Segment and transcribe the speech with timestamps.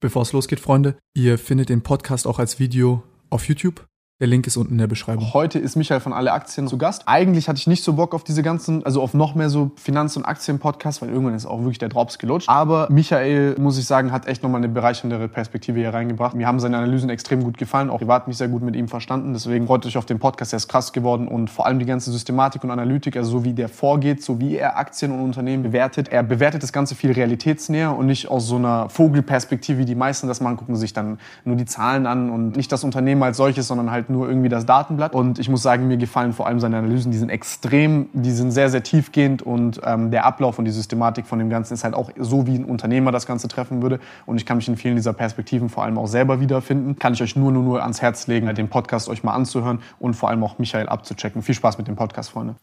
[0.00, 3.86] Bevor es losgeht, Freunde, ihr findet den Podcast auch als Video auf YouTube.
[4.18, 5.34] Der Link ist unten in der Beschreibung.
[5.34, 7.02] Heute ist Michael von Alle Aktien zu Gast.
[7.04, 10.16] Eigentlich hatte ich nicht so Bock auf diese ganzen, also auf noch mehr so Finanz-
[10.16, 12.48] und Aktien-Podcasts, weil irgendwann ist auch wirklich der Drops gelutscht.
[12.48, 16.34] Aber Michael, muss ich sagen, hat echt nochmal eine bereicherndere Perspektive hier reingebracht.
[16.34, 19.34] Mir haben seine Analysen extrem gut gefallen, auch privat mich sehr gut mit ihm verstanden.
[19.34, 22.10] Deswegen freut euch auf den Podcast, der ist krass geworden und vor allem die ganze
[22.10, 26.08] Systematik und Analytik, also so wie der vorgeht, so wie er Aktien und Unternehmen bewertet.
[26.08, 30.26] Er bewertet das Ganze viel realitätsnäher und nicht aus so einer Vogelperspektive, wie die meisten
[30.26, 33.68] das machen, gucken sich dann nur die Zahlen an und nicht das Unternehmen als solches,
[33.68, 35.14] sondern halt nur irgendwie das Daten Datenblatt.
[35.14, 37.12] Und ich muss sagen, mir gefallen vor allem seine Analysen.
[37.12, 41.26] Die sind extrem, die sind sehr, sehr tiefgehend und ähm, der Ablauf und die Systematik
[41.26, 44.00] von dem Ganzen ist halt auch so, wie ein Unternehmer das Ganze treffen würde.
[44.26, 46.98] Und ich kann mich in vielen dieser Perspektiven vor allem auch selber wiederfinden.
[46.98, 50.14] Kann ich euch nur, nur, nur ans Herz legen, den Podcast euch mal anzuhören und
[50.14, 51.42] vor allem auch Michael abzuchecken.
[51.42, 52.56] Viel Spaß mit dem Podcast, Freunde.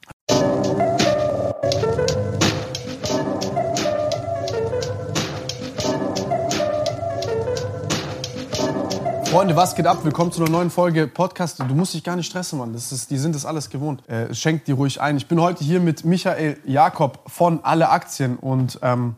[9.34, 10.06] Freunde, was geht ab?
[10.06, 11.60] Willkommen zu einer neuen Folge Podcast.
[11.60, 12.72] Du musst dich gar nicht stressen, Mann.
[12.72, 14.08] Das ist, die sind das alles gewohnt.
[14.08, 15.18] Äh, schenkt die ruhig ein.
[15.18, 19.16] Ich bin heute hier mit Michael Jakob von Alle Aktien und ähm,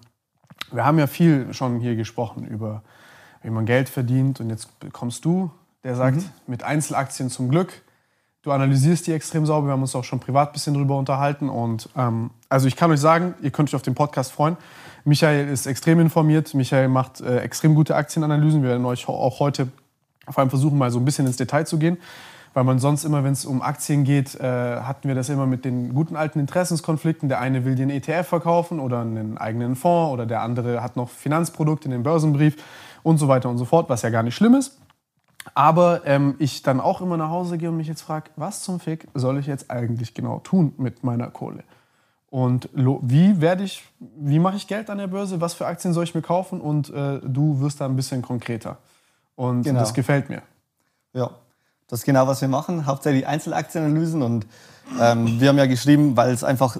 [0.72, 2.82] wir haben ja viel schon hier gesprochen über,
[3.44, 4.40] wie man Geld verdient.
[4.40, 5.52] Und jetzt kommst du,
[5.84, 6.30] der sagt, mhm.
[6.48, 7.82] mit Einzelaktien zum Glück.
[8.42, 9.68] Du analysierst die extrem sauber.
[9.68, 11.50] Wir haben uns auch schon privat ein bisschen drüber unterhalten.
[11.50, 14.56] Und ähm, also ich kann euch sagen, ihr könnt euch auf den Podcast freuen.
[15.04, 16.54] Michael ist extrem informiert.
[16.54, 18.62] Michael macht äh, extrem gute Aktienanalysen.
[18.62, 19.68] Wir werden euch auch heute
[20.30, 21.98] vor allem versuchen, mal so ein bisschen ins Detail zu gehen.
[22.54, 25.66] Weil man sonst immer, wenn es um Aktien geht, äh, hatten wir das immer mit
[25.66, 27.28] den guten alten Interessenskonflikten.
[27.28, 31.10] Der eine will den ETF verkaufen oder einen eigenen Fonds oder der andere hat noch
[31.10, 32.56] Finanzprodukte in den Börsenbrief
[33.04, 34.80] und so weiter und so fort, was ja gar nicht schlimm ist.
[35.54, 38.80] Aber ähm, ich dann auch immer nach Hause gehe und mich jetzt frage, was zum
[38.80, 41.64] Fick soll ich jetzt eigentlich genau tun mit meiner Kohle?
[42.30, 45.40] Und wie werde ich, wie mache ich Geld an der Börse?
[45.40, 46.60] Was für Aktien soll ich mir kaufen?
[46.60, 48.78] Und äh, du wirst da ein bisschen konkreter.
[49.36, 49.80] Und genau.
[49.80, 50.42] das gefällt mir.
[51.14, 51.32] Ja,
[51.88, 52.86] das ist genau, was wir machen.
[52.86, 54.22] Hauptsächlich Einzelaktienanalysen.
[54.22, 54.48] Und
[55.00, 56.78] ähm, wir haben ja geschrieben, weil es einfach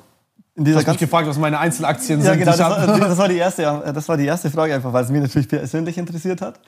[0.56, 2.40] in dieser du hast mich gefragt, was meine Einzelaktien ja, sind.
[2.40, 5.10] Genau, das war, das, war die erste, das war die erste Frage, einfach, weil es
[5.10, 6.60] mich natürlich persönlich interessiert hat.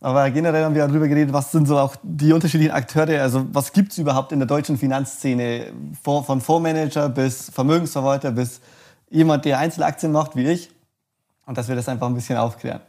[0.00, 3.72] Aber generell haben wir darüber geredet, was sind so auch die unterschiedlichen Akteure, also was
[3.72, 8.60] gibt es überhaupt in der deutschen Finanzszene, von Fondsmanager bis Vermögensverwalter bis
[9.10, 10.70] jemand, der Einzelaktien macht, wie ich.
[11.46, 12.80] Und dass wir das einfach ein bisschen aufklären.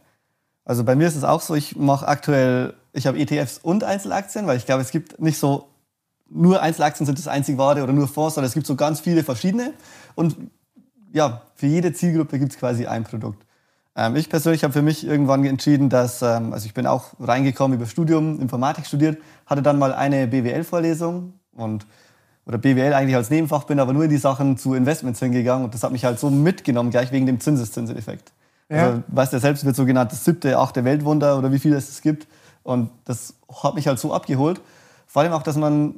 [0.66, 4.48] Also bei mir ist es auch so, ich mache aktuell, ich habe ETFs und Einzelaktien,
[4.48, 5.68] weil ich glaube, es gibt nicht so,
[6.28, 9.22] nur Einzelaktien sind das einzig wahre oder nur Fonds, sondern es gibt so ganz viele
[9.22, 9.72] verschiedene.
[10.16, 10.36] Und
[11.12, 13.46] ja, für jede Zielgruppe gibt es quasi ein Produkt.
[13.94, 17.78] Ähm, ich persönlich habe für mich irgendwann entschieden, dass, ähm, also ich bin auch reingekommen
[17.78, 21.86] über Studium, Informatik studiert, hatte dann mal eine BWL-Vorlesung und
[22.44, 25.74] oder BWL eigentlich als Nebenfach, bin aber nur in die Sachen zu Investments hingegangen und
[25.74, 28.32] das hat mich halt so mitgenommen, gleich wegen dem Zinseszinseffekt.
[28.68, 28.86] Ja.
[28.88, 32.00] Also, weißt du, selbst wird so genannt das siebte, achte Weltwunder oder wie viele es
[32.02, 32.26] gibt.
[32.62, 34.60] Und das hat mich halt so abgeholt.
[35.06, 35.96] Vor allem auch, dass man,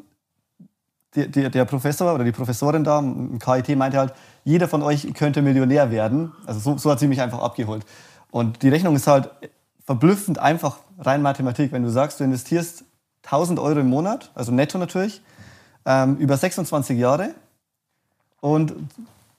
[1.15, 4.13] die, die, der Professor oder die Professorin da im KIT meinte halt,
[4.45, 6.33] jeder von euch könnte Millionär werden.
[6.47, 7.85] Also so, so hat sie mich einfach abgeholt.
[8.31, 9.31] Und die Rechnung ist halt
[9.85, 11.73] verblüffend einfach rein Mathematik.
[11.73, 12.85] Wenn du sagst, du investierst
[13.25, 15.23] 1000 Euro im Monat, also netto natürlich,
[15.87, 17.35] ähm, über 26 Jahre
[18.41, 18.75] und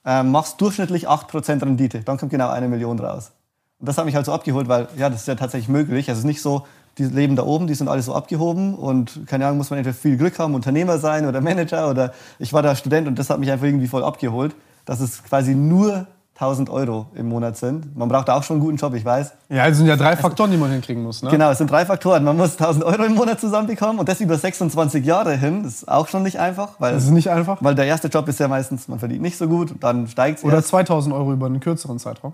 [0.04, 2.00] ähm, machst durchschnittlich 8% Rendite.
[2.00, 3.32] Dann kommt genau eine Million raus.
[3.78, 6.08] Und das hat mich halt so abgeholt, weil ja, das ist ja tatsächlich möglich.
[6.08, 6.66] Also es ist nicht so,
[6.98, 9.96] die leben da oben, die sind alle so abgehoben und keine Ahnung, muss man entweder
[9.96, 13.38] viel Glück haben, Unternehmer sein oder Manager oder ich war da Student und das hat
[13.38, 16.06] mich einfach irgendwie voll abgeholt, dass es quasi nur
[16.40, 17.94] 1000 Euro im Monat sind.
[17.94, 19.32] Man braucht auch schon einen guten Job, ich weiß.
[19.50, 21.22] Ja, es sind ja drei Faktoren, die man hinkriegen muss.
[21.22, 21.30] Ne?
[21.30, 22.24] Genau, es sind drei Faktoren.
[22.24, 25.64] Man muss 1000 Euro im Monat zusammenbekommen und das über 26 Jahre hin.
[25.64, 26.70] Das ist auch schon nicht einfach.
[26.78, 27.58] Weil, das ist nicht einfach?
[27.60, 30.44] Weil der erste Job ist ja meistens, man verdient nicht so gut, dann steigt es
[30.44, 30.68] Oder erst.
[30.68, 32.32] 2000 Euro über einen kürzeren Zeitraum.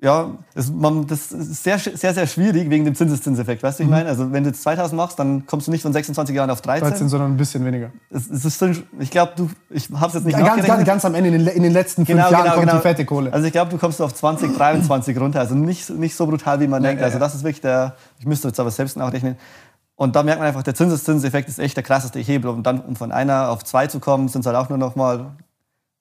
[0.00, 3.64] Ja, das, man, das ist sehr, sehr, sehr schwierig wegen dem Zinseszinseffekt.
[3.64, 3.96] Weißt du, ich mhm.
[3.96, 4.08] meine?
[4.08, 6.88] Also, wenn du jetzt 2000 machst, dann kommst du nicht von 26 Jahren auf 13.
[6.88, 7.90] 13, sondern ein bisschen weniger.
[8.08, 11.04] Es, es ist, ich glaube, du, ich habe es jetzt nicht ja, ganz, ganz, ganz,
[11.04, 12.76] am Ende, in den, in den letzten fünf genau, Jahren genau, kommt genau.
[12.76, 13.32] die fette Kohle.
[13.32, 15.40] Also, ich glaube, du kommst auf 20, 23 runter.
[15.40, 17.02] Also, nicht, nicht so brutal, wie man ja, denkt.
[17.02, 19.36] Also, das ist wirklich der, ich müsste jetzt aber selbst nachrechnen.
[19.96, 22.52] Und da merkt man einfach, der Zinseszinseffekt ist echt der krasseste Hebel.
[22.52, 24.94] Und dann, um von einer auf zwei zu kommen, sind es halt auch nur noch
[24.94, 25.32] mal,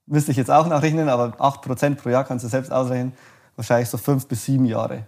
[0.05, 3.13] müsste ich jetzt auch nachrechnen, aber 8% pro Jahr kannst du selbst ausrechnen
[3.57, 5.05] wahrscheinlich so fünf bis sieben Jahre.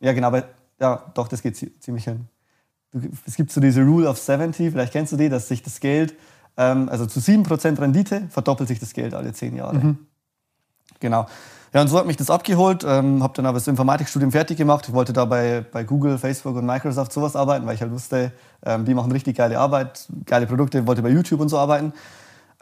[0.00, 0.44] Ja, genau, aber
[0.78, 2.26] ja, doch, das geht ziemlich hin.
[3.26, 6.14] Es gibt so diese Rule of 70, vielleicht kennst du die, dass sich das Geld,
[6.58, 9.76] ähm, also zu 7% Rendite, verdoppelt sich das Geld alle zehn Jahre.
[9.76, 9.98] Mhm.
[11.00, 11.26] Genau.
[11.72, 14.84] Ja, und so hat mich das abgeholt, ähm, habe dann aber das Informatikstudium fertig gemacht.
[14.88, 18.32] Ich wollte da bei, bei Google, Facebook und Microsoft sowas arbeiten, weil ich halt wusste,
[18.62, 21.94] ähm, die machen richtig geile Arbeit, geile Produkte, wollte bei YouTube und so arbeiten.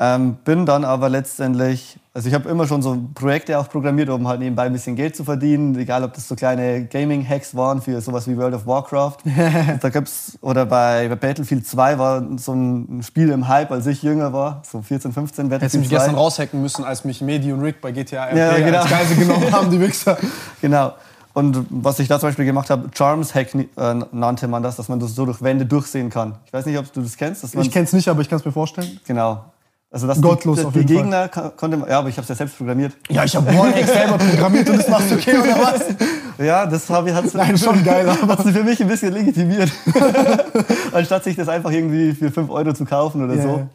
[0.02, 4.26] Ähm, bin dann aber letztendlich, also ich habe immer schon so Projekte auch programmiert, um
[4.26, 8.00] halt nebenbei ein bisschen Geld zu verdienen, egal ob das so kleine Gaming-Hacks waren für
[8.00, 9.18] sowas wie World of Warcraft.
[9.82, 14.02] da gibt's, oder bei, bei Battlefield 2 war so ein Spiel im Hype, als ich
[14.02, 15.96] jünger war, so 14, 15 Hättest du Battlefield mich 2.
[15.96, 18.78] gestern raushacken müssen, als mich Medi und Rick bei GTA RP Ja, genau.
[18.78, 20.16] als Geise genommen haben, die Wichser.
[20.62, 20.94] Genau.
[21.34, 23.66] Und was ich da zum Beispiel gemacht habe, Charms Hack äh,
[24.12, 26.36] nannte man das, dass man das so durch Wände durchsehen kann.
[26.46, 27.54] Ich weiß nicht, ob du das kennst.
[27.54, 28.98] Ich kenn's nicht, aber ich kann es mir vorstellen.
[29.06, 29.44] Genau.
[29.92, 31.02] Also dass Gottlos die, auf die jeden Fall.
[31.02, 32.92] Gegner ko- konnte man, ja, aber ich habe es ja selbst programmiert.
[33.08, 35.80] Ja, ich habe Wallhack selber programmiert und das machst du okay, oder was?
[36.38, 39.12] Ja, das habe ich hat's, Nein, schon geil, aber- Hat sie für mich ein bisschen
[39.12, 39.70] legitimiert,
[40.92, 43.66] anstatt sich das einfach irgendwie für 5 Euro zu kaufen oder Ja, so.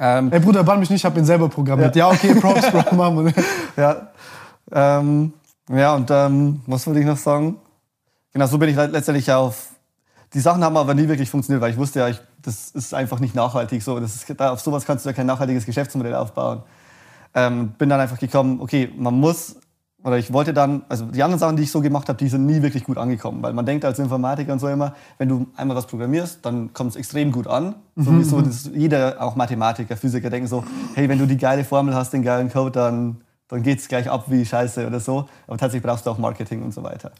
[0.00, 1.94] Ähm, Ey, Bruder, bann mich nicht, ich habe ihn selber programmiert.
[1.94, 3.30] Ja, okay, Props, Bro,
[3.76, 4.08] ja,
[4.72, 5.32] ähm,
[5.70, 7.56] ja, und ähm, was wollte ich noch sagen?
[8.32, 9.68] Genau, so bin ich le- letztendlich auf.
[10.34, 13.18] Die Sachen haben aber nie wirklich funktioniert, weil ich wusste ja, ich, das ist einfach
[13.20, 13.82] nicht nachhaltig.
[13.82, 16.62] So, das ist, auf sowas kannst du ja kein nachhaltiges Geschäftsmodell aufbauen.
[17.34, 19.56] Ähm, bin dann einfach gekommen, okay, man muss,
[20.02, 22.46] oder ich wollte dann, also die anderen Sachen, die ich so gemacht habe, die sind
[22.46, 25.76] nie wirklich gut angekommen, weil man denkt als Informatiker und so immer, wenn du einmal
[25.76, 27.74] was programmierst, dann kommt es extrem gut an.
[27.96, 28.40] So wie so,
[28.74, 30.64] jeder, auch Mathematiker, Physiker, denken so,
[30.94, 33.16] hey, wenn du die geile Formel hast, den geilen Code, dann,
[33.48, 35.28] dann geht es gleich ab wie Scheiße oder so.
[35.46, 37.10] Aber tatsächlich brauchst du auch Marketing und so weiter.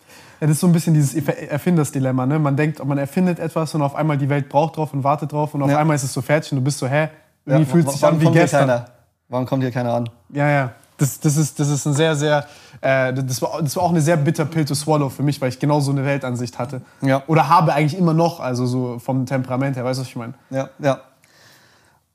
[0.40, 2.26] Ja, das ist so ein bisschen dieses Erf- Erfindersdilemma.
[2.26, 2.38] Ne?
[2.38, 5.54] Man denkt, man erfindet etwas und auf einmal die Welt braucht drauf und wartet drauf
[5.54, 5.78] und auf Ja.
[5.78, 7.08] einmal ist es so fertig und du bist so, hä?
[7.46, 8.84] Irgendwie Ja, fühlt sich an wie gestern.
[9.30, 10.08] Warum kommt hier keiner an?
[10.30, 10.72] Ja, ja.
[10.98, 12.44] Das, das, ist, das ist ein sehr, sehr,
[12.80, 15.48] äh, das, war, das war auch eine sehr bitter Pill to swallow für mich, weil
[15.48, 16.80] ich genau so eine Weltansicht hatte.
[17.02, 17.22] Ja.
[17.28, 20.34] Oder habe eigentlich immer noch, also so vom Temperament her, weißt du, was ich meine?
[20.50, 21.00] Ja, ja.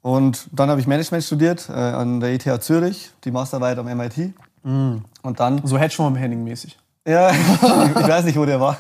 [0.04, 4.34] Und dann habe ich Management studiert äh, an der ETH Zürich, die Masterarbeit am MIT.
[4.64, 6.78] Und dann, So Hedgefonds Henning-mäßig.
[7.08, 8.78] ja, ich weiß nicht, wo der war.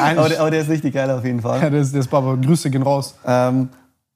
[0.00, 1.70] Aber der, aber der ist richtig geil auf jeden Ja, Fall.
[1.70, 3.14] das, das war aber Grüße gehen raus.
[3.26, 3.70] Ähm,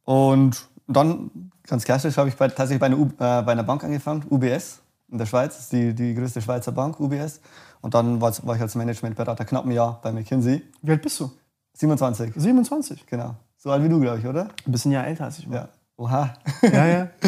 [0.04, 1.30] und dann,
[1.66, 3.08] ganz klassisch, habe ich bei, tatsächlich bei einer, U, äh,
[3.42, 4.80] bei einer Bank angefangen, UBS
[5.10, 7.40] in der Schweiz, das ist die, die größte Schweizer Bank, UBS.
[7.80, 10.62] Und dann war, war ich als Managementberater knapp ein Jahr bei McKinsey.
[10.82, 11.30] Wie alt bist du?
[11.74, 13.06] 27, 27.
[13.06, 13.34] genau.
[13.58, 14.48] So alt wie du, glaube ich, oder?
[14.66, 15.46] Ein bisschen Jahr älter als ich.
[15.46, 15.68] Ja.
[15.96, 16.34] Oha.
[16.62, 16.87] ja.
[16.87, 17.08] ja.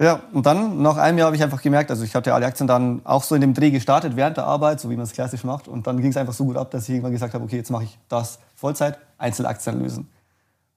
[0.00, 2.68] Ja, und dann nach einem Jahr habe ich einfach gemerkt, also ich hatte alle Aktien
[2.68, 5.42] dann auch so in dem Dreh gestartet während der Arbeit, so wie man es klassisch
[5.42, 5.66] macht.
[5.66, 7.72] Und dann ging es einfach so gut ab, dass ich irgendwann gesagt habe, okay, jetzt
[7.72, 10.08] mache ich das Vollzeit, Einzelaktien lösen.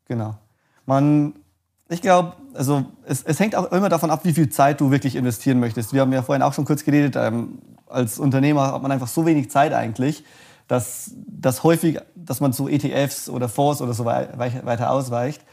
[0.08, 0.34] Genau.
[0.88, 1.34] Man,
[1.88, 5.16] ich glaube, also es, es hängt auch immer davon ab, wie viel Zeit du wirklich
[5.16, 5.94] investieren möchtest.
[5.94, 9.28] Wir haben ja vorhin auch schon kurz geredet, ähm, als Unternehmer hat man einfach so
[9.28, 10.24] wenig Zeit eigentlich,
[10.68, 15.44] dass, dass häufig, dass man zu ETFs oder Fonds oder so wei- weiter ausweicht.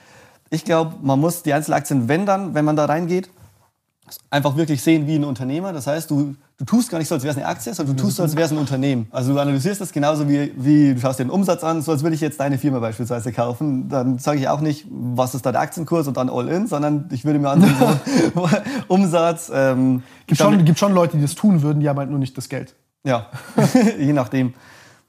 [0.50, 3.28] Ich glaube, man muss die Einzelaktien, wenn dann, wenn man da reingeht,
[4.30, 5.72] einfach wirklich sehen wie ein Unternehmer.
[5.72, 8.02] Das heißt, du, du tust gar nicht so, als wäre es eine Aktie, sondern du
[8.02, 9.06] tust so, als wäre es ein Unternehmen.
[9.10, 12.02] Also du analysierst das genauso wie, wie du schaust dir den Umsatz an, so als
[12.02, 13.88] würde ich jetzt deine Firma beispielsweise kaufen.
[13.88, 17.08] Dann sage ich auch nicht, was ist da der Aktienkurs und dann all in, sondern
[17.12, 17.74] ich würde mir ansehen,
[18.34, 18.48] so,
[18.88, 19.50] Umsatz.
[19.52, 22.36] Ähm, Gibt schon, gibt schon Leute, die das tun würden, die haben halt nur nicht
[22.36, 22.74] das Geld.
[23.04, 23.26] ja,
[23.98, 24.54] je nachdem.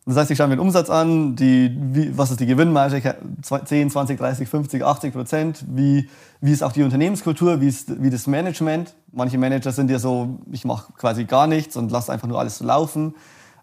[0.05, 3.91] Das heißt, ich schaue mir den Umsatz an, die, wie, was ist die Gewinnmarge, 10,
[3.91, 6.09] 20, 30, 50, 80 Prozent, wie,
[6.41, 8.95] wie ist auch die Unternehmenskultur, wie ist wie das Management.
[9.11, 12.57] Manche Manager sind ja so, ich mache quasi gar nichts und lasse einfach nur alles
[12.57, 13.13] so laufen.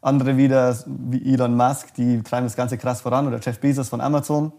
[0.03, 4.01] Andere wieder, wie Elon Musk, die treiben das Ganze krass voran oder Jeff Bezos von
[4.01, 4.53] Amazon.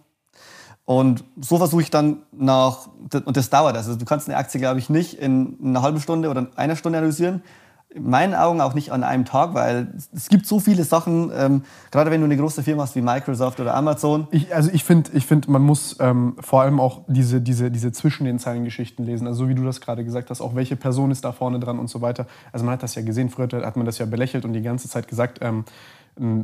[0.84, 2.88] Und so versuche ich dann nach,
[3.26, 6.30] und das dauert, also du kannst eine Aktie, glaube ich, nicht in einer halben Stunde
[6.30, 7.44] oder einer Stunde analysieren.
[7.90, 11.64] In meinen Augen auch nicht an einem Tag, weil es gibt so viele Sachen, ähm,
[11.90, 14.28] gerade wenn du eine große Firma hast wie Microsoft oder Amazon.
[14.32, 17.94] Ich, also ich finde, ich find, man muss ähm, vor allem auch diese, diese, diese
[17.94, 19.26] zwischen den Zeilen Geschichten lesen.
[19.26, 21.80] Also so wie du das gerade gesagt hast, auch welche Person ist da vorne dran
[21.80, 22.28] und so weiter.
[22.52, 24.90] Also man hat das ja gesehen, früher hat man das ja belächelt und die ganze
[24.90, 25.64] Zeit gesagt, ähm,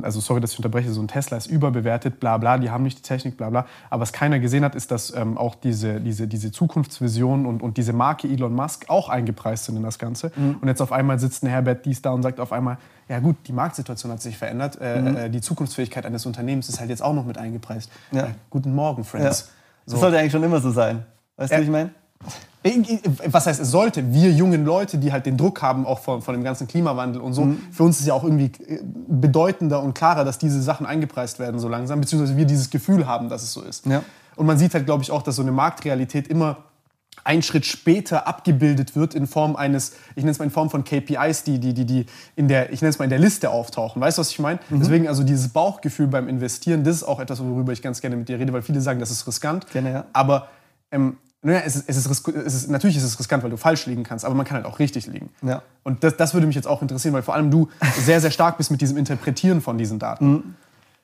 [0.02, 2.98] also sorry, dass ich unterbreche, so ein Tesla ist überbewertet, bla bla, die haben nicht
[2.98, 3.66] die Technik, bla bla.
[3.90, 7.76] Aber was keiner gesehen hat, ist, dass ähm, auch diese, diese, diese Zukunftsvision und, und
[7.76, 10.32] diese Marke Elon Musk auch eingepreist sind in das Ganze.
[10.60, 12.78] Und jetzt auf einmal sitzt ein Herbert dies da und sagt auf einmal,
[13.08, 16.90] ja gut, die Marktsituation hat sich verändert, äh, äh, die Zukunftsfähigkeit eines Unternehmens ist halt
[16.90, 17.90] jetzt auch noch mit eingepreist.
[18.12, 18.24] Ja.
[18.24, 19.08] Äh, guten Morgen, Ja.
[19.08, 19.50] Friends.
[19.86, 21.04] Das sollte eigentlich schon immer so sein.
[21.36, 21.90] Weißt du, wie ich meine?
[23.26, 24.14] Was heißt, es sollte?
[24.14, 27.34] Wir jungen Leute, die halt den Druck haben, auch von, von dem ganzen Klimawandel und
[27.34, 31.38] so, für uns ist ja auch irgendwie äh, bedeutender und klarer, dass diese Sachen eingepreist
[31.38, 33.84] werden so langsam, beziehungsweise wir dieses Gefühl haben, dass es so ist.
[33.84, 34.02] Ja.
[34.36, 36.56] Und man sieht halt, glaube ich, auch, dass so eine Marktrealität immer
[37.22, 40.84] einen Schritt später abgebildet wird in Form eines, ich nenne es mal in Form von
[40.84, 44.00] KPIs, die, die, die, die in der, ich nenne es mal in der Liste auftauchen.
[44.00, 44.58] Weißt du, was ich meine?
[44.70, 48.28] Deswegen also dieses Bauchgefühl beim Investieren, das ist auch etwas, worüber ich ganz gerne mit
[48.28, 49.70] dir rede, weil viele sagen, das ist riskant.
[49.70, 50.04] Gerne, ja.
[50.12, 50.48] Aber
[50.90, 53.86] ähm, naja, es ist, es ist, es ist, natürlich ist es riskant, weil du falsch
[53.86, 55.28] liegen kannst, aber man kann halt auch richtig liegen.
[55.42, 55.62] Ja.
[55.82, 57.68] Und das, das würde mich jetzt auch interessieren, weil vor allem du
[58.00, 60.56] sehr, sehr stark bist mit diesem Interpretieren von diesen Daten.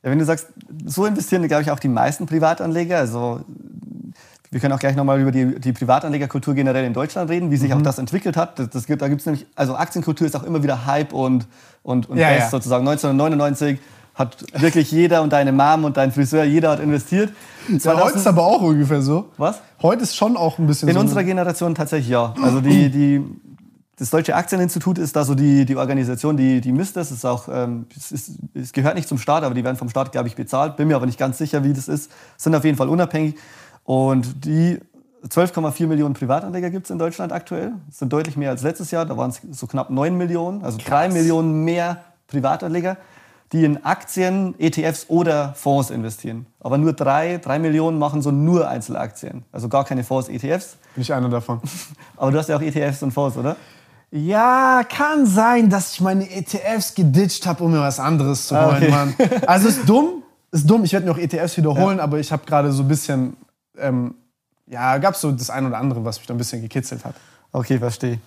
[0.03, 0.49] Ja, wenn du sagst,
[0.87, 2.97] so investieren, glaube ich, auch die meisten Privatanleger.
[2.99, 3.41] Also
[4.51, 7.71] wir können auch gleich nochmal über die, die Privatanlegerkultur generell in Deutschland reden, wie sich
[7.71, 7.77] Mhm.
[7.79, 8.59] auch das entwickelt hat.
[8.59, 11.47] Das, das gibt, da gibt's nämlich, also Aktienkultur ist auch immer wieder Hype und,
[11.83, 12.51] und, und Ja, Best ja.
[12.51, 12.89] sozusagen.
[12.89, 13.79] 1999
[14.21, 17.33] hat wirklich jeder und deine Mom und dein Friseur, jeder hat investiert.
[17.69, 19.31] Weil heute ist aber auch ungefähr so.
[19.37, 19.61] Was?
[19.83, 21.01] Heute ist schon auch ein bisschen In so.
[21.01, 22.35] unserer Generation tatsächlich ja.
[22.43, 23.25] Also die, die,
[23.97, 27.11] das Deutsche Aktieninstitut ist da so die, die Organisation, die, die misst das.
[27.11, 29.89] Es, ist auch, ähm, es, ist, es gehört nicht zum Staat, aber die werden vom
[29.89, 30.77] Staat, glaube ich, bezahlt.
[30.77, 32.11] Bin mir aber nicht ganz sicher, wie das ist.
[32.37, 33.35] Sind auf jeden Fall unabhängig.
[33.85, 34.79] Und die
[35.29, 37.73] 12,4 Millionen Privatanleger gibt es in Deutschland aktuell.
[37.89, 39.05] Das sind deutlich mehr als letztes Jahr.
[39.05, 42.97] Da waren es so knapp 9 Millionen, also 3 Millionen mehr Privatanleger,
[43.53, 46.47] die in Aktien, ETFs oder Fonds investieren.
[46.61, 49.45] Aber nur 3, 3 Millionen machen so nur Einzelaktien.
[49.51, 50.77] Also gar keine Fonds, ETFs.
[50.95, 51.61] Bin ich einer davon.
[52.17, 53.57] Aber du hast ja auch ETFs und Fonds, oder?
[54.13, 58.67] Ja, kann sein, dass ich meine ETFs geditcht habe, um mir was anderes zu Ah,
[58.67, 58.91] holen, okay.
[58.91, 59.15] Mann.
[59.47, 60.85] Also ist dumm, ist dumm.
[60.85, 63.37] Ich werde mir auch ETFs wiederholen, aber ich habe gerade so ein bisschen,
[63.79, 64.15] ähm,
[64.67, 67.15] ja, gab es so das ein oder andere, was mich da ein bisschen gekitzelt hat.
[67.53, 68.19] Okay, verstehe.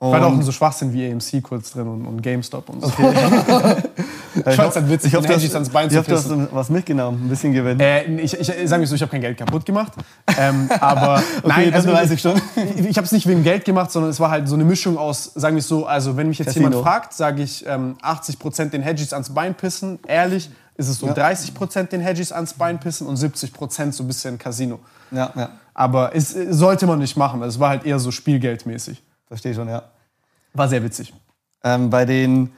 [0.00, 2.88] Da auch so Schwachsinn wie AMC kurz drin und, und GameStop und so.
[4.34, 6.68] ich fand's halt witzig, ich hoffe, Hedges ans Bein ich zu hoffe, du hast was
[6.68, 7.80] mitgenommen, ein bisschen Gewinn.
[7.80, 9.92] Äh, ich, ich, ich sag mir so, ich habe kein Geld kaputt gemacht.
[10.36, 12.40] Ähm, aber nein, das also weiß ich schon.
[12.76, 14.98] Ich, ich habe es nicht wegen Geld gemacht, sondern es war halt so eine Mischung
[14.98, 16.68] aus, sagen wir es so, also wenn mich jetzt Casino.
[16.68, 20.00] jemand fragt, sage ich ähm, 80% den Hedges ans Bein pissen.
[20.06, 24.38] Ehrlich ist es so 30% den Hedges ans Bein pissen und 70% so ein bisschen
[24.38, 24.80] Casino.
[25.10, 27.42] Ja, ja, Aber es äh, sollte man nicht machen.
[27.42, 29.02] Es war halt eher so spielgeldmäßig.
[29.34, 29.82] Verstehe schon, ja.
[30.52, 31.12] War sehr witzig.
[31.64, 32.52] Ähm, bei den,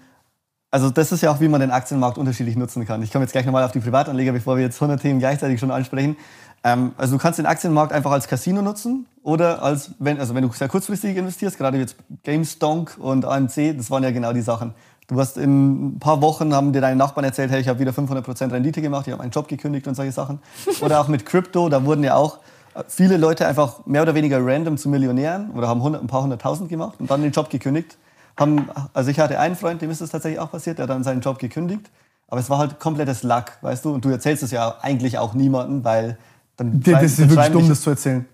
[0.71, 3.03] also das ist ja auch, wie man den Aktienmarkt unterschiedlich nutzen kann.
[3.03, 5.71] Ich komme jetzt gleich nochmal auf die Privatanleger, bevor wir jetzt 100 Themen gleichzeitig schon
[5.71, 6.17] ansprechen.
[6.65, 10.43] Ähm, also du kannst den Aktienmarkt einfach als Casino nutzen oder als, wenn, also wenn
[10.43, 14.75] du sehr kurzfristig investierst, gerade jetzt GameStonk und AMC, das waren ja genau die Sachen.
[15.07, 17.93] Du hast in ein paar Wochen, haben dir deine Nachbarn erzählt, hey, ich habe wieder
[17.93, 20.41] 500% Rendite gemacht, ich habe meinen Job gekündigt und solche Sachen.
[20.83, 22.41] Oder auch mit Crypto, da wurden ja auch
[22.89, 26.69] viele Leute einfach mehr oder weniger random zu Millionären oder haben 100, ein paar hunderttausend
[26.69, 27.97] gemacht und dann den Job gekündigt.
[28.39, 31.05] Haben, also ich hatte einen Freund, dem ist das tatsächlich auch passiert, der hat dann
[31.05, 31.91] seinen Job gekündigt.
[32.29, 33.95] Aber es war halt komplettes Luck, weißt du?
[33.95, 36.19] Und du erzählst es ja eigentlich auch niemandem, weil
[36.57, 38.27] dann Das ist wirklich dumm, das zu erzählen.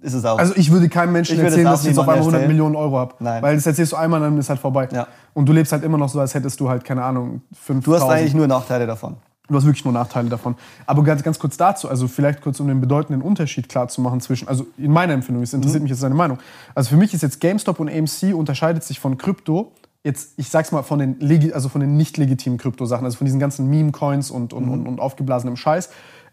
[0.00, 0.38] ist es auch.
[0.38, 2.56] Also ich würde keinem Menschen würde erzählen, dass ich jetzt auf einmal niemandem 100 erzählen.
[2.56, 3.14] Millionen Euro habe.
[3.18, 3.42] Nein.
[3.42, 4.88] Weil das erzählst du einmal, dann ist halt vorbei.
[4.92, 5.06] Ja.
[5.34, 7.86] Und du lebst halt immer noch so, als hättest du halt, keine Ahnung, 5000.
[7.86, 9.16] du hast eigentlich nur Nachteile davon.
[9.46, 10.54] Du hast wirklich nur Nachteile davon.
[10.86, 14.20] Aber ganz, ganz kurz dazu, also vielleicht kurz um den bedeutenden Unterschied klar zu machen
[14.22, 16.38] zwischen, also in meiner Empfindung, es interessiert mich jetzt deine Meinung.
[16.74, 19.72] Also für mich ist jetzt GameStop und AMC unterscheidet sich von Krypto,
[20.02, 23.26] jetzt, ich sag's mal, von den, legi- also von den nicht legitimen Kryptosachen, also von
[23.26, 25.90] diesen ganzen Meme-Coins und, und, und, und aufgeblasenem Scheiß.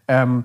[0.08, 0.44] Ähm,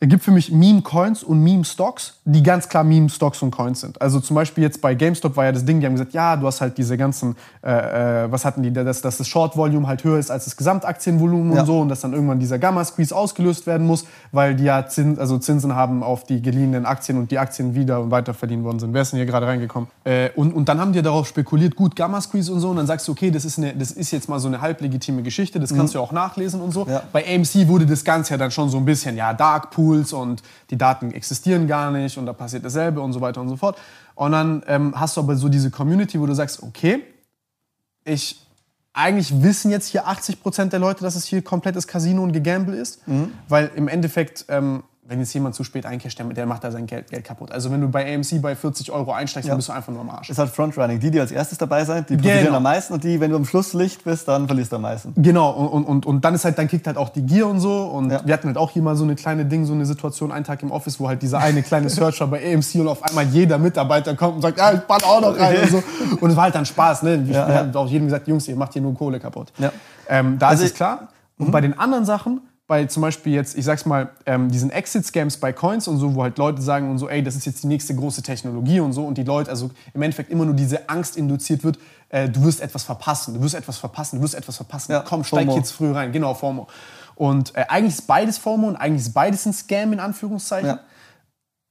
[0.00, 4.00] gibt für mich Meme-Coins und Meme-Stocks, die ganz klar Meme-Stocks und Coins sind.
[4.02, 6.46] Also zum Beispiel jetzt bei GameStop war ja das Ding, die haben gesagt, ja, du
[6.46, 7.34] hast halt diese ganzen,
[7.64, 11.54] äh, äh, was hatten die, dass, dass das Short-Volume halt höher ist als das Gesamtaktienvolumen
[11.54, 11.60] Ja.
[11.60, 15.18] und so und dass dann irgendwann dieser Gamma-Squeeze ausgelöst werden muss, weil die ja Zins,
[15.18, 18.78] also Zinsen haben auf die geliehenen Aktien und die Aktien wieder und weiter verdient worden
[18.78, 18.92] sind.
[18.92, 19.88] Wer ist denn hier gerade reingekommen?
[20.04, 23.08] Äh, und, und dann haben die darauf spekuliert, gut, Gamma-Squeeze und so und dann sagst
[23.08, 25.94] du, okay, das ist, eine, das ist jetzt mal so eine halblegitime Geschichte, das kannst
[25.94, 26.84] du ja auch nachlesen und so.
[26.84, 26.90] Mhm.
[26.90, 27.02] Ja.
[27.12, 30.42] Bei AMC wurde das Ganze ja dann schon so ein bisschen, ja, Dark Pools und
[30.70, 33.78] die Daten existieren gar nicht und da passiert dasselbe und so weiter und so fort.
[34.14, 37.02] Und dann ähm, hast du aber so diese Community, wo du sagst, okay,
[38.04, 38.40] ich
[38.92, 43.00] eigentlich wissen jetzt hier 80% der Leute, dass es hier komplettes Casino und Gegamble ist,
[43.48, 46.86] weil im Endeffekt, ähm, wenn jetzt jemand zu spät eincasht, der, der macht da sein
[46.86, 47.52] Geld, Geld kaputt.
[47.52, 49.52] Also wenn du bei AMC bei 40 Euro einsteigst, Ja.
[49.52, 50.30] dann bist du einfach nur am Arsch.
[50.30, 50.98] ist halt Frontrunning.
[50.98, 52.56] Die, die als erstes dabei sind, die profitieren Genau.
[52.56, 55.12] am meisten und die, wenn du am Schlusslicht bist, dann verlierst du am meisten.
[55.16, 57.84] Genau, und, und, und dann ist halt, dann kickt halt auch die Gier und so.
[57.84, 58.20] Und Ja.
[58.26, 60.62] wir hatten halt auch hier mal so eine kleine Ding, so eine Situation, einen Tag
[60.62, 64.14] im Office, wo halt dieser eine kleine Searcher bei AMC und auf einmal jeder Mitarbeiter
[64.16, 65.82] kommt und sagt, ja, ich ball auch noch rein und so.
[66.20, 67.22] Und es war halt dann Spaß, ne?
[67.26, 67.54] Ich Ja, hab ja.
[67.56, 69.52] halt auch jedem gesagt, Jungs, ihr macht hier nur Kohle kaputt.
[69.58, 69.70] Ja.
[70.08, 71.08] Ähm, da Also ist es klar.
[71.38, 75.36] Und bei den anderen Sachen, bei zum Beispiel jetzt, ich sag's mal, ähm, diesen Exit-Scams
[75.36, 77.68] bei Coins und so, wo halt Leute sagen und so, ey, das ist jetzt die
[77.68, 81.16] nächste große Technologie und so und die Leute, also im Endeffekt immer nur diese Angst
[81.16, 84.92] induziert wird, äh, du wirst etwas verpassen, du wirst etwas verpassen, du wirst etwas verpassen.
[84.92, 85.56] Ja, Komm, steig FOMO.
[85.56, 86.66] jetzt früh rein, genau, FOMO.
[87.14, 90.68] Und äh, eigentlich ist beides FOMO und eigentlich ist beides ein Scam in Anführungszeichen.
[90.68, 90.80] Ja.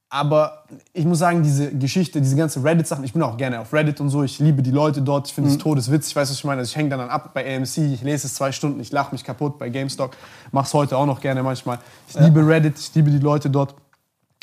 [0.08, 4.00] Aber ich muss sagen, diese Geschichte, diese ganze Reddit-Sachen, ich bin auch gerne auf Reddit
[4.00, 6.44] und so, ich liebe die Leute dort, ich finde es todeswitzig, weißt du, was ich
[6.44, 6.60] meine?
[6.60, 9.12] Also ich hänge dann, dann ab bei AMC, ich lese es zwei Stunden, ich lache
[9.12, 10.16] mich kaputt bei GameStop,
[10.52, 11.80] mach's heute auch noch gerne manchmal.
[12.08, 13.74] Ich liebe Reddit, ich liebe die Leute dort.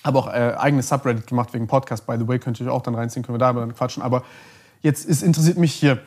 [0.04, 2.82] Habe auch äh, eigenes Subreddit gemacht wegen Podcast, by the way, könnt ihr euch auch
[2.82, 4.04] dann reinziehen, können wir da dann quatschen.
[4.04, 4.24] Aber
[4.82, 6.00] jetzt ist, interessiert mich hier,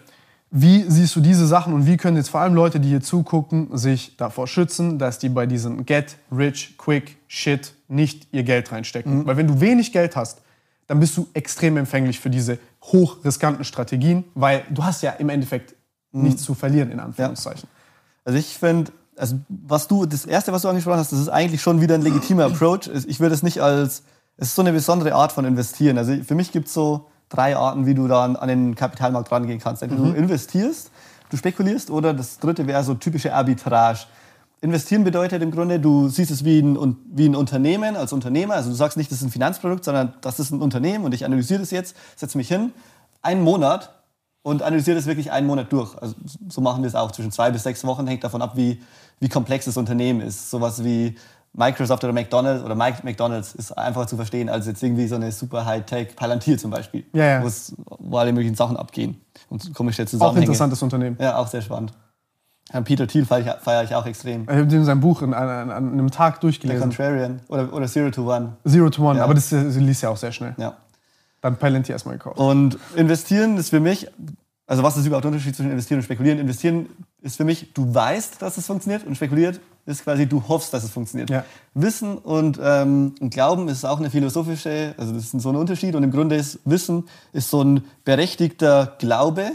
[0.51, 3.75] wie siehst du diese Sachen und wie können jetzt vor allem Leute, die hier zugucken,
[3.77, 9.27] sich davor schützen, dass die bei diesem Get Rich Quick Shit nicht ihr Geld reinstecken?
[9.27, 10.43] Weil wenn du wenig Geld hast,
[10.87, 15.75] dann bist du extrem empfänglich für diese hochriskanten Strategien, weil du hast ja im Endeffekt
[16.13, 17.69] nichts zu verlieren, in Anführungszeichen.
[18.25, 21.63] Also ich finde, also was du, das erste, was du angesprochen hast, das ist eigentlich
[21.63, 22.89] schon wieder ein legitimer Approach.
[23.07, 24.03] Ich würde es nicht als,
[24.37, 25.99] es ist so eine besondere Art von Investieren.
[25.99, 29.59] Also für mich gibt es so drei Arten, wie du da an den Kapitalmarkt rangehen
[29.59, 29.83] kannst.
[29.83, 30.13] Entweder mhm.
[30.13, 30.91] du investierst,
[31.31, 34.07] du spekulierst oder das dritte wäre so typische Arbitrage.
[34.63, 38.55] Investieren bedeutet im Grunde, du siehst es wie ein, wie ein Unternehmen als Unternehmer.
[38.55, 41.25] Also du sagst nicht, das ist ein Finanzprodukt, sondern das ist ein Unternehmen und ich
[41.25, 42.73] analysiere das jetzt, setze mich hin,
[43.23, 43.93] einen Monat
[44.43, 45.97] und analysiere das wirklich einen Monat durch.
[46.01, 46.15] Also
[46.49, 47.13] so machen wir es auch.
[47.13, 48.81] Zwischen zwei bis sechs Wochen hängt davon ab, wie,
[49.21, 50.51] wie komplex das Unternehmen ist.
[50.51, 51.17] Sowas wie
[51.53, 55.65] Microsoft oder McDonald's oder McDonald's ist einfacher zu verstehen als jetzt irgendwie so eine super
[55.65, 57.53] High-Tech Palantir zum Beispiel, ja, ja.
[57.99, 60.39] wo alle möglichen Sachen abgehen und komische Zusammenhänge.
[60.39, 61.17] Auch interessantes Unternehmen.
[61.21, 61.93] Ja, auch sehr spannend.
[62.71, 64.43] Herrn Peter Thiel feiere ich, feier ich auch extrem.
[64.43, 66.91] Ich habe sein Buch an, an, an, einem Tag durchgelesen.
[66.91, 68.57] The Contrarian oder, oder Zero to One.
[68.67, 69.25] Zero to One, ja.
[69.25, 70.55] aber das, das liest ja auch sehr schnell.
[70.57, 70.77] Ja.
[71.41, 72.39] Dann Palantir erstmal gekauft.
[72.39, 74.09] Und investieren ist für mich,
[74.67, 76.41] also was ist überhaupt der Unterschied zwischen investieren und spekulieren?
[76.41, 76.89] Investieren
[77.23, 80.83] ist für mich, du weißt, dass es funktioniert und spekuliert ist quasi, du hoffst, dass
[80.83, 81.31] es funktioniert.
[81.31, 81.45] Ja.
[81.75, 85.95] Wissen und, ähm, und Glauben ist auch eine philosophische, also das ist so ein Unterschied.
[85.95, 89.53] Und im Grunde ist Wissen ist so ein berechtigter Glaube,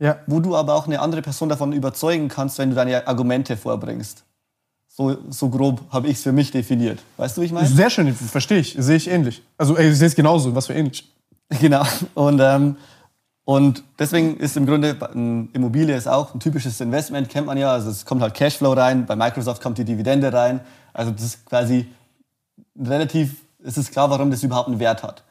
[0.00, 0.18] ja.
[0.26, 4.24] wo du aber auch eine andere Person davon überzeugen kannst, wenn du deine Argumente vorbringst.
[4.88, 6.98] So, so grob habe ich es für mich definiert.
[7.16, 7.68] Weißt du, wie ich meine?
[7.68, 8.74] Sehr schön, verstehe ich.
[8.76, 9.42] Sehe ich ähnlich.
[9.56, 11.08] Also ich sehe es genauso, was für ähnlich.
[11.60, 11.84] Genau.
[12.14, 12.76] Und ähm,
[13.44, 14.96] und deswegen ist im Grunde
[15.52, 17.72] Immobilie ist auch ein typisches Investment, kennt man ja.
[17.72, 20.60] Also es kommt halt Cashflow rein, bei Microsoft kommt die Dividende rein.
[20.92, 21.88] Also das ist quasi
[22.78, 25.24] relativ, es ist klar, warum das überhaupt einen Wert hat.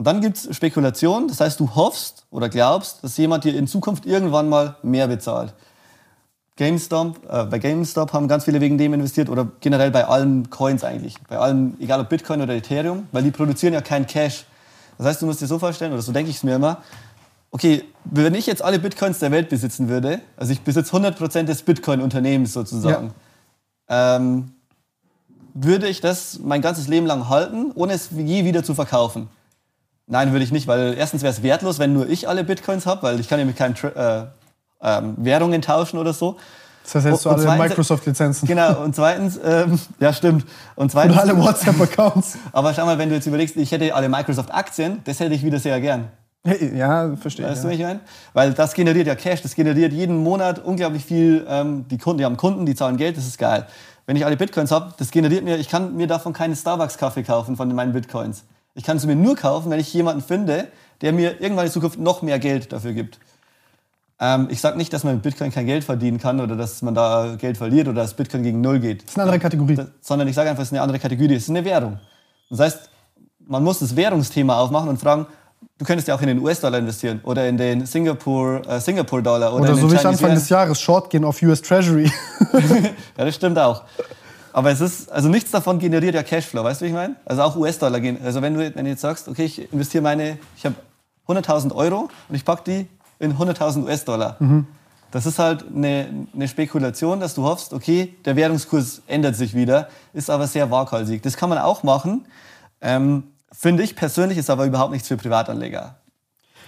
[0.00, 3.66] Und dann gibt es Spekulation, das heißt, du hoffst oder glaubst, dass jemand dir in
[3.66, 5.52] Zukunft irgendwann mal mehr bezahlt.
[6.56, 10.84] GameStop, äh, bei GameStop haben ganz viele wegen dem investiert oder generell bei allen Coins
[10.84, 11.16] eigentlich.
[11.28, 14.46] Bei allen, egal ob Bitcoin oder Ethereum, weil die produzieren ja kein Cash.
[14.96, 16.78] Das heißt, du musst dir so vorstellen, oder so denke ich es mir immer,
[17.50, 21.60] okay, wenn ich jetzt alle Bitcoins der Welt besitzen würde, also ich besitze 100% des
[21.60, 23.12] Bitcoin-Unternehmens sozusagen,
[23.90, 24.16] ja.
[24.16, 24.52] ähm,
[25.52, 29.28] würde ich das mein ganzes Leben lang halten, ohne es je wieder zu verkaufen?
[30.10, 33.04] Nein, würde ich nicht, weil erstens wäre es wertlos, wenn nur ich alle Bitcoins habe,
[33.04, 34.24] weil ich kann ja mit keinen äh,
[34.82, 36.36] ähm, Währungen tauschen oder so.
[36.82, 38.48] Das heißt, hättest du alle Microsoft-Lizenzen.
[38.48, 40.46] Genau, und zweitens, ähm, ja stimmt.
[40.74, 42.38] Und zweitens, Oder alle WhatsApp-Accounts.
[42.52, 45.60] aber schau mal, wenn du jetzt überlegst, ich hätte alle Microsoft-Aktien, das hätte ich wieder
[45.60, 46.08] sehr gern.
[46.74, 47.46] Ja, verstehe.
[47.46, 47.62] Weißt ja.
[47.62, 48.00] du, was ich meine?
[48.32, 51.46] Weil das generiert ja Cash, das generiert jeden Monat unglaublich viel.
[51.48, 53.66] Ähm, die Kunden, die haben Kunden, die zahlen Geld, das ist geil.
[54.06, 57.56] Wenn ich alle Bitcoins habe, das generiert mir, ich kann mir davon keinen Starbucks-Kaffee kaufen
[57.56, 58.42] von meinen Bitcoins.
[58.74, 60.68] Ich kann es mir nur kaufen, wenn ich jemanden finde,
[61.00, 63.18] der mir irgendwann in Zukunft noch mehr Geld dafür gibt.
[64.20, 66.94] Ähm, ich sage nicht, dass man mit Bitcoin kein Geld verdienen kann oder dass man
[66.94, 69.02] da Geld verliert oder dass Bitcoin gegen Null geht.
[69.02, 69.76] Das ist eine andere Kategorie.
[69.76, 71.98] Das, sondern ich sage einfach, es ist eine andere Kategorie, es ist eine Währung.
[72.50, 72.90] Das heißt,
[73.46, 75.26] man muss das Währungsthema aufmachen und fragen,
[75.78, 79.54] Du könntest ja auch in den US-Dollar investieren oder in den Singapur, äh, Singapur-Dollar.
[79.54, 82.04] Oder, oder so wie ich Anfang des Jahres Short gehen auf US Treasury.
[83.16, 83.84] ja, das stimmt auch.
[84.52, 87.16] Aber es ist, also nichts davon generiert ja Cashflow, weißt du, wie ich meine?
[87.24, 88.18] Also auch US-Dollar gehen.
[88.24, 90.74] Also wenn du, wenn du jetzt sagst, okay, ich investiere meine, ich habe
[91.28, 94.36] 100.000 Euro und ich packe die in 100.000 US-Dollar.
[94.40, 94.66] Mhm.
[95.10, 99.88] Das ist halt eine, eine, Spekulation, dass du hoffst, okay, der Währungskurs ändert sich wieder,
[100.12, 101.22] ist aber sehr waghalsig.
[101.22, 102.26] Das kann man auch machen.
[102.80, 105.96] Ähm, Finde ich persönlich ist aber überhaupt nichts für Privatanleger.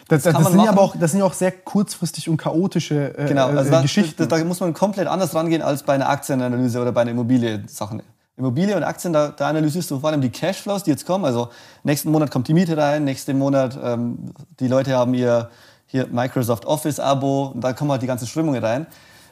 [0.08, 3.16] Das, das, das sind ja aber auch, das sind ja auch sehr kurzfristig und chaotische
[3.16, 4.28] äh, genau, also äh, Geschichten.
[4.28, 8.00] Da, da, muss man komplett anders rangehen als bei einer Aktienanalyse oder bei einer Immobiliensache.
[8.36, 11.24] Immobilien und Aktien, da, da, analysierst du vor allem die Cashflows, die jetzt kommen.
[11.24, 11.50] Also
[11.84, 15.50] nächsten Monat kommt die Miete rein, nächsten Monat ähm, die Leute haben ihr
[15.86, 18.86] hier Microsoft Office Abo und da kommen halt die ganzen Strömungen rein.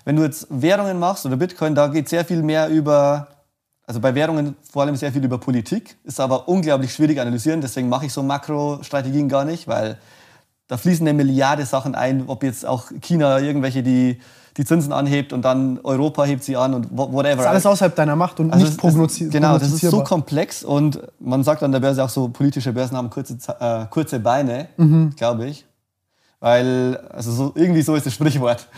[0.05, 3.29] Wenn du jetzt Währungen machst oder Bitcoin, da geht sehr viel mehr über
[3.91, 7.61] also bei Währungen vor allem sehr viel über Politik, ist aber unglaublich schwierig analysieren.
[7.61, 9.99] Deswegen mache ich so Makrostrategien gar nicht, weil
[10.71, 14.21] da fließen eine Milliarde Sachen ein, ob jetzt auch China irgendwelche die,
[14.57, 17.35] die Zinsen anhebt und dann Europa hebt sie an und whatever.
[17.35, 19.33] Das ist alles außerhalb deiner Macht und also nicht prognozierbar.
[19.33, 22.97] Genau, das ist so komplex und man sagt an der Börse auch so, politische Börsen
[22.97, 25.11] haben kurze, äh, kurze Beine, mhm.
[25.17, 25.67] glaube ich.
[26.39, 28.69] Weil, also so, irgendwie so ist das Sprichwort.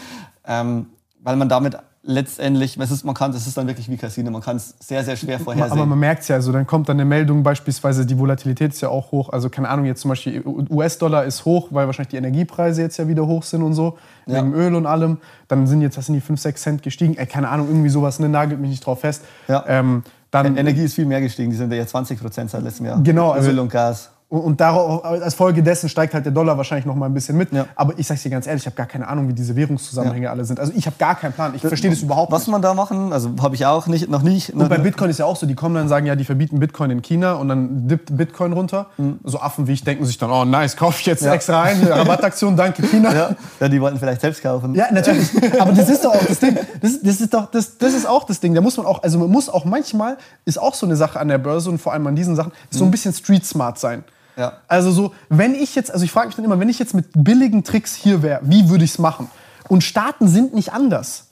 [0.47, 0.87] Ähm,
[1.21, 4.43] weil man damit letztendlich, es ist, man kann, es ist dann wirklich wie Casino, man
[4.43, 5.73] kann es sehr, sehr schwer vorhersehen.
[5.73, 8.81] Aber man merkt es ja, also dann kommt dann eine Meldung, beispielsweise die Volatilität ist
[8.81, 12.17] ja auch hoch, also keine Ahnung, jetzt zum Beispiel US-Dollar ist hoch, weil wahrscheinlich die
[12.17, 14.39] Energiepreise jetzt ja wieder hoch sind und so, ja.
[14.39, 17.27] wegen Öl und allem, dann sind jetzt, was sind die 5, 6 Cent gestiegen, Ey,
[17.27, 19.23] keine Ahnung, irgendwie sowas, ne, nagelt mich nicht drauf fest.
[19.47, 19.65] Ja.
[19.69, 23.01] Ähm, dann, Energie ist viel mehr gestiegen, die sind ja 20 Prozent seit letztem Jahr.
[23.03, 23.31] Genau.
[23.33, 24.11] Also, Öl und Gas.
[24.33, 27.53] Und, darauf, als Folge dessen steigt halt der Dollar wahrscheinlich noch mal ein bisschen mit.
[27.53, 27.67] Ja.
[27.75, 30.47] Aber ich sag's dir ganz ehrlich, ich habe gar keine Ahnung, wie diese Währungszusammenhänge alle
[30.47, 30.59] sind.
[30.59, 31.53] Also ich habe gar keinen Plan.
[31.55, 32.53] Ich verstehe das überhaupt Was nicht.
[32.53, 34.55] man da machen, also habe ich auch nicht, noch nicht.
[34.55, 36.59] Und bei Bitcoin ist ja auch so, die kommen dann und sagen, ja, die verbieten
[36.61, 38.87] Bitcoin in China und dann dippt Bitcoin runter.
[39.23, 41.27] So Affen wie ich denken sich dann, oh nice, kaufe ich jetzt Mhm.
[41.29, 41.35] Ja.
[41.35, 43.15] extra ein, Rabattaktion, danke China.
[43.15, 44.75] ja, ja, die wollten vielleicht selbst kaufen.
[44.75, 45.29] Ja, natürlich.
[45.61, 46.57] Aber das ist doch auch das Ding.
[46.81, 48.55] Das, das ist doch, das, das ist auch das Ding.
[48.55, 50.17] Da muss man auch, also man muss auch manchmal,
[50.47, 52.85] ist auch so eine Sache an der Börse und vor allem an diesen Sachen, so
[52.87, 54.05] ein bisschen street smart sein.
[54.37, 54.59] Ja.
[54.69, 57.07] Also so, wenn ich jetzt, also ich frage mich dann immer, wenn ich jetzt mit
[57.13, 59.31] billigen Tricks hier wäre, wie würde ich es machen?
[59.69, 61.27] Und Staaten sind nicht anders.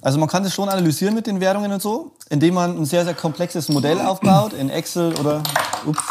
[0.00, 3.04] Also man kann das schon analysieren mit den Währungen und so, indem man ein sehr,
[3.04, 5.42] sehr komplexes Modell aufbaut in Excel oder
[5.86, 6.02] ups.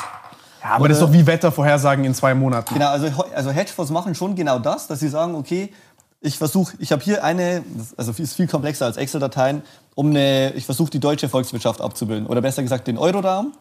[0.64, 2.74] Ja, aber das ist doch wie Wettervorhersagen in zwei Monaten.
[2.74, 5.74] Genau, also, also Hedgefonds machen schon genau das, dass sie sagen, okay,
[6.22, 7.64] ich versuche, ich habe hier eine,
[7.98, 9.64] also ist viel komplexer als Excel-Dateien,
[9.96, 13.54] um eine, ich versuche die deutsche Volkswirtschaft abzubilden oder besser gesagt den Euroraum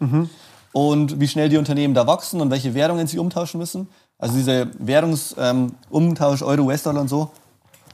[0.73, 3.89] und wie schnell die Unternehmen da wachsen und welche Währungen sie umtauschen müssen.
[4.19, 7.31] Also diese Währungsumtausch ähm, Euro, US-Dollar und so,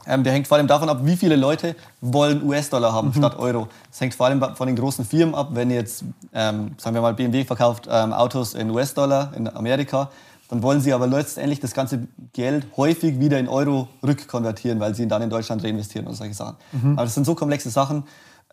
[0.07, 3.67] ähm, der hängt vor allem davon ab, wie viele Leute wollen US-Dollar haben statt Euro.
[3.89, 5.49] Das hängt vor allem von den großen Firmen ab.
[5.51, 10.09] Wenn jetzt, ähm, sagen wir mal, BMW verkauft ähm, Autos in US-Dollar in Amerika,
[10.49, 15.03] dann wollen sie aber letztendlich das ganze Geld häufig wieder in Euro rückkonvertieren, weil sie
[15.03, 16.55] ihn dann in Deutschland reinvestieren und solche Sachen.
[16.93, 18.03] Aber das sind so komplexe Sachen.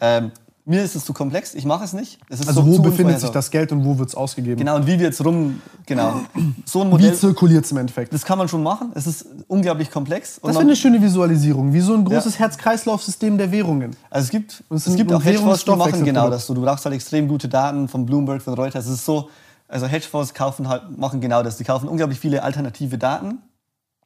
[0.01, 0.33] Ähm,
[0.67, 2.19] mir ist es zu komplex, ich mache es nicht.
[2.31, 4.57] Es Also so wo befindet sich das Geld und wo wird es ausgegeben?
[4.57, 6.21] Genau, und wie wird es rum, genau.
[6.65, 8.15] So ein Wie Modell, zirkuliert es im Endeffekt?
[8.15, 8.91] das kann man schon machen.
[8.95, 10.39] Es ist unglaublich komplex.
[10.39, 12.41] Und Das wäre eine schöne Visualisierung, wie so ein großes Ja.
[12.41, 13.95] Herz-Kreislauf-System der Währungen.
[14.09, 16.47] Also es gibt, es es gibt auch Hedgefonds, die machen genau das.
[16.47, 18.87] So, du brauchst halt extrem gute Daten von Bloomberg, von Reuters.
[18.87, 19.29] Es ist so,
[19.69, 21.59] also Hedgefonds kaufen halt, machen genau das.
[21.59, 23.39] Die kaufen unglaublich viele alternative Daten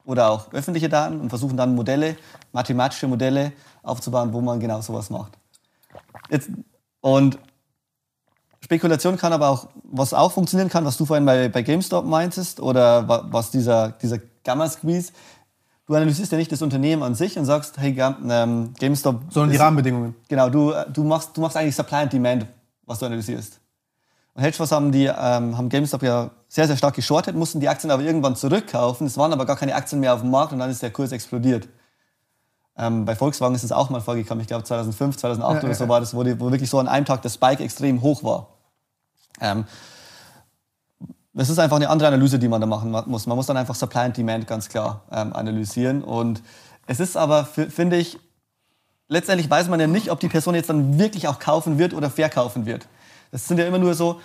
[0.05, 2.17] oder auch öffentliche Daten und versuchen dann Modelle,
[2.53, 3.53] mathematische Modelle
[3.85, 5.39] aufzubauen, wo man genau sowas macht.
[6.31, 6.51] Jetzt,
[7.01, 7.39] und
[8.61, 12.61] Spekulation kann aber auch, was auch funktionieren kann, was du vorhin bei, bei GameStop meintest
[12.61, 15.13] oder wa- was dieser, dieser Gamma-Squeeze,
[15.87, 19.23] du analysierst ja nicht das Unternehmen an sich und sagst, hey, ähm, GameStop...
[19.31, 20.15] Sondern die Rahmenbedingungen.
[20.29, 22.47] Genau, du, du, machst, du machst eigentlich Supply and Demand,
[22.85, 23.61] was du analysierst.
[24.35, 27.91] Und Hedgefonds haben, die, ähm, haben GameStop ja sehr, sehr stark geschortet, mussten die Aktien
[27.91, 29.07] aber irgendwann zurückkaufen.
[29.07, 31.13] Es waren aber gar keine Aktien mehr auf dem Markt und dann ist der Kurs
[31.13, 31.69] explodiert.
[32.79, 35.89] Ähm, bei Volkswagen ist es auch mal vorgekommen, ich glaube 2005, 2008 Ja, oder so
[35.89, 38.47] war das, wo, die, wo wirklich so an einem Tag der Spike extrem hoch war.
[39.41, 39.65] Ähm,
[41.35, 43.27] das ist einfach eine andere Analyse, die man da machen muss.
[43.27, 46.03] Man muss dann einfach Supply and Demand ganz klar ähm, analysieren.
[46.03, 46.43] Und
[46.87, 48.19] es ist aber, fi- finde ich,
[49.09, 52.11] letztendlich weiß man ja nicht, ob die Person jetzt dann wirklich auch kaufen wird oder
[52.11, 52.87] verkaufen wird.
[53.31, 54.21] Das sind ja immer nur so,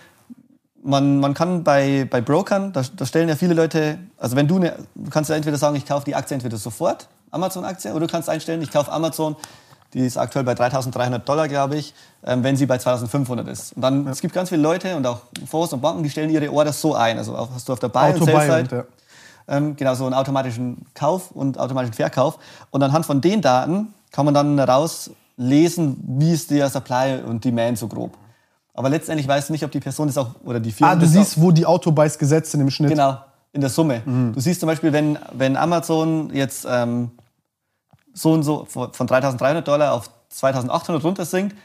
[0.83, 4.57] man, man kann bei, bei Brokern, da, da stellen ja viele Leute, also wenn du,
[4.57, 8.11] eine, du kannst ja entweder sagen, ich kaufe die Aktie entweder sofort, Amazon-Aktie, oder du
[8.11, 9.35] kannst einstellen, ich kaufe Amazon,
[9.93, 11.93] die ist aktuell bei 3.300 Dollar, glaube ich,
[12.25, 13.73] ähm, wenn sie bei 2.500 ist.
[13.73, 16.51] Und dann, es gibt ganz viele Leute und auch Fonds und Banken, die stellen ihre
[16.51, 17.17] Orders so ein.
[17.17, 18.87] Also hast du auf der Buy- und Sell-Seite
[19.47, 19.57] ja.
[19.57, 22.39] ähm, genau so einen automatischen Kauf und automatischen Verkauf.
[22.71, 27.77] Und anhand von den Daten kann man dann herauslesen, wie ist der Supply und Demand
[27.77, 28.17] so grob.
[28.73, 31.05] Aber letztendlich weißt du nicht, ob die Person das auch oder die Firma Ah, du
[31.05, 32.89] siehst, auch, wo die Autobuys gesetzt sind im Schnitt.
[32.89, 33.17] genau
[33.53, 34.01] in der Summe.
[34.03, 34.33] Mhm.
[34.33, 37.11] Du siehst zum Beispiel, wenn, wenn Amazon jetzt ähm,
[38.13, 41.55] so und so von 3.300 Dollar auf 2.800 runter sinkt,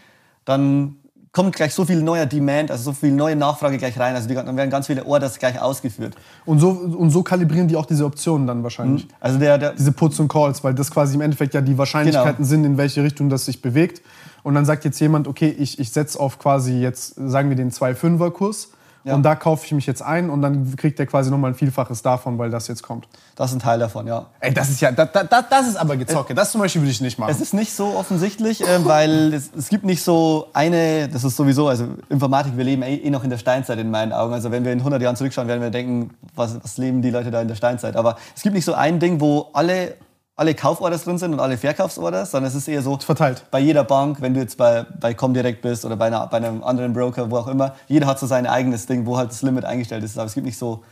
[0.44, 0.96] dann
[1.32, 4.14] kommt gleich so viel neuer Demand, also so viel neue Nachfrage gleich rein.
[4.14, 6.14] Also die, dann werden ganz viele Orders gleich ausgeführt.
[6.44, 9.06] Und so, und so kalibrieren die auch diese Optionen dann wahrscheinlich.
[9.20, 12.38] Also der, der, Diese Puts und Calls, weil das quasi im Endeffekt ja die Wahrscheinlichkeiten
[12.38, 12.48] Genau.
[12.48, 14.02] sind, in welche Richtung das sich bewegt.
[14.42, 17.70] Und dann sagt jetzt jemand, okay, ich, ich setze auf quasi jetzt, sagen wir, den
[17.70, 18.70] 2-5er-Kurs.
[19.04, 19.14] Ja.
[19.14, 22.02] Und da kaufe ich mich jetzt ein und dann kriegt er quasi nochmal ein Vielfaches
[22.02, 23.06] davon, weil das jetzt kommt.
[23.36, 24.26] das ist ein Teil davon, ja.
[24.40, 26.34] Ey, das ist ja, das, das, das ist aber gezocke.
[26.34, 27.30] Das zum Beispiel würde ich nicht machen.
[27.30, 31.36] Es ist nicht so offensichtlich, äh, weil es, es gibt nicht so eine, das ist
[31.36, 34.32] sowieso, also Informatik, wir leben eh, eh noch in der Steinzeit in meinen Augen.
[34.32, 37.30] Also wenn wir in 100 Jahren zurückschauen, werden wir denken, was, was leben die Leute
[37.30, 37.96] da in der Steinzeit.
[37.96, 39.94] Aber es gibt nicht so ein Ding, wo alle,
[40.38, 43.44] alle Kauforders drin sind und alle Verkaufsorders, sondern es ist eher so, verteilt.
[43.50, 46.62] bei jeder Bank, wenn du jetzt bei, bei Comdirect bist oder bei, einer, bei einem
[46.62, 49.64] anderen Broker, wo auch immer, jeder hat so sein eigenes Ding, wo halt das Limit
[49.64, 50.16] eingestellt ist.
[50.16, 50.84] Aber es gibt nicht so,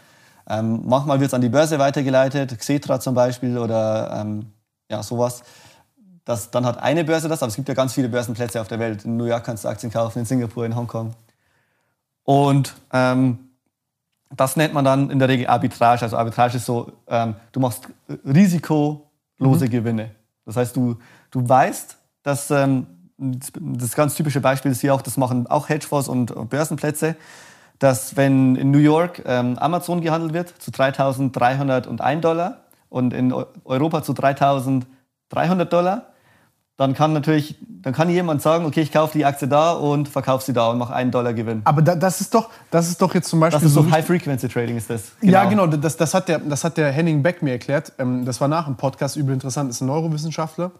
[0.50, 4.46] ähm, manchmal wird es an die Börse weitergeleitet, Xetra zum Beispiel oder ähm,
[4.90, 5.44] ja, sowas.
[6.24, 8.80] Das, dann hat eine Börse das, aber es gibt ja ganz viele Börsenplätze auf der
[8.80, 9.04] Welt.
[9.04, 11.14] In New York kannst du Aktien kaufen, in Singapur, in Hongkong.
[12.24, 13.38] Und ähm,
[14.36, 16.02] das nennt man dann in der Regel Arbitrage.
[16.02, 17.88] Also Arbitrage ist so, ähm, du machst
[19.40, 20.10] risikolose Gewinne.
[20.44, 20.96] Das heißt, du,
[21.30, 22.86] du weißt, dass ähm,
[23.18, 27.16] das ganz typische Beispiel ist hier auch, das machen auch Hedgefonds und Börsenplätze,
[27.78, 33.46] dass wenn in New York ähm, Amazon gehandelt wird zu 3.301 Dollar und in Eu-
[33.64, 36.12] Europa zu 3.300 Dollar,
[36.76, 40.44] dann kann natürlich, dann kann jemand sagen, okay, ich kaufe die Aktie da und verkaufe
[40.44, 41.62] sie da und mache einen Dollar Gewinn.
[41.64, 43.90] Aber da, das ist doch, das ist doch jetzt zum Beispiel Das ist so so
[43.90, 45.12] High-Frequency-Trading ist das.
[45.22, 47.92] Ja, genau, das, das, hat der, das hat der Henning Beck mir erklärt.
[47.98, 50.70] Ähm, das war nach dem Podcast übel interessant, ist ein Neurowissenschaftler.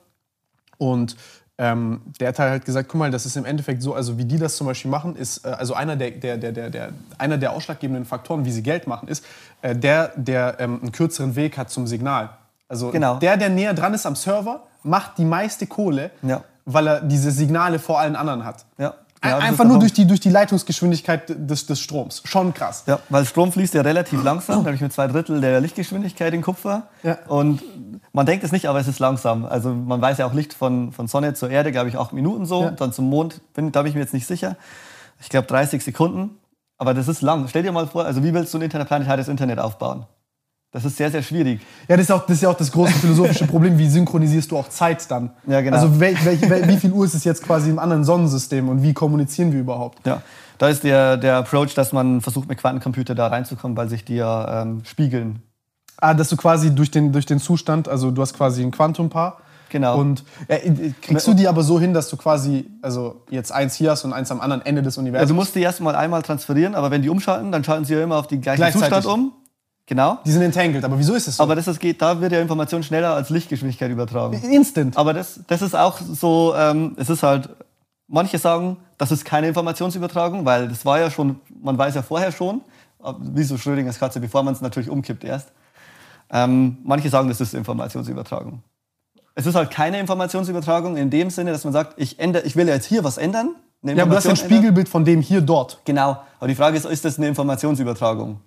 [0.76, 1.16] Und
[1.56, 4.36] ähm, der hat halt gesagt, guck mal, das ist im Endeffekt so, also wie die
[4.36, 7.52] das zum Beispiel machen, ist, äh, also einer der, der, der, der, der, einer der
[7.52, 9.24] ausschlaggebenden Faktoren, wie sie Geld machen, ist,
[9.62, 12.28] äh, der, der ähm, einen kürzeren Weg hat zum Signal.
[12.68, 13.16] Also Genau.
[13.16, 16.42] der, der näher dran ist am Server, macht die meiste Kohle, Ja.
[16.64, 18.64] weil er diese Signale vor allen anderen hat.
[18.78, 18.94] Ja.
[19.24, 22.22] Ja, Einfach nur durch die, durch die Leitungsgeschwindigkeit des, des Stroms.
[22.26, 22.84] Schon krass.
[22.86, 26.82] Ja, weil Strom fließt ja relativ langsam, nämlich mit zwei Drittel der Lichtgeschwindigkeit in Kupfer.
[27.02, 27.18] Ja.
[27.26, 27.62] Und
[28.12, 29.44] man denkt es nicht, aber es ist langsam.
[29.46, 32.46] Also man weiß ja auch Licht von, von Sonne zur Erde, glaube ich, acht Minuten
[32.46, 32.62] so.
[32.64, 32.70] Ja.
[32.72, 34.56] Dann zum Mond, bin, da bin ich mir jetzt nicht sicher.
[35.18, 36.38] Ich glaube 30 Sekunden.
[36.78, 37.48] Aber das ist lang.
[37.48, 40.04] Stell dir mal vor, also wie willst du ein interplanetares Internet aufbauen?
[40.76, 41.62] Das ist sehr, sehr schwierig.
[41.88, 43.78] Ja, das ist, auch, das ist ja auch das große philosophische Problem.
[43.78, 45.30] Wie synchronisierst du auch Zeit dann?
[45.46, 45.74] Ja, genau.
[45.74, 48.82] Also wel, wel, wel, wie viel Uhr ist es jetzt quasi im anderen Sonnensystem und
[48.82, 50.06] wie kommunizieren wir überhaupt?
[50.06, 50.20] Ja.
[50.58, 54.16] Da ist der, der Approach, dass man versucht, mit Quantencomputer da reinzukommen, weil sich die
[54.16, 55.40] ja ähm, spiegeln.
[55.96, 59.38] Ah, dass du quasi durch den, durch den Zustand, also du hast quasi ein Quantumpaar.
[59.70, 59.98] Genau.
[59.98, 63.92] Und äh, kriegst du die aber so hin, dass du quasi, also jetzt eins hier
[63.92, 65.30] hast und eins am anderen Ende des Universums?
[65.30, 68.02] du musst die erst mal einmal transferieren, aber wenn die umschalten, dann schalten sie ja
[68.02, 68.70] immer auf den gleichen.
[68.72, 69.32] Zustand um.
[69.88, 70.18] Genau.
[70.26, 71.42] die sind entangled, aber wieso ist es so?
[71.44, 74.34] Aber das ist, geht, da wird ja Information schneller als Lichtgeschwindigkeit übertragen.
[74.42, 74.96] Instant.
[74.96, 77.48] Aber das, das ist auch so, ähm, es ist halt,
[78.08, 82.32] manche sagen, das ist keine Informationsübertragung, weil das war ja schon, man weiß ja vorher
[82.32, 82.62] schon,
[83.20, 85.52] wie so Schrödingers Katze, bevor man es natürlich umkippt erst.
[86.30, 88.62] Ähm, manche sagen, das ist Informationsübertragung.
[89.36, 92.66] Es ist halt keine Informationsübertragung in dem Sinne, dass man sagt, ich, ändere, ich will
[92.66, 93.54] jetzt hier was ändern.
[93.82, 94.50] ja, aber hast ja ein ändern.
[94.50, 95.80] Spiegelbild von dem hier dort.
[95.84, 96.18] Genau.
[96.38, 98.40] Aber die Frage ist, ist das eine Informationsübertragung?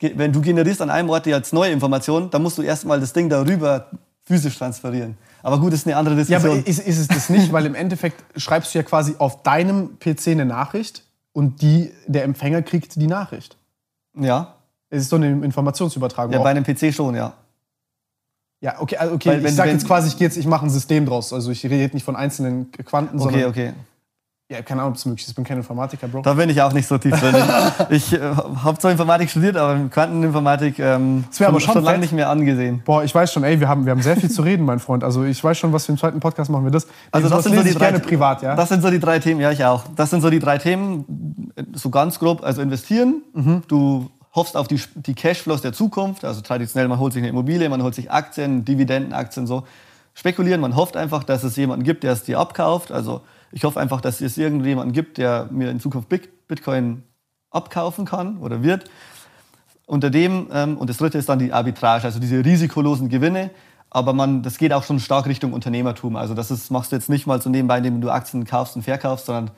[0.00, 3.28] Wenn du generierst an einem Ort jetzt neue Informationen, dann musst du erstmal das Ding
[3.28, 3.86] darüber
[4.24, 5.16] physisch transferieren.
[5.42, 6.64] Aber gut, das ist eine andere Ja, aber Diskussion.
[6.64, 7.52] ist, ist es das nicht?
[7.52, 12.24] Weil im Endeffekt schreibst du ja quasi auf deinem PC eine Nachricht und die, der
[12.24, 13.56] Empfänger kriegt die Nachricht.
[14.18, 14.54] Ja,
[14.90, 16.32] Es ist so eine Informationsübertragung.
[16.32, 16.44] ja auch.
[16.44, 17.32] bei einem PC schon, ja.
[18.60, 20.64] Ja, okay, also okay Weil wenn- ich sag wenn- jetzt quasi, ich, jetzt, ich mache
[20.66, 21.32] ein System draus.
[21.32, 23.50] Also ich rede jetzt nicht von einzelnen Quanten, Okay, sondern.
[23.50, 23.72] okay.
[24.48, 25.30] Ja, keine Ahnung, ob es möglich ist.
[25.30, 26.22] Ich bin kein Informatiker, Bro.
[26.22, 27.34] Da bin ich auch nicht so tief drin.
[27.90, 31.98] ich äh, habe zwar Informatik studiert, aber Quanteninformatik ähm, Das wär aber schon schon lange
[31.98, 32.80] nicht mehr angesehen.
[32.84, 35.02] Boah, ich weiß schon, ey, wir haben, wir haben sehr viel zu reden, mein Freund.
[35.02, 36.86] Also ich weiß schon, was für einen zweiten Podcast machen wir das.
[37.10, 38.54] Also das sind so die drei, gerne privat, ja.
[38.54, 39.82] Das sind so die drei Themen, ja ich auch.
[39.96, 42.44] Das sind so die drei Themen, so ganz grob.
[42.44, 43.22] Also investieren.
[43.34, 43.62] Mhm.
[43.66, 46.24] Du hoffst auf die, die Cashflows der Zukunft.
[46.24, 49.64] Also traditionell, man holt sich eine Immobilie, man holt sich Aktien, Dividendenaktien so.
[50.14, 52.92] Spekulieren, man hofft einfach, dass es jemanden gibt, der es dir abkauft.
[52.92, 57.02] Also ich hoffe einfach, dass es irgendjemanden gibt, der mir in Zukunft Bit- Bitcoin
[57.50, 58.90] abkaufen kann oder wird.
[59.86, 63.50] Unter dem, ähm, und das dritte ist dann die Arbitrage, also diese risikolosen Gewinne.
[63.88, 66.16] Aber man, das geht auch schon stark Richtung Unternehmertum.
[66.16, 68.82] Also das ist, machst du jetzt nicht mal so nebenbei, indem du Aktien kaufst und
[68.82, 69.52] verkaufst, sondern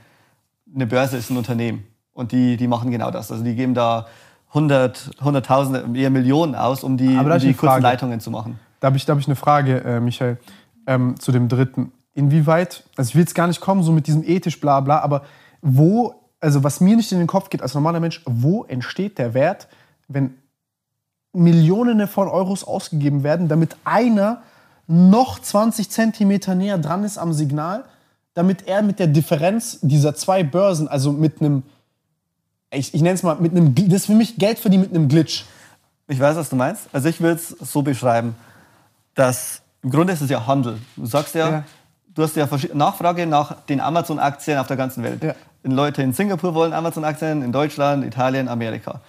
[0.75, 1.85] eine Börse ist ein Unternehmen.
[2.13, 3.33] Und die, die machen genau das.
[3.33, 4.07] Also die geben da
[4.49, 7.83] 100, Hunderttausende, eher Millionen aus, um die, um die kurzen Frage.
[7.83, 8.59] Leitungen zu machen.
[8.81, 10.39] Da habe ich, da hab ich eine Frage, äh, Michael,
[10.87, 11.93] ähm, zu dem dritten.
[12.19, 15.23] Inwieweit, also ich will jetzt gar nicht kommen, so mit diesem ethisch bla bla, aber
[15.63, 19.35] wo, also was mir nicht in den Kopf geht als normaler Mensch, wo entsteht der
[19.35, 19.69] Wert,
[20.09, 20.35] wenn
[21.33, 24.43] Millionen von Euros ausgegeben werden, damit einer
[24.89, 27.85] noch 20 Zentimeter näher dran ist am Signal,
[28.35, 31.63] damit er mit der Differenz dieser zwei Börsen, also mit einem,
[32.73, 35.07] ich, ich nenne es mal, mit einem, das ist für mich Geld verdienen mit einem
[35.07, 35.45] Glitch.
[36.09, 36.89] Ich weiß, was du meinst.
[36.93, 38.35] Also ich würde es so beschreiben,
[39.15, 40.79] dass im Grunde ist es ja Handel.
[40.97, 41.65] Du sagst ja, Ja.
[42.19, 45.23] Du hast ja Nachfrage nach den Amazon-Aktien auf der ganzen Welt.
[45.23, 45.35] Ja.
[45.63, 49.01] Leute in Singapur wollen Amazon-Aktien, in Deutschland, Italien, Amerika.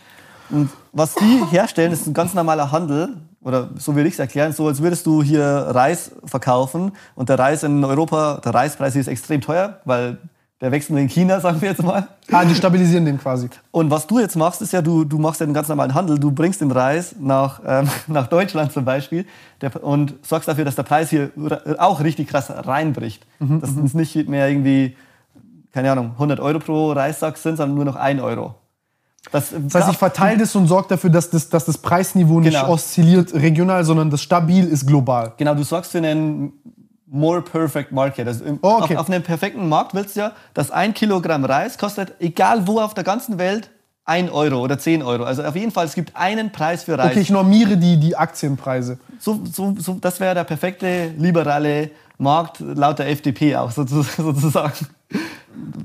[0.52, 3.17] Und was die herstellen, ist ein ganz normaler Handel.
[3.41, 7.39] Oder so würde ich es erklären, so als würdest du hier Reis verkaufen und der
[7.39, 10.17] Reis in Europa, der Reispreis ist extrem teuer, weil
[10.62, 12.08] der wächst nur in China, sagen wir jetzt mal.
[12.32, 13.50] Ah, die stabilisieren den quasi.
[13.72, 16.19] Und was du jetzt machst, ist ja, du, du machst ja einen ganz normalen Handel.
[16.19, 19.26] Du bringst den Reis nach, ähm, nach Deutschland zum Beispiel
[19.62, 21.32] der, und sorgst dafür, dass der Preis hier
[21.78, 23.26] auch richtig krass reinbricht.
[23.39, 24.95] dass es nicht mehr irgendwie,
[25.72, 28.56] keine Ahnung, 100 Euro pro Reissack sind, sondern nur noch 1 Euro.
[29.32, 32.54] Das, Das heißt, ich verteile das und sorge dafür, dass das, dass das Preisniveau nicht
[32.54, 32.69] Genau.
[32.74, 35.34] oszilliert regional, sondern das stabil ist global.
[35.38, 36.54] Genau, du sorgst für einen
[37.10, 38.28] more perfect market.
[38.28, 38.95] Also Oh, okay.
[38.95, 42.80] auf, auf einem perfekten Markt willst du ja, dass ein Kilogramm Reis kostet, egal wo
[42.80, 43.69] auf der ganzen Welt,
[44.06, 45.24] 1 Euro oder 10 Euro.
[45.24, 47.12] Also auf jeden Fall, es gibt einen Preis für Reis.
[47.12, 48.98] Okay, ich normiere die, die Aktienpreise.
[49.19, 54.88] So, so, so, das wäre der perfekte liberale Markt laut der FDP auch sozu- sozusagen.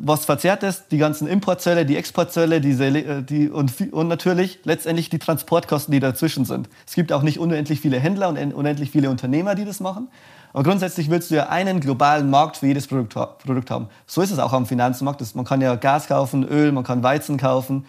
[0.02, 5.08] was verzerrt ist, die ganzen Importzölle, die Exportzölle diese, äh, die, und, und natürlich letztendlich
[5.08, 6.68] die Transportkosten, die dazwischen sind.
[6.86, 10.08] Es gibt auch nicht unendlich viele Händler und unendlich viele Unternehmer, die das machen.
[10.52, 13.88] Aber grundsätzlich willst du ja einen globalen Markt für jedes Produkt, Produkt haben.
[14.06, 15.34] So ist es auch am Finanzmarkt.
[15.34, 17.86] Man kann ja Gas kaufen, Öl, man kann Weizen kaufen.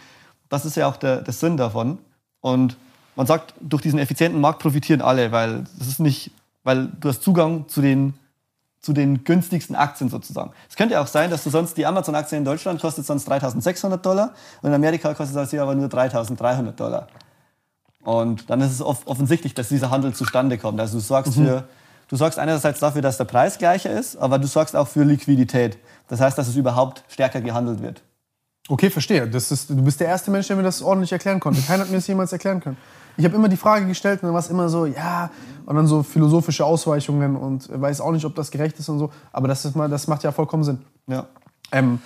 [0.49, 1.99] Das ist ja auch der, der Sinn davon.
[2.41, 2.77] Und
[3.15, 6.31] man sagt, durch diesen effizienten Markt profitieren alle, weil das ist nicht,
[6.63, 8.13] weil du hast Zugang zu den
[8.85, 10.51] zu den günstigsten Aktien sozusagen.
[10.69, 14.33] Es könnte auch sein, dass du sonst die Amazon-Aktie in Deutschland kostet sonst 3.600 Dollar
[14.61, 17.07] und in Amerika kostet sie aber nur 3.300 Dollar.
[18.03, 20.79] Und dann ist es offensichtlich, dass dieser Handel zustande kommt.
[20.79, 21.45] Also du sorgst, mhm.
[21.45, 21.63] für,
[22.09, 25.79] du sorgst einerseits dafür, dass der Preis gleicher ist, aber du sorgst auch für Liquidität.
[26.07, 28.03] Das heißt, dass es überhaupt stärker gehandelt wird.
[28.67, 29.27] Okay, verstehe.
[29.27, 31.59] Das ist, du bist der erste Mensch, der mir das ordentlich erklären konnte.
[31.61, 32.77] Keiner hat mir das jemals erklären können.
[33.17, 35.29] Ich habe immer die Frage gestellt und dann war es immer so, ja,
[35.65, 39.11] und dann so philosophische Ausweichungen und weiß auch nicht, ob das gerecht ist und so.
[39.31, 40.79] Aber das, ist mal, das macht ja vollkommen Sinn.
[41.07, 41.25] Ja.
[41.71, 41.99] Ähm,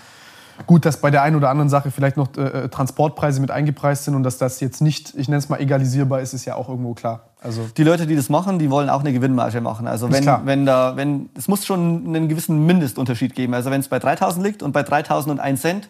[0.66, 4.16] gut, dass bei der einen oder anderen Sache vielleicht noch äh, Transportpreise mit eingepreist sind
[4.16, 6.94] und dass das jetzt nicht, ich nenne es mal, egalisierbar ist, ist ja auch irgendwo
[6.94, 7.30] klar.
[7.42, 9.88] Also die Leute, die das machen, die wollen auch eine Gewinnmarge machen.
[9.88, 13.54] Also wenn, wenn da, wenn, es muss schon einen gewissen Mindestunterschied geben.
[13.54, 15.90] Also wenn es bei 3000 liegt und bei 3001 Cent,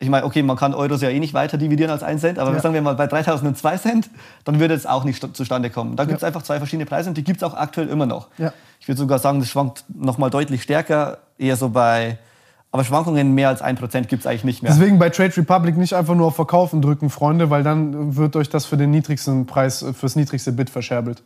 [0.00, 2.52] ich meine, okay, man kann Euros ja eh nicht weiter dividieren als 1 Cent, aber
[2.52, 2.60] ja.
[2.60, 4.10] sagen wir mal bei 3002 Cent,
[4.44, 5.96] dann würde es auch nicht zustande kommen.
[5.96, 6.28] Da gibt es ja.
[6.28, 8.28] einfach zwei verschiedene Preise und die gibt es auch aktuell immer noch.
[8.38, 8.52] Ja.
[8.78, 12.18] Ich würde sogar sagen, das schwankt nochmal deutlich stärker, eher so bei,
[12.70, 14.70] aber Schwankungen mehr als 1% gibt es eigentlich nicht mehr.
[14.70, 18.48] Deswegen bei Trade Republic nicht einfach nur auf Verkaufen drücken, Freunde, weil dann wird euch
[18.50, 21.24] das für den niedrigsten Preis, fürs niedrigste Bit verscherbelt.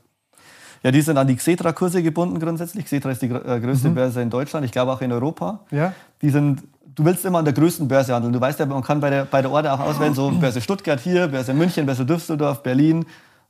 [0.83, 2.87] Ja, die sind an die Xetra-Kurse gebunden grundsätzlich.
[2.87, 3.95] Xetra ist die äh, größte mhm.
[3.95, 5.61] Börse in Deutschland, ich glaube auch in Europa.
[5.71, 5.93] Ja.
[6.23, 6.63] Die sind
[6.95, 8.33] du willst immer an der größten Börse handeln.
[8.33, 11.01] Du weißt ja, man kann bei der, bei der Order auch auswählen, so Börse Stuttgart
[11.01, 13.07] hier, Börse München, Börse Düsseldorf, Berlin,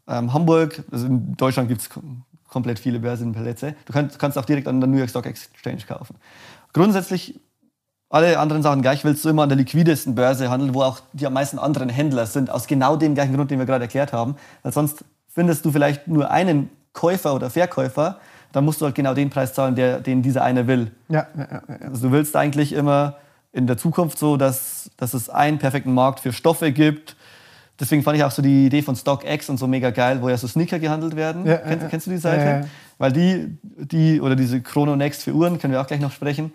[0.08, 0.82] ähm, Hamburg.
[0.90, 1.90] Also in Deutschland gibt es
[2.48, 3.74] komplett viele Börsenplätze.
[3.86, 6.16] Du kannst, kannst auch direkt an der New York Stock Exchange kaufen.
[6.72, 7.40] Grundsätzlich,
[8.10, 11.26] alle anderen Sachen gleich, willst du immer an der liquidesten Börse handeln, wo auch die
[11.26, 14.36] am meisten anderen Händler sind, aus genau dem gleichen Grund, den wir gerade erklärt haben.
[14.62, 18.18] Weil sonst findest du vielleicht nur einen Käufer oder Verkäufer,
[18.52, 20.90] dann musst du halt genau den Preis zahlen, der, den dieser eine will.
[21.08, 21.88] Ja, ja, ja, ja.
[21.88, 23.16] Also du willst eigentlich immer
[23.52, 27.16] in der Zukunft so, dass, dass es einen perfekten Markt für Stoffe gibt.
[27.78, 30.36] Deswegen fand ich auch so die Idee von StockX und so mega geil, wo ja
[30.36, 31.46] so Sneaker gehandelt werden.
[31.46, 32.44] Ja, kennst, äh, kennst, du die Seite?
[32.44, 32.66] Ja, ja.
[32.98, 36.52] Weil die, die, oder diese Chrono Next für Uhren, können wir auch gleich noch sprechen,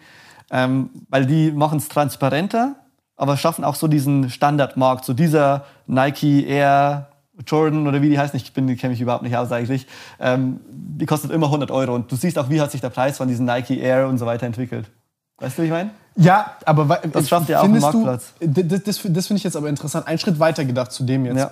[0.52, 2.76] ähm, weil die machen es transparenter,
[3.16, 7.10] aber schaffen auch so diesen Standardmarkt, so dieser Nike Air
[7.46, 9.86] Jordan oder wie die heißt, ich kenne mich überhaupt nicht aus eigentlich,
[10.20, 13.18] ähm, die kostet immer 100 Euro und du siehst auch, wie hat sich der Preis
[13.18, 14.90] von diesen Nike Air und so weiter entwickelt.
[15.38, 15.92] Weißt du, wie ich meine?
[16.18, 18.34] Ja, aber das schafft ja auch einen Marktplatz.
[18.40, 20.08] Du, das, das, das finde ich jetzt aber interessant.
[20.08, 21.38] Ein Schritt weiter gedacht zu dem jetzt.
[21.38, 21.52] Ja.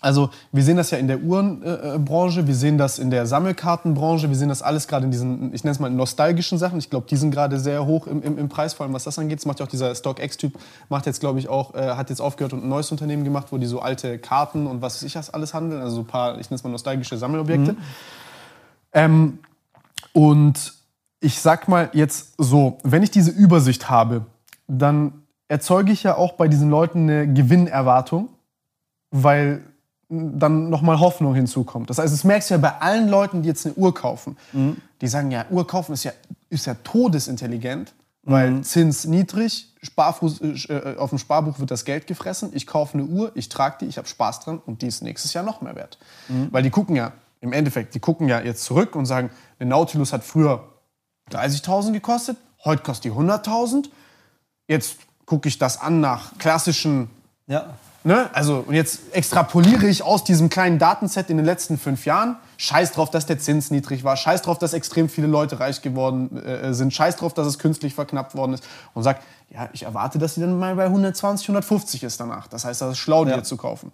[0.00, 4.36] Also wir sehen das ja in der Uhrenbranche, wir sehen das in der Sammelkartenbranche, wir
[4.36, 6.78] sehen das alles gerade in diesen, ich nenne es mal nostalgischen Sachen.
[6.78, 9.18] Ich glaube, die sind gerade sehr hoch im, im, im, Preis, vor allem was das
[9.18, 9.38] angeht.
[9.38, 10.56] Das macht ja auch dieser StockX-Typ,
[10.88, 13.58] macht jetzt, glaube ich, auch, äh, hat jetzt aufgehört und ein neues Unternehmen gemacht, wo
[13.58, 15.82] die so alte Karten und was weiß ich was alles handeln.
[15.82, 17.72] Also so ein paar, ich nenne es mal nostalgische Sammelobjekte.
[17.72, 17.78] Mhm.
[18.92, 19.38] Ähm,
[20.12, 20.77] und
[21.20, 24.26] ich sag mal jetzt so, wenn ich diese Übersicht habe,
[24.66, 28.28] dann erzeuge ich ja auch bei diesen Leuten eine Gewinnerwartung,
[29.10, 29.62] weil
[30.08, 31.90] dann nochmal Hoffnung hinzukommt.
[31.90, 34.36] Das heißt, das merkst du ja bei allen Leuten, die jetzt eine Uhr kaufen.
[34.52, 34.78] Mhm.
[35.00, 36.12] Die sagen ja, Uhr kaufen ist ja,
[36.48, 38.62] ist ja todesintelligent, weil mhm.
[38.62, 43.32] Zins niedrig, Sparfuß, äh, auf dem Sparbuch wird das Geld gefressen, ich kaufe eine Uhr,
[43.34, 45.98] ich trage die, ich habe Spaß dran und die ist nächstes Jahr noch mehr wert.
[46.28, 46.48] Mhm.
[46.50, 50.12] Weil die gucken ja, im Endeffekt, die gucken ja jetzt zurück und sagen, eine Nautilus
[50.12, 50.64] hat früher
[51.30, 53.88] 30.000 gekostet, heute kostet die 100.000.
[54.66, 57.10] Jetzt gucke ich das an nach klassischen.
[57.46, 57.74] Ja.
[58.04, 58.30] Ne?
[58.32, 62.36] Also, und jetzt extrapoliere ich aus diesem kleinen Datenset in den letzten fünf Jahren.
[62.56, 64.16] Scheiß drauf, dass der Zins niedrig war.
[64.16, 66.92] Scheiß drauf, dass extrem viele Leute reich geworden äh, sind.
[66.92, 68.64] Scheiß drauf, dass es künstlich verknappt worden ist.
[68.94, 72.46] Und sagt, ja, ich erwarte, dass sie dann mal bei 120, 150 ist danach.
[72.48, 73.42] Das heißt, das ist schlau, die ja.
[73.42, 73.92] zu kaufen.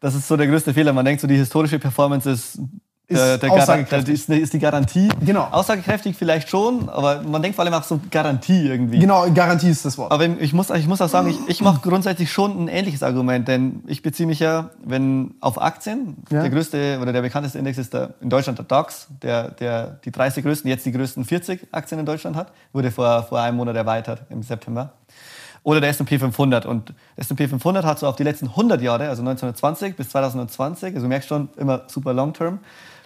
[0.00, 0.92] Das ist so der größte Fehler.
[0.92, 2.58] Man denkt so, die historische Performance ist
[3.06, 4.14] ist der, der aussagekräftig.
[4.14, 5.08] Ist, ist, die Garantie.
[5.24, 5.42] Genau.
[5.50, 8.98] Aussagekräftig vielleicht schon, aber man denkt vor allem auch so Garantie irgendwie.
[8.98, 10.10] Genau, Garantie ist das Wort.
[10.10, 13.46] Aber ich muss, ich muss auch sagen, ich, ich mache grundsätzlich schon ein ähnliches Argument,
[13.46, 16.40] denn ich beziehe mich ja, wenn auf Aktien, ja.
[16.40, 20.10] der größte oder der bekannteste Index ist der, in Deutschland der DAX, der, der die
[20.10, 23.76] 30 größten, jetzt die größten 40 Aktien in Deutschland hat, wurde vor, vor einem Monat
[23.76, 24.94] erweitert im September
[25.64, 26.64] oder der S&P 500.
[26.66, 30.94] Und der S&P 500 hat so auf die letzten 100 Jahre, also 1920 bis 2020,
[30.94, 32.60] also du merkst schon, immer super long term,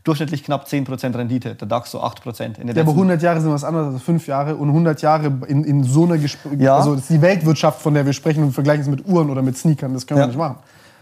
[0.09, 2.59] durchschnittlich knapp 10% Rendite, der DAX so 8%.
[2.59, 5.65] In ja, aber 100 Jahre sind was anderes als 5 Jahre und 100 Jahre in,
[5.65, 6.77] in so einer Gespr ja.
[6.77, 9.43] also das ist die Weltwirtschaft, von der wir sprechen und vergleichen es mit Uhren oder
[9.43, 10.25] mit Sneakern, das können ja.
[10.25, 10.57] wir nicht machen.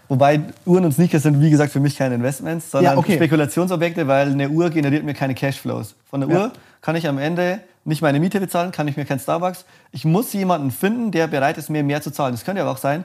[0.09, 3.17] Wobei Uhren und Sneakers sind, wie gesagt, für mich keine Investments, sondern ja, okay.
[3.17, 5.95] Spekulationsobjekte, weil eine Uhr generiert mir keine Cashflows.
[6.09, 9.19] Von der Uhr kann ich am Ende nicht meine Miete bezahlen, kann ich mir kein
[9.19, 9.65] Starbucks.
[9.93, 12.33] Ich muss jemanden finden, der bereit ist, mir mehr zu zahlen.
[12.33, 13.05] Das könnte aber auch sein,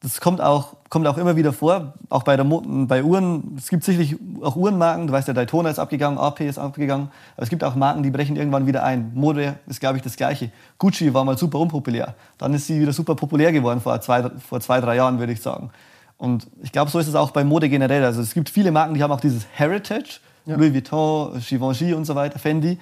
[0.00, 3.56] das kommt auch, kommt auch immer wieder vor, auch bei, der Mo bei Uhren.
[3.56, 7.42] Es gibt sicherlich auch Uhrenmarken, du weißt, der Daytona ist abgegangen, AP ist abgegangen, aber
[7.42, 9.12] es gibt auch Marken, die brechen irgendwann wieder ein.
[9.14, 10.50] Mode ist, glaube ich, das Gleiche.
[10.78, 14.60] Gucci war mal super unpopulär, dann ist sie wieder super populär geworden vor zwei, vor
[14.60, 15.70] zwei drei Jahren, würde ich sagen.
[16.18, 18.04] Und ich glaube, so ist es auch bei Mode generell.
[18.04, 20.56] Also es gibt viele Marken, die haben auch dieses Heritage, ja.
[20.56, 22.78] Louis Vuitton, Givenchy und so weiter, Fendi.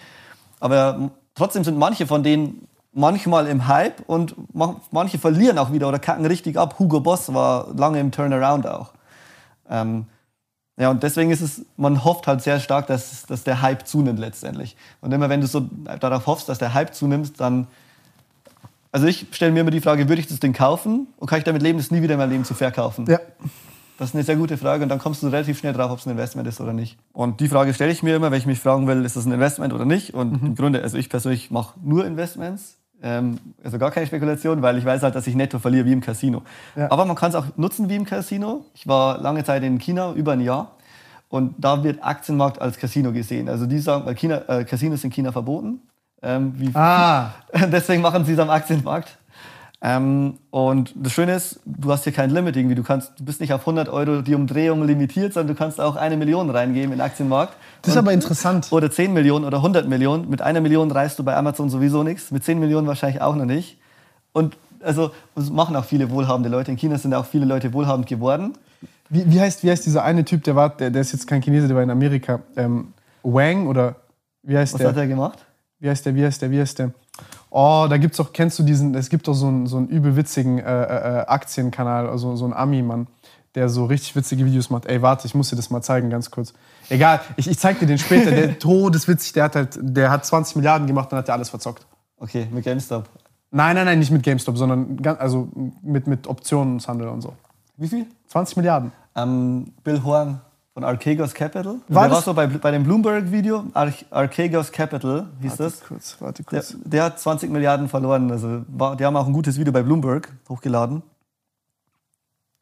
[0.61, 4.35] Aber trotzdem sind manche von denen manchmal im Hype und
[4.91, 6.79] manche verlieren auch wieder oder kacken richtig ab.
[6.79, 8.93] Hugo Boss war lange im Turnaround auch.
[9.69, 10.07] Ähm,
[10.77, 14.19] ja, und deswegen ist es, man hofft halt sehr stark, dass, dass der Hype zunimmt
[14.19, 14.77] letztendlich.
[15.01, 15.69] Und immer wenn du so
[16.01, 17.67] darauf hoffst, dass der Hype zunimmt, dann.
[18.91, 21.45] Also ich stelle mir immer die Frage, würde ich das Ding kaufen und kann ich
[21.45, 23.07] damit leben, das nie wieder in meinem Leben zu verkaufen?
[23.09, 23.19] Ja.
[23.99, 26.07] Das ist eine sehr gute Frage und dann kommst du relativ schnell drauf, ob es
[26.07, 26.97] ein Investment ist oder nicht.
[27.13, 29.33] Und die Frage stelle ich mir immer, wenn ich mich fragen will, ist das ein
[29.33, 30.15] Investment oder nicht?
[30.15, 30.49] Und mhm.
[30.49, 34.85] im Grunde, also ich persönlich mache nur Investments, ähm, also gar keine Spekulation, weil ich
[34.85, 36.43] weiß halt, dass ich netto verliere wie im Casino.
[36.75, 36.91] Ja.
[36.91, 38.65] Aber man kann es auch nutzen wie im Casino.
[38.75, 40.73] Ich war lange Zeit in China, über ein Jahr.
[41.29, 43.49] Und da wird Aktienmarkt als Casino gesehen.
[43.49, 45.83] Also die sagen, weil China, äh, Casinos in China verboten.
[46.23, 47.31] Ähm, ah.
[47.71, 49.19] Deswegen machen sie es am Aktienmarkt.
[49.87, 52.75] Ähm, und das Schöne ist, du hast hier kein Limit irgendwie.
[52.75, 55.97] Du, kannst, du bist nicht auf 100 Euro die Umdrehung limitiert, sondern du kannst auch
[55.97, 57.55] eine Million reingeben in den Aktienmarkt.
[57.83, 58.69] Das ist und, aber interessant.
[58.71, 60.31] Oder 10 Millionen oder 100 Millionen.
[60.31, 62.31] Mit einer Million reißt du bei Amazon sowieso nichts.
[62.31, 63.77] Mit 10 Millionen wahrscheinlich auch noch nicht.
[64.33, 66.71] Und also das machen auch viele wohlhabende Leute.
[66.71, 68.55] In China sind auch viele Leute wohlhabend geworden.
[69.11, 71.43] Wie, wie, heißt, wie heißt dieser eine Typ, der war, der, der ist jetzt kein
[71.43, 72.41] Chinese, der war in Amerika.
[72.57, 73.97] Ähm, Wang oder
[74.43, 74.89] wie heißt Was der?
[74.89, 75.45] Was hat er gemacht?
[75.79, 76.93] Wie heißt der, wie heißt der, wie heißt der?
[77.57, 80.59] Oh, da gibt's doch, kennst du diesen, es gibt doch so einen, so einen übelwitzigen
[80.59, 83.07] äh, äh, äh, Aktienkanal, also so einen Ami-Mann,
[83.55, 84.87] der so richtig witzige Videos macht.
[84.87, 86.53] Ey, warte, ich muss dir das mal zeigen, ganz kurz.
[86.89, 88.33] Egal, ich, ich zeig dir den später.
[88.33, 91.87] Der todeswitzig, der hat halt, der hat 20 Milliarden gemacht und hat der alles verzockt.
[92.19, 93.09] Okay, mit GameStop.
[93.53, 95.49] Nein, nein, nein, nicht mit GameStop, sondern also
[95.81, 97.35] mit, mit Optionshandel und so.
[97.77, 98.07] Wie viel?
[98.27, 98.91] 20 Milliarden.
[99.15, 100.41] Ähm, Bill Horn
[100.75, 101.77] von Archegos Capital.
[101.89, 105.81] War der war so bei, bei dem Bloomberg-Video, Arch Archegos Capital hieß warte das.
[105.81, 106.69] Kurz, warte kurz.
[106.71, 108.31] Der, der, hat 20 Milliarden verloren.
[108.31, 111.03] Also war, die haben auch ein gutes Video bei Bloomberg hochgeladen.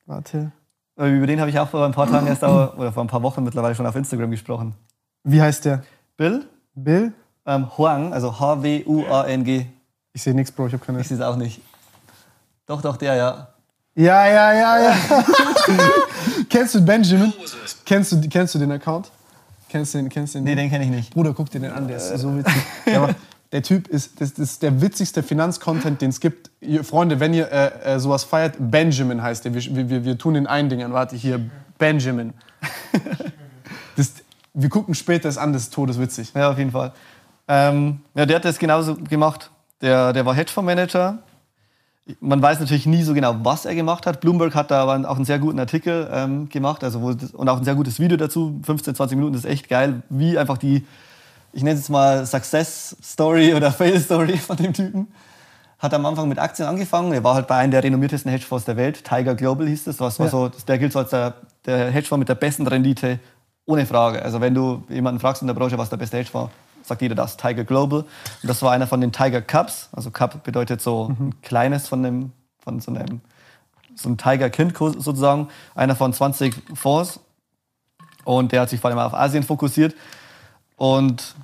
[0.05, 0.53] Warte.
[0.99, 3.09] Äh, über den habe ich auch vor ein paar Tagen erst auch, oder vor ein
[3.09, 4.75] paar Wochen mittlerweile schon auf Instagram gesprochen.
[5.25, 5.83] Wie heißt der?
[6.19, 6.45] Bill.
[6.75, 7.15] Bill?
[7.47, 9.67] Ähm, Huang, also H-W-U-A-N-G.
[10.13, 11.01] Ich sehe nichts, Bro, ich habe keine.
[11.01, 11.63] Ich sehe es auch nicht.
[12.67, 13.49] Doch, doch, der, ja.
[13.95, 14.95] Ja, ja, ja, ja.
[16.53, 17.33] kennst du Benjamin?
[17.85, 19.11] Kennst du, kennst du den Account?
[19.69, 20.09] Kennst du den?
[20.09, 20.45] Kennst du den?
[20.45, 21.15] Nee, den kenne ich nicht.
[21.15, 22.63] Bruder, guck dir den an, der ist so witzig.
[22.87, 23.15] Der,
[23.53, 26.51] der Typ ist, das, das ist der witzigste Finanzcontent, den es gibt.
[26.63, 29.53] Ihr, Freunde, wenn ihr äh, äh, sowas feiert, Benjamin heißt der.
[29.53, 30.95] Wir, wir, wir tun den einen Ding an.
[30.95, 31.41] Warte, hier,
[31.79, 32.33] Benjamin.
[33.95, 34.15] Das,
[34.55, 36.33] wir gucken später es an, das ist todeswitzig.
[36.35, 36.93] Ja, auf jeden Fall.
[37.47, 39.51] Ähm, ja, der hat das genauso gemacht.
[39.83, 41.19] Der, der war Hedgefondsmanager
[42.21, 44.21] man weiß natürlich nie so genau, was er gemacht hat.
[44.21, 47.59] Bloomberg hat da aber auch einen sehr guten Artikel ähm, gemacht also wo, und auch
[47.59, 48.61] ein sehr gutes Video dazu.
[48.65, 50.85] 15, 20 Minuten, das ist echt geil, wie einfach die,
[51.53, 55.09] ich nenne es jetzt mal Success Story oder Fail Story von dem Typen.
[55.79, 57.13] Hat am Anfang mit Aktien angefangen.
[57.13, 59.03] Er war halt bei einem der renommiertesten Hedgefonds der Welt.
[59.05, 59.99] Tiger Global hieß das.
[59.99, 60.31] Was war ja.
[60.31, 61.35] so, der gilt so als der,
[61.67, 63.19] der Hedgefonds mit der besten Rendite,
[63.67, 64.23] ohne Frage.
[64.23, 66.53] Also wenn du jemanden fragst in der Branche, was der beste Hedgefonds
[66.83, 68.01] sagt jeder das, Tiger Global.
[68.01, 69.89] Und das war einer von den Tiger Cups.
[69.93, 71.29] Also Cup bedeutet so mhm.
[71.29, 73.21] ein kleines von, dem, von so einem,
[73.95, 75.49] so einem Tiger-Kind sozusagen.
[75.75, 77.21] Einer von 20 Fonds.
[78.25, 79.95] Und der hat sich vor allem auf Asien fokussiert.
[80.77, 81.35] Und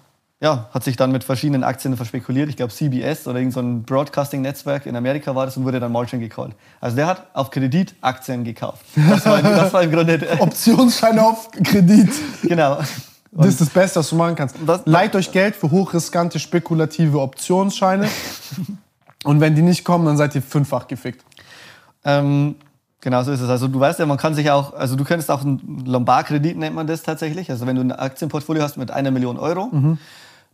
[0.41, 2.49] ja, hat sich dann mit verschiedenen Aktien verspekuliert.
[2.49, 6.20] Ich glaube CBS oder irgendein so Broadcasting-Netzwerk in Amerika war das und wurde dann Margin
[6.20, 6.55] gecallt.
[6.80, 8.84] Also der hat auf Kredit Aktien gekauft.
[8.95, 10.20] Das war, das war im Grunde...
[10.39, 12.11] Optionsscheine auf Kredit.
[12.43, 12.78] Genau.
[13.33, 14.57] Und das ist das Beste, was du machen kannst.
[14.66, 18.09] Das, Leiht euch Geld für hochriskante, spekulative Optionsscheine.
[19.24, 21.24] und wenn die nicht kommen, dann seid ihr fünffach gefickt.
[22.05, 22.57] Ähm,
[23.01, 23.51] genau so ist es.
[23.51, 26.74] Also du weißt ja, man kann sich auch, also du könntest auch einen Lombardkredit nennt
[26.74, 27.51] man das tatsächlich.
[27.51, 29.99] Also wenn du ein Aktienportfolio hast mit einer Million Euro, mhm.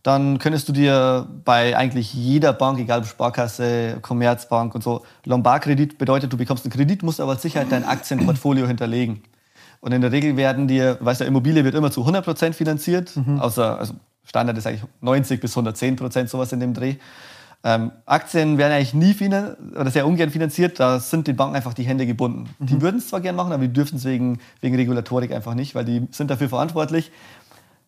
[0.02, 5.96] dann könntest du dir bei eigentlich jeder Bank, egal ob Sparkasse, Commerzbank und so, Lombardkredit
[5.96, 9.22] bedeutet, du bekommst einen Kredit, musst aber als Sicherheit dein Aktienportfolio hinterlegen.
[9.84, 13.38] Und in der Regel werden dir, weißt du, Immobilie wird immer zu 100% finanziert, mhm.
[13.38, 13.92] außer, also
[14.24, 16.94] Standard ist eigentlich 90 bis 110% sowas in dem Dreh.
[17.62, 19.14] Ähm, Aktien werden eigentlich nie
[19.78, 22.48] oder sehr ungern finanziert, da sind den Banken einfach die Hände gebunden.
[22.60, 22.66] Mhm.
[22.66, 25.74] Die würden es zwar gerne machen, aber die dürfen es wegen, wegen Regulatorik einfach nicht,
[25.74, 27.12] weil die sind dafür verantwortlich,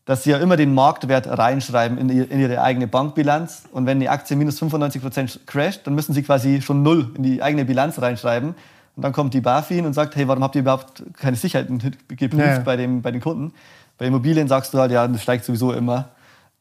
[0.05, 3.65] dass sie ja immer den Marktwert reinschreiben in, in ihre eigene Bankbilanz.
[3.73, 7.43] Und wenn die Aktie minus 95% crasht, dann müssen sie quasi schon null in die
[7.43, 8.55] eigene Bilanz reinschreiben.
[8.97, 11.79] Und dann kommt die BaFin und sagt, hey, warum habt ihr überhaupt keine Sicherheiten
[12.09, 12.59] geprüft ja.
[12.61, 13.53] bei, dem, bei den Kunden?
[13.99, 16.09] Bei Immobilien sagst du halt, ja, das steigt sowieso immer.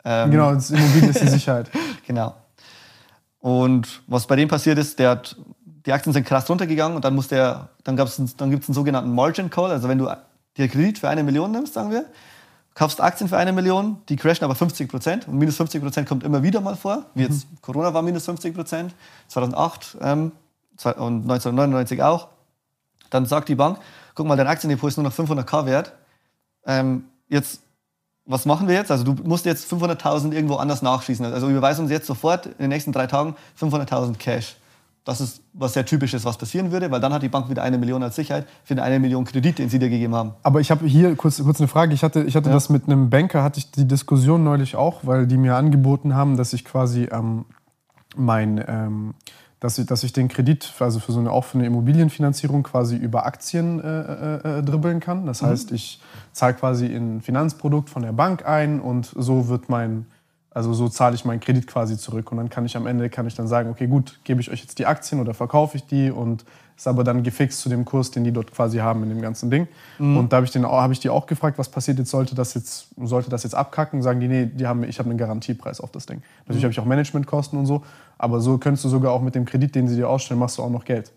[0.04, 1.72] Ähm, genau, das Immobilien ist die Sicherheit.
[2.08, 2.36] Genau.
[3.40, 5.36] Und was bei dem passiert ist, der hat,
[5.86, 8.76] die Aktien sind krass runtergegangen und dann muss der, dann, gab's dann gibt es einen
[8.76, 9.72] sogenannten Margin Call.
[9.72, 10.08] Also wenn du
[10.56, 12.06] dir Kredit für eine Million nimmst, sagen wir,
[12.76, 16.24] kaufst Aktien für eine Million, die crashen aber 50 Prozent und minus 50 Prozent kommt
[16.24, 17.06] immer wieder mal vor.
[17.16, 17.58] Wie jetzt mhm.
[17.62, 18.94] Corona war minus 50 Prozent,
[19.30, 20.32] 2008 ähm,
[20.84, 22.30] und 1999 auch.
[23.10, 23.80] Dann sagt die Bank,
[24.14, 25.94] guck mal, dein Aktiendepot ist nur noch 500k wert.
[26.66, 27.62] Ähm, jetzt,
[28.26, 28.92] was machen wir jetzt?
[28.92, 31.26] Also du musst jetzt 500.000 irgendwo anders nachschießen.
[31.26, 34.56] Also überweisen uns jetzt sofort in den nächsten drei Tagen 500.000 Cash.
[35.06, 37.78] Das ist was sehr typisches, was passieren würde, weil dann hat die Bank wieder eine
[37.78, 40.34] Million als Sicherheit für den eine Million Kredit, den sie dir gegeben haben.
[40.42, 41.94] Aber ich habe hier kurz, kurz eine Frage.
[41.94, 42.56] Ich hatte, ich hatte ja.
[42.56, 46.38] das mit einem Banker, hatte ich die Diskussion neulich auch, weil die mir angeboten haben,
[46.38, 47.46] dass ich quasi ähm,
[48.16, 49.14] mein, ähm,
[49.60, 52.96] dass ich, dass ich den Kredit, also für so eine, auch für eine Immobilienfinanzierung quasi
[52.96, 55.26] über Aktien äh, äh, äh dribbeln kann.
[55.26, 55.48] Das mhm.
[55.48, 56.02] heißt, ich
[56.34, 60.06] zahle quasi in ein Finanzprodukt von der Bank ein und so wird mein
[60.56, 63.28] also so zahle ich meinen Kredit quasi zurück und dann kann ich am Ende kann
[63.28, 66.10] ich dann sagen, okay, gut, gebe ich euch jetzt die Aktien oder verkaufe ich die
[66.10, 66.46] und
[66.78, 69.50] ist aber dann gefixt zu dem Kurs, den die dort quasi haben in dem ganzen
[69.50, 69.68] Ding.
[69.98, 70.18] Mhm.
[70.18, 72.88] Und da habe ich, hab ich die auch gefragt, was passiert jetzt, sollte das jetzt,
[72.98, 74.02] sollte das jetzt abkacken?
[74.02, 76.22] Sagen die, nee, die haben, ich habe einen Garantiepreis auf das Ding.
[76.40, 76.66] Natürlich mhm.
[76.66, 77.84] habe ich auch Managementkosten und so,
[78.18, 80.64] aber so könntest du sogar auch mit dem Kredit, den sie dir ausstellen, machst du
[80.64, 81.12] auch noch Geld.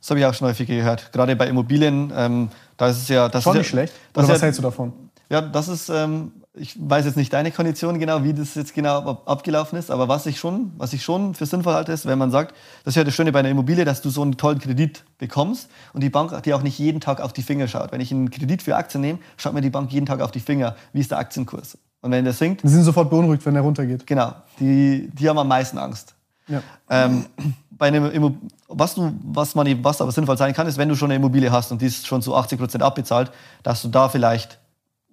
[0.00, 1.12] Das habe ich auch schon häufig gehört.
[1.12, 3.28] Gerade bei Immobilien, ähm, da ist es ja...
[3.28, 3.94] Das Schon ist nicht ja, schlecht?
[4.14, 4.92] Oder was ja, hältst du davon?
[5.28, 5.88] Ja, das ist...
[5.88, 10.06] Ähm, ich weiß jetzt nicht deine Kondition genau, wie das jetzt genau abgelaufen ist, aber
[10.08, 12.54] was ich schon, was ich schon für sinnvoll halte, ist, wenn man sagt,
[12.84, 15.70] das ist ja das Schöne bei einer Immobilie, dass du so einen tollen Kredit bekommst
[15.94, 17.90] und die Bank dir auch nicht jeden Tag auf die Finger schaut.
[17.90, 20.40] Wenn ich einen Kredit für Aktien nehme, schaut mir die Bank jeden Tag auf die
[20.40, 21.78] Finger, wie ist der Aktienkurs.
[22.02, 22.64] Und wenn der sinkt...
[22.64, 24.06] Die sind sofort beunruhigt, wenn der runtergeht.
[24.06, 26.14] Genau, die, die haben am meisten Angst.
[26.48, 26.62] Ja.
[26.90, 27.26] Ähm,
[27.70, 28.38] bei einem
[28.68, 31.50] was, du, was, man, was aber sinnvoll sein kann, ist, wenn du schon eine Immobilie
[31.50, 33.30] hast und die ist schon zu 80 Prozent abbezahlt,
[33.62, 34.58] dass du da vielleicht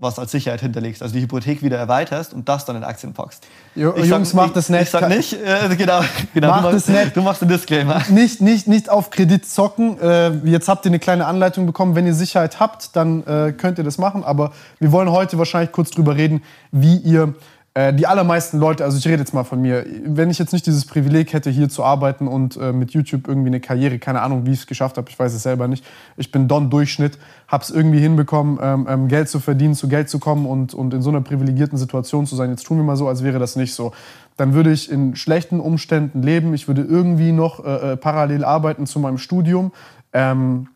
[0.02, 3.46] was als Sicherheit hinterlegst, also die Hypothek wieder erweiterst und das dann in Aktien packst.
[3.76, 4.84] Jo, Jungs, mach das nicht.
[4.84, 6.00] Ich sag nicht, äh, genau,
[6.34, 7.16] genau mach du, machst, das nicht.
[7.18, 8.02] du machst den Disclaimer.
[8.10, 10.00] Nicht, nicht, nicht auf Kredit zocken.
[10.00, 11.96] Äh, jetzt habt ihr eine kleine Anleitung bekommen.
[11.96, 14.24] Wenn ihr Sicherheit habt, dann äh, könnt ihr das machen.
[14.24, 17.34] Aber wir wollen heute wahrscheinlich kurz drüber reden, wie ihr
[17.76, 20.66] äh, die allermeisten Leute, also ich rede jetzt mal von mir, wenn ich jetzt nicht
[20.66, 24.46] dieses Privileg hätte, hier zu arbeiten und äh, mit YouTube irgendwie eine Karriere, keine Ahnung,
[24.46, 25.86] wie ich es geschafft habe, ich weiß es selber nicht.
[26.18, 30.18] Ich bin Don-Durchschnitt, habe es irgendwie hinbekommen, ähm, ähm, Geld zu verdienen, zu Geld zu
[30.18, 32.50] kommen und, und in so einer privilegierten Situation zu sein.
[32.50, 33.92] Jetzt tun wir mal so, als wäre das nicht so.
[34.36, 38.88] Dann würde ich in schlechten Umständen leben, ich würde irgendwie noch äh, äh parallel arbeiten
[38.88, 39.72] zu meinem Studium.
[40.12, 40.70] Ähm,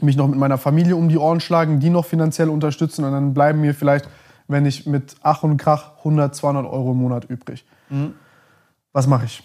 [0.00, 3.34] mich noch mit meiner Familie um die Ohren schlagen, die noch finanziell unterstützen und dann
[3.34, 4.08] bleiben mir vielleicht
[4.48, 7.64] wenn ich mit Ach und Krach 100, 200 Euro im Monat übrig.
[7.88, 8.14] Mhm.
[8.92, 9.42] Was mache ich?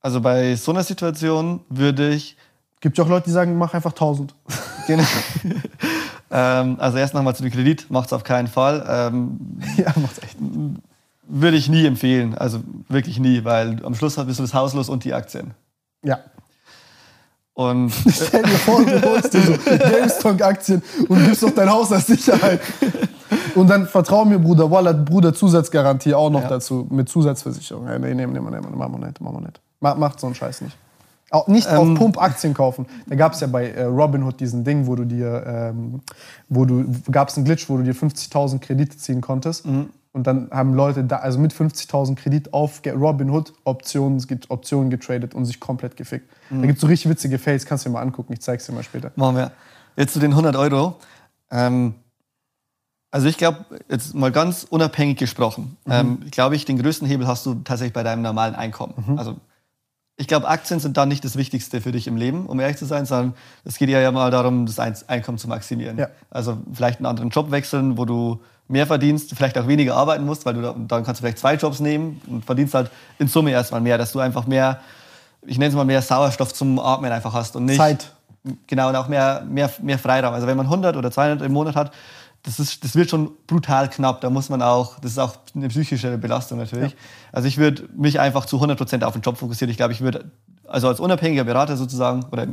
[0.00, 2.36] Also bei so einer Situation würde ich.
[2.80, 4.34] Gibt ja auch Leute, die sagen, mach einfach 1000.
[4.86, 5.02] Genau.
[6.30, 8.84] ähm, also erst nochmal zu dem Kredit, macht es auf keinen Fall.
[8.88, 9.38] Ähm,
[9.76, 10.36] ja, macht echt.
[11.28, 14.88] Würde ich nie empfehlen, also wirklich nie, weil am Schluss bist du das Haus los
[14.88, 15.54] und die Aktien.
[16.04, 16.20] Ja,
[17.56, 22.06] und Stell dir vor, du holst dir so GameStop-Aktien und gibst doch dein Haus als
[22.06, 22.60] Sicherheit.
[23.54, 26.48] Und dann vertrau mir, Bruder, Wallet, Bruder, Zusatzgarantie auch noch ja.
[26.48, 27.84] dazu mit Zusatzversicherung.
[27.86, 29.60] Nee, nehmen, nehmen, nehmen, machen wir nicht, machen wir nicht.
[29.80, 30.76] Macht so einen Scheiß nicht.
[31.30, 32.86] Auch nicht ähm, auf Pump Aktien kaufen.
[33.06, 36.00] Da gab es ja bei äh, Robinhood diesen Ding, wo du dir, ähm,
[36.48, 39.66] wo du, gab es einen Glitch, wo du dir 50.000 Kredite ziehen konntest.
[39.66, 39.90] Mhm.
[40.12, 45.44] Und dann haben Leute da, also mit 50.000 Kredit auf Robinhood Optionen, Optionen getradet und
[45.44, 46.30] sich komplett gefickt.
[46.48, 46.60] Mhm.
[46.60, 48.72] Da gibt es so richtig witzige Fails, kannst du dir mal angucken, ich zeig's dir
[48.72, 49.10] mal später.
[49.16, 49.52] Machen wir.
[49.96, 50.96] Jetzt zu den 100 Euro.
[51.50, 51.94] Ähm,
[53.16, 55.92] also ich glaube, jetzt mal ganz unabhängig gesprochen, mhm.
[55.92, 58.92] ähm, glaube ich, den größten Hebel hast du tatsächlich bei deinem normalen Einkommen.
[59.06, 59.18] Mhm.
[59.18, 59.36] Also
[60.18, 62.84] ich glaube, Aktien sind da nicht das Wichtigste für dich im Leben, um ehrlich zu
[62.84, 63.32] sein, sondern
[63.64, 65.96] es geht ja mal darum, das Einkommen zu maximieren.
[65.96, 66.08] Ja.
[66.28, 70.44] Also vielleicht einen anderen Job wechseln, wo du mehr verdienst, vielleicht auch weniger arbeiten musst,
[70.44, 73.50] weil du da, dann kannst du vielleicht zwei Jobs nehmen und verdienst halt in Summe
[73.50, 74.80] erstmal mehr, dass du einfach mehr,
[75.46, 78.12] ich nenne es mal mehr Sauerstoff zum Atmen einfach hast und nicht Zeit.
[78.66, 80.34] Genau und auch mehr, mehr, mehr Freiraum.
[80.34, 81.92] Also wenn man 100 oder 200 im Monat hat,
[82.46, 84.20] das, ist, das wird schon brutal knapp.
[84.20, 86.92] Da muss man auch, das ist auch eine psychische Belastung natürlich.
[86.92, 86.98] Ja.
[87.32, 89.70] Also ich würde mich einfach zu 100 Prozent auf den Job fokussieren.
[89.70, 90.30] Ich glaube, ich würde
[90.66, 92.46] also als unabhängiger Berater sozusagen oder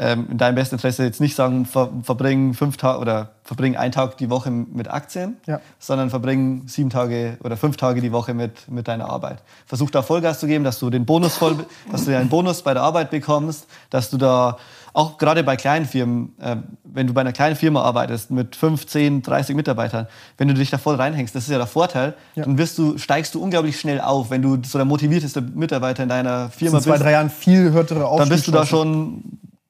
[0.00, 3.92] ähm, in deinem besten Interesse jetzt nicht sagen, ver, verbringen fünf Tage oder verbringen einen
[3.92, 5.60] Tag die Woche mit Aktien, ja.
[5.78, 9.42] sondern verbringen sieben Tage oder fünf Tage die Woche mit, mit deiner Arbeit.
[9.66, 12.74] Versuch da Vollgas zu geben, dass du den Bonus voll, dass du einen Bonus bei
[12.74, 14.58] der Arbeit bekommst, dass du da
[14.92, 18.86] auch gerade bei kleinen Firmen, äh, wenn du bei einer kleinen Firma arbeitest mit 5,
[18.86, 22.44] 10, 30 Mitarbeitern, wenn du dich da voll reinhängst, das ist ja der Vorteil, ja.
[22.44, 26.08] dann wirst du, steigst du unglaublich schnell auf, wenn du so der motivierteste Mitarbeiter in
[26.08, 26.86] deiner Firma bist.
[26.86, 29.22] In zwei, drei Jahren viel höhere Dann bist du da schon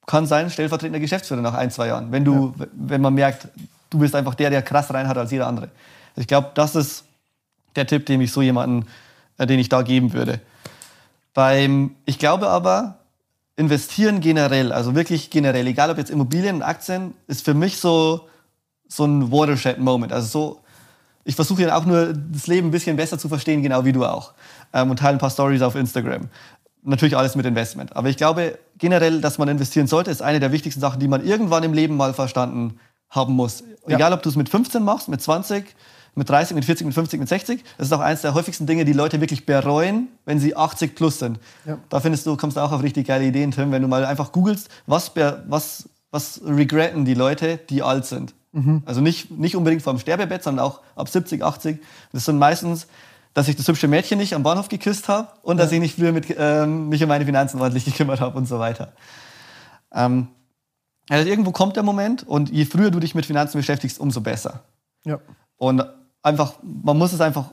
[0.07, 2.11] kann sein, stellvertretender Geschäftsführer nach ein, zwei Jahren.
[2.11, 2.67] Wenn, du, ja.
[2.73, 3.49] wenn man merkt,
[3.91, 5.69] du bist einfach der, der krass rein hat als jeder andere.
[6.17, 7.05] Ich glaube, das ist
[7.77, 8.87] der Tipp, den ich so jemanden
[9.39, 10.41] äh, den ich da geben würde.
[11.33, 12.98] Beim, ich glaube aber,
[13.59, 18.29] investieren generell, also wirklich generell, egal ob jetzt Immobilien und Aktien, ist für mich so,
[18.87, 20.13] so ein Watershed-Moment.
[20.13, 20.61] Also so,
[21.25, 24.05] ich versuche ja auch nur das Leben ein bisschen besser zu verstehen, genau wie du
[24.05, 24.33] auch.
[24.73, 26.29] Ähm, und teile ein paar Stories auf Instagram.
[26.85, 27.97] Natürlich alles mit Investment.
[27.97, 31.27] Aber ich glaube generell, dass man investieren sollte, ist eine der wichtigsten Sachen, die man
[31.27, 32.79] irgendwann im Leben mal verstanden
[33.11, 33.65] haben muss.
[33.89, 33.97] Ja.
[33.97, 35.75] Egal, ob du es mit 15 machst, mit 20,
[36.19, 37.65] mit 30, mit 40, mit 50, mit 60.
[37.79, 41.21] Das ist auch eines der häufigsten Dinge, die Leute wirklich bereuen, wenn sie 80 plus
[41.21, 41.39] sind.
[41.65, 41.79] Ja.
[41.89, 44.33] Da findest du, kommst du auch auf richtig geile Ideen, Tim, wenn du mal einfach
[44.33, 48.35] googelst, was, was, was regretten die Leute, die alt sind.
[48.51, 48.83] Mhm.
[48.85, 51.79] Also nicht, nicht unbedingt vor dem Sterbebett, sondern auch ab 70, 80.
[52.13, 52.89] Das sind meistens,
[53.33, 55.63] dass ich das hübsche Mädchen nicht am Bahnhof geküsst habe und ja.
[55.63, 58.59] dass ich nicht früher mit, ähm, mich um meine Finanzen ordentlich gekümmert habe und so
[58.59, 58.93] weiter.
[59.95, 60.27] Ähm,
[61.09, 64.65] also irgendwo kommt der Moment und je früher du dich mit Finanzen beschäftigst, umso besser.
[65.05, 65.21] Ja.
[65.57, 65.85] Und
[66.23, 67.47] einfach, man muss es einfach.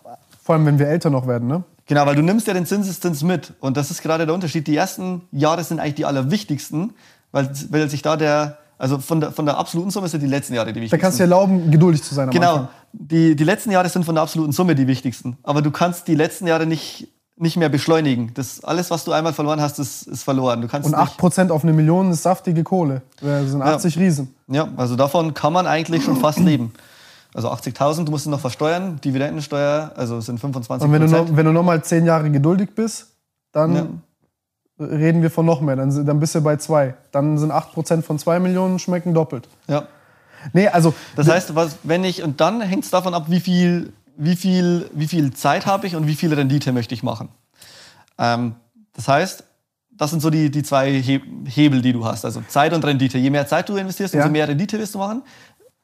[0.43, 1.63] Vor allem, wenn wir älter noch werden, ne?
[1.87, 3.53] Genau, weil du nimmst ja den Zinseszins mit.
[3.59, 4.65] Und das ist gerade der Unterschied.
[4.65, 6.93] Die ersten Jahre sind eigentlich die allerwichtigsten,
[7.31, 10.55] weil, weil sich da der, also von der, von der absoluten Summe sind die letzten
[10.55, 10.97] Jahre die wichtigsten.
[10.97, 12.29] Da kannst du dir erlauben, geduldig zu sein.
[12.31, 12.69] genau.
[12.91, 15.37] Die, die letzten Jahre sind von der absoluten Summe die wichtigsten.
[15.43, 18.31] Aber du kannst die letzten Jahre nicht, nicht mehr beschleunigen.
[18.33, 20.61] Das, alles, was du einmal verloren hast, ist, ist verloren.
[20.61, 23.03] Du kannst Und 8% auf eine Million ist saftige Kohle.
[23.21, 24.01] Das sind 80 ja.
[24.01, 24.35] Riesen.
[24.47, 26.73] Ja, also davon kann man eigentlich schon fast leben.
[27.35, 31.27] Also 80.000, du musst es noch versteuern, Dividendensteuer, also sind 25 Und wenn du, noch,
[31.35, 33.07] wenn du noch mal 10 Jahre geduldig bist,
[33.51, 34.85] dann ja.
[34.85, 35.75] reden wir von noch mehr.
[35.75, 36.95] Dann, dann bist du bei 2.
[37.11, 39.49] Dann sind 8% von 2 Millionen schmecken doppelt.
[39.67, 39.85] Ja.
[40.53, 40.93] Nee, also.
[41.17, 44.89] Das heißt, was, wenn ich, und dann hängt es davon ab, wie viel, wie viel,
[44.93, 47.27] wie viel Zeit habe ich und wie viel Rendite möchte ich machen.
[48.17, 48.55] Ähm,
[48.93, 49.43] das heißt,
[49.91, 52.23] das sind so die, die zwei Hebel, die du hast.
[52.23, 53.17] Also Zeit und Rendite.
[53.17, 54.31] Je mehr Zeit du investierst, umso ja.
[54.31, 55.21] mehr Rendite wirst du machen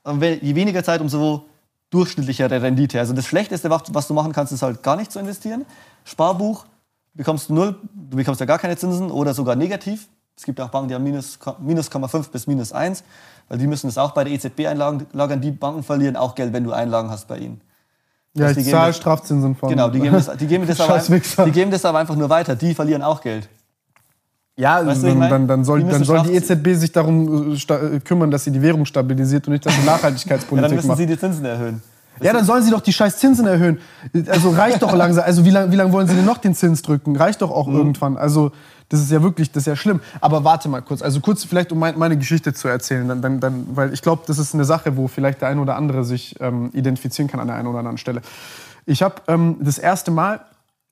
[0.05, 1.45] je weniger Zeit, umso
[1.89, 2.99] durchschnittlichere Rendite.
[2.99, 5.65] Also das Schlechteste, was du machen kannst, ist halt gar nicht zu investieren.
[6.05, 6.65] Sparbuch
[7.13, 10.07] bekommst du null, du bekommst ja gar keine Zinsen oder sogar negativ.
[10.35, 13.03] Es gibt auch Banken, die haben minus, minus 0,5 bis minus 1,
[13.49, 15.41] weil die müssen es auch bei der EZB einlagern.
[15.41, 17.61] Die Banken verlieren auch Geld, wenn du Einlagen hast bei ihnen.
[18.33, 19.69] Ja, ich zahle Strafzinsen von.
[19.69, 20.99] Genau, die geben, das, die, geben das aber,
[21.45, 22.55] die geben das aber einfach nur weiter.
[22.55, 23.49] Die verlieren auch Geld.
[24.57, 27.99] Ja, weißt dann, dann, dann, soll, die, dann soll die EZB sich darum äh, äh,
[28.01, 30.97] kümmern, dass sie die Währung stabilisiert und nicht, dass sie Nachhaltigkeitspolitik ja, dann müssen macht.
[30.97, 31.81] sie die Zinsen erhöhen.
[32.19, 33.79] Ja, dann sollen sie doch die scheiß Zinsen erhöhen.
[34.27, 35.23] Also reicht doch langsam.
[35.23, 37.15] Also wie lange wie lang wollen sie denn noch den Zins drücken?
[37.15, 37.77] Reicht doch auch mhm.
[37.77, 38.17] irgendwann.
[38.17, 38.51] Also
[38.89, 40.01] das ist ja wirklich, das ist ja schlimm.
[40.19, 41.01] Aber warte mal kurz.
[41.01, 43.07] Also kurz vielleicht, um mein, meine Geschichte zu erzählen.
[43.07, 45.75] Dann, dann, dann, weil ich glaube, das ist eine Sache, wo vielleicht der ein oder
[45.75, 48.21] andere sich ähm, identifizieren kann an der einen oder anderen Stelle.
[48.85, 50.41] Ich habe ähm, das erste Mal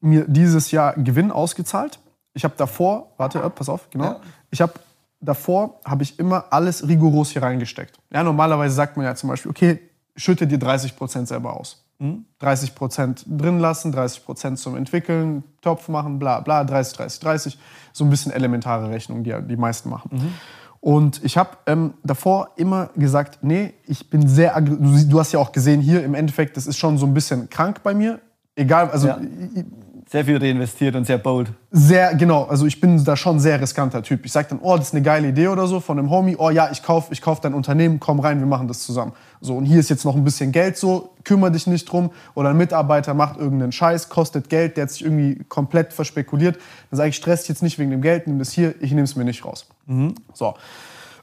[0.02, 2.00] mir dieses Jahr Gewinn ausgezahlt
[2.34, 4.06] ich habe davor, warte, äh, pass auf, genau.
[4.06, 4.22] Ja.
[4.52, 4.74] Ich habe
[5.22, 7.98] davor habe ich immer alles rigoros hier reingesteckt.
[8.12, 9.80] Ja, normalerweise sagt man ja zum Beispiel, okay,
[10.16, 11.84] schütte dir 30 Prozent selber aus.
[12.00, 12.26] Mhm.
[12.40, 17.60] 30 Prozent drin lassen, 30 Prozent zum Entwickeln, Topf machen, bla bla, 30, 30, 30.
[17.92, 20.10] So ein bisschen elementare Rechnung, die die meisten machen.
[20.14, 20.34] Mhm.
[20.82, 25.40] Und ich habe ähm, davor immer gesagt, nee, ich bin sehr, du, du hast ja
[25.40, 28.22] auch gesehen hier, im Endeffekt, das ist schon so ein bisschen krank bei mir.
[28.56, 29.20] Egal, also ja.
[29.20, 29.66] ich,
[30.12, 31.52] sehr viel reinvestiert und sehr bold.
[31.70, 32.46] Sehr, genau.
[32.46, 34.26] Also ich bin da schon ein sehr riskanter Typ.
[34.26, 36.36] Ich sage dann, oh, das ist eine geile Idee oder so von einem Homie.
[36.36, 39.14] Oh ja, ich kaufe ich kauf dein Unternehmen, komm rein, wir machen das zusammen.
[39.40, 42.10] So, und hier ist jetzt noch ein bisschen Geld so, kümmere dich nicht drum.
[42.34, 46.58] Oder ein Mitarbeiter macht irgendeinen Scheiß, kostet Geld, der hat sich irgendwie komplett verspekuliert.
[46.90, 49.04] Dann sage ich, stress dich jetzt nicht wegen dem Geld, nimm das hier, ich nehme
[49.04, 49.68] es mir nicht raus.
[49.86, 50.16] Mhm.
[50.34, 50.56] So.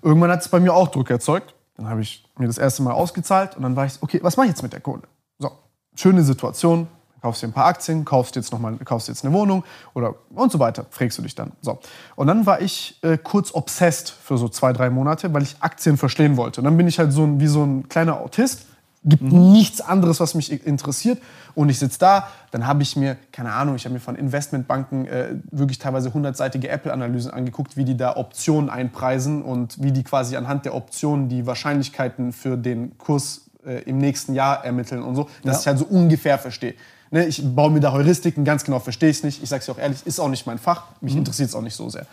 [0.00, 1.54] Irgendwann hat es bei mir auch Druck erzeugt.
[1.76, 4.46] Dann habe ich mir das erste Mal ausgezahlt und dann war ich, okay, was mache
[4.46, 5.02] ich jetzt mit der Kohle?
[5.40, 5.50] So,
[5.96, 6.86] schöne Situation,
[7.26, 9.64] kaufst dir ein paar Aktien, kaufst jetzt noch mal, kaufst jetzt eine Wohnung
[9.94, 11.50] oder und so weiter, fragst du dich dann.
[11.60, 11.80] So.
[12.14, 15.96] Und dann war ich äh, kurz obsessed für so zwei, drei Monate, weil ich Aktien
[15.96, 16.60] verstehen wollte.
[16.60, 18.66] Und dann bin ich halt so ein, wie so ein kleiner Autist,
[19.04, 19.50] gibt mhm.
[19.50, 21.20] nichts anderes, was mich interessiert.
[21.56, 25.06] Und ich sitze da, dann habe ich mir, keine Ahnung, ich habe mir von Investmentbanken
[25.06, 30.36] äh, wirklich teilweise hundertseitige Apple-Analysen angeguckt, wie die da Optionen einpreisen und wie die quasi
[30.36, 35.28] anhand der Optionen die Wahrscheinlichkeiten für den Kurs äh, im nächsten Jahr ermitteln und so,
[35.42, 35.60] dass ja.
[35.60, 36.74] ich halt so ungefähr verstehe.
[37.16, 39.42] Ne, ich baue mir da Heuristiken, ganz genau verstehe ich es nicht.
[39.42, 40.82] Ich sage es auch ehrlich, ist auch nicht mein Fach.
[41.00, 41.20] Mich mhm.
[41.20, 42.04] interessiert es auch nicht so sehr.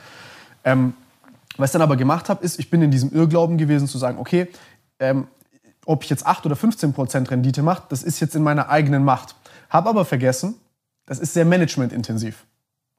[0.64, 0.94] Ähm,
[1.58, 4.18] was ich dann aber gemacht habe, ist, ich bin in diesem Irrglauben gewesen zu sagen,
[4.18, 4.48] okay,
[5.00, 5.28] ähm,
[5.86, 9.04] ob ich jetzt 8 oder 15 Prozent Rendite mache, das ist jetzt in meiner eigenen
[9.04, 9.36] Macht.
[9.70, 10.56] Habe aber vergessen,
[11.06, 12.46] das ist sehr managementintensiv.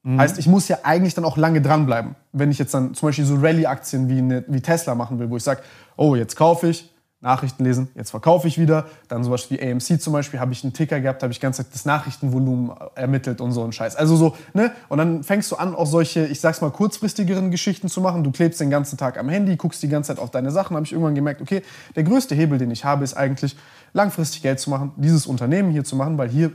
[0.03, 0.19] Mhm.
[0.19, 2.15] Heißt, ich muss ja eigentlich dann auch lange dranbleiben.
[2.33, 5.43] Wenn ich jetzt dann zum Beispiel so Rallye-Aktien wie, wie Tesla machen will, wo ich
[5.43, 5.63] sage,
[5.97, 6.93] oh, jetzt kaufe ich,
[7.25, 8.85] Nachrichten lesen, jetzt verkaufe ich wieder.
[9.07, 11.83] Dann sowas wie AMC zum Beispiel, habe ich einen Ticker gehabt, habe ich ganz das
[11.83, 13.95] Nachrichtenvolumen ermittelt und so ein Scheiß.
[13.95, 14.71] Also so, ne?
[14.89, 18.23] Und dann fängst du an, auch solche, ich sag's mal, kurzfristigeren Geschichten zu machen.
[18.23, 20.75] Du klebst den ganzen Tag am Handy, guckst die ganze Zeit auf deine Sachen.
[20.75, 21.63] habe ich irgendwann gemerkt, okay,
[21.95, 23.57] der größte Hebel, den ich habe, ist eigentlich
[23.93, 26.51] langfristig Geld zu machen, dieses Unternehmen hier zu machen, weil hier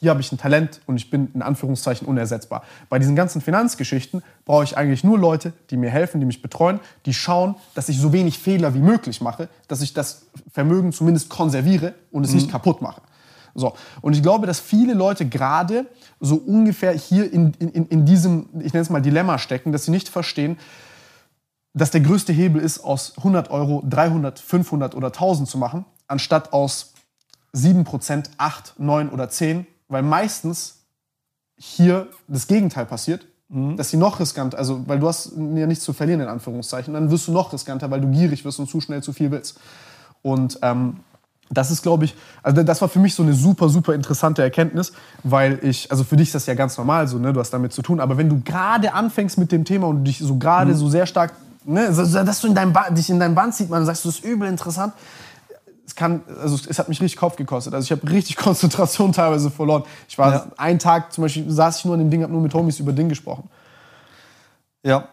[0.00, 2.62] hier habe ich ein Talent und ich bin in Anführungszeichen unersetzbar.
[2.88, 6.78] Bei diesen ganzen Finanzgeschichten brauche ich eigentlich nur Leute, die mir helfen, die mich betreuen,
[7.04, 11.30] die schauen, dass ich so wenig Fehler wie möglich mache, dass ich das Vermögen zumindest
[11.30, 12.36] konserviere und es mhm.
[12.36, 13.02] nicht kaputt mache.
[13.54, 13.74] So.
[14.00, 15.86] Und ich glaube, dass viele Leute gerade
[16.20, 19.90] so ungefähr hier in, in, in diesem, ich nenne es mal Dilemma stecken, dass sie
[19.90, 20.58] nicht verstehen,
[21.74, 26.52] dass der größte Hebel ist, aus 100 Euro 300, 500 oder 1000 zu machen, anstatt
[26.52, 26.94] aus
[27.54, 30.84] 7%, 8, 9 oder 10, weil meistens
[31.56, 33.76] hier das Gegenteil passiert, mhm.
[33.76, 37.10] dass sie noch riskant, also weil du hast ja nichts zu verlieren in Anführungszeichen, dann
[37.10, 39.58] wirst du noch riskanter, weil du gierig wirst und zu schnell zu viel willst.
[40.22, 41.00] Und ähm,
[41.50, 44.92] das ist, glaube ich, also das war für mich so eine super, super interessante Erkenntnis,
[45.22, 47.72] weil ich, also für dich ist das ja ganz normal so, ne, du hast damit
[47.72, 50.76] zu tun, aber wenn du gerade anfängst mit dem Thema und dich so gerade mhm.
[50.76, 51.32] so sehr stark,
[51.64, 54.24] ne, dass du in deinem dich in deinem Band sieht, man sagst du, das ist
[54.24, 54.92] übel interessant,
[55.88, 57.72] es kann, also es hat mich richtig Kopf gekostet.
[57.72, 59.84] Also ich habe richtig Konzentration teilweise verloren.
[60.06, 60.46] Ich war ja.
[60.58, 62.92] einen Tag zum Beispiel saß ich nur an dem Ding, habe nur mit Homies über
[62.92, 63.48] Ding gesprochen.
[64.82, 65.08] Ja,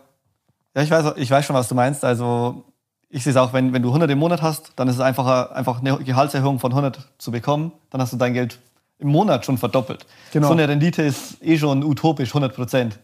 [0.75, 2.03] ja, ich weiß, ich weiß schon, was du meinst.
[2.03, 2.65] Also
[3.09, 5.55] ich sehe es auch, wenn, wenn du 100 im Monat hast, dann ist es einfacher,
[5.55, 7.71] einfach eine Gehaltserhöhung von 100 zu bekommen.
[7.89, 8.59] Dann hast du dein Geld
[8.99, 10.05] im Monat schon verdoppelt.
[10.33, 10.47] Genau.
[10.47, 12.99] So eine Rendite ist eh schon utopisch 100 Prozent.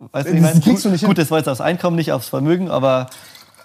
[0.00, 3.06] Weißt du, ich meine, gut, das war jetzt aufs Einkommen, nicht aufs Vermögen, aber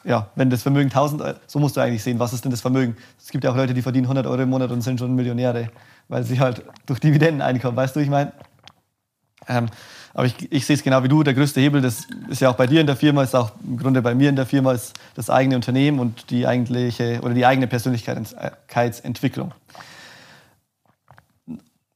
[0.04, 2.62] ja, wenn das Vermögen 1000 Euro, so musst du eigentlich sehen, was ist denn das
[2.62, 2.96] Vermögen?
[3.20, 5.70] Es gibt ja auch Leute, die verdienen 100 Euro im Monat und sind schon Millionäre,
[6.08, 8.32] weil sie halt durch Dividenden einkommen, weißt du, ich meine?
[9.48, 9.68] Ähm,
[10.14, 12.56] aber ich, ich sehe es genau wie du, der größte Hebel, das ist ja auch
[12.56, 14.94] bei dir in der Firma, ist auch im Grunde bei mir in der Firma, ist
[15.16, 19.54] das eigene Unternehmen und die eigentliche oder die eigene Persönlichkeitsentwicklung.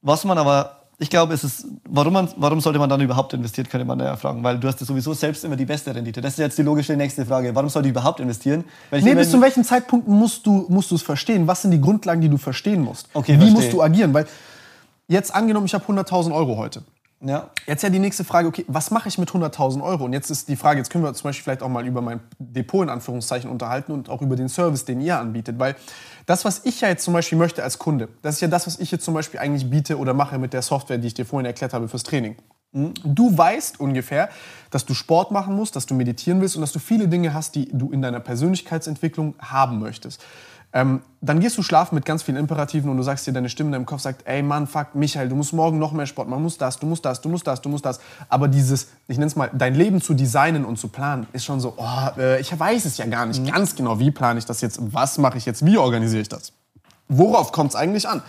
[0.00, 3.68] Was man aber ich glaube, es ist, warum, man, warum sollte man dann überhaupt investieren,
[3.68, 4.44] könnte man ja fragen.
[4.44, 6.20] Weil du hast ja sowieso selbst immer die beste Rendite.
[6.20, 7.54] Das ist jetzt die logische nächste Frage.
[7.54, 8.64] Warum sollte ich überhaupt investieren?
[8.92, 11.46] nee, bis zu welchem Zeitpunkt musst du, musst du es verstehen?
[11.48, 13.08] Was sind die Grundlagen, die du verstehen musst?
[13.12, 13.54] Okay, Wie verstehe.
[13.54, 14.14] musst du agieren?
[14.14, 14.26] Weil
[15.08, 16.82] jetzt angenommen, ich habe 100.000 Euro heute.
[17.26, 17.50] Ja.
[17.66, 20.04] Jetzt ja die nächste Frage, okay, was mache ich mit 100.000 Euro?
[20.04, 22.20] Und jetzt ist die Frage, jetzt können wir zum Beispiel vielleicht auch mal über mein
[22.38, 25.58] Depot in Anführungszeichen unterhalten und auch über den Service, den ihr anbietet.
[25.58, 25.74] Weil
[26.26, 28.78] das, was ich ja jetzt zum Beispiel möchte als Kunde, das ist ja das, was
[28.78, 31.46] ich jetzt zum Beispiel eigentlich biete oder mache mit der Software, die ich dir vorhin
[31.46, 32.36] erklärt habe fürs Training.
[32.72, 32.92] Mhm.
[33.04, 34.28] Du weißt ungefähr,
[34.70, 37.54] dass du Sport machen musst, dass du meditieren willst und dass du viele Dinge hast,
[37.54, 40.22] die du in deiner Persönlichkeitsentwicklung haben möchtest.
[40.76, 43.68] Ähm, dann gehst du schlafen mit ganz vielen Imperativen und du sagst dir, deine Stimme
[43.68, 46.42] in deinem Kopf sagt, ey Mann, fuck, Michael, du musst morgen noch mehr Sport machen,
[46.42, 48.00] musst das, du musst das, du musst das, du musst das.
[48.28, 51.60] Aber dieses, ich nenne es mal, dein Leben zu designen und zu planen, ist schon
[51.60, 53.52] so, oh, äh, ich weiß es ja gar nicht mhm.
[53.52, 56.52] ganz genau, wie plane ich das jetzt, was mache ich jetzt, wie organisiere ich das.
[57.06, 58.20] Worauf kommt es eigentlich an?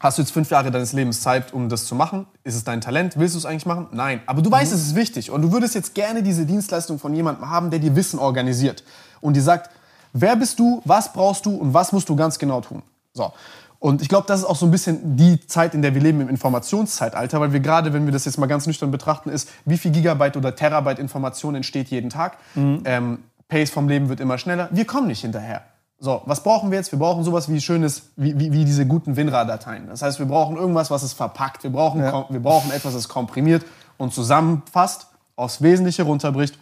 [0.00, 2.26] Hast du jetzt fünf Jahre deines Lebens Zeit, um das zu machen?
[2.42, 3.18] Ist es dein Talent?
[3.18, 3.86] Willst du es eigentlich machen?
[3.92, 4.20] Nein.
[4.26, 4.78] Aber du weißt, mhm.
[4.78, 5.30] es ist wichtig.
[5.30, 8.82] Und du würdest jetzt gerne diese Dienstleistung von jemandem haben, der dir Wissen organisiert.
[9.20, 9.70] Und dir sagt,
[10.12, 12.82] Wer bist du, was brauchst du und was musst du ganz genau tun?
[13.12, 13.32] So.
[13.78, 16.20] Und ich glaube, das ist auch so ein bisschen die Zeit, in der wir leben
[16.20, 19.78] im Informationszeitalter, weil wir gerade, wenn wir das jetzt mal ganz nüchtern betrachten, ist, wie
[19.78, 22.36] viel Gigabyte oder Terabyte Information entsteht jeden Tag.
[22.54, 22.82] Mhm.
[22.84, 24.68] Ähm, Pace vom Leben wird immer schneller.
[24.70, 25.62] Wir kommen nicht hinterher.
[25.98, 26.92] So, was brauchen wir jetzt?
[26.92, 29.86] Wir brauchen sowas wie schönes, wie, wie, wie diese guten WinRAR-Dateien.
[29.88, 31.62] Das heißt, wir brauchen irgendwas, was es verpackt.
[31.62, 32.26] Wir brauchen, ja.
[32.28, 33.64] wir brauchen etwas, das komprimiert
[33.96, 36.58] und zusammenfasst, aufs Wesentliche runterbricht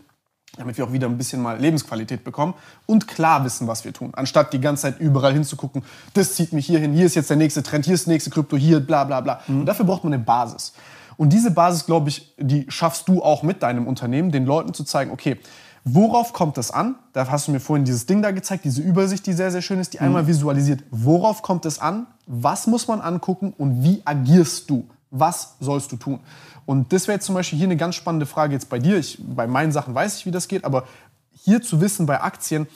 [0.58, 2.54] damit wir auch wieder ein bisschen mal Lebensqualität bekommen
[2.86, 5.82] und klar wissen, was wir tun, anstatt die ganze Zeit überall hinzugucken,
[6.14, 8.30] das zieht mich hier hin, hier ist jetzt der nächste Trend, hier ist das nächste
[8.30, 9.40] Krypto, hier bla bla bla.
[9.46, 9.60] Mhm.
[9.60, 10.72] Und dafür braucht man eine Basis.
[11.16, 14.84] Und diese Basis, glaube ich, die schaffst du auch mit deinem Unternehmen, den Leuten zu
[14.84, 15.38] zeigen, okay,
[15.84, 16.94] worauf kommt es an?
[17.12, 19.80] Da hast du mir vorhin dieses Ding da gezeigt, diese Übersicht, die sehr, sehr schön
[19.80, 20.04] ist, die mhm.
[20.04, 24.86] einmal visualisiert, worauf kommt es an, was muss man angucken und wie agierst du?
[25.10, 26.20] Was sollst du tun?
[26.68, 28.98] Und das wäre jetzt zum Beispiel hier eine ganz spannende Frage jetzt bei dir.
[28.98, 30.86] Ich, bei meinen Sachen weiß ich, wie das geht, aber
[31.32, 32.66] hier zu wissen bei Aktien,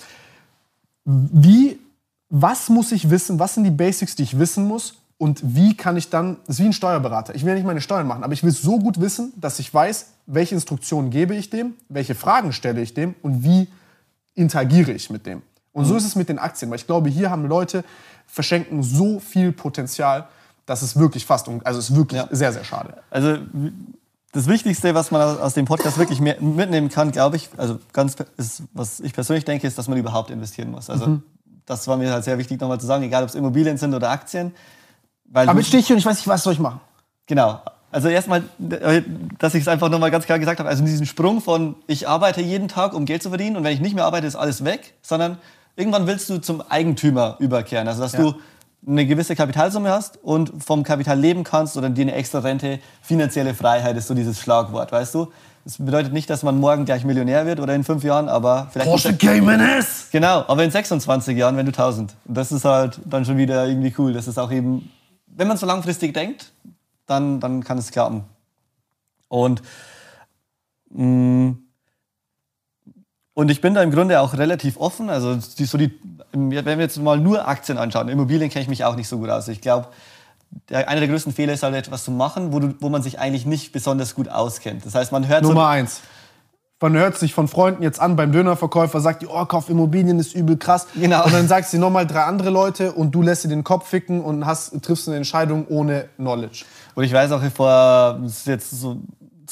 [1.05, 1.78] wie,
[2.30, 5.99] was muss ich wissen, was sind die Basics, die ich wissen muss und wie kann
[5.99, 8.43] ich dann, das ist wie ein Steuerberater, ich will nicht meine Steuern machen, aber ich
[8.43, 12.80] will so gut wissen, dass ich weiß, welche Instruktionen gebe ich dem, welche Fragen stelle
[12.80, 13.68] ich dem und wie
[14.34, 15.43] interagiere ich mit dem.
[15.72, 15.99] Und so mhm.
[15.99, 17.84] ist es mit den Aktien, weil ich glaube, hier haben Leute,
[18.26, 20.28] verschenken so viel Potenzial,
[20.73, 22.29] das ist wirklich fast, also ist wirklich ja.
[22.31, 22.95] sehr, sehr schade.
[23.11, 23.37] Also
[24.33, 28.62] das Wichtigste, was man aus dem Podcast wirklich mitnehmen kann, glaube ich, also ganz ist,
[28.73, 30.89] was ich persönlich denke, ist, dass man überhaupt investieren muss.
[30.89, 31.23] Also mhm.
[31.66, 34.09] das war mir halt sehr wichtig nochmal zu sagen, egal ob es Immobilien sind oder
[34.09, 34.55] Aktien.
[35.27, 36.81] Weil Aber jetzt stehe ich hier und ich weiß nicht, was soll ich machen.
[37.27, 37.61] Genau.
[37.91, 41.75] Also erstmal, dass ich es einfach nochmal ganz klar gesagt habe, also diesen Sprung von
[41.87, 44.37] ich arbeite jeden Tag, um Geld zu verdienen und wenn ich nicht mehr arbeite, ist
[44.37, 45.37] alles weg, sondern
[45.77, 47.87] irgendwann willst du zum Eigentümer überkehren.
[47.87, 48.20] Also dass ja.
[48.20, 48.35] du
[48.87, 53.55] eine gewisse Kapitalsumme hast und vom Kapital leben kannst oder dir eine extra Rente, finanzielle
[53.55, 55.33] Freiheit ist so dieses Schlagwort, weißt du?
[55.64, 58.91] Das bedeutet nicht, dass man morgen gleich Millionär wird oder in fünf Jahren, aber vielleicht.
[58.91, 60.09] Porsche Cayman S!
[60.11, 62.16] Genau, aber in 26 Jahren, wenn du 1000.
[62.24, 64.12] Und das ist halt dann schon wieder irgendwie cool.
[64.12, 64.91] Das ist auch eben
[65.35, 66.53] wenn man so langfristig denkt,
[67.07, 68.24] dann, dann kann es klappen.
[69.28, 69.62] Und,
[70.91, 71.59] mh, mm,
[73.35, 75.09] und ich bin da im Grunde auch relativ offen.
[75.09, 75.99] Also die, so die,
[76.33, 79.30] wenn wir jetzt mal nur Aktien anschauen, Immobilien kenne ich mich auch nicht so gut
[79.30, 79.49] aus.
[79.49, 79.89] Ich glaube,
[80.70, 83.47] einer der größten Fehler ist halt etwas zu machen, wo, du, wo man sich eigentlich
[83.47, 84.85] nicht besonders gut auskennt.
[84.85, 86.01] Das heißt, man hört Nummer so, eins.
[86.80, 90.35] Man hört sich von Freunden jetzt an beim Dönerverkäufer, sagt die, oh, Kauf Immobilien ist
[90.35, 90.89] übel krass.
[90.95, 91.24] Genau.
[91.24, 94.20] Und dann sagst du nochmal drei andere Leute und du lässt dir den Kopf ficken
[94.20, 96.64] und hast, triffst eine Entscheidung ohne Knowledge.
[96.95, 99.01] Und ich weiß auch, vor jetzt so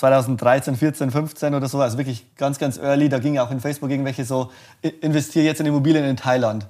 [0.01, 3.91] 2013, 14, 15 oder so, also wirklich ganz, ganz early, da ging auch in Facebook
[3.91, 4.51] irgendwelche so,
[5.01, 6.67] investiere jetzt in Immobilien in Thailand.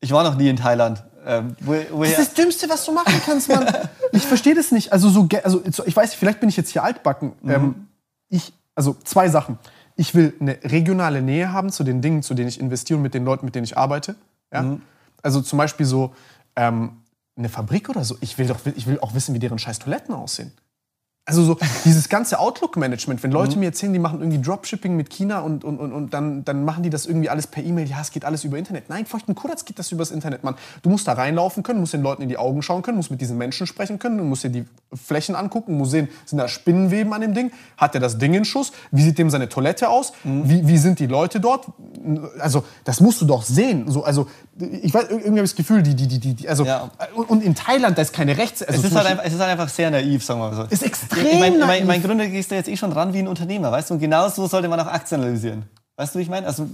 [0.00, 1.02] Ich war noch nie in Thailand.
[1.26, 3.66] Ähm, das ist das Dümmste, was du machen kannst, Mann.
[4.12, 4.92] ich verstehe das nicht.
[4.92, 7.32] Also, so, also ich weiß, vielleicht bin ich jetzt hier altbacken.
[7.42, 7.50] Mhm.
[7.50, 7.88] Ähm,
[8.28, 9.58] ich, also zwei Sachen
[9.96, 13.14] ich will eine regionale Nähe haben zu den Dingen, zu denen ich investiere und mit
[13.14, 14.16] den Leuten, mit denen ich arbeite.
[14.52, 14.62] Ja?
[14.62, 14.82] Mhm.
[15.22, 16.14] Also zum Beispiel so
[16.56, 17.02] ähm,
[17.36, 18.16] eine Fabrik oder so.
[18.20, 20.52] Ich will, doch, ich will auch wissen, wie deren scheiß Toiletten aussehen.
[21.26, 21.56] Also so
[21.86, 23.60] dieses ganze Outlook-Management, wenn Leute mhm.
[23.60, 26.82] mir erzählen, die machen irgendwie Dropshipping mit China und, und, und, und dann, dann machen
[26.82, 28.90] die das irgendwie alles per E-Mail, ja, es geht alles über Internet.
[28.90, 30.54] Nein, feuchten Kuratz geht das übers Internet, Mann.
[30.82, 33.22] Du musst da reinlaufen können, musst den Leuten in die Augen schauen können, musst mit
[33.22, 37.14] diesen Menschen sprechen können, du musst dir die Flächen angucken, musst sehen, sind da Spinnenweben
[37.14, 37.52] an dem Ding?
[37.78, 38.72] Hat er das Ding in Schuss?
[38.90, 40.12] Wie sieht dem seine Toilette aus?
[40.24, 40.50] Mhm.
[40.50, 41.68] Wie, wie sind die Leute dort?
[42.38, 43.90] Also, das musst du doch sehen.
[43.90, 46.90] So, also, ich weiß, irgendwie habe ich das Gefühl, die, die, die, die also, ja.
[47.14, 48.62] und in Thailand, da ist keine Rechts...
[48.62, 50.62] Also es, ist halt einfach, es ist halt einfach sehr naiv, sagen wir mal so.
[50.64, 53.28] Ist extrem ich mein, mein, mein Grunde gehst du jetzt eh schon ran wie ein
[53.28, 53.94] Unternehmer, weißt du?
[53.94, 55.64] Und genau so sollte man auch Aktien analysieren.
[55.96, 56.46] Weißt du, wie ich meine?
[56.46, 56.68] Also,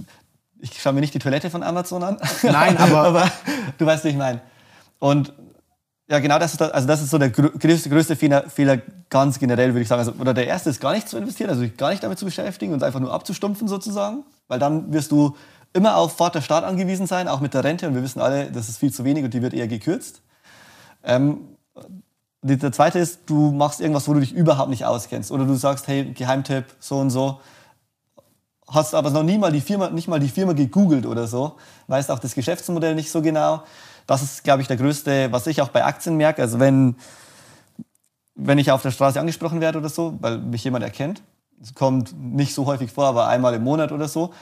[0.59, 2.17] ich schaue mir nicht die Toilette von Amazon an.
[2.43, 3.03] Nein, aber...
[3.07, 3.31] aber
[3.77, 4.41] du weißt, wie ich meine.
[4.99, 5.33] Und
[6.11, 8.79] ja, genau das ist, also das ist so der größte, größte Fehler, Fehler
[9.09, 9.99] ganz generell, würde ich sagen.
[9.99, 12.25] Also, oder der erste ist gar nicht zu investieren, also sich gar nicht damit zu
[12.25, 14.25] beschäftigen und einfach nur abzustumpfen sozusagen.
[14.49, 15.37] Weil dann wirst du
[15.73, 17.87] immer auf Vaterstaat angewiesen sein, auch mit der Rente.
[17.87, 20.21] Und wir wissen alle, das ist viel zu wenig und die wird eher gekürzt.
[21.03, 21.47] Ähm,
[22.43, 25.31] der zweite ist, du machst irgendwas, wo du dich überhaupt nicht auskennst.
[25.31, 27.39] Oder du sagst, hey, Geheimtipp, so und so.
[28.67, 31.57] Hast aber noch nie mal die Firma, nicht mal die Firma gegoogelt oder so.
[31.87, 33.63] Weißt auch das Geschäftsmodell nicht so genau.
[34.07, 36.41] Das ist, glaube ich, der größte, was ich auch bei Aktien merke.
[36.41, 36.95] Also wenn,
[38.35, 41.21] wenn ich auf der Straße angesprochen werde oder so, weil mich jemand erkennt,
[41.61, 44.33] es kommt nicht so häufig vor, aber einmal im Monat oder so,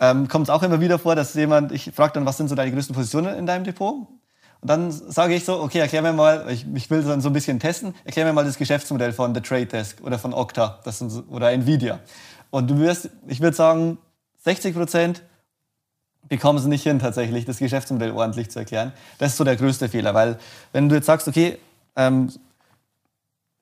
[0.00, 2.56] ähm, kommt es auch immer wieder vor, dass jemand, ich frage dann, was sind so
[2.56, 4.08] deine größten Positionen in deinem Depot?
[4.66, 7.60] Dann sage ich so, okay, erklär mir mal, ich, ich will dann so ein bisschen
[7.60, 11.12] testen, erklär mir mal das Geschäftsmodell von The Trade Desk oder von Okta das sind,
[11.30, 12.00] oder Nvidia.
[12.50, 13.98] Und du wirst, ich würde sagen,
[14.44, 15.22] 60 Prozent
[16.28, 18.92] bekommen sie nicht hin, tatsächlich das Geschäftsmodell ordentlich zu erklären.
[19.18, 20.38] Das ist so der größte Fehler, weil
[20.72, 21.58] wenn du jetzt sagst, okay,
[21.96, 22.32] ähm,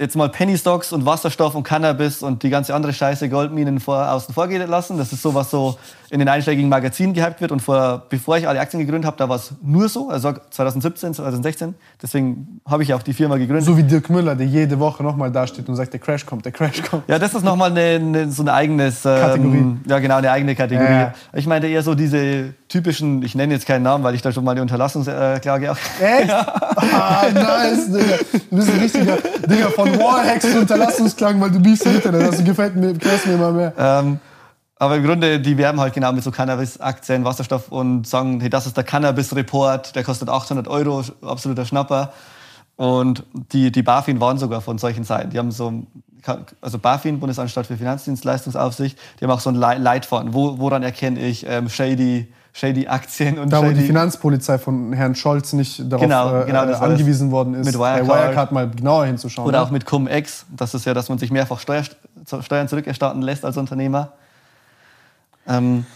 [0.02, 4.10] jetzt mal Penny Stocks und Wasserstoff und Cannabis und die ganze andere Scheiße Goldminen vor,
[4.10, 4.98] außen vor gehen lassen.
[4.98, 5.78] Das ist so, was so
[6.10, 7.52] in den einschlägigen Magazinen gehypt wird.
[7.52, 11.14] Und vor, bevor ich alle Aktien gegründet habe, da war es nur so, also 2017,
[11.14, 11.74] 2016.
[12.02, 13.64] Deswegen habe ich auch die Firma gegründet.
[13.64, 16.52] So wie Dirk Müller, der jede Woche nochmal dasteht und sagt, der Crash kommt, der
[16.52, 17.08] Crash kommt.
[17.08, 19.06] Ja, das ist nochmal eine, eine, so eine eigenes...
[19.06, 19.76] Ähm, Kategorie.
[19.86, 20.92] Ja, genau, eine eigene Kategorie.
[20.92, 21.14] Ja.
[21.32, 24.44] Ich meine eher so diese typischen, ich nenne jetzt keinen Namen, weil ich da schon
[24.44, 25.78] mal eine Unterlassungsklage auch...
[25.98, 26.30] Echt?
[26.92, 28.16] ah, nice, Digga.
[28.50, 32.28] Du bist ein richtiger Digga von Wallhacks und Unterlassungsklagen, weil du biefst im Internet.
[32.28, 33.72] Das gefällt mir, gefällt mir immer mehr.
[33.78, 34.20] Ähm,
[34.82, 38.66] aber im Grunde, die werben halt genau mit so Cannabis-Aktien, Wasserstoff und sagen, hey, das
[38.66, 42.12] ist der Cannabis-Report, der kostet 800 Euro, absoluter Schnapper.
[42.74, 43.22] Und
[43.52, 45.30] die, die BaFin waren sogar von solchen Seiten.
[45.30, 45.84] Die haben so,
[46.60, 50.34] also BaFin, Bundesanstalt für Finanzdienstleistungsaufsicht, die haben auch so ein Leitfaden.
[50.34, 55.14] Wo, woran erkenne ich ähm, shady, shady Aktien und Da, wo die Finanzpolizei von Herrn
[55.14, 58.70] Scholz nicht darauf genau, äh, genau, äh, angewiesen worden ist, mit Wirecard, bei Wirecard mal
[58.70, 59.48] genauer hinzuschauen.
[59.48, 59.64] Oder ja.
[59.64, 60.46] auch mit Cum-Ex.
[60.54, 61.82] Das ist ja, dass man sich mehrfach Steuer,
[62.42, 64.12] Steuern zurückerstatten lässt als Unternehmer.
[65.48, 65.86] Ähm,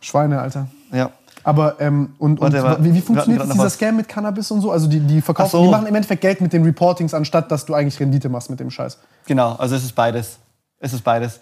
[0.00, 0.68] Schweine, Alter.
[0.92, 1.10] Ja.
[1.42, 3.74] Aber ähm, und, und Warte, wie, wie, funktioniert jetzt dieser was?
[3.74, 4.70] Scam mit Cannabis und so?
[4.70, 5.64] Also die, die verkaufen, so.
[5.64, 8.60] die machen im Endeffekt Geld mit den Reportings, anstatt dass du eigentlich Rendite machst mit
[8.60, 8.98] dem Scheiß.
[9.26, 10.38] Genau, also es ist beides.
[10.78, 11.40] Es ist beides.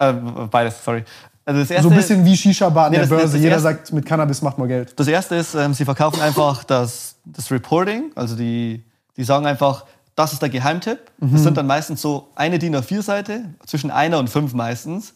[0.00, 0.12] Äh,
[0.50, 1.04] beides, sorry.
[1.46, 3.22] Also das erste, so ein bisschen wie Shisha-Bar an nee, der Börse.
[3.22, 4.98] Das, das Jeder erste, sagt, mit Cannabis macht man Geld.
[4.98, 8.10] Das erste ist, ähm, sie verkaufen einfach das, das Reporting.
[8.16, 8.82] Also die,
[9.16, 9.86] die sagen einfach,
[10.16, 10.98] das ist der Geheimtipp.
[11.18, 11.32] Mhm.
[11.32, 15.14] Das sind dann meistens so eine DIN A4-Seite, zwischen einer und fünf meistens.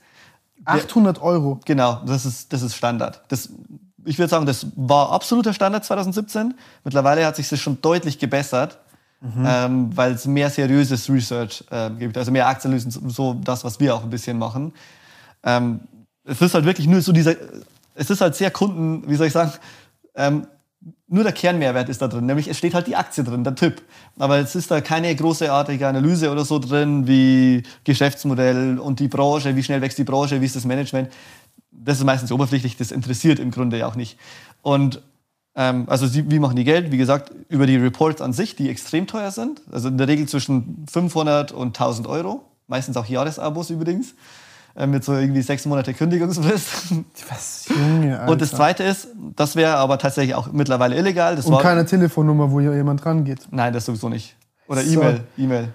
[0.64, 1.58] 800 Euro.
[1.64, 3.22] Genau, das ist, das ist Standard.
[3.26, 3.48] Das,
[4.04, 6.54] ich würde sagen, das war absoluter Standard 2017.
[6.84, 8.78] Mittlerweile hat sich das schon deutlich gebessert,
[9.20, 9.44] mhm.
[9.44, 13.96] ähm, weil es mehr seriöses Research äh, gibt, also mehr Aktienanalysen, so das, was wir
[13.96, 14.72] auch ein bisschen machen.
[15.42, 15.80] Ähm,
[16.24, 17.34] es ist halt wirklich nur so dieser,
[17.94, 19.52] es ist halt sehr Kunden, wie soll ich sagen,
[20.14, 20.46] ähm,
[21.08, 23.82] nur der Kernmehrwert ist da drin, nämlich es steht halt die Aktie drin, der Tipp.
[24.18, 29.56] Aber es ist da keine großartige Analyse oder so drin, wie Geschäftsmodell und die Branche,
[29.56, 31.12] wie schnell wächst die Branche, wie ist das Management.
[31.70, 34.18] Das ist meistens oberflächlich, das interessiert im Grunde auch nicht.
[34.62, 35.02] Und
[35.56, 36.92] Ähm, also sie, wie machen die Geld?
[36.92, 39.62] Wie gesagt, über die Reports an sich, die extrem teuer sind.
[39.72, 42.44] Also in der Regel zwischen 500 und 1000 Euro.
[42.68, 44.14] Meistens auch Jahresabos übrigens.
[44.76, 46.70] Äh, mit so irgendwie sechs Monate Kündigungsfrist.
[47.28, 48.32] Was, Junge, Alter.
[48.32, 51.36] Und das Zweite ist, das wäre aber tatsächlich auch mittlerweile illegal.
[51.36, 53.40] Das Und war, keine Telefonnummer, wo hier jemand rangeht.
[53.50, 54.36] Nein, das sowieso nicht.
[54.68, 55.00] Oder So.
[55.00, 55.20] E-Mail.
[55.36, 55.68] E-Mail.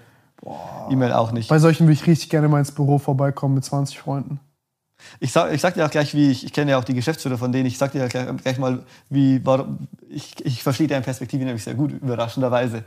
[0.90, 1.48] E-Mail auch nicht.
[1.48, 4.40] Bei solchen würde ich richtig gerne mal ins Büro vorbeikommen mit 20 Freunden.
[5.20, 7.36] Ich sag, ich sag dir auch gleich, wie ich, ich kenne ja auch die Geschäftsführer
[7.36, 11.02] von denen, ich sag dir ja gleich, gleich mal, wie, warum, ich, ich verstehe deren
[11.02, 12.84] Perspektive nämlich sehr gut, überraschenderweise.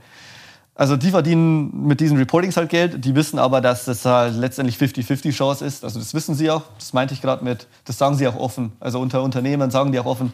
[0.79, 4.77] Also die verdienen mit diesen Reportings halt Geld, die wissen aber, dass das halt letztendlich
[4.77, 5.83] 50-50 Chance ist.
[5.83, 8.71] Also das wissen sie auch, das meinte ich gerade mit, das sagen sie auch offen.
[8.79, 10.33] Also unter Unternehmern sagen die auch offen,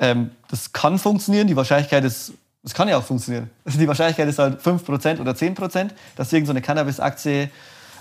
[0.00, 2.32] ähm, das kann funktionieren, die Wahrscheinlichkeit ist,
[2.64, 3.50] das kann ja auch funktionieren.
[3.64, 7.48] Also die Wahrscheinlichkeit ist halt 5% oder 10%, dass irgendeine so eine Cannabis-Aktie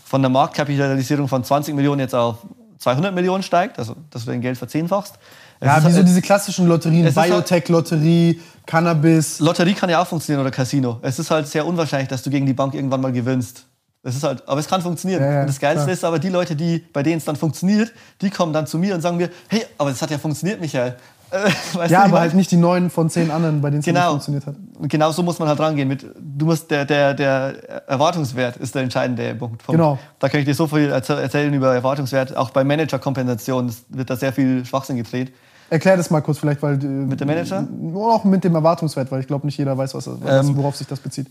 [0.03, 2.37] von der Marktkapitalisierung von 20 Millionen jetzt auf
[2.79, 5.13] 200 Millionen steigt, also dass du dein Geld verzehnfachst.
[5.59, 9.39] Es Ja, wie so halt- diese klassischen Lotterien, halt- Biotech-Lotterie, Cannabis.
[9.39, 10.99] Lotterie kann ja auch funktionieren oder Casino.
[11.01, 13.63] Es ist halt sehr unwahrscheinlich, dass du gegen die Bank irgendwann mal gewinnst.
[14.03, 15.21] Das ist halt, aber es kann funktionieren.
[15.23, 15.93] Ja, ja, und das Geilste klar.
[15.93, 17.91] ist aber, die Leute, die, bei denen es dann funktioniert,
[18.21, 20.95] die kommen dann zu mir und sagen mir, hey, aber das hat ja funktioniert, Michael.
[21.29, 23.85] Äh, weißt Ja, aber man- halt nicht die neun von zehn anderen, bei denen es
[23.85, 24.11] nicht Genau.
[24.11, 24.55] funktioniert hat.
[24.83, 25.89] Genau so muss man halt rangehen.
[25.89, 29.67] Mit, du musst, der, der, der Erwartungswert ist der entscheidende Punkt.
[29.67, 29.99] Genau.
[30.19, 32.37] Da kann ich dir so viel erzäh- erzählen über Erwartungswert.
[32.37, 35.33] Auch bei Managerkompensation wird da sehr viel Schwachsinn gedreht.
[35.69, 36.77] Erklär das mal kurz vielleicht, weil...
[36.77, 37.67] Mit dem Manager?
[37.95, 40.87] Auch mit dem Erwartungswert, weil ich glaube, nicht jeder weiß, was, was, Ähm, worauf sich
[40.87, 41.27] das bezieht.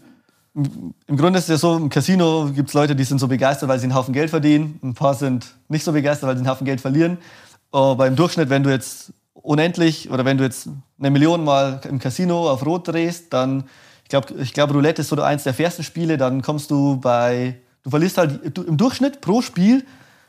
[0.54, 3.68] Im Grunde ist es ja so, im Casino gibt es Leute, die sind so begeistert,
[3.68, 4.78] weil sie einen Haufen Geld verdienen.
[4.82, 7.18] Ein paar sind nicht so begeistert, weil sie einen Haufen Geld verlieren.
[7.72, 10.68] Aber im Durchschnitt, wenn du jetzt unendlich oder wenn du jetzt
[10.98, 13.64] eine Million mal im Casino auf Rot drehst, dann,
[14.02, 17.56] ich glaube, ich glaub, Roulette ist so eins der fairsten Spiele, dann kommst du bei,
[17.82, 19.84] du verlierst halt, du, im Durchschnitt pro Spiel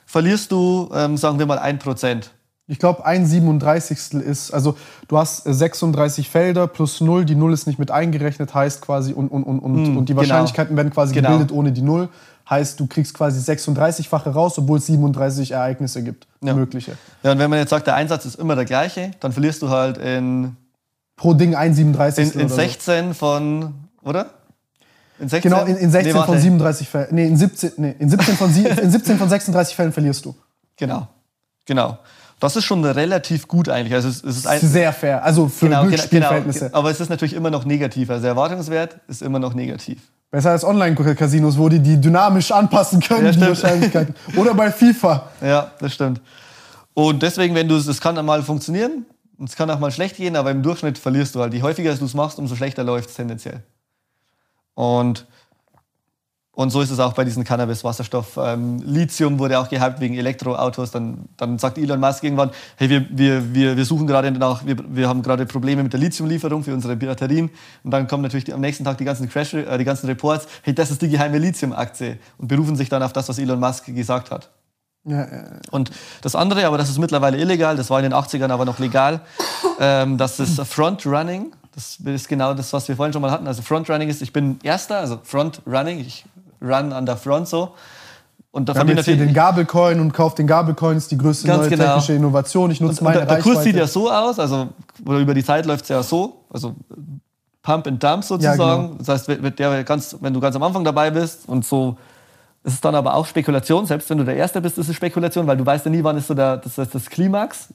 [0.06, 2.32] verlierst du, ähm, sagen wir mal, ein Prozent.
[2.70, 4.14] Ich glaube, ein 37.
[4.16, 8.54] ist, also du hast äh, 36 Felder plus 0, die 0 ist nicht mit eingerechnet,
[8.54, 10.18] heißt quasi, und, und, und, und, und die genau.
[10.18, 11.30] Wahrscheinlichkeiten werden quasi Genau.
[11.30, 12.10] gebildet ohne die 0.
[12.50, 16.54] Heißt, du kriegst quasi 36-fache raus, obwohl es 37 Ereignisse gibt, Ja.
[16.54, 16.98] mögliche.
[17.24, 19.70] Ja, und wenn man jetzt sagt, der Einsatz ist immer der gleiche, dann verlierst du
[19.70, 20.56] halt in,
[21.16, 22.36] Pro Ding ein 37.
[22.36, 24.32] in, in oder 16 von, oder?
[25.20, 25.38] In So.
[25.38, 25.52] 16?
[25.52, 26.42] Genau, in, in 16 Nee, von warte.
[26.42, 27.08] 37 Fällen.
[27.12, 30.36] Nee, in 17, nee, in 17 von, in 17 von 36 Fällen verlierst du.
[30.78, 31.08] Genau,
[31.66, 31.98] genau.
[32.40, 33.94] Das ist schon relativ gut eigentlich.
[33.94, 35.24] Also es, es ist ein, Sehr fair.
[35.24, 36.66] Also für genau, genau, Glücksspielverhältnisse.
[36.66, 36.78] genau.
[36.78, 38.10] Aber es ist natürlich immer noch negativ.
[38.10, 40.02] Also der Erwartungswert ist immer noch negativ.
[40.30, 43.42] Besser als Online-Casinos, wo die die dynamisch anpassen können, Ja, die.
[43.42, 44.14] Wahrscheinlichkeiten.
[44.36, 45.30] Oder bei FIFA.
[45.42, 46.22] Ja, das stimmt.
[46.94, 49.06] Und deswegen, wenn du es, es kann dann mal funktionieren,
[49.38, 51.54] und es kann auch mal schlecht gehen, aber im Durchschnitt verlierst du halt.
[51.54, 53.62] Je häufiger du es machst, umso schlechter läuft es tendenziell.
[54.74, 55.28] Und,
[56.58, 58.36] und so ist es auch bei diesen Cannabis-Wasserstoff.
[58.38, 60.90] Ähm, Lithium wurde auch gehypt wegen Elektroautos.
[60.90, 64.76] Dann, dann sagt Elon Musk irgendwann, hey, wir, wir, wir, wir suchen gerade nach, wir,
[64.90, 67.52] wir haben gerade Probleme mit der Lithiumlieferung für unsere Batterien.
[67.84, 70.48] Und dann kommen natürlich die, am nächsten Tag die ganzen Crash, äh, die ganzen Reports,
[70.64, 72.18] hey, das ist die geheime Lithium-Aktie.
[72.40, 74.50] Und berufen sich dann auf das, was Elon Musk gesagt hat.
[75.06, 75.92] Ja, äh, Und
[76.24, 79.22] das andere, aber das ist mittlerweile illegal, das war in den 80ern aber noch legal,
[79.80, 81.52] ähm, das ist Frontrunning.
[81.76, 83.46] Das ist genau das, was wir vorhin schon mal hatten.
[83.46, 86.26] Also Frontrunning ist, ich bin Erster, also Frontrunning, ich
[86.62, 87.74] run an der Front so.
[88.52, 89.36] Und Wir davon haben die jetzt hier den natürlich.
[89.36, 91.86] Gabelcoin und kauft den Gabelcoin, ist die größte neue genau.
[91.86, 92.72] technische Innovation.
[92.72, 94.70] Ich nutze Und, und meine der, der Kurs sieht ja so aus, also
[95.06, 96.76] oder über die Zeit läuft es ja so, also
[97.62, 98.60] Pump and Dump sozusagen.
[98.60, 98.96] Ja, genau.
[98.98, 101.98] Das heißt, wenn- der ganz, wenn du ganz am Anfang dabei bist und so
[102.64, 105.48] ist es dann aber auch Spekulation, selbst wenn du der Erste bist, ist es Spekulation,
[105.48, 107.70] weil du weißt ja nie, wann ist so der, das, das, das Klimax.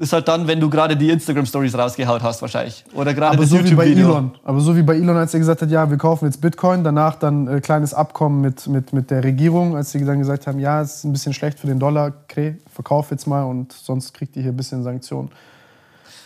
[0.00, 2.86] Ist halt dann, wenn du gerade die Instagram-Stories rausgehaut hast, wahrscheinlich.
[2.94, 4.10] Oder gerade das so wie bei YouTube-Video.
[4.12, 4.32] Elon.
[4.44, 7.16] Aber so wie bei Elon, als er gesagt hat, ja, wir kaufen jetzt Bitcoin, danach
[7.16, 10.80] dann äh, kleines Abkommen mit, mit, mit der Regierung, als sie dann gesagt haben, ja,
[10.80, 14.36] es ist ein bisschen schlecht für den Dollar, okay, verkauf jetzt mal und sonst kriegt
[14.36, 15.30] ihr hier ein bisschen Sanktionen.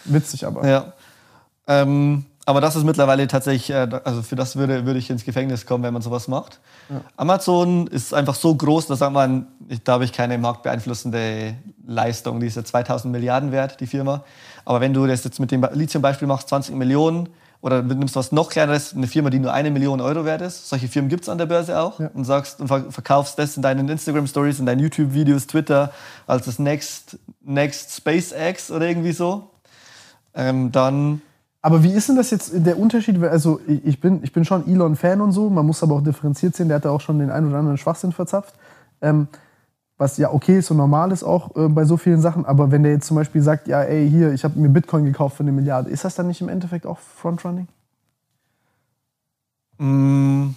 [0.05, 0.69] Witzig aber.
[0.69, 0.93] Ja.
[1.67, 5.65] Ähm, aber das ist mittlerweile tatsächlich, äh, also für das würde, würde ich ins Gefängnis
[5.67, 6.61] kommen, wenn man sowas macht.
[7.17, 9.47] Amazon ist einfach so groß, da sagt man,
[9.85, 11.55] da habe ich keine marktbeeinflussende
[11.87, 12.41] Leistung.
[12.41, 14.25] Die ist ja 2000 Milliarden wert, die Firma.
[14.65, 17.29] Aber wenn du das jetzt mit dem Lithium-Beispiel machst, 20 Millionen,
[17.63, 20.69] oder du nimmst was noch kleineres, eine Firma, die nur eine Million Euro wert ist,
[20.69, 22.11] solche Firmen gibt es an der Börse auch, Ja.
[22.13, 25.91] und sagst und ver- verkaufst das in deinen Instagram-Stories, in deinen YouTube-Videos, Twitter,
[26.27, 29.49] als das Next, Next SpaceX oder irgendwie so,
[30.35, 31.23] ähm, dann
[31.65, 33.23] Aber wie ist denn das jetzt der Unterschied?
[33.25, 36.69] Also ich bin, ich bin schon Elon-Fan und so, man muss aber auch differenziert sehen,
[36.69, 38.55] der hat da auch schon den einen oder anderen Schwachsinn verzapft.
[39.01, 39.29] Ähm,
[39.97, 42.83] was ja okay ist und normal ist auch äh, bei so vielen Sachen, aber wenn
[42.83, 45.53] der jetzt zum Beispiel sagt, ja ey, hier, ich habe mir Bitcoin gekauft für eine
[45.53, 47.67] Milliarde, ist das dann nicht im Endeffekt auch Frontrunning?
[49.79, 50.49] Mm,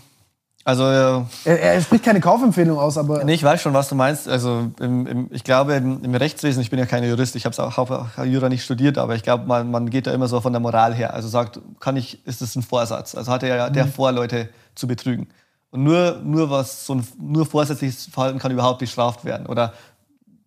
[0.68, 3.96] Also äh, Er, er spricht keine Kaufempfehlung aus, aber Nee, ich weiß schon, was du
[3.96, 4.28] meinst.
[4.28, 7.64] Also im, im, ich glaube, im, im Rechtswesen, ich bin ja kein Jurist, ich habe
[7.64, 10.52] auch, auch Jura nicht studiert, aber ich glaube, man, man geht da immer so von
[10.52, 11.14] der Moral her.
[11.14, 13.16] Also sagt, kann ich, ist das ein Vorsatz?
[13.16, 15.30] Also hat er ja der vor, Leute zu betrügen.
[15.72, 19.48] Und nur, nur was so ein nur vorsätzliches Verhalten kann überhaupt bestraft werden.
[19.48, 19.72] Oder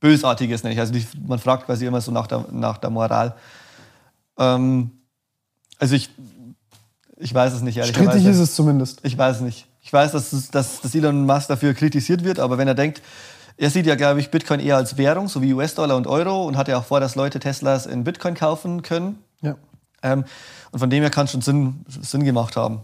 [0.00, 0.78] bösartiges ich.
[0.78, 3.36] Also die, man fragt quasi immer so nach der, nach der Moral.
[4.38, 4.90] Ähm,
[5.78, 6.10] also ich,
[7.16, 8.10] ich weiß es nicht, ehrlicherweise.
[8.10, 9.00] strittig ist es zumindest.
[9.02, 9.69] Ich weiß nicht.
[9.82, 13.00] Ich weiß, dass, dass, dass Elon Musk dafür kritisiert wird, aber wenn er denkt,
[13.56, 16.56] er sieht ja, glaube ich, Bitcoin eher als Währung, so wie US-Dollar und Euro und
[16.56, 19.18] hat ja auch vor, dass Leute Teslas in Bitcoin kaufen können.
[19.42, 19.56] Ja.
[20.02, 20.24] Ähm,
[20.70, 22.80] und von dem her kann es schon Sinn, Sinn gemacht haben.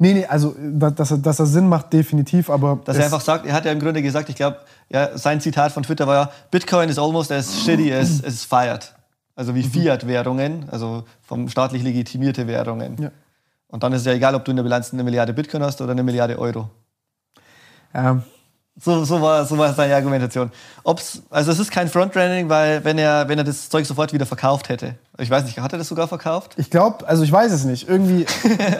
[0.00, 2.80] Nee, nee, also da- dass, er- dass er Sinn macht, definitiv, aber.
[2.84, 4.56] Dass er einfach sagt, er hat ja im Grunde gesagt, ich glaube,
[4.88, 8.94] ja, sein Zitat von Twitter war ja, Bitcoin is almost as shitty as, as fiat.
[9.36, 12.96] Also wie Fiat-Währungen, also vom staatlich legitimierte Währungen.
[13.00, 13.10] Ja.
[13.68, 15.80] Und dann ist es ja egal, ob du in der Bilanz eine Milliarde Bitcoin hast
[15.80, 16.68] oder eine Milliarde Euro.
[17.94, 18.20] Ja,
[18.80, 20.52] So, so, war, so war seine Argumentation.
[20.84, 24.24] Ob's, also es ist kein Frontrunning, weil wenn er, wenn er das Zeug sofort wieder
[24.24, 24.94] verkauft hätte.
[25.18, 26.54] Ich weiß nicht, hat er das sogar verkauft?
[26.58, 27.88] ich glaube, also ich weiß es nicht.
[27.88, 28.24] Irgendwie.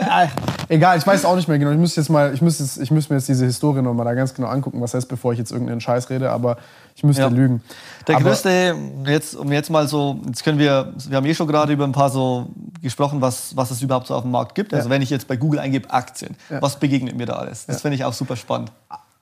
[0.09, 0.28] Ach,
[0.68, 1.72] egal, ich weiß es auch nicht mehr genau.
[1.72, 4.05] Ich müsste jetzt mal, ich müsste, jetzt- ich müsste mir jetzt diese Historie noch mal
[4.05, 6.59] da ganz genau angucken, was heißt, bevor ich jetzt irgendeinen Scheiß rede, aber
[6.99, 7.28] ich müsste Ja.
[7.28, 7.62] lügen.
[8.09, 8.74] Der aber, größte,
[9.07, 11.92] jetzt, um jetzt mal so, jetzt können wir, wir haben eh schon gerade über ein
[11.92, 12.49] paar so
[12.82, 14.74] gesprochen, was, was es überhaupt so auf dem Markt gibt.
[14.74, 14.94] Also Ja.
[14.94, 16.61] wenn ich jetzt bei Google eingebe Aktien, Ja.
[16.61, 17.66] was begegnet mir da alles?
[17.66, 18.72] Das finde ich auch super spannend.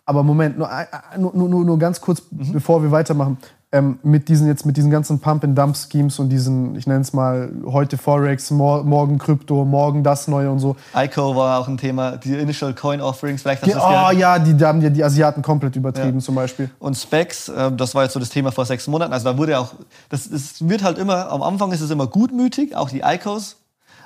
[0.07, 0.71] Aber Moment, nur,
[1.19, 2.53] nur, nur, nur ganz kurz, Mhm.
[2.55, 3.37] bevor wir weitermachen.
[3.73, 7.99] Ähm, mit diesen jetzt mit diesen ganzen Pump-and-Dump-Schemes und diesen, ich nenne es mal, heute
[7.99, 10.77] Forex, mor morgen Krypto, morgen das Neue und so.
[10.95, 14.15] ICO war auch ein Thema, die Initial Coin Offerings, vielleicht hast du das oh gehört.
[14.15, 16.25] ja, die, haben ja die Asiaten komplett übertrieben Ja.
[16.25, 16.71] zum Beispiel.
[16.79, 19.13] Und Specs, äh, das war jetzt so das Thema vor sechs Monaten.
[19.13, 19.75] Also da wurde auch,
[20.11, 23.57] das, das wird halt immer, am Anfang ist es immer gutmütig, auch die ICOs.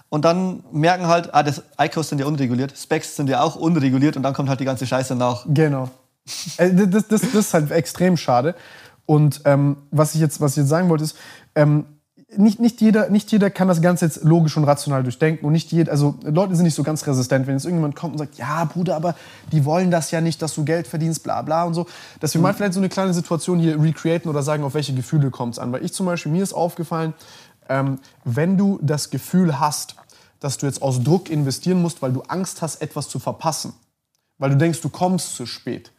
[0.09, 4.17] Und dann merken halt, ah, das ICOs sind ja unreguliert, Specs sind ja auch unreguliert
[4.17, 5.45] und dann kommt halt die ganze Scheiße nach.
[5.47, 5.91] Genau.
[6.57, 8.55] Äh, das, das, das ist halt extrem schade.
[9.07, 11.16] Und ähm, was, ich jetzt, was ich jetzt sagen wollte, ist,
[11.55, 11.84] ähm,
[12.36, 15.44] nicht, nicht, jeder, nicht jeder kann das Ganze jetzt logisch und rational durchdenken.
[15.44, 18.18] Und nicht jeder, also Leute sind nicht so ganz resistent, wenn jetzt irgendjemand kommt und
[18.18, 19.16] sagt, ja, Bruder, aber
[19.51, 21.86] die wollen das ja nicht, dass du Geld verdienst, bla bla und so.
[22.20, 25.30] Dass wir mal vielleicht so eine kleine Situation hier recreaten oder sagen, auf welche Gefühle
[25.30, 25.72] kommt es an.
[25.72, 27.14] Weil ich zum Beispiel, mir ist aufgefallen,
[27.68, 29.96] ähm, wenn du das Gefühl hast,
[30.38, 33.72] dass du jetzt aus Druck investieren musst, weil du Angst hast, etwas zu verpassen,
[34.38, 35.90] weil du denkst, du kommst zu spät.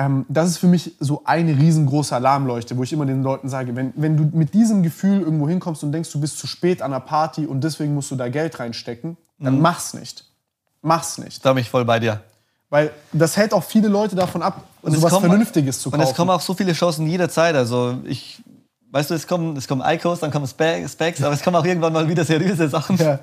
[0.00, 3.76] Ähm, das ist für mich so eine riesengroße Alarmleuchte, wo ich immer den Leuten sage,
[3.76, 6.92] wenn, wenn du mit diesem Gefühl irgendwo hinkommst und denkst, du bist zu spät an
[6.92, 10.24] einer Party und deswegen musst du da Geld reinstecken, dann mach's nicht.
[10.80, 11.44] Mach's nicht.
[11.44, 12.22] Da bin ich voll bei dir.
[12.70, 16.10] Weil das hält auch viele Leute davon ab, Und sowas kommen- Vernünftiges zu Und kaufen.
[16.10, 17.54] es kommen auch so viele Chancen jederzeit.
[17.56, 18.40] Also ich,
[18.92, 21.64] weißt du, es kommen, es kommen ICOs, dann kommen Spe- Specs, aber es kommen auch
[21.66, 22.96] irgendwann mal wieder seriöse Sachen.
[22.96, 23.18] Ja.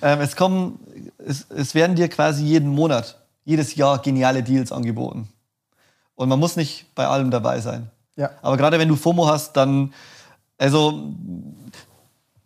[0.00, 0.78] Ähm, es kommen,
[1.18, 5.28] es, es werden dir quasi jeden Monat, jedes Jahr geniale Deals angeboten.
[6.14, 7.90] Und man muss nicht bei allem dabei sein.
[8.16, 8.30] Ja.
[8.42, 9.92] Aber gerade wenn du FOMO hast, dann,
[10.58, 11.14] also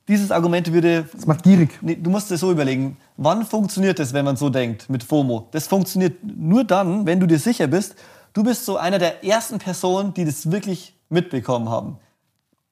[0.09, 1.71] dieses Argument würde das macht gierig.
[1.83, 5.49] Nee, du musst dir so überlegen, wann funktioniert das, wenn man so denkt, mit FOMO?
[5.51, 7.97] Das funktioniert nur dann, wenn du dir sicher bist,
[8.33, 11.99] du bist so einer der ersten Personen, die das wirklich mitbekommen haben.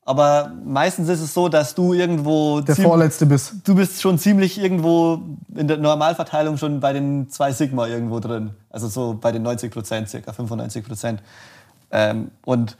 [0.07, 2.61] Aber meistens ist es so, dass du irgendwo.
[2.61, 3.55] Der Vorletzte bist.
[3.65, 5.21] Du bist schon ziemlich irgendwo
[5.55, 8.51] in der Normalverteilung schon bei den zwei Sigma irgendwo drin.
[8.69, 11.23] Also so bei den 90 Prozent, circa 95 Prozent.
[11.91, 12.77] Ähm, und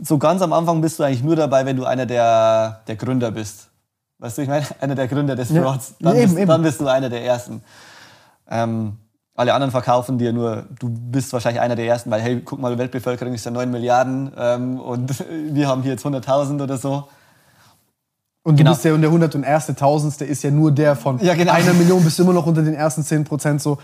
[0.00, 3.32] so ganz am Anfang bist du eigentlich nur dabei, wenn du einer der, der Gründer
[3.32, 3.68] bist.
[4.18, 5.50] Weißt du, ich meine, einer der Gründer des.
[5.50, 5.94] Frauds.
[5.98, 6.48] Dann, Ja, eben, bist, eben.
[6.48, 7.62] dann bist du einer der Ersten.
[8.48, 8.98] Ähm,
[9.34, 12.76] alle anderen verkaufen dir nur, du bist wahrscheinlich einer der Ersten, weil, hey, guck mal,
[12.76, 15.24] Weltbevölkerung ist ja 9 Milliarden ähm, und
[15.54, 17.08] wir haben hier jetzt 100.000 oder so.
[18.44, 18.70] Und Genau.
[18.70, 19.66] du bist ja und der 101.
[19.76, 21.52] Tausendste ist ja nur der von Ja, genau.
[21.52, 23.78] einer Million, bist du immer noch unter den ersten 10 Prozent so.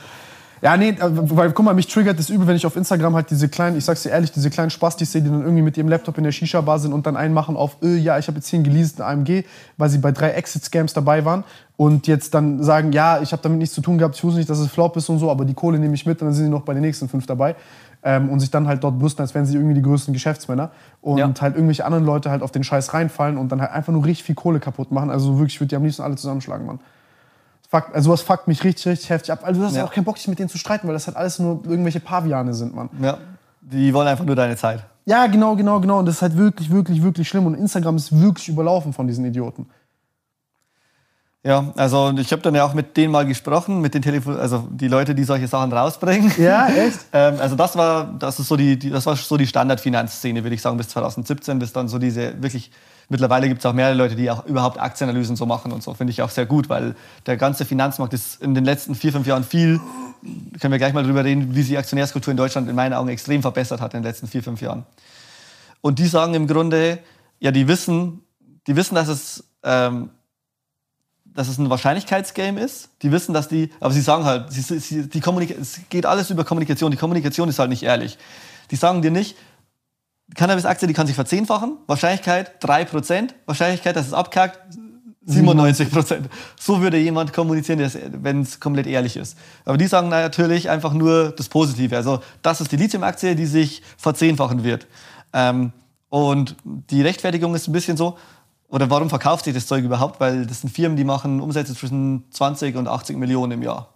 [0.61, 3.31] Ja, nee, äh, weil guck mal, mich triggert das übel, wenn ich auf Instagram halt
[3.31, 5.89] diese kleinen, ich sag's dir ehrlich, diese kleinen Spastis sehe, die dann irgendwie mit ihrem
[5.89, 8.59] Laptop in der Shisha-Bar sind und dann einmachen auf, äh, ja, ich habe jetzt hier
[8.59, 9.45] einen geleasten AMG,
[9.77, 11.45] weil sie bei drei Exit-Scams dabei waren
[11.77, 14.51] und jetzt dann sagen, ja, ich habe damit nichts zu tun gehabt, ich wusste nicht,
[14.51, 16.47] dass es Flop ist und so, aber die Kohle nehme ich mit und dann sind
[16.47, 17.55] sie noch bei den nächsten fünf dabei.
[18.01, 20.71] Ähm, und sich dann halt dort brüsten, als wären sie irgendwie die größten Geschäftsmänner.
[21.03, 21.33] Und Ja.
[21.41, 24.25] halt irgendwelche anderen Leute halt auf den Scheiß reinfallen und dann halt einfach nur richtig
[24.25, 25.11] viel Kohle kaputt machen.
[25.11, 26.79] Also wirklich, ich würde die am liebsten alle zusammenschlagen, Mann.
[27.71, 29.41] Fuck, also sowas fuckt mich richtig, richtig heftig ab.
[29.45, 29.85] Also du hast Ja.
[29.85, 32.55] auch keinen Bock, dich mit denen zu streiten, weil das halt alles nur irgendwelche Paviane
[32.55, 32.89] sind, Mann.
[33.01, 33.19] Ja.
[33.61, 34.83] Die wollen einfach nur deine Zeit.
[35.05, 35.99] Ja, genau, genau, genau.
[35.99, 37.45] Und das ist halt wirklich, wirklich, wirklich schlimm.
[37.45, 39.67] Und Instagram ist wirklich überlaufen von diesen Idioten.
[41.45, 44.67] Ja, also ich habe dann ja auch mit denen mal gesprochen, mit den Telefon also
[44.71, 46.33] die Leute, die solche Sachen rausbringen.
[46.39, 46.99] Ja, echt?
[47.13, 50.55] ähm, also das war, das ist so die, die das war so die Standardfinanzszene, würde
[50.55, 52.71] ich sagen, bis 2017, bis dann so diese wirklich.
[53.11, 55.95] Mittlerweile gibt es auch mehrere Leute, die auch überhaupt Aktienanalysen so machen und so.
[55.95, 56.95] Finde ich auch sehr gut, weil
[57.27, 59.81] der ganze Finanzmarkt ist in den letzten vier, fünf Jahren viel,
[60.61, 63.09] können wir gleich mal drüber reden, wie sich die Aktionärskultur in Deutschland in meinen Augen
[63.09, 64.85] extrem verbessert hat in den letzten vier, fünf Jahren.
[65.81, 66.99] Und die sagen im Grunde,
[67.41, 68.23] ja, die wissen,
[68.67, 70.11] die wissen, dass es ähm,
[71.39, 72.91] dass es ein Wahrscheinlichkeitsgame ist.
[73.03, 75.23] Die wissen, dass die, aber sie sagen halt, sie, sie, die
[75.61, 76.91] es geht alles über Kommunikation.
[76.91, 78.19] Die Kommunikation ist halt nicht ehrlich.
[78.73, 79.37] Die sagen dir nicht,
[80.35, 81.79] Cannabis-Aktie, die kann sich verzehnfachen.
[81.87, 83.31] Wahrscheinlichkeit 3%.
[83.47, 84.61] Wahrscheinlichkeit, dass es abkackt,
[85.29, 86.23] 97%
[86.59, 87.81] So würde jemand kommunizieren,
[88.23, 89.37] wenn es komplett ehrlich ist.
[89.65, 91.97] Aber die sagen natürlich einfach nur das Positive.
[91.97, 94.87] Also das ist die Lithium-Aktie, die sich verzehnfachen wird.
[95.35, 95.73] Ähm,
[96.09, 98.17] und die Rechtfertigung ist ein bisschen so,
[98.69, 100.19] oder warum verkauft sich das Zeug überhaupt?
[100.21, 103.89] Weil das sind Firmen, die machen Umsätze zwischen 20 und 80 Millionen im Jahr.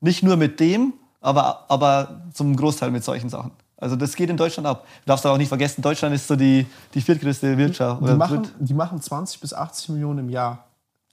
[0.00, 3.52] Nicht nur mit dem, aber, aber zum Großteil mit solchen Sachen.
[3.80, 4.86] Also das geht in Deutschland ab.
[5.04, 8.02] Du darfst aber auch nicht vergessen, Deutschland ist so die, die viertgrößte Wirtschaft.
[8.02, 10.64] Die machen, die machen 20 bis 80 Millionen im Jahr.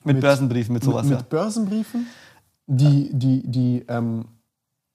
[0.03, 1.03] Mit, mit Börsenbriefen, mit sowas.
[1.03, 1.25] Mit, mit ja.
[1.29, 2.07] Börsenbriefen,
[2.67, 4.25] die, die, die ähm,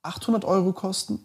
[0.02, 1.20] 800 Euro kosten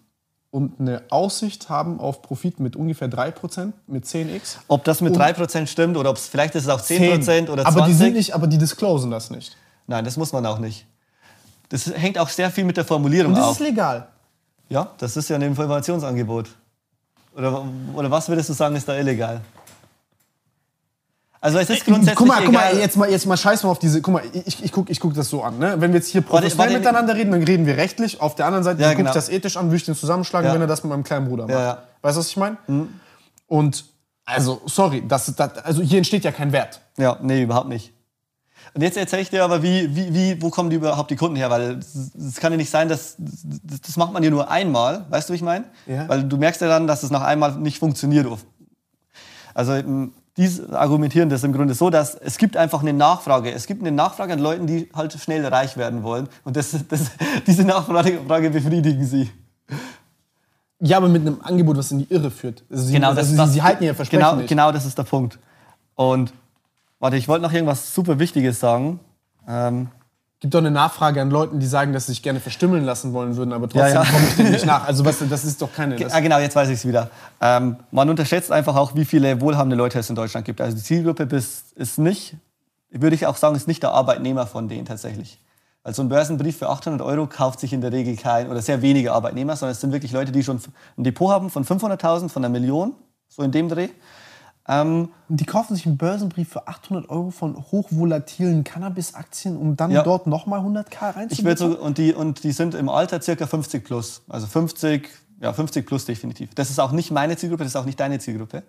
[0.51, 4.57] und eine Aussicht haben auf Profit mit ungefähr 3%, mit 10x.
[4.67, 7.49] Ob das mit und 3% stimmt oder ob es vielleicht ist es auch 10%, 10
[7.49, 7.65] oder 20%.
[7.65, 9.57] Aber die sind nicht, aber die disclosen das nicht.
[9.88, 10.85] Nein, das muss man auch nicht.
[11.69, 13.59] Das hängt auch sehr viel mit der Formulierung und das auf.
[13.59, 14.07] ist legal.
[14.69, 16.49] Ja, das ist ja ein Informationsangebot.
[17.35, 19.41] Oder, oder was würdest du sagen, ist da illegal?
[21.41, 23.69] Also es ist äh, grundsätzlich Guck mal, guck mal, jetzt mal, jetzt mal scheiß mal
[23.69, 24.01] auf diese.
[24.01, 25.59] Guck mal, ich, ich gucke ich guck das so an.
[25.59, 25.75] Ne?
[25.77, 28.19] Wenn wir jetzt hier professionell warte, miteinander reden, dann reden wir rechtlich.
[28.19, 29.11] Auf der anderen Seite ja, gucke genau.
[29.11, 30.53] ich das ethisch an, würde ich den zusammenschlagen, ja.
[30.55, 31.53] wenn er das mit meinem kleinen Bruder macht.
[31.53, 32.57] Ja, weißt du, was ich meine?
[32.65, 32.99] Mhm.
[33.45, 33.85] Und
[34.25, 36.81] also, sorry, das, das, also hier entsteht ja kein Wert.
[36.97, 37.93] Ja, nee, überhaupt nicht.
[38.73, 41.35] Und jetzt erzähle ich dir aber, wie, wie, wie, wo kommen die überhaupt die Kunden
[41.35, 41.49] her?
[41.49, 45.29] Weil es kann ja nicht sein, dass das, das macht man ja nur einmal, weißt
[45.29, 45.65] du, wie ich meine?
[45.85, 46.09] Ja.
[46.09, 48.27] Weil du merkst ja dann, dass es nach einmal nicht funktioniert.
[49.53, 49.81] Also
[50.37, 53.51] die argumentieren das im Grunde so, dass es gibt einfach eine Nachfrage.
[53.51, 56.27] Es gibt eine Nachfrage an Leuten, die halt schnell reich werden wollen.
[56.43, 57.11] Und das, das,
[57.47, 59.31] diese Nachfrage befriedigen sie.
[60.79, 62.63] Ja, aber mit einem Angebot, was in die Irre führt.
[62.69, 64.49] Also sie, genau, das, also das, sie, halten ihr Versprechen genau, nicht.
[64.49, 65.39] Genau, das ist der Punkt.
[65.95, 66.33] Und
[66.99, 68.99] warte, ich wollte noch irgendwas super Wichtiges sagen.
[69.47, 69.89] Ähm,
[70.39, 73.35] gibt doch eine Nachfrage an Leuten, die sagen, dass sie sich gerne verstümmeln lassen wollen
[73.35, 74.11] würden, aber trotzdem ja, ja.
[74.11, 74.88] komme ich dem nicht nach.
[74.88, 75.97] Also was, das ist doch keine...
[75.99, 77.09] Ja, genau, jetzt weiß ich es wieder.
[77.41, 80.61] Ähm, man unterschätzt einfach auch, wie viele wohlhabende Leute es in Deutschland gibt.
[80.61, 82.35] Also die Zielgruppe ist, ist nicht,
[82.91, 85.39] würde ich auch sagen, ist nicht der Arbeitnehmer von denen tatsächlich.
[85.84, 89.13] Also ein Börsenbrief für 800 Euro kauft sich in der Regel kein oder sehr wenige
[89.13, 90.59] Arbeitnehmer, sondern es sind wirklich Leute, die schon
[90.97, 92.93] ein Depot haben von 500.000, von einer Million,
[93.30, 93.89] so in dem Dreh.
[94.67, 100.01] Ähm, die kaufen sich einen Börsenbrief für 800 Euro von hochvolatilen Cannabis-Aktien, um dann ja.
[100.01, 101.57] dort nochmal 100k reinzubringen?
[101.57, 104.23] So, und, die, und die sind im Alter circa 50 plus.
[104.27, 105.07] Also 50,
[105.39, 106.55] ja, 50 plus definitiv.
[106.55, 108.63] Das ist auch nicht meine Zielgruppe, das ist auch nicht deine Zielgruppe.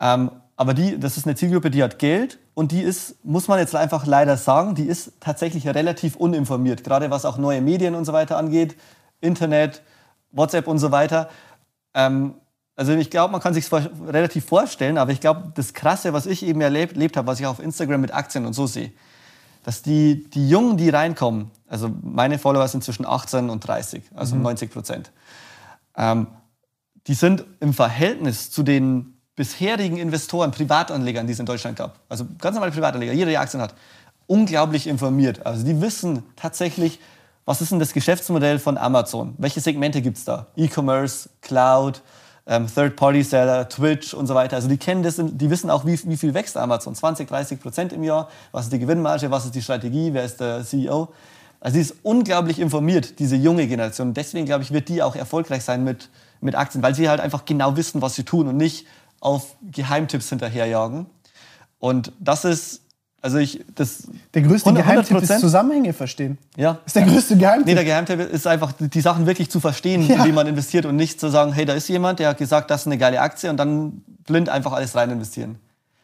[0.00, 3.60] Ähm, aber die, das ist eine Zielgruppe, die hat Geld und die ist, muss man
[3.60, 6.82] jetzt einfach leider sagen, die ist tatsächlich relativ uninformiert.
[6.82, 8.76] Gerade was auch neue Medien und so weiter angeht,
[9.20, 9.82] Internet,
[10.32, 11.28] WhatsApp und so weiter.
[11.94, 12.34] Ähm,
[12.78, 13.68] also ich glaube, man kann sich
[14.06, 17.46] relativ vorstellen, aber ich glaube, das Krasse, was ich eben erlebt, erlebt habe, was ich
[17.46, 18.92] auf Instagram mit Aktien und so sehe,
[19.64, 24.36] dass die, die Jungen, die reinkommen, also meine Follower sind zwischen 18 und 30, also
[24.36, 24.42] mhm.
[24.42, 25.10] 90 Prozent,
[25.96, 26.28] ähm,
[27.08, 32.28] die sind im Verhältnis zu den bisherigen Investoren, Privatanlegern, die es in Deutschland gab, also
[32.38, 33.74] ganz normale Privatanleger, jeder, der Aktien hat,
[34.28, 35.44] unglaublich informiert.
[35.44, 37.00] Also die wissen tatsächlich,
[37.44, 39.34] was ist denn das Geschäftsmodell von Amazon?
[39.38, 40.46] Welche Segmente gibt es da?
[40.54, 42.02] E-Commerce, Cloud,
[42.48, 44.56] ähm, Third-Party-Seller, Twitch und so weiter.
[44.56, 46.94] Also die kennen das, die wissen auch, wie, wie viel wächst Amazon.
[46.94, 48.28] 20, 30 Prozent im Jahr.
[48.52, 49.30] Was ist die Gewinnmarge?
[49.30, 50.14] Was ist die Strategie?
[50.14, 51.08] Wer ist der CEO?
[51.60, 54.14] Also sie ist unglaublich informiert, diese junge Generation.
[54.14, 56.08] Deswegen, glaube ich, wird die auch erfolgreich sein mit,
[56.40, 58.86] mit Aktien, weil sie halt einfach genau wissen, was sie tun und nicht
[59.20, 61.06] auf Geheimtipps hinterherjagen.
[61.80, 62.82] Und das ist
[63.20, 66.38] also ich, das der größte 100, Geheimtipp ist Zusammenhänge verstehen.
[66.56, 66.78] Ja.
[66.86, 67.66] ist der größte Geheimtipp.
[67.66, 70.24] Nee, der Geheimtipp ist einfach, die Sachen wirklich zu verstehen, ja.
[70.24, 72.82] wie man investiert und nicht zu sagen, hey, da ist jemand, der hat gesagt, das
[72.82, 75.58] ist eine geile Aktie und dann blind einfach alles rein investieren.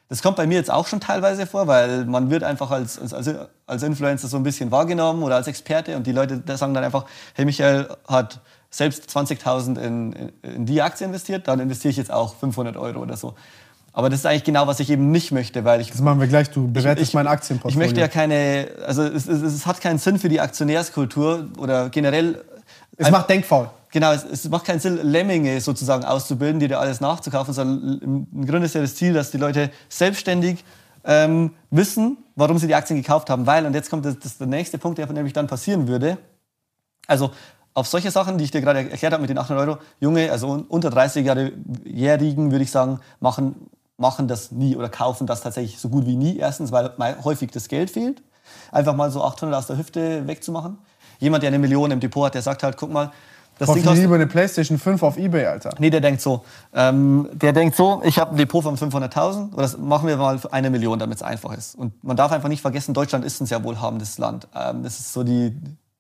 [0.08, 3.28] Das kommt bei mir jetzt auch schon teilweise vor, weil man wird einfach als, als,
[3.66, 7.06] als Influencer so ein bisschen wahrgenommen oder als Experte und die Leute sagen dann einfach,
[7.34, 12.12] hey, Michael hat selbst 20.000 in, in, in die Aktie investiert, dann investiere ich jetzt
[12.12, 13.34] auch 500 Euro oder so.
[13.96, 15.92] Aber das ist eigentlich genau, was ich eben nicht möchte, weil ich.
[15.92, 16.50] Das machen wir gleich.
[16.50, 17.80] Du bewertest ich, mein Aktienportfolio.
[17.80, 21.90] Ich möchte ja keine, also es, es, es, hat keinen Sinn für die Aktionärskultur oder
[21.90, 22.44] generell.
[22.96, 23.70] Es macht denkfaul.
[23.92, 28.46] Genau, es, es, macht keinen Sinn, Lemminge sozusagen auszubilden, die dir alles nachzukaufen, sondern im
[28.46, 30.64] Grunde ist ja das Ziel, dass die Leute selbstständig
[31.04, 33.46] ähm, wissen, warum sie die Aktien gekauft haben.
[33.46, 36.18] Weil, und jetzt kommt das, das der nächste Punkt, der nämlich dann passieren würde.
[37.06, 37.30] Also
[37.74, 40.64] auf solche Sachen, die ich dir gerade erklärt habe mit den 800 Euro, Junge, also
[40.68, 46.06] unter 30-Jährigen würde ich sagen, machen, machen das nie oder kaufen das tatsächlich so gut
[46.06, 46.38] wie nie.
[46.38, 46.92] Erstens, weil
[47.24, 48.22] häufig das Geld fehlt.
[48.72, 50.78] Einfach mal so 800 aus der Hüfte wegzumachen.
[51.18, 53.10] Jemand, der eine Million im Depot hat, der sagt halt, guck mal,
[53.58, 55.74] das Ding kostet lieber eine Playstation 5 auf Ebay, Alter.
[55.78, 56.44] Nee, der denkt so.
[56.74, 60.38] Ähm, der denkt so, ich habe ein Depot von 500.000 oder das machen wir mal
[60.38, 61.76] für eine Million, damit es einfach ist.
[61.76, 64.48] Und man darf einfach nicht vergessen, Deutschland ist ein sehr wohlhabendes Land.
[64.56, 65.56] Ähm, das ist so die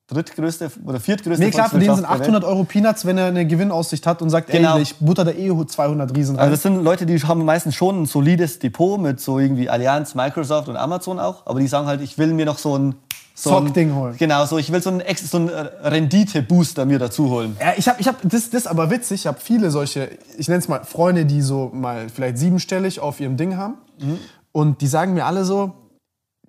[0.06, 4.06] drittgrößte oder viertgrößte Nee, klar, für den sind 800 Euro Peanuts, wenn er eine Gewinnaussicht
[4.06, 4.76] hat und sagt, genau.
[4.76, 6.42] ey, ich butter da eh 200 Riesen rein.
[6.42, 10.14] Also das sind Leute, die haben meistens schon ein solides Depot mit so irgendwie Allianz,
[10.14, 11.46] Microsoft und Amazon auch.
[11.46, 12.96] Aber die sagen halt, ich will mir noch so ein
[13.34, 14.14] so Zockding holen.
[14.18, 17.56] Genau, so ich will so einen, so einen Rendite-Booster mir dazu holen.
[17.58, 20.48] Ja, ich habe, ich hab, das, das ist aber witzig, ich habe viele solche, ich
[20.48, 23.74] nenne es mal Freunde, die so mal vielleicht siebenstellig auf ihrem Ding haben.
[23.98, 24.18] Mhm.
[24.52, 25.72] Und die sagen mir alle so,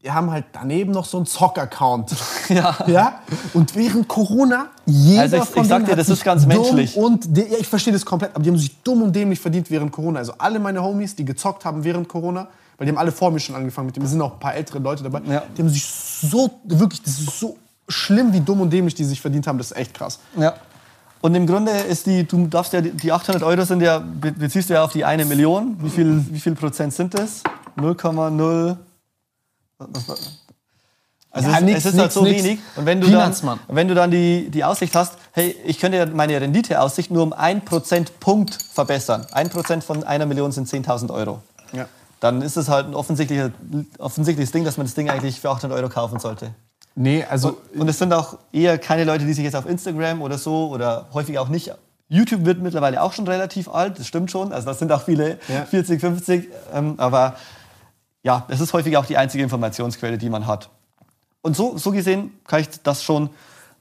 [0.06, 2.15] die haben halt daneben noch so einen Zock-Account.
[2.48, 2.77] Ja.
[2.86, 3.19] ja.
[3.56, 6.95] Und während Corona, jeder also ich, von ich sag dir, das ist ganz menschlich.
[6.95, 9.91] Und ja, ich verstehe das komplett, aber die haben sich dumm und dämlich verdient während
[9.91, 10.19] Corona.
[10.19, 13.40] Also alle meine Homies, die gezockt haben während Corona, weil die haben alle vor mir
[13.40, 14.03] schon angefangen mit dem.
[14.03, 15.22] Es sind auch ein paar ältere Leute dabei.
[15.27, 15.41] Ja.
[15.57, 17.57] Die haben sich so, wirklich, das ist so
[17.90, 19.57] schlimm, wie dumm und dämlich die sich verdient haben.
[19.57, 20.19] Das ist echt krass.
[20.38, 20.53] Ja.
[21.22, 24.76] Und im Grunde ist die, du darfst ja, die 800 Euro sind ja, beziehst du
[24.76, 25.77] ja auf die eine Million.
[25.82, 27.41] Wie viel, wie viel Prozent sind das?
[27.77, 28.77] 0,0
[31.35, 32.43] also ja, es, nix, es, ist nix, halt so nix.
[32.43, 32.60] wenig.
[32.77, 36.39] Und wenn du dann, wenn du dann die, die Aussicht hast, hey, ich könnte meine
[36.39, 39.26] Renditeaussicht nur um 1% Punkt verbessern.
[39.34, 41.41] 1% von einer Million sind 10.000 Euro.
[41.73, 41.88] Ja.
[42.22, 43.52] Dann ist es halt ein offensichtliches,
[43.99, 46.52] offensichtliches Ding, dass man das Ding eigentlich für 800 Euro kaufen sollte.
[46.95, 47.57] Nee, also...
[47.73, 50.69] Und, und es sind auch eher keine Leute, die sich jetzt auf Instagram oder so
[50.69, 51.73] oder häufig auch nicht...
[52.07, 54.53] YouTube wird mittlerweile auch schon relativ alt, das stimmt schon.
[54.53, 55.65] Also das sind auch viele ja.
[55.65, 56.49] 40, 50.
[56.73, 57.35] Ähm, aber
[58.26, 60.72] ja, es ist häufig auch die einzige Informationsquelle, die man hat.
[61.43, 63.30] Und so, so gesehen kann ich das schon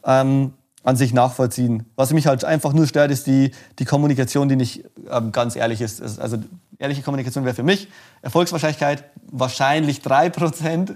[0.04, 0.52] ähm,
[0.82, 1.86] an sich nachvollziehen.
[1.96, 5.80] Was mich halt einfach nur stört, ist die, die Kommunikation, die nicht ähm, ganz ehrlich
[5.80, 6.20] ist.
[6.20, 6.36] Also
[6.78, 7.88] ehrliche Kommunikation wäre für mich
[8.20, 10.94] Erfolgswahrscheinlichkeit wahrscheinlich 3%.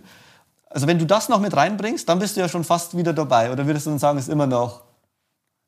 [0.68, 3.50] Also wenn du das noch mit reinbringst, dann bist du ja schon fast wieder dabei.
[3.50, 4.82] Oder würdest du dann sagen, ist immer noch...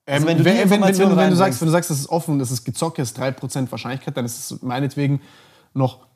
[0.05, 2.39] Also wenn, du wenn, wenn, wenn, wenn, du sagst, wenn du sagst, das ist offen,
[2.39, 5.23] das ist gezockt, ist 3% Wahrscheinlichkeit, dann ist es meinetwegen
[5.73, 6.10] noch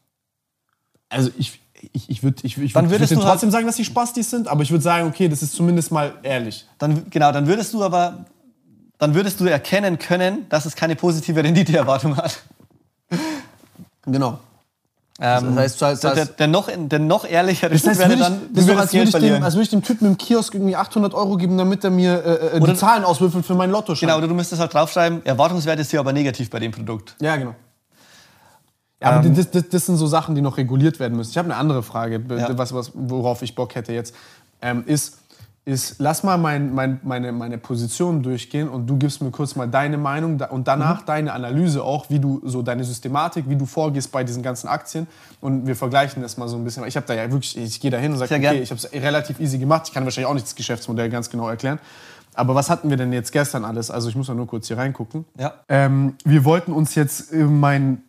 [1.14, 1.60] also ich,
[1.92, 4.62] ich, ich würde ich, ich würd, würd trotzdem halt sagen, dass sie Spastis sind, aber
[4.62, 6.66] ich würde sagen, okay, das ist zumindest mal ehrlich.
[6.78, 8.26] Dann, genau, dann würdest du aber
[8.98, 12.42] dann würdest du erkennen können, dass es keine positive Renditeerwartung hat.
[14.06, 14.38] Genau.
[15.18, 18.52] Ähm, das heißt, das heißt, der, der, noch, der noch ehrlichere das heißt, wäre dann,
[18.52, 21.14] das so, als, würde ich dem, als würde ich dem Typen im Kiosk irgendwie 800
[21.14, 23.94] Euro geben, damit er mir äh, äh die Zahlen auswürfelt für mein Lotto.
[23.94, 27.16] Genau, oder du müsstest halt draufschreiben, Erwartungswert ist hier aber negativ bei dem Produkt.
[27.20, 27.54] Ja, genau.
[29.04, 31.30] Ja, aber ähm, das, das, das, sind so Sachen, die noch reguliert werden müssen.
[31.30, 32.56] Ich habe eine andere Frage, ja.
[32.56, 34.14] was, was, worauf ich Bock hätte jetzt.
[34.62, 35.18] Ähm, ist,
[35.66, 39.66] ist, lass mal mein, mein, meine, meine Position durchgehen und du gibst mir kurz mal
[39.66, 41.06] deine Meinung und danach mhm.
[41.06, 45.06] deine Analyse auch, wie du so deine Systematik, wie du vorgehst bei diesen ganzen Aktien
[45.40, 46.86] und wir vergleichen das mal so ein bisschen.
[46.86, 48.92] Ich habe da ja wirklich, ich gehe da hin und sage, okay, ich habe es
[48.92, 49.84] relativ easy gemacht.
[49.86, 51.78] Ich kann wahrscheinlich auch nicht das Geschäftsmodell ganz genau erklären.
[52.34, 53.90] Aber was hatten wir denn jetzt gestern alles?
[53.90, 55.24] Also ich muss mal nur kurz hier reingucken.
[55.38, 55.54] Ja.
[55.68, 58.02] Ähm, wir wollten uns jetzt äh, mein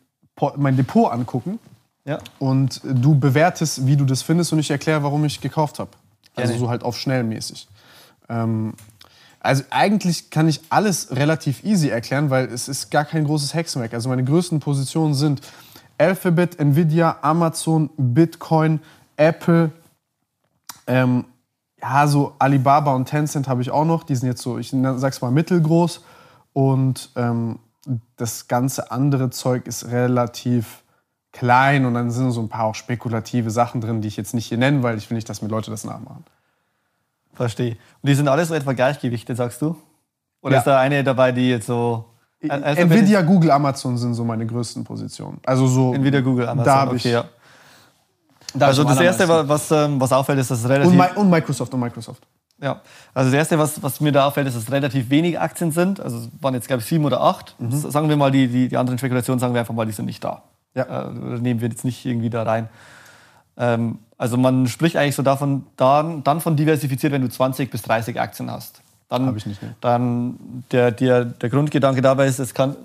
[0.57, 1.59] mein Depot angucken
[2.05, 2.19] ja.
[2.39, 5.91] und du bewertest, wie du das findest und ich erkläre, warum ich gekauft habe.
[6.35, 7.67] Also so halt auf schnellmäßig.
[8.27, 8.73] Ähm,
[9.39, 13.93] also eigentlich kann ich alles relativ easy erklären, weil es ist gar kein großes Hexenwerk.
[13.93, 15.41] Also meine größten Positionen sind
[15.97, 18.81] Alphabet, Nvidia, Amazon, Bitcoin,
[19.15, 19.71] Apple,
[20.87, 21.25] ähm,
[21.81, 24.03] ja, so Alibaba und Tencent habe ich auch noch.
[24.03, 26.01] Die sind jetzt so, ich sag's mal, mittelgroß.
[26.53, 27.59] Und ähm,
[28.15, 30.83] das ganze andere Zeug ist relativ
[31.31, 34.47] klein und dann sind so ein paar auch spekulative Sachen drin, die ich jetzt nicht
[34.47, 36.23] hier nenne, weil ich will nicht, dass mir Leute das nachmachen.
[37.33, 37.71] Verstehe.
[38.01, 39.75] Und die sind alle so etwa gleichgewichtet, sagst du?
[40.41, 40.59] Oder ja.
[40.59, 42.05] ist da eine dabei, die jetzt so.
[42.47, 45.39] Also Nvidia, Google, Amazon sind so meine größten Positionen.
[45.45, 45.93] Also so.
[45.93, 46.65] Nvidia, Google, Amazon.
[46.65, 47.05] Da habe ich.
[47.05, 47.25] Okay, ja.
[48.53, 50.93] Da also das erste, was, ähm, was auffällt, ist, dass es relativ.
[50.93, 52.25] Und, und Microsoft und Microsoft.
[52.61, 52.81] Ja,
[53.13, 55.99] also das Erste, was, was mir da auffällt, ist, dass es relativ wenig Aktien sind.
[55.99, 57.55] Also es waren jetzt, glaube ich, sieben oder acht.
[57.59, 57.71] Mhm.
[57.71, 60.23] Sagen wir mal, die, die, die anderen Spekulationen, sagen wir einfach mal, die sind nicht
[60.23, 60.43] da.
[60.73, 61.09] Ja.
[61.09, 62.69] Äh, nehmen wir jetzt nicht irgendwie da rein.
[63.57, 67.81] Ähm, also man spricht eigentlich so davon, dann, dann von diversifiziert, wenn du 20 bis
[67.81, 68.81] 30 Aktien hast.
[69.09, 69.61] Dann, Habe ich nicht.
[69.61, 69.75] Ne?
[69.81, 72.75] Dann der, der, der Grundgedanke dabei ist, es kann,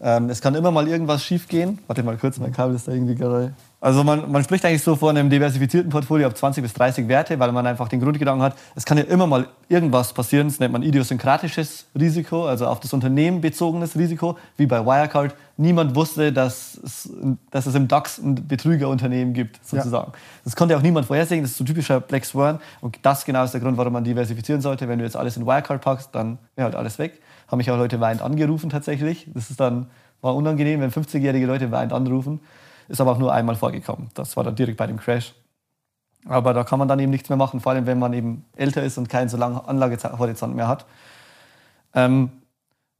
[0.00, 1.78] Ähm, es kann immer mal irgendwas schief gehen.
[1.88, 3.52] Warte mal kurz, mein Kabel ist da irgendwie gerade.
[3.80, 7.38] Also man, man spricht eigentlich so von einem diversifizierten Portfolio auf 20 bis 30 Werte,
[7.38, 10.48] weil man einfach den Grundgedanken hat, es kann ja immer mal irgendwas passieren.
[10.48, 15.36] Das nennt man idiosynkratisches Risiko, also auf das Unternehmen bezogenes Risiko, wie bei Wirecard.
[15.56, 17.08] Niemand wusste, dass es,
[17.52, 20.12] dass es im DAX ein Betrügerunternehmen gibt, sozusagen.
[20.12, 20.18] Ja.
[20.42, 21.42] Das konnte auch niemand vorhersehen.
[21.42, 22.58] Das ist so typischer Black Swan.
[22.80, 24.88] Und das genau ist der Grund, warum man diversifizieren sollte.
[24.88, 27.20] Wenn du jetzt alles in Wirecard packst, dann wäre halt alles weg.
[27.46, 29.28] Haben mich auch Leute weinend angerufen tatsächlich.
[29.32, 29.86] Das ist dann
[30.20, 32.40] war unangenehm, wenn 50-jährige Leute weinend anrufen.
[32.88, 34.08] Ist aber auch nur einmal vorgekommen.
[34.14, 35.34] Das war dann direkt bei dem Crash.
[36.26, 38.82] Aber da kann man dann eben nichts mehr machen, vor allem wenn man eben älter
[38.82, 40.84] ist und keinen so langen Anlagehorizont mehr hat.
[41.94, 42.30] Ähm,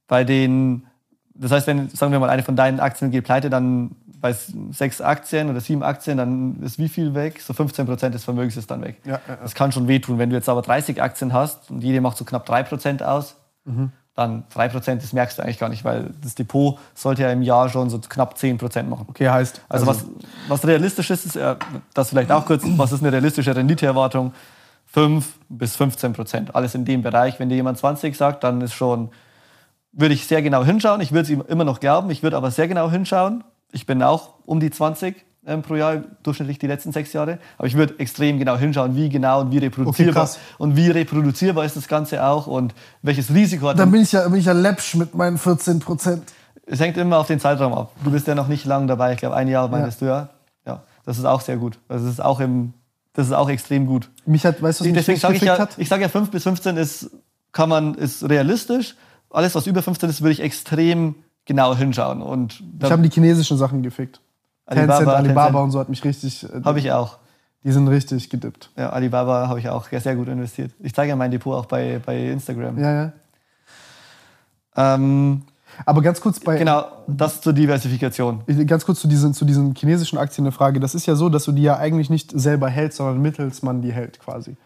[0.06, 0.86] bei den,
[1.34, 4.34] das heißt, wenn, sagen wir mal, eine von deinen Aktien geht pleite, dann bei
[4.70, 7.40] sechs Aktien oder sieben Aktien, dann ist wie viel weg?
[7.40, 9.00] So 15 Prozent des Vermögens ist dann weg.
[9.04, 9.36] Ja, ja, ja.
[9.36, 10.18] Das kann schon wehtun.
[10.18, 13.36] Wenn du jetzt aber 30 Aktien hast und jede macht so knapp 3 Prozent aus,
[13.64, 17.42] mhm dann 3%, das merkst du eigentlich gar nicht, weil das Depot sollte ja im
[17.42, 19.06] Jahr schon so knapp 10% machen.
[19.08, 19.62] Okay, heißt.
[19.68, 20.08] Also, also was,
[20.48, 21.54] was realistisch ist, ist, äh,
[21.94, 24.32] das vielleicht auch kurz, was ist eine realistische Renditeerwartung?
[24.86, 26.54] 5 bis 15 Prozent.
[26.56, 27.38] Alles in dem Bereich.
[27.38, 29.10] Wenn dir jemand 20 sagt, dann ist schon,
[29.92, 31.00] würde ich sehr genau hinschauen.
[31.00, 32.10] Ich würde es ihm immer noch glauben.
[32.10, 33.44] Ich würde aber sehr genau hinschauen.
[33.70, 35.14] Ich bin auch um die 20
[35.48, 37.38] ähm, pro Jahr, durchschnittlich die letzten sechs Jahre.
[37.56, 41.64] Aber ich würde extrem genau hinschauen, wie genau und wie reproduzierbar okay, und wie reproduzierbar
[41.64, 43.78] ist das Ganze auch und welches Risiko hat.
[43.78, 46.22] Dann bin ich ja, bin ich ja läppsch mit meinen 14 Prozent.
[46.66, 47.92] Es hängt immer auf den Zeitraum ab.
[48.04, 49.14] Du bist ja noch nicht lang dabei.
[49.14, 50.06] Ich glaube, ein Jahr meinst ja.
[50.06, 50.28] du ja.
[50.66, 51.78] Ja, das ist auch sehr gut.
[51.88, 52.74] Das ist auch im,
[53.14, 54.10] das ist auch extrem gut.
[54.26, 55.70] Mich hat, weißt du, was Deswegen sage ich ja, hat?
[55.78, 57.10] ich sage ja 5 bis 15 ist,
[57.52, 58.94] kann man, ist realistisch.
[59.30, 61.14] Alles, was über 15 ist, würde ich extrem
[61.46, 62.20] genau hinschauen.
[62.20, 64.20] Und ich habe die chinesischen Sachen gefickt.
[64.68, 65.64] Alibaba, Tencent, Alibaba Tencent.
[65.64, 66.44] und so hat mich richtig.
[66.44, 67.18] Äh, habe ich auch.
[67.64, 68.70] Die sind richtig gedippt.
[68.76, 70.72] Ja, Alibaba habe ich auch sehr gut investiert.
[70.78, 72.78] Ich zeige ja mein Depot auch bei, bei Instagram.
[72.78, 73.12] Ja, ja.
[74.76, 75.42] Ähm,
[75.84, 76.56] aber ganz kurz bei.
[76.56, 78.42] Genau, das zur Diversifikation.
[78.66, 80.80] Ganz kurz zu diesen, zu diesen chinesischen Aktien eine Frage.
[80.80, 83.82] Das ist ja so, dass du die ja eigentlich nicht selber hältst, sondern mittels man
[83.82, 84.56] die hält quasi.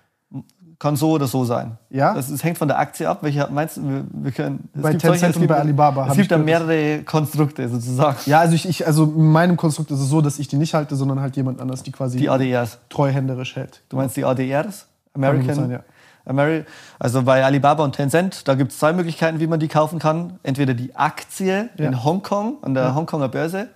[0.82, 1.78] Kann so oder so sein.
[1.90, 2.12] Ja?
[2.12, 3.18] Das, das hängt von der Aktie ab.
[3.20, 3.88] Welche meinst du?
[3.88, 6.08] Wir, wir können, bei Tencent solche, und bei Alibaba.
[6.08, 8.16] Es gibt da mehrere Konstrukte sozusagen.
[8.26, 10.74] Ja, also, ich, ich, also in meinem Konstrukt ist es so, dass ich die nicht
[10.74, 12.78] halte, sondern halt jemand anders die quasi die ADRs.
[12.88, 13.80] treuhänderisch hält.
[13.90, 14.88] Du meinst die ADRs?
[15.14, 15.54] American?
[15.54, 15.80] Sein, ja.
[16.24, 16.64] Ameri
[16.98, 20.40] also bei Alibaba und Tencent, da gibt es zwei Möglichkeiten, wie man die kaufen kann.
[20.42, 21.86] Entweder die Aktie ja.
[21.86, 22.94] in Hongkong, an der ja.
[22.96, 23.68] Hongkonger Börse,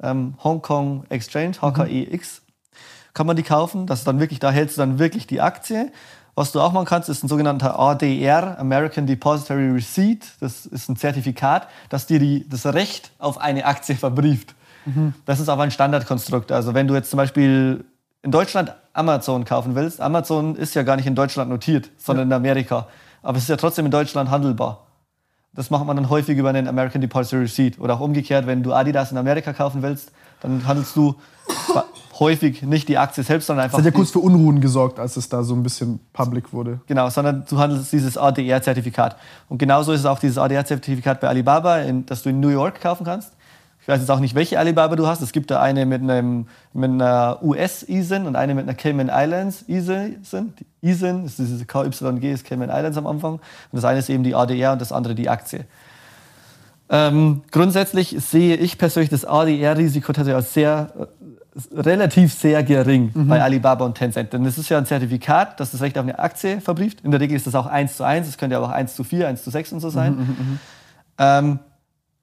[0.00, 2.74] ähm, Hongkong Exchange, HKEX, mhm.
[3.14, 3.88] kann man die kaufen.
[3.88, 5.90] Das dann wirklich, da hältst du dann wirklich die Aktie.
[6.34, 10.24] Was du auch machen kannst, ist ein sogenannter ADR, American Depository Receipt.
[10.40, 14.54] Das ist ein Zertifikat, das dir die, das Recht auf eine Aktie verbrieft.
[14.86, 15.12] Mhm.
[15.26, 16.50] Das ist aber ein Standardkonstrukt.
[16.50, 17.84] Also wenn du jetzt zum Beispiel
[18.22, 22.36] in Deutschland Amazon kaufen willst, Amazon ist ja gar nicht in Deutschland notiert, sondern ja.
[22.36, 22.86] in Amerika.
[23.22, 24.86] Aber es ist ja trotzdem in Deutschland handelbar.
[25.52, 27.78] Das macht man dann häufig über einen American Depository Receipt.
[27.78, 31.14] Oder auch umgekehrt, wenn du Adidas in Amerika kaufen willst, dann handelst du
[32.18, 33.78] häufig nicht die Aktie selbst, sondern einfach.
[33.78, 36.80] Das hat ja kurz für Unruhen gesorgt, als es da so ein bisschen public wurde.
[36.86, 39.16] Genau, sondern du handelst dieses ADR-Zertifikat.
[39.48, 42.80] Und genauso ist es auch dieses ADR-Zertifikat bei Alibaba, in, das du in New York
[42.80, 43.32] kaufen kannst.
[43.82, 45.22] Ich weiß jetzt auch nicht, welche Alibaba du hast.
[45.22, 49.64] Es gibt da eine mit, einem, mit einer US-ISIN und eine mit einer Cayman Islands
[49.66, 50.54] ISIN.
[50.60, 53.32] Die ISIN ist diese KYG, ist Cayman Islands am Anfang.
[53.32, 53.40] Und
[53.72, 55.64] das eine ist eben die ADR und das andere die Aktie.
[56.90, 61.08] Ähm, grundsätzlich sehe ich persönlich das ADR-Risiko tatsächlich als sehr
[61.72, 63.28] relativ sehr gering mhm.
[63.28, 64.32] bei Alibaba und Tencent.
[64.32, 67.02] Denn es ist ja ein Zertifikat, das das Recht auf eine Aktie verbrieft.
[67.02, 69.04] In der Regel ist das auch 1 zu 1, es könnte aber auch 1 zu
[69.04, 70.14] 4, 1 zu 6 und so sein.
[70.14, 70.58] Mhm, mhm, mhm,
[71.18, 71.58] ähm,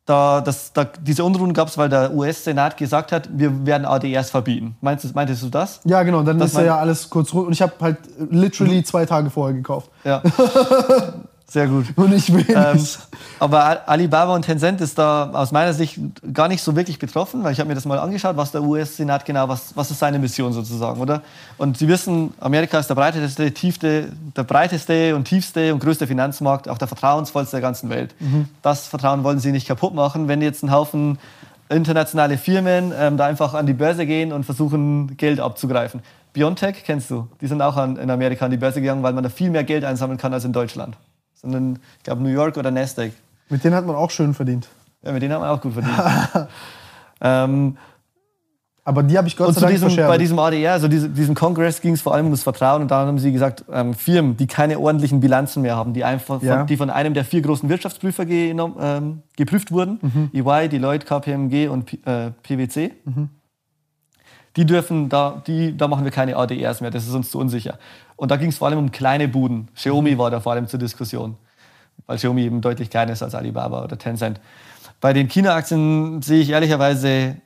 [0.06, 4.32] da, das, da, diese Unruhen gab es, weil der US-Senat gesagt hat, wir werden ADRs
[4.32, 4.76] verbieten.
[4.82, 5.82] Meinst, meintest du das?
[5.86, 6.24] Ja, genau.
[6.24, 7.46] Dann das ist ja alles kurz rund.
[7.46, 7.98] Und ich habe halt
[8.32, 9.92] literally zwei Tage vorher gekauft.
[10.04, 10.24] Ja.
[11.50, 11.86] Sehr gut.
[11.96, 12.86] Und ich will ähm,
[13.40, 16.00] Aber Alibaba und Tencent ist da aus meiner Sicht
[16.32, 19.26] gar nicht so wirklich betroffen, weil ich habe mir das mal angeschaut, was der US-Senat
[19.26, 21.24] genau, was, was ist seine Mission sozusagen, oder?
[21.58, 26.70] Und Sie wissen, Amerika ist der breiteste, tiefste, der breiteste und tiefste und größte Finanzmarkt,
[26.70, 28.14] auch der vertrauensvollste der ganzen Welt.
[28.20, 28.48] Mhm.
[28.62, 31.18] Das Vertrauen wollen Sie nicht kaputt machen, wenn jetzt ein Haufen
[31.70, 36.02] internationale Firmen ähm, da einfach an die Börse gehen und versuchen, Geld abzugreifen.
[36.34, 39.24] Biontech kennst du, die sind auch an, in Amerika an die Börse gegangen, weil man
[39.24, 40.96] da viel mehr Geld einsammeln kann als in Deutschland
[41.42, 43.12] sondern ich glaube New York oder Nasdaq.
[43.50, 44.68] Mit denen hat man auch schön verdient.
[45.04, 45.98] Ja, mit denen hat man auch gut verdient.
[47.22, 47.78] ähm,
[48.84, 51.80] aber die habe ich Gott sei Dank diesem, Bei diesem ADR, also diesem, diesem Kongress,
[51.80, 52.82] ging es vor allem um das Vertrauen.
[52.82, 56.42] Und da haben sie gesagt, ähm, Firmen, die keine ordentlichen Bilanzen mehr haben, die, einfach
[56.42, 56.58] ja.
[56.58, 60.32] von, die von einem der vier großen Wirtschaftsprüfer ge, ähm, geprüft wurden, mhm.
[60.34, 63.30] EY, Deloitte, KPMG und P äh, PwC, mhm.
[64.60, 67.80] Die dürfen, da, die, da machen wir keine ADRs mehr, das ist uns zu unsicher.
[68.18, 69.70] Und da ging es vor allem um kleine Buden.
[69.74, 71.38] Xiaomi war da vor allem zur Diskussion,
[72.08, 74.42] weil Xiaomi eben deutlich kleiner ist als Alibaba oder Tencent.
[75.00, 77.38] Bei den China-Aktien sehe ich ehrlicherweise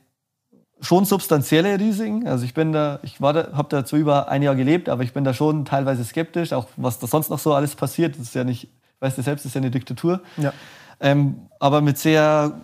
[0.80, 2.26] schon substanzielle Risiken.
[2.26, 5.12] Also ich bin da, ich war da, habe dazu über ein Jahr gelebt, aber ich
[5.12, 8.16] bin da schon teilweise skeptisch, auch was da sonst noch so alles passiert.
[8.16, 8.66] Das ist ja nicht,
[8.98, 10.20] weißt du selbst, das ist ja eine Diktatur.
[10.36, 10.52] Ja.
[10.98, 12.54] Ähm, aber mit sehr,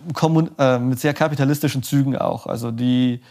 [0.59, 2.47] äh, mit sehr kapitalistischen Zügen auch.
[2.47, 3.21] Also die,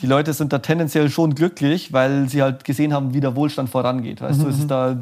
[0.00, 3.70] die Leute sind da tendenziell schon glücklich, weil sie halt gesehen haben, wie der Wohlstand
[3.70, 4.20] vorangeht.
[4.20, 4.96] Weißt du, es ist da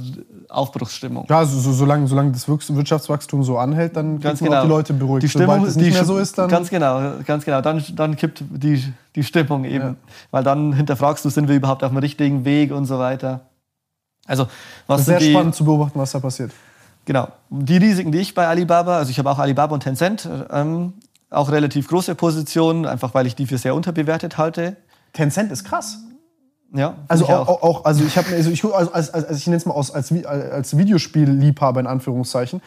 [0.48, 1.26] Aufbruchsstimmung.
[1.28, 4.58] Ja, also so, solange, solange das Wirtschaftswachstum so anhält, dann Ganz genau.
[4.58, 5.22] auch die Leute beruhigt.
[5.22, 6.48] Die Stimmung, Sobald es nicht mehr so ist, dann...
[6.48, 7.60] Ganz genau, ganz genau.
[7.62, 9.84] Dann, dann kippt die, die Stimmung eben.
[9.84, 9.94] Ja.
[10.30, 13.40] Weil dann hinterfragst du, sind wir überhaupt auf dem richtigen Weg und so weiter.
[14.26, 14.44] Also,
[14.86, 16.52] was das ist sehr die, spannend zu beobachten, was da passiert.
[17.04, 17.28] Genau.
[17.50, 20.92] Die Risiken, die ich bei Alibaba, also ich habe auch Alibaba und Tencent, ähm,
[21.32, 24.76] auch relativ große Positionen, einfach weil ich die für sehr unterbewertet halte.
[25.12, 25.98] Tencent ist krass.
[26.74, 29.46] Ja, Also ich auch, auch, auch also ich habe also ich also, als, als, ich
[29.46, 32.62] nenne es mal aus, als, als Videospielliebhaber in Anführungszeichen.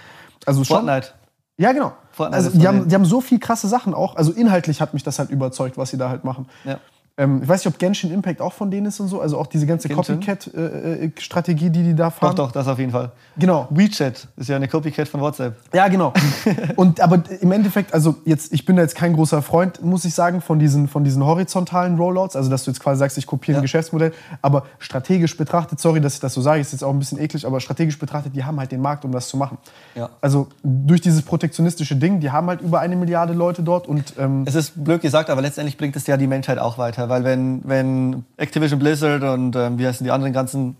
[0.46, 0.78] Also schon.
[0.78, 1.10] Fortnite.
[1.58, 1.94] Ja, genau.
[2.12, 4.16] Fortnite Also die haben, die haben so viel krasse Sachen auch.
[4.16, 6.48] Also inhaltlich hat mich das halt überzeugt, was sie da halt machen.
[6.66, 6.80] Ja.
[7.18, 9.22] Ähm, ich weiß nicht, ob Genshin Impact auch von denen ist und so.
[9.22, 9.88] Also auch diese ganze?
[9.88, 12.36] Copycat-Strategie, die die da Doch, fahren.
[12.36, 13.12] doch, das auf jeden Fall.
[13.38, 13.68] Genau.
[13.70, 15.56] WeChat ist ja eine Copycat von WhatsApp.
[15.74, 16.12] Ja, genau.
[16.76, 20.14] Und aber im Endeffekt, also jetzt, ich bin da jetzt kein großer Freund, muss ich
[20.14, 22.36] sagen, von diesen, von diesen horizontalen Rollouts.
[22.36, 23.62] Also, dass du jetzt quasi sagst, ich kopiere ein Ja.
[23.62, 24.12] Geschäftsmodell.
[24.42, 27.46] Aber strategisch betrachtet, sorry, dass ich das so sage, ist jetzt auch ein bisschen eklig,
[27.48, 29.58] aber strategisch betrachtet, die haben halt den Markt, um das zu machen.
[29.96, 30.10] Ja.
[30.20, 34.44] Also durch dieses protektionistische Ding, die haben halt über eine Milliarde Leute dort und ähm,
[34.46, 37.05] Es ist blöd gesagt, aber letztendlich bringt es ja die Menschheit auch weiter.
[37.10, 40.78] Weil wenn, wenn Activision Blizzard und ähm, wie heißen die anderen ganzen,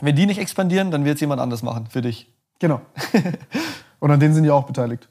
[0.00, 2.32] wenn die nicht expandieren, dann wird es jemand anders machen für dich.
[2.58, 2.80] genau.
[4.00, 5.08] und an denen sind die auch beteiligt.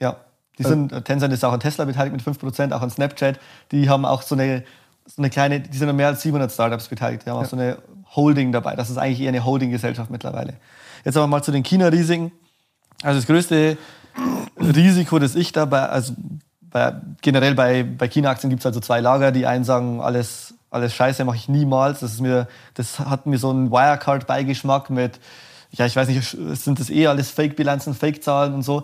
[0.00, 0.16] Ja.
[0.58, 3.40] Die sind, äh, Tencent ist auch an Tesla beteiligt mit 5%, auch an Snapchat.
[3.72, 4.64] Die haben auch so eine,
[5.06, 7.26] so eine kleine, die sind an mehr als 700 Startups beteiligt.
[7.26, 7.78] Die haben auch so eine
[8.14, 8.76] Holding dabei.
[8.76, 10.54] Das ist eigentlich eher eine Holding-Gesellschaft mittlerweile.
[11.04, 12.30] Jetzt aber mal zu den China-Risiken.
[13.02, 13.76] Also das größte
[14.58, 16.14] Risiko, das ich dabei, also
[16.74, 16.92] bei,
[17.22, 19.30] generell bei, bei China-Aktien gibt es also zwei Lager.
[19.30, 22.00] Die einen sagen, alles, alles Scheiße mache ich niemals.
[22.00, 25.20] Das, ist mir, das hat mir so einen Wirecard-Beigeschmack mit,
[25.70, 28.82] ja, ich weiß nicht, sind das eh alles Fake-Bilanzen, Fake-Zahlen und so.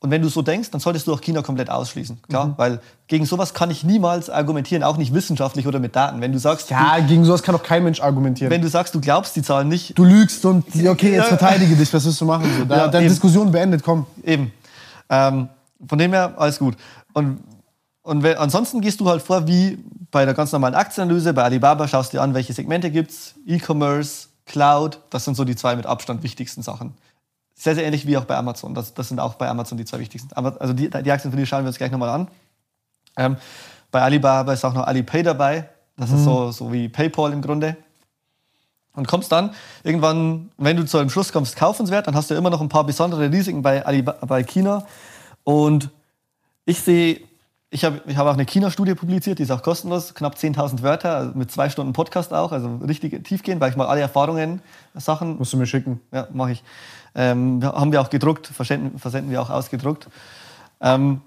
[0.00, 2.22] Und wenn du so denkst, dann solltest du auch China komplett ausschließen.
[2.26, 6.22] Klar, weil gegen sowas kann ich niemals argumentieren, auch nicht wissenschaftlich oder mit Daten.
[6.22, 8.48] Wenn du sagst, Ja, gegen sowas kann doch kein Mensch argumentieren.
[8.48, 11.76] du, wenn du sagst, du glaubst die Zahlen nicht, du lügst und okay, jetzt verteidige
[11.76, 12.50] dich, was willst du machen?
[12.58, 13.12] So, da, Ja, deine eben.
[13.12, 14.06] Diskussion beendet, komm.
[14.24, 14.52] Eben.
[15.10, 15.50] Ähm,
[15.86, 16.74] von dem her, alles gut.
[17.16, 17.40] Und,
[18.02, 21.32] und wenn, ansonsten gehst du halt vor wie bei der ganz normalen Aktienanalyse.
[21.32, 23.34] Bei Alibaba schaust dir an, welche Segmente gibt es.
[23.46, 26.92] E-Commerce, Cloud, das sind so die zwei mit Abstand wichtigsten Sachen.
[27.54, 28.74] Sehr, sehr ähnlich wie auch bei Amazon.
[28.74, 30.30] Das, das sind auch bei Amazon die zwei wichtigsten.
[30.34, 32.28] Also die, die Aktien, für die schauen wir uns gleich nochmal an.
[33.16, 33.38] Ähm,
[33.90, 35.70] bei Alibaba ist auch noch Alipay dabei.
[35.96, 37.78] Das ist so, so wie PayPal im Grunde.
[38.92, 42.50] Und kommst dann irgendwann, wenn du zu einem Schluss kommst, kaufenswert, dann hast du immer
[42.50, 44.86] noch ein paar besondere Risiken bei, Alibaba, bei China.
[45.44, 45.88] Und
[46.66, 47.20] ich sehe,
[47.70, 51.16] ich habe ich hab auch eine China-Studie publiziert, die ist auch kostenlos, knapp 10.000 Wörter,
[51.16, 54.60] also mit zwei Stunden Podcast auch, also richtig tiefgehend, weil ich mal alle Erfahrungen,
[54.94, 56.00] Sachen Musst du mir schicken.
[56.12, 56.64] ja, mache ich.
[57.14, 60.08] Ähm, haben wir auch gedruckt, versenden, versenden wir auch ausgedruckt.
[60.80, 61.22] Ähm,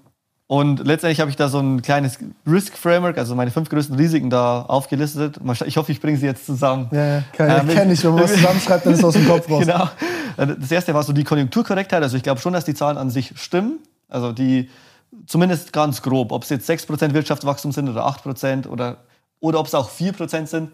[0.46, 4.62] und letztendlich habe ich da so ein kleines Risk-Framework, also meine fünf größten Risiken da
[4.62, 5.38] aufgelistet.
[5.66, 6.88] Ich hoffe, ich bringe sie jetzt zusammen.
[6.90, 8.02] Ja, ja, kann, Ähm, kenn ich.
[8.02, 9.64] Wenn man was zusammenschreibt, dann ist es aus dem Kopf raus.
[10.36, 10.56] Genau.
[10.58, 12.02] Das erste war so die Konjunkturkorrektheit.
[12.02, 13.78] Also ich glaube schon, dass die Zahlen an sich stimmen.
[14.08, 14.70] Also die
[15.26, 16.32] zumindest ganz grob.
[16.32, 18.98] Ob es jetzt 6% Wirtschaftswachstum sind oder 8% oder,
[19.40, 20.70] oder ob es auch 4% sind.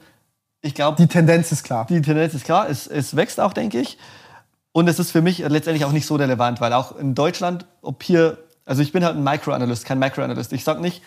[0.62, 1.86] Ich glaube, Die Tendenz ist klar.
[1.88, 3.98] die Tendenz ist klar, es, es wächst auch, denke ich.
[4.72, 8.02] Und es ist für mich letztendlich auch nicht so relevant, weil auch in Deutschland, ob
[8.02, 10.52] hier, also ich bin halt ein Microanalyst, kein Macroanalyst.
[10.52, 11.02] Ich sage nicht,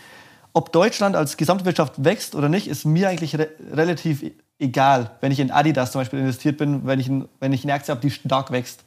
[0.54, 5.32] ob Deutschland als Gesamtwirtschaft wächst oder nicht, ist mir eigentlich re relativ e- egal, wenn
[5.32, 8.02] ich in Adidas zum Beispiel investiert bin, wenn ich, in, wenn ich eine Aktie habe,
[8.02, 8.84] die stark wächst.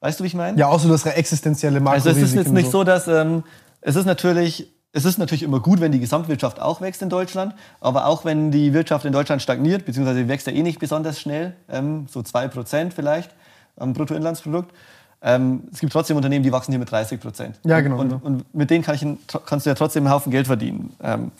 [0.00, 0.58] Weißt du, wie ich meine?
[0.58, 2.84] Ja, auch so das existenzielle Also es ist jetzt nicht so.
[2.84, 3.42] dass ähm,
[3.80, 7.54] es ist natürlich es ist natürlich immer gut, wenn die Gesamtwirtschaft auch wächst in Deutschland,
[7.80, 11.54] aber auch wenn die Wirtschaft in Deutschland stagniert, beziehungsweise wächst ja eh nicht besonders schnell,
[11.68, 13.30] ähm, so 2% vielleicht
[13.76, 14.74] am Bruttoinlandsprodukt.
[15.20, 17.60] Ähm, es gibt trotzdem Unternehmen, die wachsen hier mit 30 Prozent.
[17.64, 18.20] Ja, genau, Und, ja.
[18.22, 19.06] und mit denen kann ich,
[19.44, 20.94] kannst du ja trotzdem einen Haufen Geld verdienen.
[21.02, 21.32] Ähm,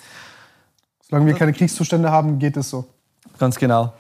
[1.09, 2.87] Solange wir keine Kriegszustände haben, geht es so.
[3.39, 3.95] Ganz genau.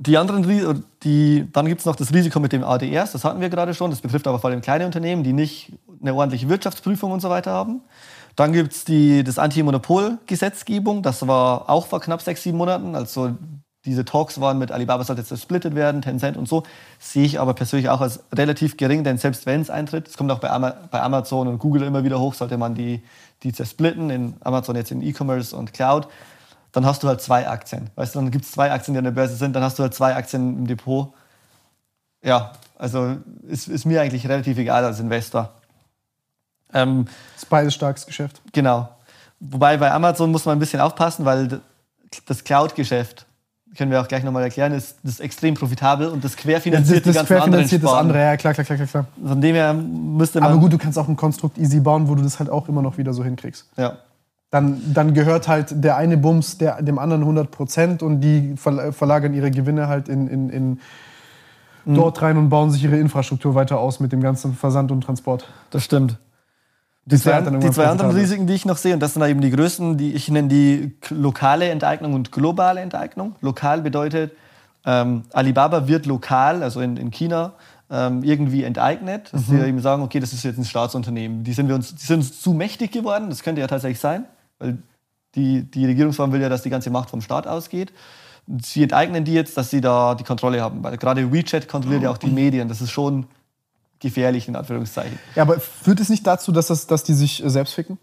[0.00, 3.48] Die anderen, die, dann gibt es noch das Risiko mit dem ADRs, das hatten wir
[3.48, 3.90] gerade schon.
[3.90, 7.50] Das betrifft aber vor allem kleine Unternehmen, die nicht eine ordentliche Wirtschaftsprüfung und so weiter
[7.50, 7.82] haben.
[8.36, 8.84] Dann gibt es
[9.24, 12.94] das Anti-Monopol-Gesetzgebung, das war auch vor knapp sechs, sieben Monaten.
[12.94, 13.34] Also
[13.84, 16.62] diese Talks waren mit Alibaba sollte jetzt zersplittet werden, Tencent und so.
[17.00, 20.30] Sehe ich aber persönlich auch als relativ gering, denn selbst wenn es eintritt, es kommt
[20.30, 23.02] auch bei Amazon und Google immer wieder hoch, sollte man die,
[23.42, 26.06] die zersplitten, in Amazon jetzt in E-Commerce und Cloud,
[26.78, 27.90] dann hast du halt zwei Aktien.
[27.96, 29.82] Weißt du, dann gibt es zwei Aktien, die an der Börse sind, dann hast du
[29.82, 31.12] halt zwei Aktien im Depot.
[32.22, 33.16] Ja, also
[33.48, 35.52] ist, ist mir eigentlich relativ egal als Investor.
[36.72, 38.40] Ähm, Das ist beides starkes Geschäft.
[38.52, 38.88] Genau.
[39.40, 41.60] Wobei bei Amazon muss man ein bisschen aufpassen, weil
[42.26, 43.26] das Cloud-Geschäft,
[43.76, 47.04] können wir auch gleich nochmal erklären, ist, das ist extrem profitabel und das Das, querfinanziert
[47.04, 49.06] die das ganzen anderen querfinanziert das andere, ja, klar, klar, klar, klar, klar.
[49.26, 50.52] Von dem her müsste man...
[50.52, 52.82] Aber gut, du kannst auch ein Konstrukt easy bauen, wo du das halt auch immer
[52.82, 53.66] noch wieder so hinkriegst.
[53.76, 53.98] Ja.
[54.50, 58.92] Dann, dann gehört halt der eine Bums der, dem anderen 100 Prozent und die verla-
[58.92, 60.80] verlagern ihre Gewinne halt in, in, in
[61.84, 61.94] Mhm.
[61.94, 65.48] dort rein und bauen sich ihre Infrastruktur weiter aus mit dem ganzen Versand und Transport.
[65.70, 66.18] Das stimmt.
[67.06, 68.10] Die Das zwei, die zwei anderen.
[68.14, 70.96] Risiken, die ich noch sehe, und das sind eben die größten, die ich nenne die
[71.08, 73.36] lokale Enteignung und globale Enteignung.
[73.40, 74.32] Lokal bedeutet,
[74.84, 77.52] ähm, Alibaba wird lokal, also in, in China,
[77.90, 79.32] ähm, irgendwie enteignet.
[79.32, 79.60] Dass Mhm.
[79.60, 81.44] sie eben sagen, okay, das ist jetzt ein Staatsunternehmen.
[81.44, 84.24] Die sind, wir uns, die sind uns zu mächtig geworden, das könnte ja tatsächlich sein,
[84.58, 84.78] weil
[85.34, 87.92] die, die Regierungsform will ja, dass die ganze Macht vom Staat ausgeht.
[88.62, 92.10] Sie enteignen die jetzt, dass sie da die Kontrolle haben, weil gerade WeChat kontrolliert ja
[92.10, 92.68] auch die Medien.
[92.68, 93.26] Das ist schon
[94.00, 95.18] gefährlich, in Anführungszeichen.
[95.34, 97.98] Ja, aber führt es nicht dazu, dass, das, dass die sich äh, selbst ficken,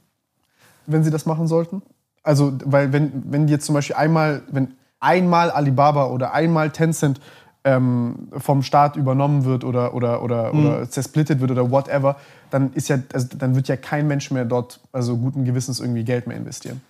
[0.86, 1.82] wenn sie das machen sollten?
[2.22, 7.20] Also, weil wenn, wenn jetzt zum Beispiel einmal, wenn einmal Alibaba oder einmal Tencent
[7.66, 12.16] ähm, vom Staat übernommen wird oder, oder, oder, oder zersplittet wird oder whatever,
[12.52, 16.04] dann, ist ja, also, dann wird ja kein Mensch mehr dort also guten Gewissens irgendwie
[16.04, 16.82] Geld mehr investieren.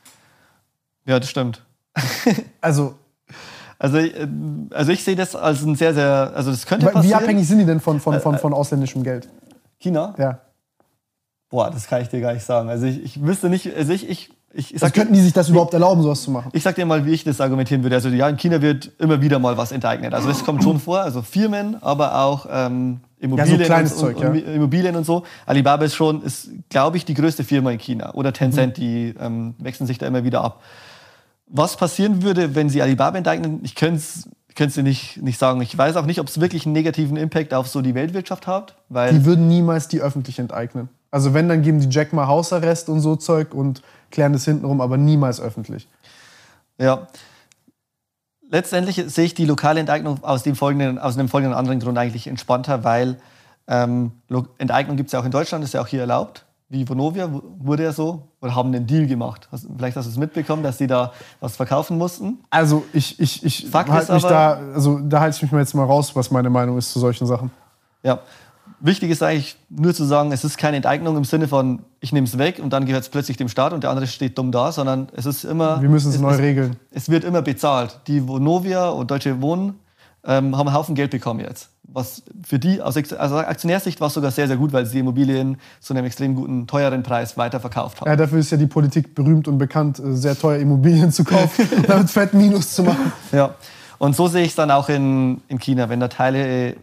[1.05, 1.63] Ja, das stimmt.
[2.61, 2.95] Also,
[3.77, 4.27] Also, äh,
[4.71, 7.21] also ich sehe das als ein sehr, sehr, also das könnte wie passieren.
[7.21, 9.27] abhängig sind die denn von, von, von, von ausländischem Geld?
[9.79, 10.13] China?
[10.17, 10.39] Ja.
[11.49, 12.69] Boah, das kann ich dir gar nicht sagen.
[12.69, 15.33] Also ich, ich wüsste nicht, also ich, ich, ich, ich Also sag, könnten die sich
[15.33, 16.49] das überhaupt erlauben, sowas zu machen?
[16.53, 17.95] ich sag dir mal, wie ich das argumentieren würde.
[17.95, 20.13] Also ja, in China wird immer wieder mal was enteignet.
[20.13, 24.27] Also es kommt schon vor, also Firmen, aber auch ähm, Immobilien, kleines und, Zeug, und,
[24.27, 24.53] und ja.
[24.53, 25.23] Immobilien und so.
[25.45, 28.13] Alibaba ist schon, ist, glaube ich, die größte Firma in China.
[28.13, 30.61] Oder Tencent, die ähm, wechseln sich da immer wieder ab.
[31.47, 35.61] Was passieren würde, wenn sie Alibaba enteignen, ich könnte es dir nicht, nicht sagen.
[35.61, 38.75] Ich weiß auch nicht, ob es wirklich einen negativen Impact auf so die Weltwirtschaft hat.
[38.89, 40.89] Weil Die würden niemals die öffentlich enteignen.
[41.15, 43.81] Also wenn, dann geben die Jack mal Hausarrest und so Zeug und
[44.11, 45.87] klären das hintenrum, aber niemals öffentlich.
[46.77, 47.07] Ja.
[48.49, 52.27] Letztendlich sehe ich die lokale Enteignung aus dem folgenden, aus einem folgenden anderen Grund eigentlich
[52.27, 53.17] entspannter, weil
[53.67, 54.11] ähm,
[54.57, 56.43] Enteignung gibt es ja auch in Deutschland, ist ja auch hier erlaubt.
[56.67, 59.47] Wie Vonovia wu- wurde ja so oder haben einen Deal gemacht.
[59.53, 62.39] Hast, vielleicht hast du es mitbekommen, dass die da was verkaufen mussten.
[62.49, 65.75] Also ich, ich, ich Fakt mich da, aber- also da halte ich mich mal jetzt
[65.75, 67.51] mal raus, was meine Meinung ist zu solchen Sachen.
[68.03, 68.19] Ja.
[68.79, 72.27] Wichtig ist eigentlich nur zu sagen, es ist keine Enteignung im Sinne von, ich nehme
[72.27, 74.71] es weg und dann gehört es plötzlich dem Staat und der andere steht dumm da,
[74.71, 75.81] sondern es ist immer.
[75.81, 76.75] Wir müssen es neu regeln.
[76.91, 77.99] Es wird immer bezahlt.
[78.07, 79.79] Die Vonovia und Deutsche Wohnen
[80.25, 81.69] ähm, haben einen Haufen Geld bekommen jetzt.
[81.83, 84.99] Was für die aus also Aktionärssicht war es sogar sehr, sehr gut, weil sie die
[84.99, 88.09] Immobilien zu einem extrem guten, teuren Preis weiterverkauft haben.
[88.09, 91.67] Ja, dafür ist ja die Politik berühmt und bekannt, äh, sehr teuer Immobilien zu kaufen,
[91.87, 93.13] damit fett Minus zu machen.
[93.31, 93.55] Ja.
[93.97, 95.87] Und so sehe ich es dann auch in, in China.
[95.87, 96.75] Wenn da Teile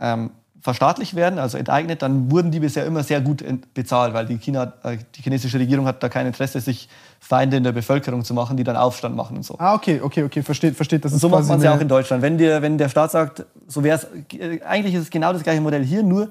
[0.00, 0.30] ähm,
[0.66, 4.72] verstaatlicht werden, also enteignet, dann wurden die bisher immer sehr gut bezahlt, weil die, China,
[4.82, 6.88] äh, die chinesische Regierung hat da kein Interesse, sich
[7.20, 9.54] Feinde in der Bevölkerung zu machen, die dann Aufstand machen und so.
[9.60, 11.04] Ah, okay, okay, okay, versteht, versteht.
[11.04, 12.20] Das ist So macht man es ja auch in Deutschland.
[12.20, 15.44] Wenn, dir, wenn der Staat sagt, so wäre es, äh, eigentlich ist es genau das
[15.44, 16.30] gleiche Modell hier, nur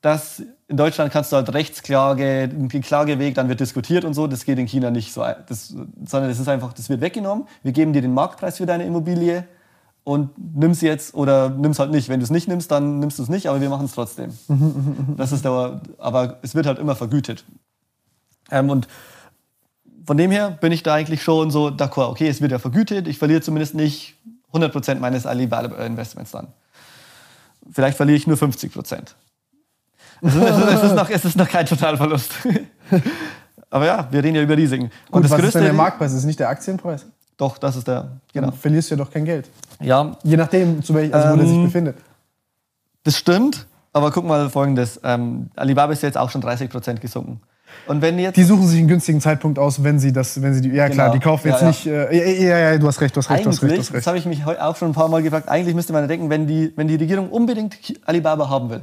[0.00, 4.26] dass in Deutschland kannst du halt Rechtsklage, den Klageweg, dann wird diskutiert und so.
[4.26, 5.22] Das geht in China nicht so.
[5.48, 7.46] Das, sondern das ist einfach, das wird weggenommen.
[7.62, 9.44] Wir geben dir den Marktpreis für deine Immobilie
[10.06, 12.08] und nimm's jetzt oder nimm's halt nicht.
[12.08, 14.30] Wenn du es nicht nimmst, dann nimmst du es nicht, aber wir machen es trotzdem.
[15.16, 17.44] das ist der, aber es wird halt immer vergütet.
[18.52, 18.86] Ähm, und
[20.06, 22.10] von dem her bin ich da eigentlich schon so d'accord.
[22.10, 24.14] Okay, es wird ja vergütet, ich verliere zumindest nicht
[24.52, 26.46] 100% meines Alibaba-Investments dann.
[27.72, 28.98] Vielleicht verliere ich nur 50%.
[30.22, 32.32] Es ist, es ist, es ist, noch, es ist noch kein Totalverlust.
[33.70, 34.92] Aber ja, wir reden ja über Risiken.
[35.10, 36.12] Gut, das was ist größte, denn der Marktpreis?
[36.12, 37.06] Das ist nicht der Aktienpreis.
[37.36, 38.12] Doch, das ist der.
[38.32, 38.50] Genau.
[38.50, 39.50] Dann verlierst du ja doch kein Geld.
[39.80, 41.96] Ja, Je nachdem, zu welch, also wo der sich Ähm, befindet.
[43.04, 43.66] das stimmt.
[43.92, 47.40] Aber guck mal folgendes: ähm, Alibaba ist jetzt auch schon 30% gesunken.
[47.86, 48.36] Und wenn jetzt.
[48.36, 50.70] Die suchen sich einen günstigen Zeitpunkt aus, wenn sie das, wenn sie die.
[50.70, 51.18] Ja klar, Genau.
[51.18, 51.68] die kaufen jetzt Ja, ja.
[51.68, 51.86] nicht.
[51.86, 53.78] Äh, ja, ja, ja, du hast recht, du hast recht, du hast recht, du Eigentlich,
[53.80, 54.06] hast das recht.
[54.06, 56.46] habe ich mich heu- auch schon ein paar Mal gefragt, eigentlich müsste man denken, wenn
[56.46, 57.76] die, wenn die Regierung unbedingt
[58.06, 58.82] Alibaba haben will,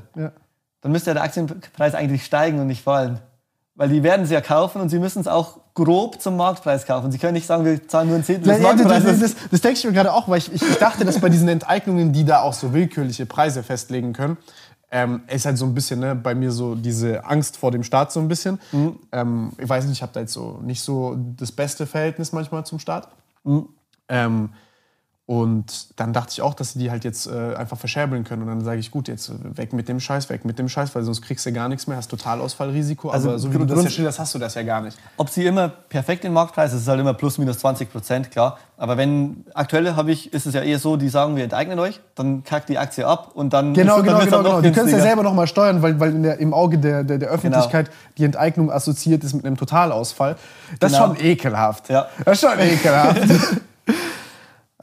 [0.81, 3.19] dann müsste der Aktienpreis eigentlich steigen und nicht fallen.
[3.75, 7.11] Weil die werden es ja kaufen und sie müssen es auch grob zum Marktpreis kaufen.
[7.11, 9.19] Sie können nicht sagen, wir zahlen nur ein Zehntel des Marktpreises.
[9.19, 11.29] das, das, das denke ich mir gerade auch, weil ich, ich, ich dachte, dass bei
[11.29, 14.37] diesen Enteignungen, die da auch so willkürliche Preise festlegen können,
[14.91, 18.11] ähm, ist halt so ein bisschen ne, bei mir so diese Angst vor dem Staat
[18.11, 18.59] so ein bisschen.
[19.11, 22.63] Ähm, ich weiß nicht, ich habe da jetzt so nicht so das beste Verhältnis manchmal
[22.63, 23.07] zum Staat.
[24.07, 24.49] Ähm,
[25.25, 28.41] Und dann dachte ich auch, dass sie die halt jetzt äh, einfach verscherbeln können.
[28.41, 31.03] Und dann sage ich, gut, jetzt weg mit dem Scheiß, weg mit dem Scheiß, weil
[31.03, 33.09] sonst kriegst du gar nichts mehr, hast Totalausfallrisiko.
[33.09, 34.97] Also aber so wie du das ja schilderst, hast du das ja gar nicht.
[35.15, 38.57] Ob sie immer perfekt den Marktpreis, das ist halt immer plus minus 20 Prozent, klar.
[38.75, 42.01] Aber wenn aktuell habe ich, ist es ja eher so, die sagen, wir enteignen euch,
[42.15, 44.37] dann kackt die Aktie ab und dann Genau, dann genau, wird's genau.
[44.39, 44.61] halt noch genau.
[44.61, 47.17] Die können es ja selber nochmal steuern, weil, weil in der, im Auge der, der,
[47.17, 47.97] der Öffentlichkeit Genau.
[48.17, 50.35] die Enteignung assoziiert ist mit einem Totalausfall.
[50.81, 51.13] Das Genau.
[51.13, 51.87] ist schon ekelhaft.
[51.89, 52.07] Ja.
[52.25, 53.21] Das ist schon ekelhaft.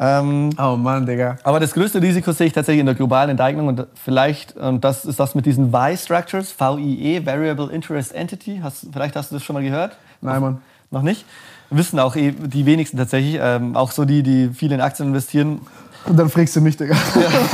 [0.03, 1.37] Ähm, oh Mann, Digga.
[1.43, 5.05] aber das größte Risiko sehe ich tatsächlich in der globalen Enteignung und vielleicht, und das
[5.05, 8.61] ist das mit diesen VI-Structures, VIE, Variable Interest Entity.
[8.63, 9.99] Hast, vielleicht hast du das schon mal gehört?
[10.23, 10.63] Nein, Mann.
[10.91, 11.27] Noch nicht?
[11.69, 15.61] Wissen auch eh die wenigsten tatsächlich, ähm, auch so die, die viel in Aktien investieren.
[16.07, 16.97] Und dann fragst du mich, Digga.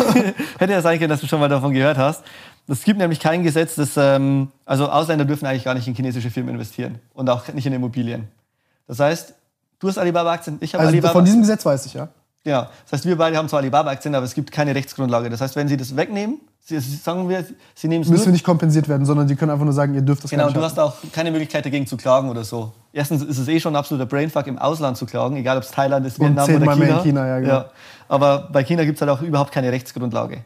[0.59, 2.23] Hätte ja sein können, dass du schon mal davon gehört hast.
[2.69, 6.31] Es gibt nämlich kein Gesetz, das, ähm, also Ausländer dürfen eigentlich gar nicht in chinesische
[6.31, 8.29] Firmen investieren und auch nicht in Immobilien.
[8.87, 9.35] Das heißt,
[9.81, 11.13] du hast Alibaba-Aktien, ich habe Also Alibaba.
[11.13, 12.09] von diesem Gesetz weiß ich, ja.
[12.47, 15.29] Ja, das heißt, wir beide haben zwar Alibaba-Aktien, aber es gibt keine Rechtsgrundlage.
[15.29, 17.45] Das heißt, wenn sie das wegnehmen, sie, sie- sagen wir,
[17.75, 20.01] sie nehmen es Müssen wir nicht kompensiert werden, sondern die können einfach nur sagen, ihr
[20.01, 22.73] dürft das Genau, du hast auch keine Möglichkeit dagegen zu klagen oder so.
[22.93, 25.71] Erstens ist es eh schon ein absoluter Brainfuck, im Ausland zu klagen, egal ob es
[25.73, 26.77] Thailand ist, Vietnam oder China.
[26.77, 27.65] mehr in China, ja, genau.
[28.09, 30.45] Aber bei China gibt es halt auch überhaupt keine Rechtsgrundlage.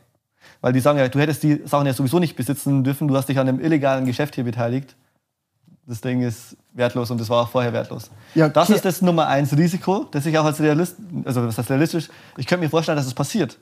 [0.62, 3.28] Weil die sagen ja, du hättest die Sachen ja sowieso nicht besitzen dürfen, du hast
[3.28, 4.97] dich an einem illegalen Geschäft hier beteiligt.
[5.90, 8.10] Das Ding ist wertlos und das war auch vorher wertlos.
[8.36, 8.76] Ja, das okay.
[8.76, 10.94] ist das Nummer eins Risiko, das ich auch als Realist,
[11.24, 13.58] also was heißt realistisch, ich könnte mir vorstellen, dass es passiert.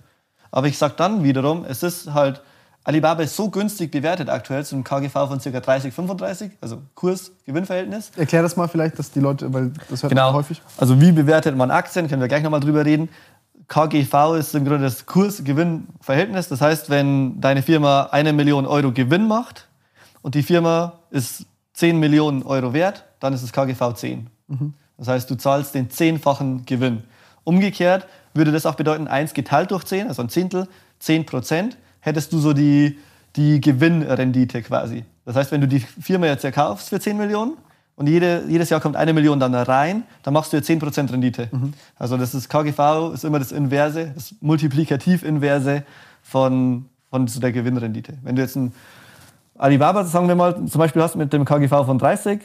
[0.51, 2.43] Aber ich sage dann wiederum, es ist halt,
[2.85, 5.61] Alibaba ist so günstig bewertet aktuell zum KGV von ca.
[5.61, 8.11] 30, 35, also Kurs-Gewinn-Verhältnis.
[8.15, 10.27] Erklär das mal vielleicht, dass die Leute, weil das hört Genau.
[10.27, 10.61] man häufig.
[10.77, 13.09] Also wie bewertet man Aktien, können wir gleich nochmal drüber reden.
[13.69, 16.49] KGV ist im Grunde das Kurs-Gewinn-Verhältnis.
[16.49, 19.67] Das heißt, wenn deine Firma eine Million Euro Gewinn macht
[20.21, 21.47] und die Firma ist
[21.79, 24.27] 10 Millionen Euro wert, dann ist das KGV 10.
[24.97, 27.05] Das heißt, du zahlst den zehnfachen Gewinn.
[27.45, 30.67] Umgekehrt würde das auch bedeuten, 1 geteilt durch 10, also ein Zehntel,
[30.99, 32.99] 10 Prozent, hättest du so die,
[33.37, 35.05] die Gewinnrendite quasi.
[35.25, 37.57] Das heißt, wenn du die Firma jetzt erkaufst für 10 Millionen
[37.95, 41.13] und jede, jedes Jahr kommt eine Million dann rein, dann machst du ja 10 Prozent
[41.13, 41.49] Rendite.
[41.97, 45.85] Also das ist KGV, ist immer das Inverse, das Multiplikativ-Inverse
[46.23, 48.19] von, von so der Gewinnrendite.
[48.25, 48.73] Wenn du jetzt ein
[49.59, 52.41] Alibaba, sagen wir mal, zum Beispiel hast mit dem KGV von 30,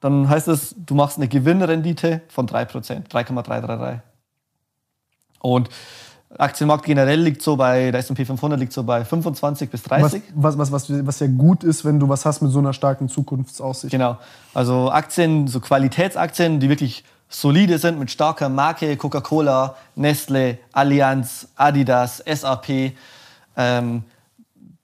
[0.00, 4.00] dann heißt das, du machst eine Gewinnrendite von 3%, 3,333.
[5.40, 5.70] Und
[6.36, 10.22] Aktienmarkt generell liegt so bei, der S&P 500 liegt so bei 25 bis Was, 30.
[10.34, 13.08] was, was, was, was ja gut ist, wenn du was hast mit so einer starken
[13.08, 13.90] Zukunftsaussicht.
[13.90, 14.18] Genau.
[14.52, 22.22] Also Aktien, so Qualitätsaktien, die wirklich solide sind mit starker Marke, Coca-Cola, Nestle, Allianz, Adidas,
[22.26, 22.92] SAP.
[23.56, 24.04] Ähm,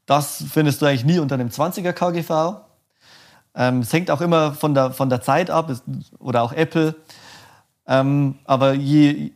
[0.06, 2.60] das findest du eigentlich nie unter einem 20er KGV.
[3.56, 5.82] Ähm, es hängt auch immer von der, von der Zeit ab, es-
[6.18, 6.94] oder auch Apple.
[7.86, 9.31] Ähm, aber je,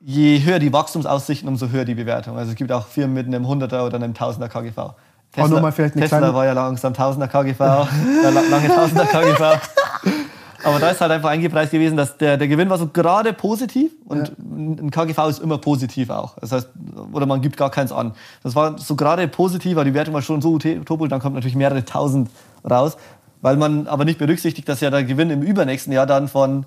[0.00, 2.38] je höher die Wachstumsaussichten, umso höher die Bewertung.
[2.38, 4.94] Also es gibt auch Firmen mit einem 100er oder einem 1000er KGV.
[5.32, 9.04] Tesla, nur mal vielleicht eine Tesla kleine- war ja langsam 1000er KGV, la- lange 1000er
[9.06, 9.60] KGV.
[10.64, 13.92] Aber da ist halt einfach eingepreist gewesen, dass der, der Gewinn war so gerade positiv
[14.04, 16.36] und ein KGV ist immer positiv auch.
[16.38, 16.68] Das heißt,
[17.12, 18.12] oder man gibt gar keins an.
[18.42, 21.56] Das war so gerade positiv, aber die Wertung war schon so topelt, dann kommt natürlich
[21.56, 22.30] mehrere tausend
[22.68, 22.96] raus,
[23.40, 26.66] weil man aber nicht berücksichtigt, dass ja der Gewinn im übernächsten Jahr dann von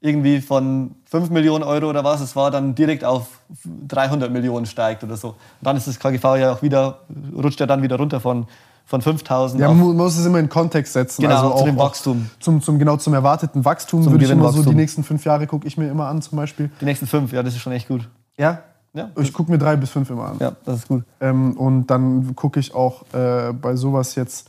[0.00, 3.40] irgendwie von 5 Millionen Euro oder was es war, dann direkt auf
[3.88, 5.28] 300 Millionen steigt oder so.
[5.28, 7.00] Und dann ist das KGV ja auch wieder,
[7.34, 8.46] rutscht ja dann wieder runter von,
[8.84, 11.22] von 5000 Ja, man mu- muss es immer in Kontext setzen.
[11.22, 12.30] Genau, also zu dem Wachstum.
[12.40, 15.46] Zum, zum, genau zum erwarteten Wachstum Zum würde ich immer so die nächsten fünf Jahre
[15.46, 16.70] gucke ich mir immer an zum Beispiel.
[16.80, 17.32] die nächsten fünf.
[17.32, 18.08] Ja, das ist schon echt gut.
[18.36, 18.60] Ja?
[18.92, 20.36] Ja, Ich gucke mir drei bis fünf immer an.
[20.40, 21.04] ja das ist gut.
[21.20, 24.48] Ähm, und dann gucke ich auch äh, bei sowas jetzt,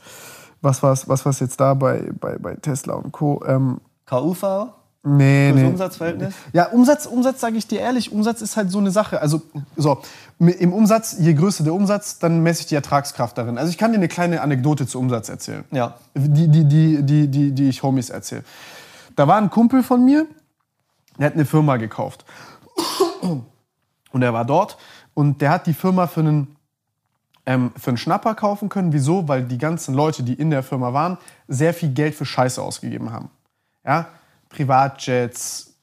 [0.61, 3.43] was war es was war's jetzt da bei, bei, bei Tesla und Co.
[3.45, 4.43] Ähm, KUV,
[5.03, 5.67] nee, das nee.
[5.67, 6.33] Umsatzverhältnis.
[6.53, 9.21] Ja, Umsatz, Umsatz sage ich dir ehrlich, Umsatz ist halt so eine Sache.
[9.21, 9.41] Also
[9.75, 10.01] so,
[10.39, 13.57] im Umsatz, je größer der Umsatz, dann messe ich die Ertragskraft darin.
[13.57, 15.63] Also ich kann dir eine kleine Anekdote zu Umsatz erzählen.
[15.71, 15.95] Ja.
[16.15, 18.43] Die, die, die, die, die, die ich Homies erzähle.
[19.15, 20.25] Da war ein Kumpel von mir,
[21.17, 22.25] der hat eine Firma gekauft.
[24.11, 24.77] Und er war dort
[25.13, 26.55] und der hat die Firma für einen,
[27.45, 28.93] ähm, für einen Schnapper kaufen können.
[28.93, 29.27] Wieso?
[29.27, 31.17] Weil die ganzen Leute, die in der Firma waren,
[31.47, 33.29] sehr viel Geld für Scheiße ausgegeben haben.
[33.85, 34.07] Ja?
[34.51, 35.73] Privatjets,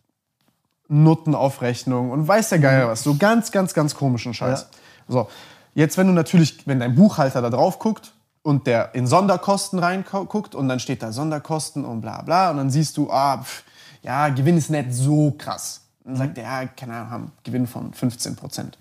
[0.89, 3.03] Nuttenaufrechnung und weiß der Geier was.
[3.03, 4.63] So ganz, ganz, ganz komischen Scheiß.
[4.63, 4.79] Ja.
[5.09, 5.29] So,
[5.75, 8.13] jetzt wenn du natürlich, wenn dein Buchhalter da drauf guckt
[8.43, 12.71] und der in Sonderkosten reinguckt und dann steht da Sonderkosten und bla bla und dann
[12.71, 13.65] siehst du, ah, pf,
[14.03, 15.83] ja, Gewinn ist nicht so krass.
[16.05, 18.79] Dann sagt er, ja, keine Ahnung, haben Gewinn von 15 Prozent.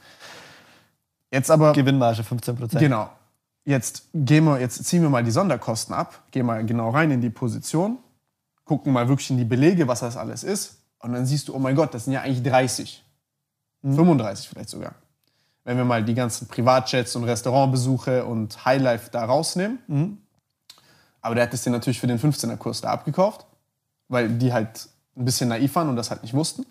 [1.32, 2.80] Jetzt aber, Gewinnmarge 15 Prozent.
[2.80, 3.10] genau,
[3.66, 7.20] jetzt, gehen wir, jetzt ziehen wir mal die Sonderkosten ab, gehen mal genau rein in
[7.20, 7.98] die Position,
[8.68, 11.60] gucken mal wirklich in die Belege, was das alles ist und dann siehst du, oh
[11.60, 13.04] mein Gott, das sind ja eigentlich 30.
[13.82, 13.96] Mhm.
[13.96, 14.94] 35 vielleicht sogar.
[15.64, 19.80] Wenn wir mal die ganzen Privatjets und Restaurantbesuche und Highlife da rausnehmen.
[19.88, 20.18] Mhm.
[21.22, 23.46] Aber der hat es dir natürlich für den 15er-Kurs da abgekauft,
[24.08, 26.66] weil die halt ein bisschen naiv waren und das halt nicht wussten.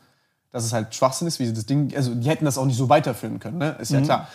[0.51, 1.95] Dass es halt Schwachsinn ist, wie sie das Ding.
[1.95, 3.77] Also, die hätten das auch nicht so weiterführen können, ne?
[3.81, 4.29] Ist ja klar.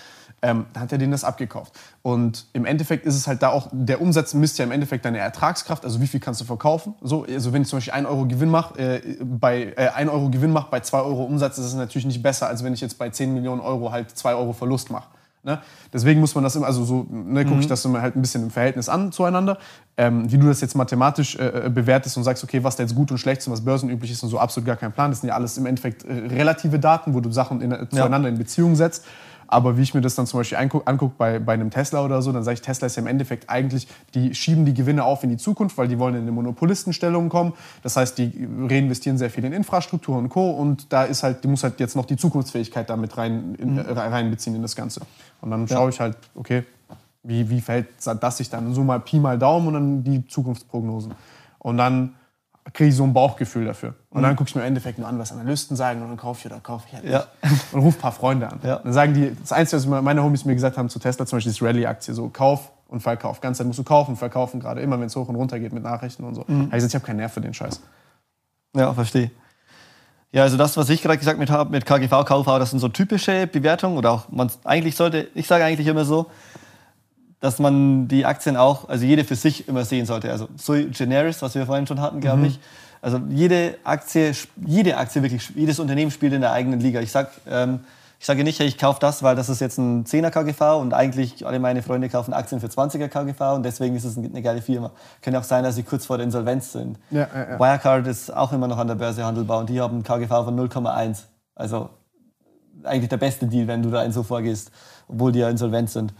[0.43, 1.77] Ähm, dann hat er denen das abgekauft.
[2.01, 5.19] Und im Endeffekt ist es halt da auch, der Umsatz misst ja im Endeffekt deine
[5.19, 6.95] Ertragskraft, also wie viel kannst du verkaufen.
[7.01, 10.29] So, also wenn ich zum Beispiel 1 Euro Gewinn mache, äh, bei äh, 1 Euro
[10.29, 12.97] Gewinn mache bei 2 Euro Umsatz, ist es natürlich nicht besser, als wenn ich jetzt
[12.97, 15.07] bei 10 Millionen Euro halt 2 Euro Verlust mache.
[15.43, 15.59] Ne?
[15.91, 18.43] Deswegen muss man das immer, also so, ne, gucke ich das immer halt ein bisschen
[18.43, 19.57] im Verhältnis an zueinander.
[19.97, 23.09] Ähm, wie du das jetzt mathematisch äh, bewertest und sagst, okay, was da jetzt gut
[23.09, 25.09] und schlecht ist und was börsenüblich ist und so, absolut gar kein Plan.
[25.09, 28.37] Das sind ja alles im Endeffekt äh, relative Daten, wo du Sachen in, zueinander in
[28.37, 29.05] Beziehung setzt.
[29.51, 32.21] Aber wie ich mir das dann zum Beispiel angucke anguck bei, bei einem Tesla oder
[32.21, 35.23] so, dann sage ich, Tesla ist ja im Endeffekt eigentlich, die schieben die Gewinne auf
[35.23, 37.53] in die Zukunft, weil die wollen in eine Monopolistenstellung kommen.
[37.83, 40.51] Das heißt, die reinvestieren sehr viel in Infrastruktur und Co.
[40.51, 43.81] Und da ist halt, die muss halt jetzt noch die Zukunftsfähigkeit damit rein, in, äh,
[43.91, 45.01] reinbeziehen in das Ganze.
[45.41, 46.63] Und dann schaue ich halt, okay,
[47.23, 47.87] wie, wie verhält
[48.21, 48.73] das sich dann?
[48.73, 51.13] So mal Pi mal Daumen und dann die Zukunftsprognosen.
[51.59, 52.15] Und dann
[52.73, 53.95] kriege ich so ein Bauchgefühl dafür.
[54.11, 56.39] Und dann gucke ich mir im Endeffekt nur an, was Analysten sagen und dann kaufe
[56.39, 57.25] ich oder kaufe ich halt Ja.
[57.49, 57.73] nicht.
[57.73, 58.59] Und rufe ein paar Freunde an.
[58.63, 58.77] Ja.
[58.77, 61.51] Dann sagen die, das Einzige, was meine Homies mir gesagt haben zu Tesla, zum Beispiel
[61.51, 63.41] ist Rallye-Aktie, so Kauf und Verkauf.
[63.41, 65.73] Ganz Zeit musst du kaufen und verkaufen, gerade immer, wenn es hoch und runter geht
[65.73, 66.45] mit Nachrichten und so.
[66.47, 66.65] Mhm.
[66.65, 67.81] Ich gesagt, ich habe keinen Nerv für den Scheiß.
[68.75, 69.31] Ja, verstehe.
[70.31, 73.47] Ja, also das, was ich gerade gesagt habe mit KGV, KV, das sind so typische
[73.47, 76.27] Bewertungen oder auch man eigentlich sollte, ich sage eigentlich immer so,
[77.41, 80.31] dass man die Aktien auch, also jede für sich immer sehen sollte.
[80.31, 82.59] Also sui generis, was wir vorhin schon hatten, glaube ich.
[83.01, 84.31] Also jede Aktie,
[84.63, 86.99] jede Aktie wirklich, jedes Unternehmen spielt in der eigenen Liga.
[86.99, 87.79] Ich sag, ähm,
[88.19, 90.93] ich sage nicht, hey, ich kaufe das, weil das ist jetzt ein 10er KGV und
[90.93, 94.61] eigentlich alle meine Freunde kaufen Aktien für 20er KGV und deswegen ist es eine geile
[94.61, 94.91] Firma.
[95.23, 96.99] Könnte auch sein, dass sie kurz vor der Insolvenz sind.
[97.09, 97.59] Ja, ja, ja.
[97.59, 100.59] Wirecard ist auch immer noch an der Börse handelbar und die haben einen KGV von
[100.59, 101.23] 0,1.
[101.55, 101.89] Also
[102.83, 104.69] eigentlich der beste Deal, wenn du da so vorgehst,
[105.07, 106.13] obwohl die ja insolvent sind.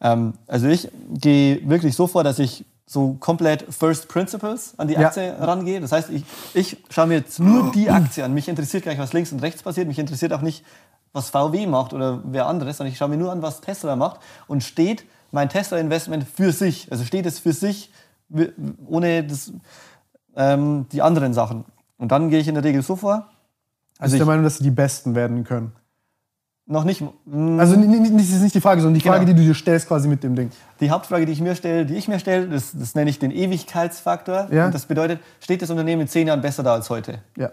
[0.00, 4.94] Ähm, also ich gehe wirklich so vor, dass ich so komplett First Principles an die
[4.94, 5.08] Ja.
[5.08, 5.80] Aktie rangehe.
[5.80, 6.24] Das heißt, ich,
[6.54, 8.34] ich schaue mir jetzt nur die Aktie an.
[8.34, 9.86] Mich interessiert gar nicht, was links und rechts passiert.
[9.86, 10.64] Mich interessiert auch nicht,
[11.12, 14.20] was VW macht oder wer anderes, sondern ich schaue mir nur an, was Tesla macht.
[14.48, 16.90] Und steht mein Tesla-Investment für sich?
[16.90, 17.92] Also steht es für sich
[18.86, 19.52] ohne das,
[20.36, 21.64] ähm, die anderen Sachen?
[21.98, 23.28] Und dann gehe ich in der Regel so vor.
[23.98, 25.72] Also ich ich- der Meinung, dass sie die Besten werden können.
[26.70, 27.02] Noch nicht.
[27.26, 27.84] mm, Also das
[28.28, 29.36] ist nicht die Frage, sondern die Frage, Genau.
[29.36, 30.50] die du dir stellst quasi mit dem Ding.
[30.78, 33.32] Die Hauptfrage, die ich mir stelle, die ich mir stelle, das, das nenne ich den
[33.32, 34.46] Ewigkeitsfaktor.
[34.52, 34.66] Ja.
[34.66, 37.18] Und das bedeutet, steht das Unternehmen in zehn Jahren besser da als heute?
[37.36, 37.50] Ja.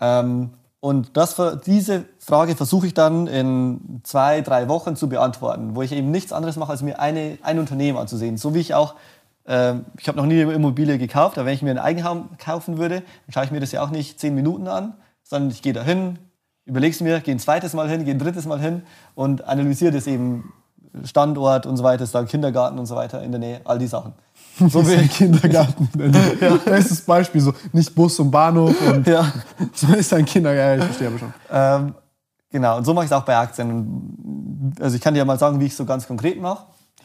[0.00, 0.50] Ähm,
[0.80, 5.92] und das, diese Frage versuche ich dann in zwei, drei Wochen zu beantworten, wo ich
[5.92, 8.36] eben nichts anderes mache, als mir eine, ein Unternehmen anzusehen.
[8.36, 8.96] So wie ich auch,
[9.46, 12.76] ähm, ich habe noch nie eine Immobilie gekauft, aber wenn ich mir ein Eigenheim kaufen
[12.76, 14.92] würde, dann schaue ich mir das ja auch nicht zehn Minuten an,
[15.22, 16.18] sondern ich gehe da hin,
[16.64, 18.82] überlege es mir, gehe ein zweites Mal hin, gehe ein drittes Mal hin
[19.14, 20.52] und analysiere das eben.
[21.04, 23.78] Standort und so weiter, ist da ein Kindergarten und so weiter in der Nähe, all
[23.78, 24.12] die Sachen.
[24.58, 25.88] So wie ein Kindergarten.
[26.66, 29.32] Bestes Beispiel, so nicht Bus und Bahnhof und Ja.
[29.72, 30.80] so ist ein Kindergarten.
[30.80, 31.32] Ja, ich verstehe aber schon.
[31.50, 31.94] Ähm,
[32.50, 34.74] genau, und so mache ich es auch bei Aktien.
[34.80, 36.64] Also ich kann dir ja mal sagen, wie ich es so ganz konkret mache.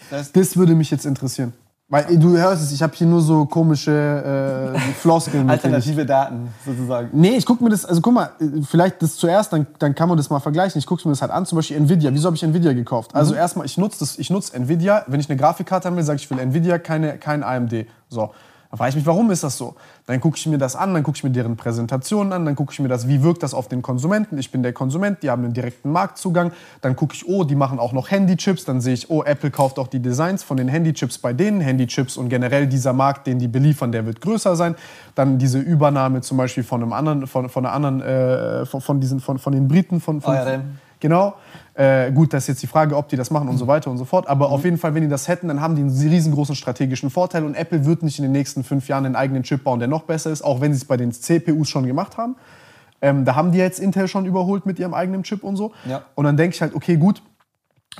[0.10, 1.54] Das heißt, Das würde mich jetzt interessieren.
[1.90, 5.50] Weil du hörst es, ich habe hier nur so komische äh, Floskeln.
[5.50, 7.10] alternative Daten sozusagen.
[7.14, 10.10] Nee, ich gucke mir das, also guck mal, äh, vielleicht das zuerst, dann, dann kann
[10.10, 10.80] man das mal vergleichen.
[10.80, 12.14] Ich gucke mir das halt an, zum Beispiel Nvidia.
[12.14, 13.16] Wieso habe ich Nvidia gekauft?
[13.16, 15.06] Also erstmal, ich nutze nutze Nvidia.
[15.08, 17.86] Wenn ich eine Grafikkarte haben will, sage ich, ich will Nvidia, keine, kein AMD.
[18.10, 18.32] So.
[18.70, 19.76] Dann frage ich mich, warum ist das so?
[20.08, 22.74] Dann gucke ich mir das an, dann gucke ich mir deren Präsentationen an, dann gucke
[22.74, 24.38] ich mir das, wie wirkt das auf den Konsumenten.
[24.38, 26.52] Ich bin der Konsument, die haben einen direkten Marktzugang.
[26.82, 28.66] Dann gucke ich, oh, die machen auch noch Handychips.
[28.66, 31.62] Dann sehe ich, oh, Apple kauft auch die Designs von den Handychips bei denen.
[31.62, 34.76] Handychips und generell dieser Markt, den die beliefern, der wird größer sein.
[35.16, 39.00] Dann diese Übernahme zum Beispiel von einem anderen, von, von einer anderen, äh, von, von,
[39.00, 40.80] diesen, von, von den Briten, von, von, ARM.
[41.00, 41.36] Genau.
[41.74, 43.98] Äh, gut, das ist jetzt die Frage, ob die das machen und so weiter und
[43.98, 44.28] so fort.
[44.28, 47.46] Aber auf jeden Fall, wenn die das hätten, dann haben die einen riesengroßen strategischen Vorteil.
[47.46, 50.04] Und Apple wird nicht in den nächsten fünf Jahren einen eigenen Chip bauen, der noch
[50.04, 52.36] besser ist, auch wenn sie es bei den CPUs schon gemacht haben.
[53.02, 55.72] Ähm, da haben die jetzt Intel schon überholt mit ihrem eigenen Chip und so.
[55.88, 56.04] Ja.
[56.16, 57.22] Und dann denke ich halt, okay, gut,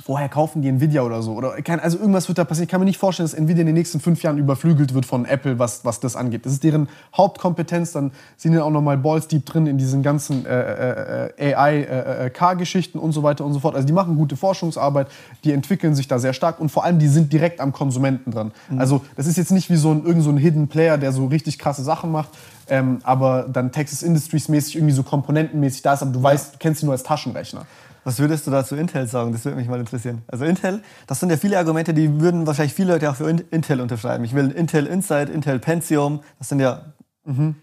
[0.06, 1.32] woher kaufen die Nvidia oder so?
[1.32, 2.64] Oder kein, also irgendwas wird da passieren.
[2.64, 5.24] Ich kann mir nicht vorstellen, dass Nvidia in den nächsten fünf Jahren überflügelt wird von
[5.24, 6.46] Apple, was, was das angeht.
[6.46, 7.92] Das ist deren Hauptkompetenz.
[7.92, 13.12] Dann sind ja auch nochmal Balls deep drin in diesen ganzen äh, äh, AI-K-Geschichten und
[13.12, 13.74] so weiter und so fort.
[13.74, 15.08] Also die machen gute Forschungsarbeit,
[15.44, 18.52] die entwickeln sich da sehr stark und vor allem die sind direkt am Konsumenten dran.
[18.76, 21.26] Also das ist jetzt nicht wie so ein, irgend so ein Hidden Player, der so
[21.26, 22.30] richtig krasse Sachen macht,
[22.68, 26.58] ähm, aber dann Texas Industries mäßig irgendwie so komponentenmäßig da ist, aber du weißt, du
[26.58, 27.66] kennst ihn nur als Taschenrechner.
[28.08, 29.32] Was würdest du dazu Intel sagen?
[29.32, 30.22] Das würde mich mal interessieren.
[30.28, 33.44] Also Intel, das sind ja viele Argumente, die würden wahrscheinlich viele Leute auch für In-
[33.50, 34.24] Intel unterschreiben.
[34.24, 36.80] Ich will Intel Inside, Intel Pentium, das sind ja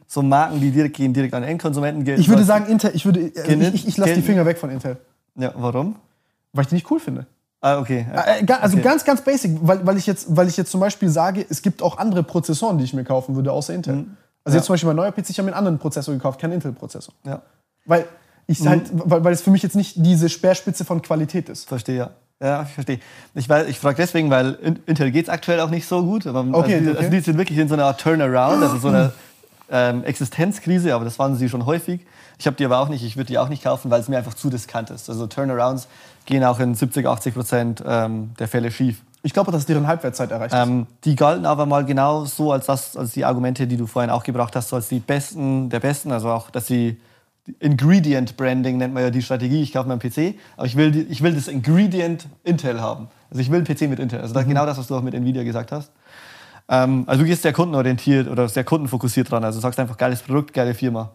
[0.07, 2.19] So Marken, die direkt gehen, direkt an Endkonsumenten gehen.
[2.19, 4.69] Ich würde sagen, Intel, ich, würde, äh, ich, ich, ich lasse die Finger weg von
[4.69, 4.97] Intel.
[5.35, 5.95] Ja, warum?
[6.53, 7.25] Weil ich die nicht cool finde.
[7.61, 8.05] Ah, okay.
[8.13, 8.83] Äh, ga- Also Okay.
[8.83, 11.81] ganz, ganz basic, weil, weil, ich jetzt, weil ich jetzt zum Beispiel sage, es gibt
[11.81, 13.93] auch andere Prozessoren, die ich mir kaufen würde, außer Intel.
[13.93, 14.15] Also Mhm.
[14.47, 14.53] Ja.
[14.53, 17.15] jetzt zum Beispiel mein neuer PC, ich habe mir einen anderen Prozessor gekauft, keinen Intel-Prozessor.
[17.25, 17.41] Ja,
[17.87, 18.05] Weil
[18.47, 18.69] ich Mhm.
[18.69, 21.67] halt, weil, weil es für mich jetzt nicht diese Speerspitze von Qualität ist.
[21.67, 22.09] verstehe, ja.
[22.41, 22.99] Ja, ich verstehe.
[23.33, 26.27] Ich, weiß- ich frage deswegen, weil In- Intel geht es aktuell auch nicht so gut.
[26.27, 26.97] Aber Okay, also, okay.
[26.99, 29.13] also die sind wirklich in so einer Turnaround, also so einer
[29.71, 32.01] ähm, Existenzkrise, aber das waren sie schon häufig.
[32.37, 34.17] Ich habe die aber auch nicht, ich würde die auch nicht kaufen, weil es mir
[34.17, 35.09] einfach zu diskant ist.
[35.09, 35.87] Also Turnarounds
[36.25, 39.01] gehen auch in 70, 80 Prozent ähm, der Fälle schief.
[39.23, 40.59] Ich glaube, dass deren Halbwertszeit erreicht ist.
[40.59, 44.11] Ähm, die galten aber mal genau so als, das, als die Argumente, die du vorhin
[44.11, 46.11] auch gebracht hast, so als die besten der besten.
[46.11, 46.99] Also auch, dass sie
[47.59, 49.61] Ingredient Branding nennt man ja die Strategie.
[49.61, 53.07] Ich kaufe mir einen PC, aber ich will, die, ich will das Ingredient Intel haben.
[53.29, 54.21] Also ich will einen PC mit Intel.
[54.21, 55.91] Also das, genau das, was du auch mit Nvidia gesagt hast.
[56.67, 59.43] Ähm, also du gehst sehr kundenorientiert oder sehr kundenfokussiert dran.
[59.43, 61.11] Also du sagst einfach geiles Produkt, geile Firma.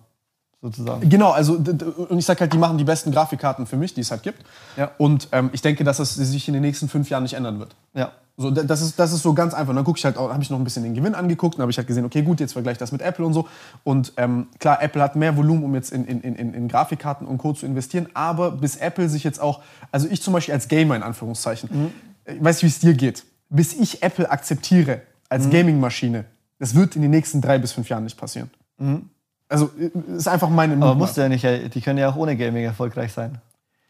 [0.62, 1.08] Sozusagen.
[1.08, 4.10] Genau, also und ich sag halt, die machen die besten Grafikkarten für mich, die es
[4.10, 4.44] halt gibt.
[4.76, 4.90] Ja.
[4.98, 7.74] Und ähm, ich denke, dass das sich in den nächsten fünf Jahren nicht ändern wird.
[7.94, 8.12] Ja.
[8.40, 9.68] So, das, ist, das ist so ganz einfach.
[9.68, 11.70] Und dann gucke ich halt, habe ich noch ein bisschen den Gewinn angeguckt und habe
[11.70, 13.46] ich halt gesehen, okay, gut, jetzt vergleiche ich das mit Apple und so.
[13.84, 17.36] Und ähm, klar, Apple hat mehr Volumen, um jetzt in, in, in, in Grafikkarten und
[17.36, 17.52] Co.
[17.52, 18.08] zu investieren.
[18.14, 19.60] Aber bis Apple sich jetzt auch,
[19.92, 21.92] also ich zum Beispiel als Gamer in Anführungszeichen,
[22.24, 26.24] ich weiß nicht, wie es dir geht, bis ich Apple akzeptiere als Gaming-Maschine,
[26.58, 28.50] das wird in den nächsten drei bis fünf Jahren nicht passieren.
[29.50, 30.98] Also äh, ist einfach meine Aber Mutmaßung.
[30.98, 33.38] musst du ja nicht, äh, die können ja auch ohne Gaming erfolgreich sein.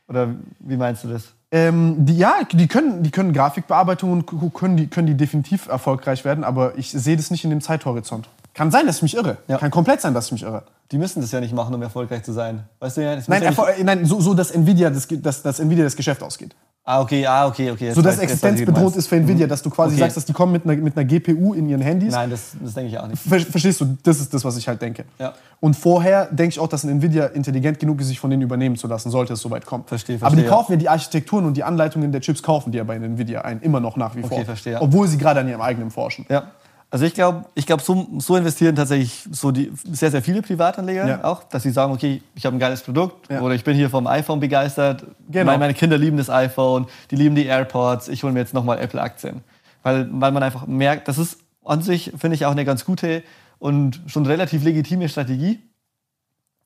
[0.08, 1.34] Oder wie meinst du das?
[1.52, 6.24] Ähm, die, ja, die können, die können Grafikbearbeitung und können die, können die definitiv erfolgreich
[6.24, 8.28] werden, aber ich sehe das nicht in dem Zeithorizont.
[8.54, 9.38] Kann sein, dass ich mich irre.
[9.48, 9.58] Ja.
[9.58, 10.62] Kann komplett sein, dass ich mich irre.
[10.92, 12.64] Die müssen das ja nicht machen, um erfolgreich zu sein.
[12.80, 15.96] Weißt du ja, Nein, ja nein so, so dass, Nvidia das, dass, dass Nvidia das
[15.96, 16.54] Geschäft ausgeht.
[16.92, 17.84] Ah, okay, ah, okay, okay.
[17.86, 20.00] Jetzt So dass weiß- existenzbedroht ist für Nvidia, dass du quasi Okay.
[20.00, 22.12] sagst, dass die kommen mit einer, mit einer GPU in ihren Handys.
[22.12, 23.22] Nein, das, das denke ich auch nicht.
[23.22, 23.96] Ver verstehst du?
[24.02, 25.04] Das ist das, was ich halt denke.
[25.18, 25.34] Ja.
[25.60, 28.76] Und vorher denke ich auch, dass ein Nvidia intelligent genug ist, sich von denen übernehmen
[28.76, 29.84] zu lassen, sollte es soweit kommen.
[29.86, 30.50] Verstehe, Aber die verstehe.
[30.50, 33.60] kaufen ja die Architekturen und die Anleitungen der Chips kaufen die ja bei Nvidia ein,
[33.60, 34.44] immer noch nach wie vor.
[34.44, 34.80] verstehe, ja.
[34.82, 36.26] Obwohl sie gerade an ihrem eigenen forschen.
[36.28, 36.44] Ja.
[36.92, 41.06] Also ich glaube, ich glaub, so, so investieren tatsächlich so die, sehr, sehr viele Privatanleger
[41.06, 41.24] Ja.
[41.24, 43.40] auch, dass sie sagen, okay, ich habe ein geiles Produkt Ja.
[43.42, 45.04] oder ich bin hier vom iPhone begeistert.
[45.30, 45.44] Genau.
[45.46, 48.80] Meine, meine Kinder lieben das iPhone, die lieben die AirPods, ich hole mir jetzt nochmal
[48.80, 49.42] Apple-Aktien.
[49.84, 53.22] Weil, weil man einfach merkt, das ist an sich, finde ich, auch eine ganz gute
[53.60, 55.60] und schon relativ legitime Strategie.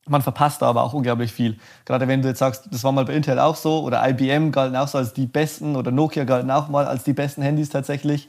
[0.09, 1.59] Man verpasst da aber auch unglaublich viel.
[1.85, 4.77] Gerade wenn du jetzt sagst, das war mal bei Intel auch so oder IBM galten
[4.77, 8.29] auch so als die besten oder Nokia galten auch mal als die besten Handys tatsächlich.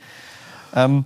[0.73, 1.05] Ähm,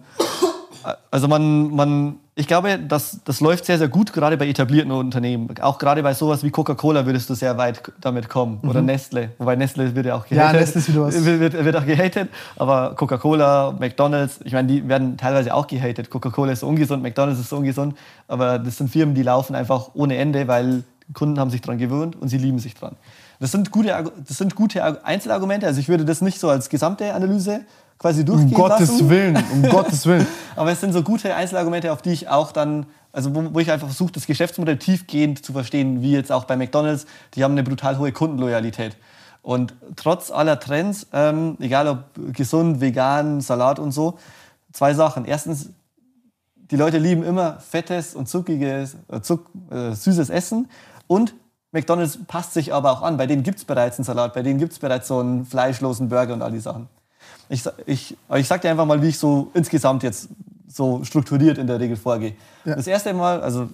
[1.12, 5.50] also man, man, ich glaube, das, das läuft sehr, sehr gut, gerade bei etablierten Unternehmen.
[5.62, 8.60] Auch gerade bei sowas wie Coca-Cola würdest du sehr weit damit kommen.
[8.68, 9.32] Oder Nestle.
[9.38, 10.38] Wobei Nestle wird ja auch Mhm.
[10.38, 10.62] Ja, gehatet.
[10.62, 11.26] Nestle ist wieder was.
[11.26, 12.30] Wird, wird, auch gehatet.
[12.58, 16.10] Aber Coca-Cola, McDonalds, ich meine, die werden teilweise auch gehatet.
[16.10, 17.96] Coca-Cola ist ungesund, McDonalds ist ungesund.
[18.28, 20.84] Aber das sind Firmen, die laufen einfach ohne Ende, weil
[21.14, 22.96] Kunden haben sich dran gewöhnt und sie lieben sich dran.
[23.42, 23.88] Das sind gute,
[24.28, 25.66] das sind gute Argu- Einzelargumente.
[25.66, 27.62] Also ich würde das nicht so als gesamte Analyse
[28.00, 29.10] quasi durchgehen Um Gottes lassen.
[29.10, 30.26] Willen, um Gottes Willen.
[30.56, 33.70] Aber es sind so gute Einzelargumente, auf die ich auch dann, also wo, wo ich
[33.70, 37.06] einfach versuche, das Geschäftsmodell tiefgehend zu verstehen, wie jetzt auch bei McDonalds.
[37.36, 38.98] Die haben eine brutal hohe Kundenloyalität.
[39.42, 44.18] Und trotz aller Trends, ähm, egal ob gesund, vegan, Salat und so,
[44.74, 45.26] zwei Sachen.
[45.26, 45.70] Erstens,
[46.56, 50.70] die Leute lieben immer fettes und zuckiges, äh, zuck, äh, süßes Essen.
[51.08, 51.34] Und
[51.72, 53.18] McDonalds passt sich aber auch an.
[53.18, 56.10] Bei denen gibt es bereits einen Salat, bei denen gibt es bereits so einen fleischlosen
[56.10, 56.88] Burger und all die Sachen.
[57.50, 60.30] Ich, ich, ich sag dir einfach mal, wie ich so insgesamt jetzt
[60.68, 62.36] so strukturiert in der Regel vorgehe.
[62.64, 62.76] Ja.
[62.76, 63.70] Das erste Mal, also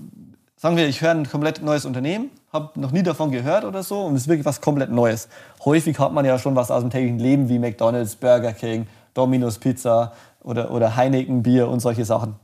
[0.55, 4.01] sagen wir, ich höre ein komplett neues Unternehmen, habe noch nie davon gehört oder so
[4.01, 5.27] und es ist wirklich was komplett Neues.
[5.65, 9.57] Häufig hat man ja schon was aus dem täglichen Leben wie McDonald's, Burger King, Domino's
[9.57, 12.35] Pizza oder, oder Heineken Bier und solche Sachen.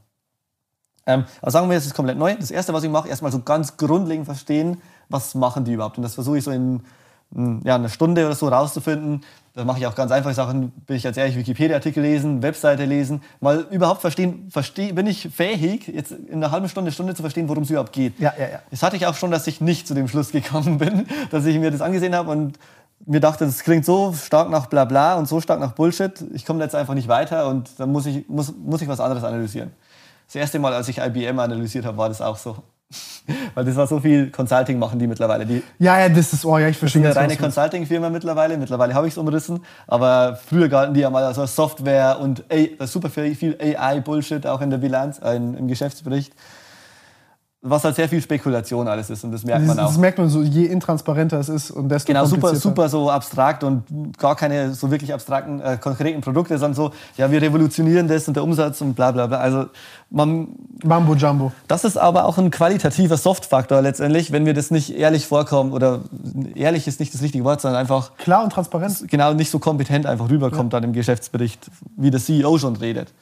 [1.06, 2.36] Ähm, aber sagen wir, es ist komplett neu.
[2.36, 5.98] Das Erste, was ich mache, erstmal so ganz grundlegend verstehen, was machen die überhaupt.
[5.98, 6.82] Und das versuche ich so in
[7.64, 9.24] ja, einer Stunde oder so rauszufinden.
[9.54, 13.22] Da mache ich auch ganz einfache Sachen, bin ich ganz ehrlich, Wikipedia-Artikel lesen, Webseite lesen,
[13.42, 17.50] mal überhaupt verstehen, versteh, bin ich fähig, jetzt in einer halben Stunde, Stunde zu verstehen,
[17.50, 18.18] worum es überhaupt geht.
[18.18, 18.60] Ja, ja, ja.
[18.70, 21.58] Das hatte ich auch schon, dass ich nicht zu dem Schluss gekommen bin, dass ich
[21.60, 22.58] mir das angesehen habe und
[23.06, 26.14] mir dachte, das klingt so stark nach Blabla und so stark nach Bullshit.
[26.34, 29.24] Ich komme jetzt einfach nicht weiter und dann muss ich, muss, muss ich was anderes
[29.24, 29.72] analysieren.
[30.28, 32.56] Das erste Mal, als ich IBM analysiert habe, war das auch so.
[33.56, 35.46] Weil das war so viel Consulting machen die mittlerweile.
[35.46, 37.38] Die Ja, ja, das ist, oh ja, ich verstehe eine jetzt, was reine.
[37.38, 38.58] Consulting-Firma mittlerweile.
[38.58, 39.64] Mittlerweile habe ich es umrissen.
[39.88, 44.70] Aber früher galten die ja mal als Software und A- super viel AI-Bullshit auch in
[44.70, 46.34] der Bilanz, äh, im Geschäftsbericht.
[47.64, 49.90] Was halt sehr viel Spekulation alles ist und das merkt man Das, auch.
[49.92, 53.64] das merkt man so, je intransparenter es ist und desto Genau, super, super so abstrakt
[53.64, 53.84] und
[54.18, 58.34] gar keine so wirklich abstrakten, äh, konkreten Produkte, sondern so, ja, wir revolutionieren das und
[58.36, 59.38] der Umsatz und bla bla bla.
[59.38, 59.66] Also
[60.10, 60.48] man,
[60.84, 61.52] Mambo Jumbo.
[61.68, 66.00] das ist aber auch ein qualitativer Softfaktor letztendlich, wenn wir das nicht ehrlich vorkommen oder
[66.56, 69.08] ehrlich ist nicht das richtige Wort, sondern einfach Klar und transparent.
[69.08, 73.14] genau nicht so kompetent einfach rüberkommt dann im Geschäftsbericht, wie der CEO schon redet.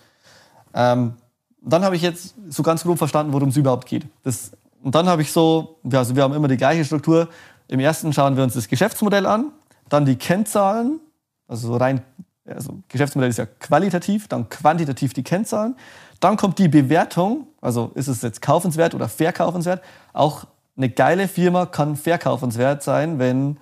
[0.74, 1.14] Ähm,
[1.62, 4.06] dann habe ich jetzt so ganz grob verstanden, worum es überhaupt geht.
[4.24, 7.28] Das, und dann habe ich so, ja, also wir haben immer die gleiche Struktur.
[7.68, 9.52] Im ersten schauen wir uns das Geschäftsmodell an,
[9.90, 11.00] dann die Kennzahlen,
[11.48, 12.02] also so rein,
[12.46, 15.76] also Geschäftsmodell ist ja qualitativ, dann quantitativ die Kennzahlen.
[16.20, 19.82] Dann kommt die Bewertung, also ist es jetzt kaufenswert oder verkaufenswert.
[20.14, 20.46] Auch
[20.76, 23.58] eine geile Firma kann verkaufenswert sein, wenn,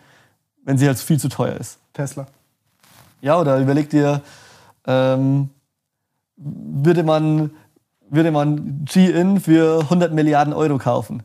[0.63, 1.79] wenn sie halt viel zu teuer ist.
[1.93, 2.27] Tesla.
[3.21, 4.21] Ja, oder überleg dir,
[4.85, 5.49] ähm,
[6.37, 7.51] würde man,
[8.09, 11.23] würde man G-In für 100 Milliarden Euro kaufen?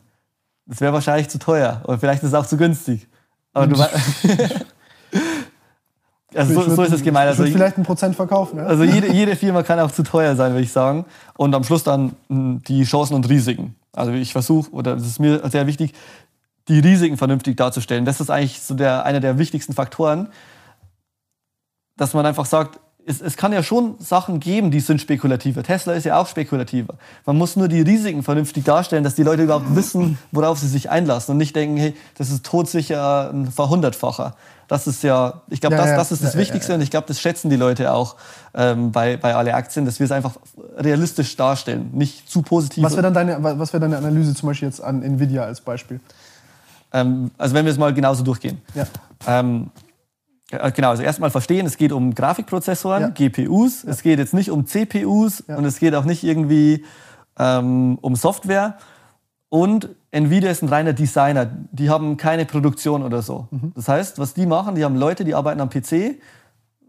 [0.65, 1.81] Das wäre wahrscheinlich zu teuer.
[1.85, 3.07] Oder vielleicht ist es auch zu günstig.
[3.53, 3.75] Aber du
[6.35, 7.27] also so, würd- so ist es gemeint.
[7.27, 8.59] Also, vielleicht ein Prozent verkaufen.
[8.59, 8.65] Ja?
[8.65, 11.05] also jede, jede Firma kann auch zu teuer sein, würde ich sagen.
[11.37, 13.75] Und am Schluss dann mh, die Chancen und Risiken.
[13.93, 15.93] Also ich versuche, oder das ist mir sehr wichtig,
[16.67, 18.05] die Risiken vernünftig darzustellen.
[18.05, 20.29] Das ist eigentlich so der, einer der wichtigsten Faktoren,
[21.97, 25.63] dass man einfach sagt, es, es kann ja schon Sachen geben, die sind spekulativer.
[25.63, 26.95] Tesla ist ja auch spekulativer.
[27.25, 30.89] Man muss nur die Risiken vernünftig darstellen, dass die Leute überhaupt wissen, worauf sie sich
[30.89, 34.35] einlassen und nicht denken, hey, das ist todsicher ein Verhundertfacher.
[34.67, 35.97] Das ist ja, ich glaube, Ja, das, ja.
[35.97, 38.15] das ist das Ja, ja, Wichtigste und ich glaube, das schätzen die Leute auch
[38.53, 40.37] ähm, bei, bei alle Aktien, dass wir es einfach
[40.77, 42.83] realistisch darstellen, nicht zu positiv.
[42.83, 45.99] Was wäre dann deine, was wär deine Analyse zum Beispiel jetzt an Nvidia als Beispiel?
[46.93, 48.61] ähm, also wenn wir es mal genauso durchgehen.
[48.75, 48.85] Ja.
[49.27, 49.82] Ähm, ja,
[50.73, 53.09] genau, also erstmal verstehen, es geht um Grafikprozessoren, Ja.
[53.09, 55.57] GPUs, es geht jetzt nicht um CPUs Ja.
[55.57, 56.85] und es geht auch nicht irgendwie
[57.39, 58.77] ähm, um Software.
[59.49, 63.47] Und Nvidia ist ein reiner Designer, die haben keine Produktion oder so.
[63.51, 63.71] Mhm.
[63.75, 66.15] Das heißt, was die machen, die haben Leute, die arbeiten am PC,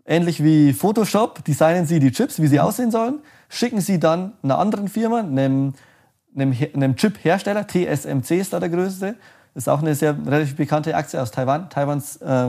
[0.06, 2.62] ähnlich wie Photoshop, designen sie die Chips, wie sie Mhm.
[2.62, 5.74] aussehen sollen, schicken sie dann einer anderen Firma, einem,
[6.36, 9.14] einem, einem Chip-Hersteller, TSMC ist da der größte,
[9.54, 12.48] ist auch eine sehr relativ bekannte Aktie aus Taiwan, Taiwans, äh,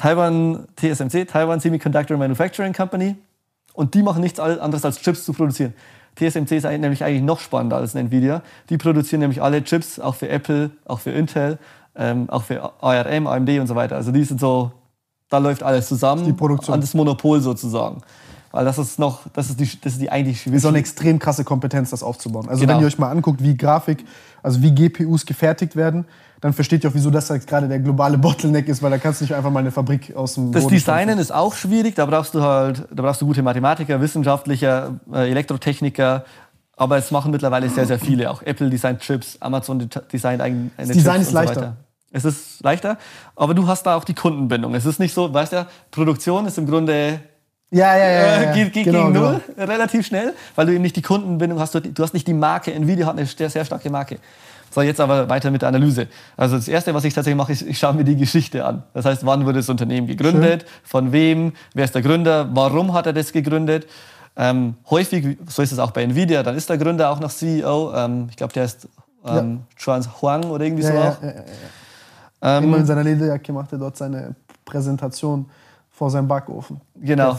[0.00, 3.16] Taiwan TSMC, Taiwan Semiconductor Manufacturing Company.
[3.74, 5.74] Und die machen nichts anderes als Chips zu produzieren.
[6.16, 8.42] TSMC ist nämlich eigentlich noch spannender als Nvidia.
[8.70, 11.58] Die produzieren nämlich alle Chips, auch für Apple, auch für Intel,
[11.94, 13.96] ähm, auch für ARM, AMD und so weiter.
[13.96, 14.72] Also die sind so,
[15.28, 16.24] da läuft alles zusammen.
[16.24, 16.72] Die Produktion.
[16.74, 18.00] An das Monopol sozusagen.
[18.52, 21.18] Weil das ist noch, das ist die, das ist die eigentlich ist auch eine extrem
[21.18, 22.48] krasse Kompetenz, das aufzubauen.
[22.48, 22.74] Also Genau.
[22.74, 24.04] wenn ihr euch mal anguckt, wie Grafik,
[24.42, 26.06] also wie GPUs gefertigt werden,
[26.40, 29.20] dann versteht ihr auch, wieso das jetzt gerade der globale Bottleneck ist, weil da kannst
[29.20, 32.06] du nicht einfach mal eine Fabrik aus dem Das Boden Designen ist auch schwierig, da
[32.06, 36.24] brauchst du halt, da brauchst du gute Mathematiker, Wissenschaftlicher, äh, Elektrotechniker.
[36.76, 38.30] Aber es machen mittlerweile sehr, sehr viele.
[38.30, 41.56] Auch Apple designt Chips, Amazon de designt eigene Das Design Chips ist so leichter.
[41.60, 41.76] weiter.
[42.10, 42.96] Es ist leichter,
[43.36, 44.74] aber du hast da auch die Kundenbindung.
[44.74, 47.20] Es ist nicht so, weißt du, Produktion ist im Grunde
[47.70, 48.10] Ja, ja, ja.
[48.10, 48.52] ja, äh, ja.
[48.52, 49.30] geht, geht Genau, gegen genau.
[49.32, 51.74] null relativ schnell, weil du eben nicht die Kundenbindung hast.
[51.74, 52.72] Du, du hast nicht die Marke.
[52.72, 54.18] Nvidia hat eine sehr, sehr starke Marke.
[54.70, 56.06] So, jetzt aber weiter mit der Analyse.
[56.36, 58.84] Also das Erste, was ich tatsächlich mache, ist, ich schaue mir die Geschichte an.
[58.94, 63.06] Das heißt, wann wurde das Unternehmen gegründet, von wem, wer ist der Gründer, warum hat
[63.06, 63.86] er das gegründet.
[64.36, 67.92] Ähm, häufig, so ist es auch bei Nvidia, dann ist der Gründer auch noch CEO.
[67.94, 68.88] Ähm, ich glaube, der ist
[69.26, 71.22] ähm, Chuan Huang oder irgendwie Ja, so ja, auch.
[71.22, 72.58] ja, ja, ja.
[72.58, 74.34] Ähm, Immer in seiner Lederjacke macht er dort seine
[74.64, 75.46] Präsentation
[75.90, 76.80] vor seinem Backofen.
[76.94, 77.36] Genau,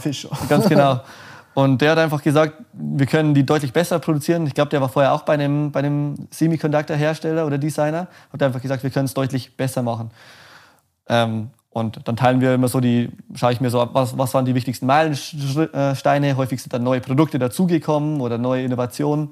[0.48, 1.00] ganz genau.
[1.54, 4.46] Und der hat einfach gesagt, wir können die deutlich besser produzieren.
[4.46, 8.08] Ich glaube, der war vorher auch bei einem, bei einem Semiconductor-Hersteller oder Designer.
[8.32, 10.10] Hat einfach gesagt, wir können es deutlich besser machen.
[11.08, 14.34] Ähm, und dann teilen wir immer so die, schaue ich mir so ab, was, was
[14.34, 16.36] waren die wichtigsten Meilensteine.
[16.36, 19.30] Häufig sind dann neue Produkte dazugekommen oder neue Innovationen.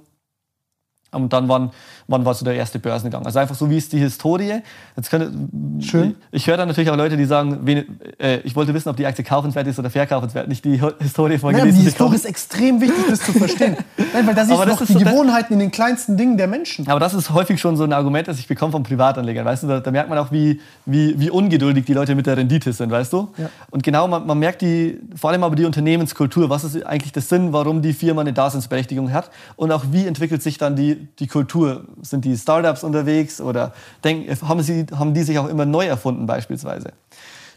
[1.13, 1.71] Und dann wann,
[2.11, 3.25] wann war so der erste Börsengang.
[3.25, 4.63] Also einfach so, wie ist die Historie.
[4.97, 5.49] Jetzt kann,
[5.81, 6.17] Schön.
[6.33, 9.07] Ich höre dann natürlich auch Leute, die sagen, wen, äh, ich wollte wissen, ob die
[9.07, 10.49] Aktie kaufenswert ist oder verkaufenswert.
[10.49, 13.77] Nicht die Historie von Nein, aber die gelesen Historie ist extrem wichtig, das zu verstehen.
[14.13, 16.87] Nein, weil da siehst Aber du die so Gewohnheiten in den kleinsten Dingen der Menschen.
[16.89, 19.45] Aber das ist häufig schon so ein Argument, das ich bekomme von Privatanlegern.
[19.45, 22.37] Weißt du, da, da merkt man auch, wie, wie, wie ungeduldig die Leute mit der
[22.37, 23.29] Rendite sind, weißt du?
[23.39, 23.51] Ja.
[23.71, 26.51] Und genau, man, man merkt die, vor allem aber die Unternehmenskultur.
[26.51, 29.31] Was ist eigentlich der Sinn, warum die Firma eine Daseinsberechtigung hat?
[29.55, 31.85] Und auch wie entwickelt sich dann die, die Kultur?
[32.03, 33.73] Sind die Startups unterwegs oder
[34.03, 36.93] denk, haben, sie, haben die sich auch immer neu erfunden beispielsweise?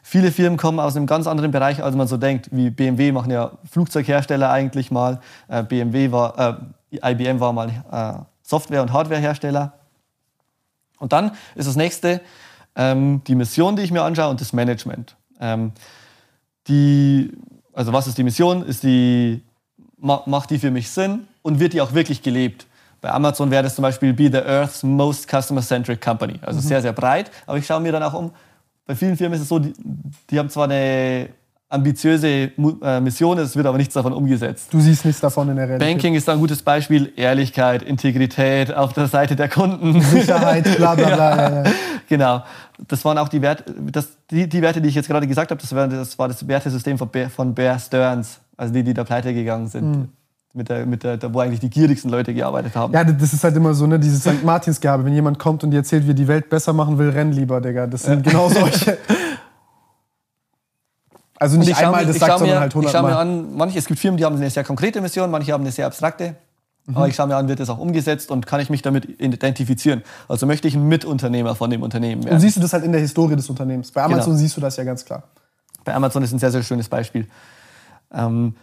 [0.05, 2.49] Viele Firmen kommen aus einem ganz anderen Bereich, als man so denkt.
[2.51, 5.21] Wie BMW machen ja Flugzeughersteller eigentlich mal.
[5.47, 6.59] Äh, BMW war,
[6.91, 9.73] äh, IBM war mal äh, Software- und Hardwarehersteller.
[10.99, 12.21] Und dann ist das nächste
[12.75, 15.15] ähm, die Mission, die ich mir anschaue und das Management.
[15.39, 15.71] Ähm,
[16.67, 17.31] die,
[17.73, 18.63] also was ist die Mission?
[18.63, 19.41] Ist die,
[19.97, 22.67] ma, macht die für mich Sinn und wird die auch wirklich gelebt?
[23.03, 26.39] Bei Amazon wäre das zum Beispiel Be the Earth's Most Customer-Centric Company.
[26.41, 26.63] Also Mhm.
[26.63, 27.30] sehr, sehr breit.
[27.45, 28.31] Aber ich schaue mir dann auch um,
[28.88, 29.73] bei vielen Firmen ist es so, die,
[30.30, 31.27] die haben zwar eine
[31.67, 32.51] ambitiöse
[32.81, 34.69] äh, Mission, es wird aber nichts davon umgesetzt.
[34.71, 35.89] Du siehst nichts davon in der Realität.
[35.95, 37.11] Banking ist da ein gutes Beispiel.
[37.17, 39.99] Ehrlichkeit, Integrität auf der Seite der Kunden.
[40.01, 41.35] Sicherheit, bla bla bla.
[41.35, 41.71] Ja, ja.
[42.07, 42.43] genau.
[42.88, 45.59] Das waren auch die Werte, das, die, die Werte, die ich jetzt gerade gesagt habe,
[45.59, 49.03] das war das, war das Wertesystem von Bear, von Bear Stearns, also die, die da
[49.03, 50.07] pleite gegangen sind.
[50.55, 52.93] Mit der, mit der, da, wo eigentlich die gierigsten Leute gearbeitet haben.
[52.93, 54.43] Ja, das ist halt immer so, ne, dieses St.
[54.43, 55.03] Martinsgabe.
[55.03, 57.59] Wenn jemand kommt und dir erzählt, wie er die Welt besser machen will, renn lieber,
[57.59, 57.88] Digga.
[57.88, 58.97] Das sind genau solche.
[61.39, 63.27] Also nicht einmal mir- das sagt, schau sondern mir, halt Ich schaue mir hundertmal.
[63.27, 65.88] an, manche, es gibt Firmen, die haben eine sehr konkrete Mission, manche haben eine sehr
[65.88, 66.35] abstrakte.
[66.93, 70.03] Aber ich schaue mir an, wird das auch umgesetzt und kann ich mich damit identifizieren.
[70.27, 72.35] Also möchte ich ein Mitunternehmer von dem Unternehmen werden.
[72.35, 73.91] Und siehst du das halt in der Historie des Unternehmens.
[73.91, 74.38] Bei Amazon Genau.
[74.38, 75.23] siehst du das ja ganz klar.
[75.85, 77.27] Bei Amazon ist ein sehr, sehr schönes Beispiel.
[78.13, 78.55] Ähm,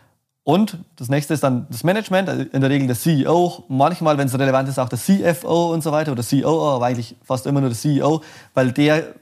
[0.43, 4.27] und das nächste ist dann das Management, also in der Regel der CEO, manchmal, wenn
[4.27, 7.61] es relevant ist, auch der CFO und so weiter oder COO, aber eigentlich fast immer
[7.61, 8.23] nur der CEO,
[8.55, 9.15] weil der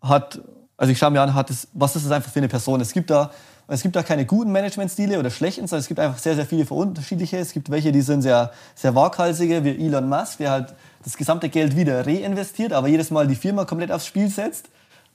[0.00, 0.40] hat,
[0.76, 2.80] also ich schaue mir an, hat es, was ist das einfach für eine Person?
[2.80, 3.30] Es gibt da,
[3.66, 6.64] es gibt da keine guten Managementstile oder schlechten, sondern es gibt einfach sehr, sehr viele
[6.64, 7.38] unterschiedliche.
[7.38, 10.74] Es gibt welche, die sind sehr, sehr waghalsige, wie Elon Musk, der halt
[11.04, 14.68] das gesamte Geld wieder reinvestiert, aber jedes Mal die Firma komplett aufs Spiel setzt.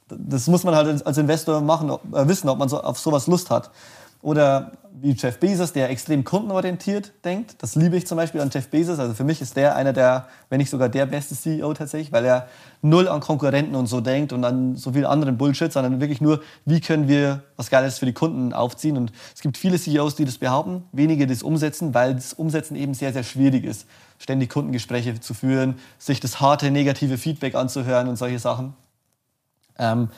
[0.07, 3.49] Das muss man halt als Investor machen, äh, wissen, ob man so, auf sowas Lust
[3.49, 3.71] hat.
[4.25, 7.57] Oder wie Jeff Bezos, der extrem kundenorientiert denkt.
[7.59, 8.97] Das liebe ich zum Beispiel an Jeff Bezos.
[8.97, 12.25] Also für mich ist der einer der, wenn nicht sogar der beste CEO tatsächlich, weil
[12.25, 12.47] er
[12.81, 16.41] null an Konkurrenten und so denkt und an so viel anderen Bullshit, sondern wirklich nur,
[16.65, 18.97] wie können wir was Geiles für die Kunden aufziehen.
[18.97, 22.95] Und es gibt viele CEOs, die das behaupten, wenige, das umsetzen, weil das Umsetzen eben
[22.95, 23.85] sehr, sehr schwierig ist.
[24.17, 28.73] Ständig Kundengespräche zu führen, sich das harte negative Feedback anzuhören und solche Sachen.
[29.77, 30.09] Ähm,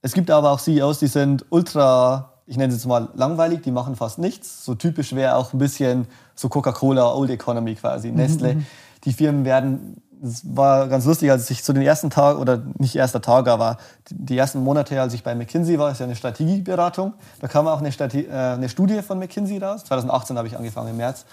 [0.00, 3.70] es gibt aber auch CEOs, die sind ultra, ich nenne es jetzt mal langweilig, die
[3.70, 4.62] machen fast nichts.
[4.62, 8.58] So typisch wäre auch ein bisschen so Coca-Cola, Old Economy quasi, Nestle.
[9.04, 12.94] Die Firmen werden, es war ganz lustig, als ich zu den ersten Tag, oder nicht
[12.94, 13.78] erster Tag, aber
[14.10, 17.66] die die ersten Monate, als ich bei McKinsey war, ist ja eine Strategieberatung, da kam
[17.66, 19.84] auch eine, Strate äh, eine Studie von McKinsey raus.
[19.84, 21.24] 2018 habe ich angefangen im März.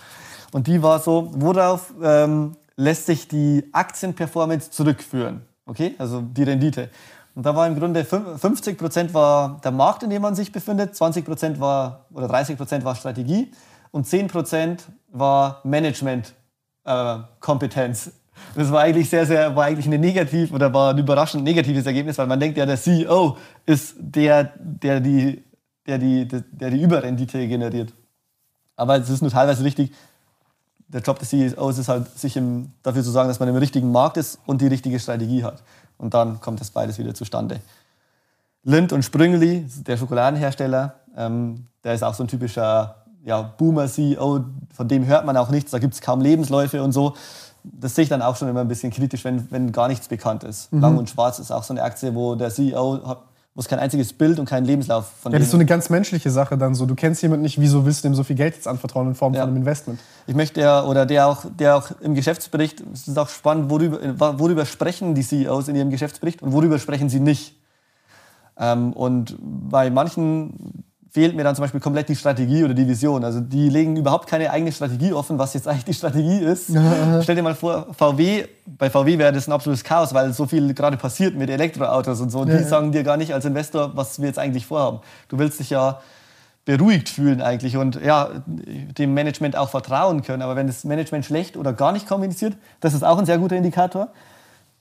[0.53, 5.41] Und die war so, worauf ähm, lässt sich die Aktienperformance zurückführen?
[5.65, 6.89] Okay, also die Rendite.
[7.39, 10.51] Und da war im Grunde fün- 50 Prozent war der Markt, in dem man sich
[10.51, 13.49] befindet, 20 Prozent war oder 30 Prozent war Strategie
[13.91, 16.33] und 10 Prozent war Management
[16.83, 17.19] äh.
[17.39, 22.17] Das war eigentlich sehr, sehr, war eigentlich eine negativ oder war ein überraschend negatives Ergebnis,
[22.17, 25.41] weil man denkt ja, der CEO ist der, der die,
[25.87, 27.93] der die, der die Überrendite generiert.
[28.75, 29.93] Aber es ist nur teilweise richtig.
[30.89, 33.93] Der Job des CEOs ist halt, sich im, dafür zu sorgen, dass man im richtigen
[33.93, 35.63] Markt ist und die richtige Strategie hat.
[35.99, 37.59] Und dann kommt das beides wieder zustande.
[38.63, 44.87] Lind und Sprüngli, der Schokoladenhersteller, ähm, der ist auch so ein typischer ja, Boomer-CEO, von
[44.87, 47.15] dem hört man auch nichts, da gibt es kaum Lebensläufe und so.
[47.63, 50.43] Das sehe ich dann auch schon immer ein bisschen kritisch, wenn, wenn gar nichts bekannt
[50.43, 50.71] ist.
[50.71, 50.81] Mhm.
[50.81, 53.17] Lang und Schwarz ist auch so eine Aktie, wo der CEO
[53.55, 56.29] es kein einziges Bild und keinen Lebenslauf von Ja, das ist so eine ganz menschliche
[56.29, 56.85] Sache dann so.
[56.85, 59.33] Du kennst jemanden nicht, wieso willst du ihm so viel Geld jetzt anvertrauen in Form
[59.33, 59.41] Ja.
[59.41, 59.99] von einem Investment?
[60.27, 64.39] Ich möchte ja, oder der auch, der auch im Geschäftsbericht, es ist auch spannend, worüber,
[64.39, 67.55] worüber sprechen die CEOs in ihrem Geschäftsbericht und worüber sprechen sie nicht.
[68.57, 73.23] Ähm, und bei manchen fehlt mir dann zum Beispiel komplett die Strategie oder die Vision.
[73.23, 76.67] Also die legen überhaupt keine eigene Strategie offen, was jetzt eigentlich die Strategie ist.
[77.23, 80.73] Stell dir mal vor, VW, bei VW wäre das ein absolutes Chaos, weil so viel
[80.73, 82.39] gerade passiert mit Elektroautos und so.
[82.39, 82.67] Und Ja, die ja.
[82.67, 84.99] sagen dir gar nicht als Investor, was wir jetzt eigentlich vorhaben.
[85.29, 85.99] Du willst dich ja
[86.65, 90.43] beruhigt fühlen eigentlich und ja, dem Management auch vertrauen können.
[90.43, 93.55] Aber wenn das Management schlecht oder gar nicht kommuniziert, das ist auch ein sehr guter
[93.55, 94.09] Indikator.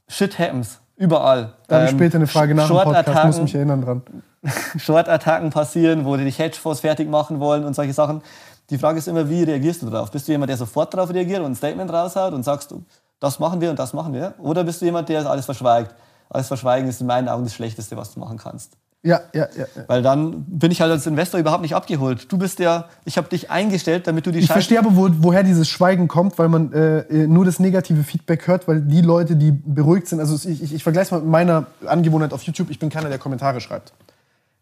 [0.09, 0.81] Shit happens.
[0.99, 1.55] Überall.
[1.69, 4.03] Da habe ich Ähm, später eine Frage nach dem Podcast, muss mich erinnern dran.
[4.77, 8.23] Short-Attacken passieren, wo die dich Hedgefonds fertig machen wollen und solche Sachen.
[8.71, 10.11] Die Frage ist immer, wie reagierst du darauf?
[10.11, 12.75] Bist du jemand, der sofort darauf reagiert und ein Statement raushaut und sagst,
[13.21, 14.35] das machen wir und das machen wir?
[14.39, 15.95] Oder bist du jemand, der alles verschweigt?
[16.29, 18.77] Alles verschweigen ist in meinen Augen das Schlechteste, was du machen kannst.
[19.05, 19.65] Ja, ja, ja.
[19.77, 19.83] ja.
[19.87, 22.31] Weil dann bin ich halt als Investor überhaupt nicht abgeholt.
[22.33, 25.09] Du bist ja, ich habe dich eingestellt, damit du die Ich Scheiße- verstehe aber, wo,
[25.21, 29.01] woher dieses Schweigen kommt, weil man äh, äh, nur das negative Feedback hört, weil die
[29.01, 32.43] Leute, die beruhigt sind, also ich, ich, ich vergleiche es mal mit meiner Angewohnheit auf
[32.43, 33.93] YouTube, ich bin keiner, der Kommentare schreibt.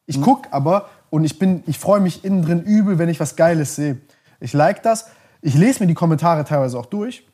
[0.05, 3.37] Ich guck aber und ich bin, ich freue mich innen drin übel, wenn ich was
[3.37, 3.97] Geiles sehe.
[4.39, 5.07] Ich like das,
[5.41, 7.27] ich lese mir die Kommentare teilweise auch durch,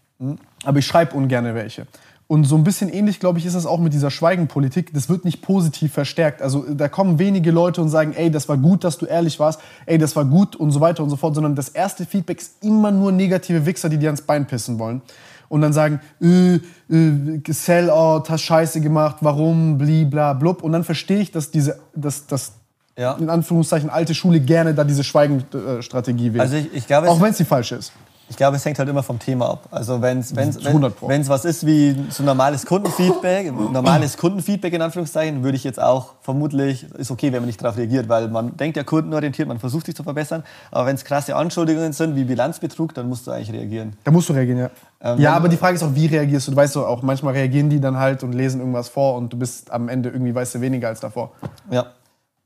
[0.65, 1.87] aber ich schreibe ungern welche.
[2.29, 4.95] Und so ein bisschen ähnlich, glaube ich, ist es auch mit dieser Schweigenpolitik.
[4.95, 6.41] Das wird nicht positiv verstärkt.
[6.41, 9.61] Also da kommen wenige Leute und sagen, ey, das war gut, dass du ehrlich warst,
[9.85, 12.65] ey, das war gut und so weiter und so fort, sondern das erste Feedback ist
[12.65, 15.03] immer nur negative Wichser, die dir ans Bein pissen wollen.
[15.51, 20.63] Und dann sagen, äh, äh, Sellout, hast Scheiße gemacht, warum, blibla, blub.
[20.63, 22.53] Und dann verstehe ich, dass diese, dass, dass
[22.97, 23.13] Ja.
[23.15, 26.41] in Anführungszeichen alte Schule gerne da diese Schweigenstrategie wählt.
[26.41, 27.93] Also ich, ich glaube, auch wenn es die falsche ist.
[28.33, 29.69] Ich glaube, es hängt halt immer vom Thema ab.
[29.71, 31.07] Also wenn's, wenn's, Zu 100 Pro.
[31.07, 35.79] wenn es was ist wie so normales Kundenfeedback, normales Kundenfeedback in Anführungszeichen, würde ich jetzt
[35.79, 39.59] auch vermutlich, ist okay, wenn man nicht darauf reagiert, weil man denkt ja kundenorientiert, man
[39.59, 40.45] versucht sich zu verbessern.
[40.71, 43.99] Aber wenn es krasse Anschuldigungen sind, wie Bilanzbetrug, dann musst du eigentlich reagieren.
[44.05, 44.71] Da musst du reagieren, ja.
[45.03, 46.53] Ähm, ja, aber die Frage ist auch, wie reagierst du?
[46.53, 49.37] Du weißt doch auch, manchmal reagieren die dann halt und lesen irgendwas vor und du
[49.37, 51.33] bist am Ende irgendwie, weißt du, weniger als davor.
[51.71, 51.85] Ja.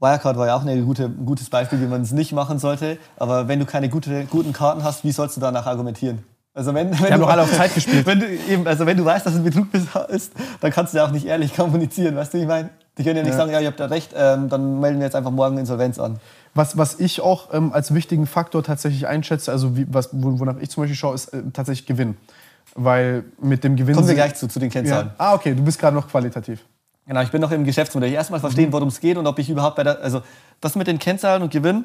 [0.06, 2.98] Wirecard war ja auch eine gute, ein gutes Beispiel, wie man es nicht machen sollte.
[3.16, 6.20] Aber wenn du keine gute, guten Karten hast, wie sollst du danach argumentieren?
[6.54, 8.06] Also wenn, wenn haben du, doch alle auf Zeit gespielt.
[8.06, 9.66] Wenn du, eben, also wenn du weißt, dass es ein Betrug
[10.08, 12.16] ist, dann kannst du ja auch nicht ehrlich kommunizieren.
[12.16, 12.70] Weißt du, ich meine?
[12.96, 13.36] Die können ja nicht Ja.
[13.36, 16.18] sagen, ja, ihr habt da recht, ähm, dann melden wir jetzt einfach morgen Insolvenz an.
[16.54, 20.56] Was, was ich auch ähm, als wichtigen Faktor tatsächlich einschätze, also wie, was, wo- wonach
[20.58, 22.16] ich zum Beispiel schaue, ist äh, tatsächlich Gewinn.
[22.74, 23.94] Weil mit dem Gewinn.
[23.94, 25.08] Kommen wir gleich zu, zu den Kennzahlen.
[25.08, 25.14] ja.
[25.18, 26.60] Ah, okay, du bist gerade noch qualitativ.
[27.06, 28.08] Genau, ich bin noch im Geschäftsmodell.
[28.10, 28.42] Ich erstmal Mhm.
[28.42, 30.22] verstehen, worum es geht und ob ich überhaupt bei der, also
[30.60, 31.84] das mit den Kennzahlen und Gewinn,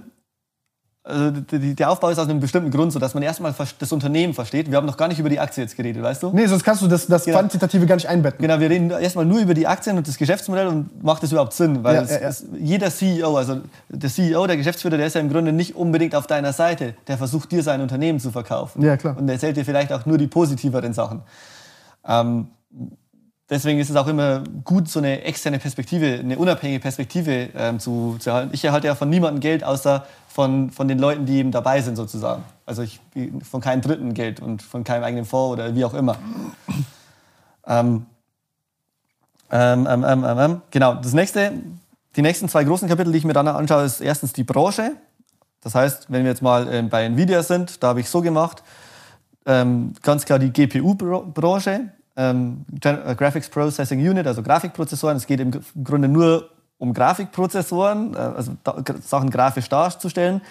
[1.04, 4.70] also der Aufbau ist aus einem bestimmten Grund so, dass man erstmal das Unternehmen versteht.
[4.70, 6.30] Wir haben noch gar nicht über die Aktie jetzt geredet, weißt du?
[6.32, 7.40] Nee, sonst kannst du das, das Genau.
[7.40, 8.40] Quantitative gar nicht einbetten.
[8.40, 11.54] Genau, wir reden erstmal nur über die Aktien und das Geschäftsmodell und macht das überhaupt
[11.54, 11.84] Sinn?
[11.84, 12.28] Weil Ja, es, ja, ja.
[12.30, 16.14] Es, jeder CEO, also der CEO, der Geschäftsführer, der ist ja im Grunde nicht unbedingt
[16.14, 16.94] auf deiner Seite.
[17.08, 18.84] Der versucht dir sein Unternehmen zu verkaufen.
[18.84, 19.18] Ja, klar.
[19.18, 21.22] Und erzählt dir vielleicht auch nur die positiveren Sachen.
[22.08, 22.48] Ähm,
[23.52, 28.16] deswegen ist es auch immer gut, so eine externe Perspektive, eine unabhängige Perspektive ähm, zu,
[28.18, 28.52] zu erhalten.
[28.54, 31.98] Ich erhalte ja von niemandem Geld, außer von, von den Leuten, die eben dabei sind,
[31.98, 32.44] sozusagen.
[32.66, 33.00] Also ich
[33.44, 36.18] von keinem Dritten Geld und von keinem eigenen Fonds oder wie auch immer.
[37.68, 38.06] Ähm,
[39.52, 40.62] ähm, ähm, ähm, ähm.
[40.72, 41.52] Genau, das nächste,
[42.16, 44.94] die nächsten zwei großen Kapitel, die ich mir dann anschaue, ist erstens die Branche.
[45.62, 48.64] Das heißt, wenn wir jetzt mal bei Nvidia sind, da habe ich so gemacht,
[49.46, 51.92] ganz klar die GPU-Branche,
[52.22, 55.18] ähm, äh, Graphics Processing Unit, also Grafikprozessoren.
[55.18, 55.52] Es geht im
[55.84, 58.54] Grunde nur um Grafikprozessoren, äh, also
[59.02, 60.42] Sachen grafisch darzustellen,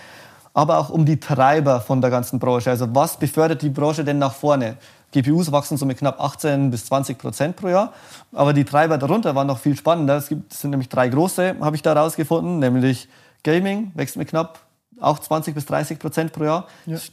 [0.55, 2.71] aber auch um die Treiber von der ganzen Branche.
[2.71, 4.77] Also was befördert die Branche denn nach vorne?
[5.13, 7.93] GPUs wachsen so mit knapp 18 bis 20 Prozent pro Jahr,
[8.33, 10.17] aber die Treiber darunter waren noch viel spannender.
[10.17, 13.09] Es gibt, es sind nämlich drei große, habe ich da rausgefunden, nämlich
[13.43, 14.61] Gaming wächst mit knapp
[15.01, 16.67] auch 20 bis 30 Prozent pro Jahr.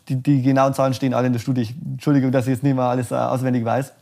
[0.09, 1.61] Die, die genauen Zahlen stehen alle in der Studie.
[1.61, 3.93] Ich, Entschuldigung, dass ich jetzt nicht mal alles äh, auswendig weiß.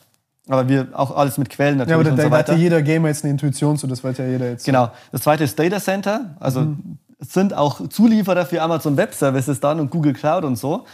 [0.48, 2.54] Aber wir auch alles mit Quellen natürlich Ja, aber da, und da so hat weiter.
[2.54, 4.66] ja jeder Gamer jetzt eine Intuition zu, das weiß ja jeder jetzt.
[4.66, 4.92] Genau.
[5.12, 6.36] Das zweite ist Data Center.
[6.40, 6.68] Also
[7.20, 10.86] es sind auch Zulieferer für Amazon Web Services dann und Google Cloud und so.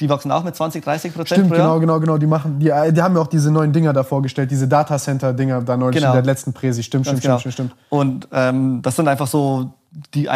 [0.00, 2.18] Die wachsen auch mit 20, 30 Prozent Stimmt, genau, genau, genau.
[2.18, 5.76] Die, machen, die, die haben ja auch diese neuen Dinger da vorgestellt, diese Datacenter-Dinger da
[5.76, 6.12] neulich Genau.
[6.12, 6.82] in der letzten Präsi.
[6.84, 7.38] Stimmt, stimmt, genau.
[7.38, 7.82] stimmt, stimmt, stimmt.
[7.90, 9.72] Und ähm, das sind einfach so
[10.14, 10.28] die,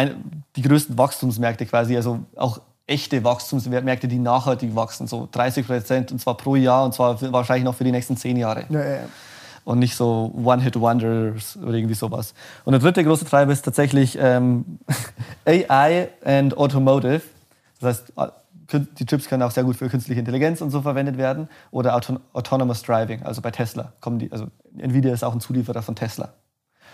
[0.55, 6.19] die größten Wachstumsmärkte quasi, also auch echte Wachstumsmärkte, die nachhaltig wachsen, so 30 Prozent und
[6.19, 8.65] zwar pro Jahr und zwar wahrscheinlich noch für die nächsten zehn Jahre.
[8.69, 9.03] Ja, ja, ja.
[9.65, 12.33] Und nicht so One-Hit-Wonders oder irgendwie sowas.
[12.65, 14.79] Und der dritte große Treiber ist tatsächlich ähm,
[15.45, 17.21] AI and Automotive.
[17.79, 18.13] Das heißt,
[18.67, 21.47] kün- die Chips können auch sehr gut für künstliche Intelligenz und so verwendet werden.
[21.71, 23.93] Oder Auto Autonomous Driving, also bei Tesla.
[24.01, 24.47] Kommen die, also
[24.77, 26.33] Nvidia ist auch ein Zulieferer von Tesla.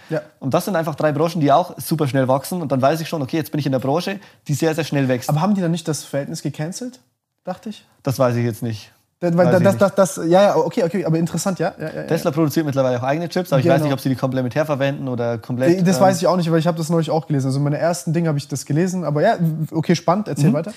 [0.10, 0.22] Ja.
[0.40, 2.62] Und das sind einfach drei Branchen, die auch super schnell wachsen.
[2.62, 4.84] Und dann weiß ich schon, okay, jetzt bin ich in der Branche, die sehr, sehr
[4.84, 5.30] schnell wächst.
[5.30, 7.00] Aber haben die dann nicht das Verhältnis gecancelt?
[7.44, 7.86] Dachte ich.
[8.04, 8.92] das weiß ich jetzt nicht.
[9.22, 9.82] Das, ich das, nicht.
[9.82, 11.74] das, das, ja, ja, okay, okay, aber interessant, ja.
[11.78, 12.04] ja, ja.
[12.04, 13.76] Tesla produziert mittlerweile auch eigene Chips, aber ich Genau.
[13.76, 15.86] weiß nicht, ob sie die komplementär verwenden oder komplett.
[15.86, 17.48] Das ähm, weiß ich auch nicht, weil ich habe das neulich auch gelesen.
[17.48, 19.38] Also meine ersten Dinge habe ich das gelesen, aber ja,
[19.74, 20.32] okay, spannend, Mhm.
[20.32, 20.72] erzähl weiter.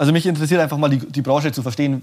[0.00, 2.02] Also mich interessiert einfach mal die, die Branche zu verstehen.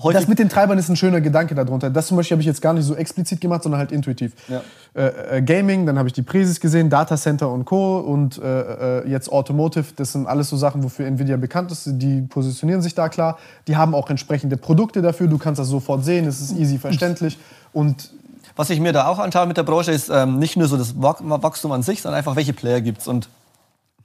[0.00, 1.90] Heute Das mit den Treibern ist ein schöner Gedanke darunter.
[1.90, 4.34] Das zum Beispiel habe ich jetzt gar nicht so explizit gemacht, sondern halt intuitiv.
[4.46, 4.62] Ja.
[4.94, 7.98] Äh, äh, Gaming, dann habe ich die Präsis gesehen, Datacenter und Co.
[7.98, 11.88] Und äh, äh, jetzt Automotive, das sind alles so Sachen, wofür Nvidia bekannt ist.
[11.94, 13.36] Die positionieren sich da klar.
[13.66, 15.26] Die haben auch entsprechende Produkte dafür.
[15.26, 17.36] Du kannst das sofort sehen, es ist easy verständlich.
[17.72, 18.12] Und
[18.56, 21.02] Was ich mir da auch anschaue mit der Branche, ist ähm, nicht nur so das
[21.02, 23.08] Wach- Wachstum an sich, sondern einfach, welche Player gibt es.
[23.08, 23.28] Und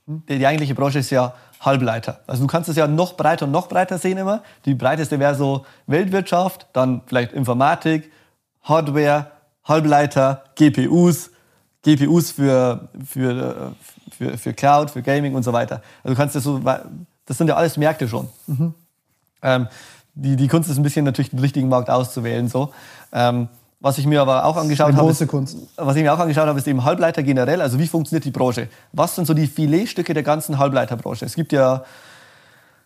[0.07, 2.21] die, die eigentliche Branche ist ja Halbleiter.
[2.27, 4.43] Also du kannst es ja noch breiter und noch breiter sehen immer.
[4.65, 8.11] Die breiteste wäre so Weltwirtschaft, dann vielleicht Informatik,
[8.63, 9.31] Hardware,
[9.65, 11.31] Halbleiter, GPUs,
[11.83, 13.73] GPUs für, für,
[14.11, 15.81] für, für Cloud, für Gaming und so weiter.
[16.03, 18.29] Also du kannst das so, das sind ja alles Märkte schon.
[19.41, 19.67] Ähm,
[20.15, 22.47] die, die Kunst ist ein bisschen natürlich den richtigen Markt auszuwählen.
[22.47, 22.73] So.
[23.13, 23.47] Ähm,
[23.79, 25.21] was ich mir aber auch angeschaut habe, ist,
[25.77, 27.61] was ich mir auch angeschaut habe, ist eben Halbleiter generell.
[27.61, 28.67] Also wie funktioniert die Branche?
[28.91, 31.25] Was sind so die Filetstücke der ganzen Halbleiterbranche?
[31.25, 31.83] Es gibt ja,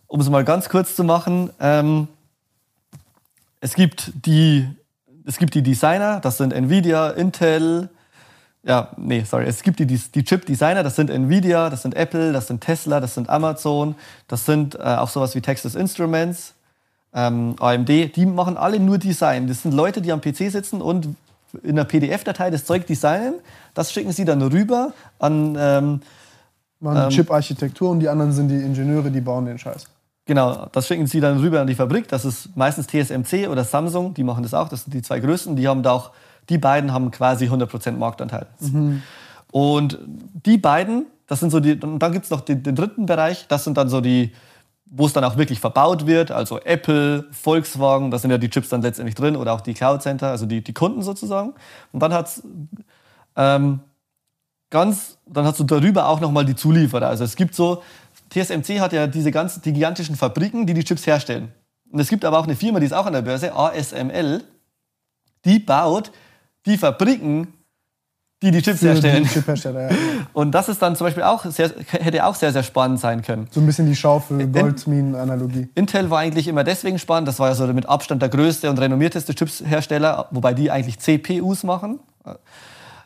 [0.07, 2.07] um es mal ganz kurz zu machen, ähm,
[3.59, 4.67] es gibt die,
[5.25, 7.89] es gibt die Designer, das sind Nvidia, Intel,
[8.61, 12.33] ja, nee, sorry, es gibt die, die, die Chip-Designer, das sind Nvidia, das sind Apple,
[12.33, 13.95] das sind Tesla, das sind Amazon,
[14.27, 16.53] das sind äh, auch sowas wie Texas Instruments,
[17.13, 19.47] ähm, AMD, die machen alle nur Design.
[19.47, 21.09] Das sind Leute, die am PC sitzen und
[21.61, 23.35] in einer PDF-Datei das Zeug designen,
[23.73, 26.01] das schicken sie dann rüber an, ähm,
[26.79, 29.85] man Chip-Architektur und die anderen sind die Ingenieure, die bauen den Scheiß.
[30.25, 32.07] Genau, das schicken sie dann rüber an die Fabrik.
[32.07, 34.69] Das ist meistens TSMC oder Samsung, die machen das auch.
[34.69, 35.55] Das sind die zwei größten.
[35.55, 36.11] Die haben da auch,
[36.49, 38.47] die beiden haben quasi 100% Marktanteil.
[39.51, 39.99] Und
[40.45, 43.47] die beiden, das sind so die, und dann gibt es noch den, den dritten Bereich,
[43.47, 44.33] das sind dann so die,
[44.85, 48.69] wo es dann auch wirklich verbaut wird, also Apple, Volkswagen, da sind ja die Chips
[48.69, 51.53] dann letztendlich drin oder auch die Cloud Center, also die, die Kunden sozusagen.
[51.91, 52.43] Und dann hat es
[53.35, 53.79] ähm,
[54.69, 57.07] ganz, dann hast du darüber auch nochmal die Zulieferer.
[57.07, 57.81] Also es gibt so,
[58.29, 61.51] TSMC hat ja diese ganzen, die gigantischen Fabriken, die die Chips herstellen.
[61.91, 64.43] Und es gibt aber auch eine Firma, die ist auch an der Börse, ASML,
[65.45, 66.11] die baut
[66.65, 67.53] die Fabriken,
[68.43, 69.23] die die Chips herstellen.
[69.23, 69.97] die Chiphersteller, ja.
[70.33, 73.47] Und das ist dann zum Beispiel auch sehr, hätte auch sehr, sehr spannend sein können.
[73.51, 75.69] So ein bisschen die Schaufel, Goldminen-Analogie.
[75.75, 78.79] Intel war eigentlich immer deswegen spannend, das war ja so mit Abstand der größte und
[78.79, 81.99] renommierteste Chipshersteller, wobei die eigentlich CPUs machen.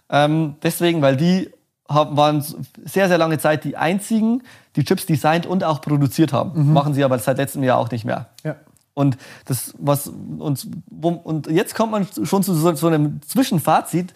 [0.09, 1.49] Ähm, deswegen, weil die
[1.89, 2.43] haben, waren
[2.83, 4.43] sehr, sehr lange Zeit die einzigen,
[4.75, 6.73] die Chips designt und auch produziert haben.
[6.73, 8.27] Machen sie aber seit letztem Jahr auch nicht mehr.
[8.43, 8.55] Ja.
[8.93, 10.67] Und, das, was uns,
[10.99, 14.13] und jetzt kommt man schon zu so, einem Zwischenfazit,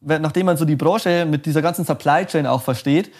[0.00, 3.12] nachdem man so die Branche mit dieser ganzen Supply Chain auch versteht.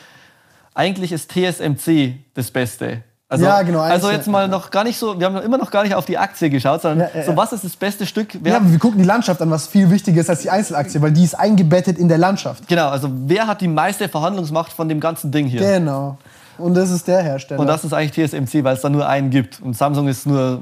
[0.74, 3.02] Eigentlich ist TSMC das Beste.
[3.28, 5.84] Also, Ja, genau, Also jetzt mal noch gar nicht so, wir haben immer noch gar
[5.84, 8.30] nicht auf die Aktie geschaut, sondern Ja, ja, so was ist das beste Stück?
[8.40, 11.00] Wer, Ja, aber wir gucken die Landschaft an, was viel wichtiger ist als die Einzelaktie,
[11.00, 12.66] weil die ist eingebettet in der Landschaft.
[12.66, 15.60] Genau, also wer hat die meiste Verhandlungsmacht von dem ganzen Ding hier?
[15.60, 16.18] Genau.
[16.58, 17.60] Und das ist der Hersteller.
[17.60, 19.60] Und das ist eigentlich TSMC, weil es da nur einen gibt.
[19.62, 20.60] Und Samsung ist nur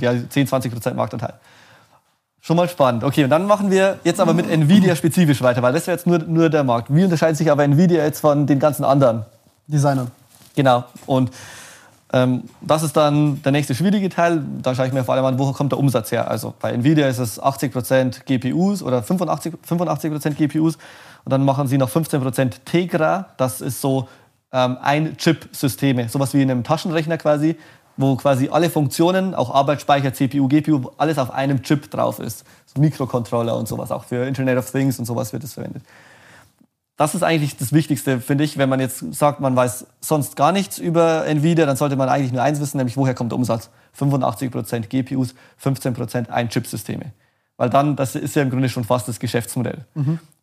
[0.00, 1.34] ja, 10, 20 Prozent Marktanteil.
[2.46, 3.02] Schon mal spannend.
[3.02, 6.06] Okay, und dann machen wir jetzt aber mit Nvidia spezifisch weiter, weil das wäre jetzt
[6.06, 6.94] nur, nur der Markt.
[6.94, 9.24] Wie unterscheidet sich aber Nvidia jetzt von den ganzen anderen?
[9.66, 10.06] Designer.
[10.54, 10.84] Genau.
[11.06, 11.32] Und
[12.12, 14.44] ähm, das ist dann der nächste schwierige Teil.
[14.62, 16.30] Da schaue ich mir vor allem an, wo kommt der Umsatz her.
[16.30, 20.76] Also bei Nvidia ist es 80% GPUs oder 85%, 85 GPUs.
[21.24, 23.30] Und dann machen sie noch 15% Tegra.
[23.38, 24.06] Das ist so
[24.52, 26.08] ähm, Ein-Chip-Systeme.
[26.08, 27.56] Sowas wie in einem Taschenrechner quasi,
[27.96, 32.44] wo quasi alle Funktionen, auch Arbeitsspeicher, CPU, GPU, alles auf einem Chip drauf ist.
[32.66, 33.90] So Mikrocontroller und sowas.
[33.90, 35.82] Auch für Internet of Things und sowas wird es verwendet.
[36.98, 38.56] Das ist eigentlich das Wichtigste, finde ich.
[38.56, 42.32] Wenn man jetzt sagt, man weiß sonst gar nichts über Nvidia, dann sollte man eigentlich
[42.32, 43.70] nur eins wissen, nämlich woher kommt der Umsatz.
[43.98, 47.12] 85% GPUs, 15% Ein-Chip-Systeme.
[47.58, 49.84] Weil dann, das ist ja im Grunde schon fast das Geschäftsmodell.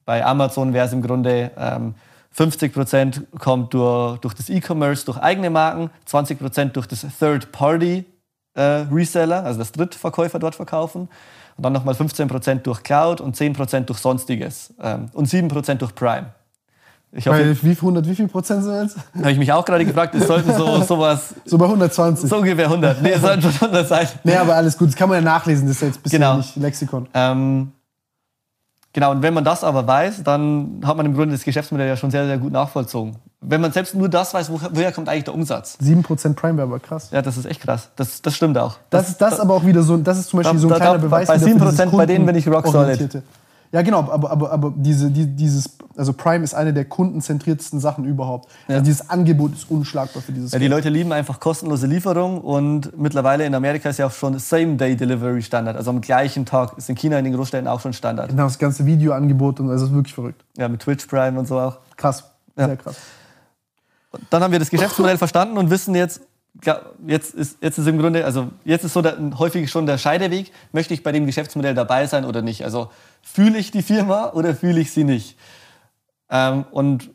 [0.05, 1.95] Bei Amazon wäre es im Grunde ähm,
[2.35, 8.05] 50% kommt durch, durch das E-Commerce, durch eigene Marken, 20% durch das Third-Party
[8.55, 11.09] äh, also das Drittverkäufer dort verkaufen.
[11.55, 14.73] Und dann nochmal 15% durch Cloud und 10% durch Sonstiges.
[14.81, 16.27] Ähm, und 7% durch Prime.
[17.15, 18.97] Ich hoffe, Bei wie, 100, wie viel Prozent sind jetzt?
[19.19, 22.27] habe ich mich auch gerade gefragt, es sollten so sowas, So bei 120.
[22.27, 24.07] so ungefähr 100, nee, es sollten schon 100 sein.
[24.23, 24.87] Nee, aber alles gut.
[24.87, 25.67] Das kann man ja nachlesen.
[25.67, 26.37] Das ist jetzt bisher Genau.
[26.37, 27.07] nicht Lexikon.
[27.13, 27.71] Ähm,
[28.93, 31.97] genau, und wenn man das aber weiß, dann hat man im Grunde das Geschäftsmodell ja
[31.97, 33.15] schon sehr, sehr gut nachvollzogen.
[33.41, 35.77] Wenn man selbst nur das weiß, woher, kommt eigentlich der Umsatz?
[35.81, 37.09] 7% Prime wäre aber krass.
[37.11, 37.89] Ja, das ist echt krass.
[37.97, 38.77] Das, das stimmt auch.
[38.89, 40.91] Das ist das aber auch wieder so, das ist zum Beispiel Da- so ein kleiner
[40.93, 41.27] da- Beweis.
[41.27, 43.21] bei wieder für 7% dieses bei denen bin ich rock solid.
[43.73, 48.05] Ja, genau, aber, aber, aber diese, die, dieses, also Prime ist eine der kundenzentriertesten Sachen
[48.05, 48.47] überhaupt.
[48.67, 48.75] Ja.
[48.75, 50.67] Also dieses Angebot ist unschlagbar für dieses Ja, die.
[50.67, 55.75] Leute lieben einfach kostenlose Lieferung und mittlerweile in Amerika ist ja auch schon Same-Day-Delivery Standard.
[55.75, 58.29] Also am gleichen Tag ist in China in den Großstädten auch schon Standard.
[58.29, 60.45] Genau, das ganze Videoangebot und also das ist wirklich verrückt.
[60.55, 61.79] Ja, mit Twitch Prime und so auch.
[61.97, 62.23] Krass,
[62.55, 62.67] Ja.
[62.67, 62.95] sehr krass.
[64.29, 66.21] Dann haben wir das Geschäftsmodell verstanden und wissen jetzt,
[67.07, 70.51] jetzt ist, jetzt ist im Grunde, also jetzt ist so der, häufig schon der Scheideweg,
[70.71, 72.63] möchte ich bei dem Geschäftsmodell dabei sein oder nicht?
[72.63, 75.37] Also fühle ich die Firma oder fühle ich sie nicht?
[76.29, 77.09] Ähm, und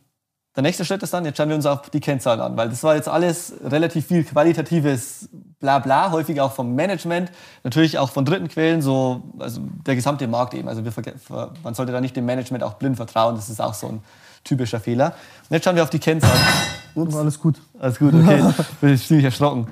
[0.57, 2.83] der nächste Schritt ist dann, jetzt schauen wir uns auch die Kennzahlen an, weil das
[2.83, 5.29] war jetzt alles relativ viel qualitatives
[5.61, 7.31] Blabla, häufig auch vom Management,
[7.63, 10.69] natürlich auch von dritten Quellen, so also der gesamte Markt eben.
[10.69, 10.93] Also wir,
[11.63, 14.03] man sollte da nicht dem Management auch blind vertrauen, das ist auch so ein
[14.45, 15.15] typischer Fehler.
[15.49, 16.41] Und jetzt schauen wir auf die Kennzahlen.
[16.95, 17.15] Ups.
[17.15, 17.57] Alles gut.
[17.79, 18.43] Alles gut, okay.
[18.81, 19.69] Bin ich ziemlich erschrocken.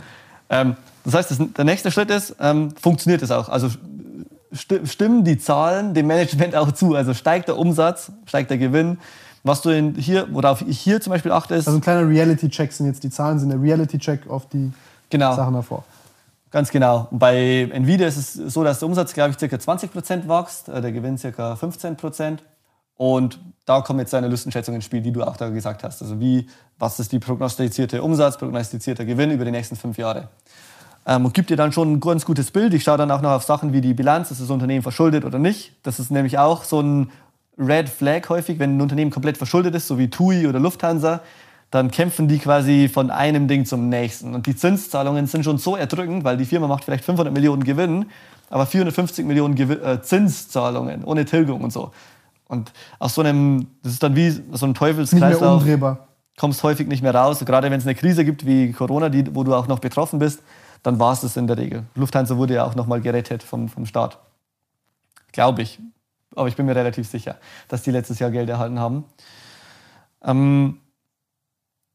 [0.49, 3.49] Ähm, das heißt, das, der nächste Schritt ist, ähm, funktioniert es auch?
[3.49, 3.69] Also
[4.53, 6.95] sti stimmen die Zahlen dem Management auch zu?
[6.95, 8.99] Also steigt der Umsatz, steigt der Gewinn?
[9.43, 12.73] Was du in hier, worauf ich hier zum Beispiel achte, ist, Also ein kleiner Reality-Check
[12.73, 14.73] sind jetzt die Zahlen, sind der Reality-Check auf die
[15.09, 15.85] genau, Sachen davor.
[16.51, 17.07] ganz genau.
[17.13, 19.57] Und bei Nvidia ist es so, dass der Umsatz, glaube ich, ca.
[19.57, 21.55] 20% wächst, äh, der Gewinn ca.
[21.55, 22.39] 15%.
[22.97, 26.01] Und da kommen jetzt deine Listenschätzungen ins Spiel, die du auch da gesagt hast.
[26.01, 26.47] Also wie,
[26.79, 30.29] was ist die prognostizierte Umsatz, prognostizierter Gewinn über die nächsten fünf Jahre?
[31.07, 32.75] Ähm, und gibt dir dann schon ein ganz gutes Bild.
[32.75, 35.39] Ich schaue dann auch noch auf Sachen wie die Bilanz, ist das Unternehmen verschuldet oder
[35.39, 35.73] nicht.
[35.83, 37.11] Das ist nämlich auch so ein
[37.59, 41.21] Red Flag häufig, wenn ein Unternehmen komplett verschuldet ist, so wie TUI oder Lufthansa,
[41.71, 44.35] dann kämpfen die quasi von einem Ding zum nächsten.
[44.35, 48.07] Und die Zinszahlungen sind schon so erdrückend, weil die Firma macht vielleicht 500 Millionen Gewinn,
[48.51, 51.93] aber 450 Millionen Gewi äh, Zinszahlungen ohne Tilgung und so.
[52.49, 54.75] Und aus so einem, das ist dann wie so ein
[55.13, 55.37] Nicht mehr
[56.37, 57.41] kommst häufig nicht mehr raus.
[57.41, 60.43] Gerade wenn es eine Krise gibt wie Corona, die, wo du auch noch betroffen bist,
[60.83, 61.85] dann war es das in der Regel.
[61.95, 64.19] Lufthansa wurde ja auch nochmal gerettet vom, vom Staat.
[65.33, 65.81] Glaube ich.
[66.35, 67.37] Aber ich bin mir relativ sicher,
[67.69, 69.05] dass die letztes Jahr Geld erhalten haben.
[70.23, 70.79] Ähm,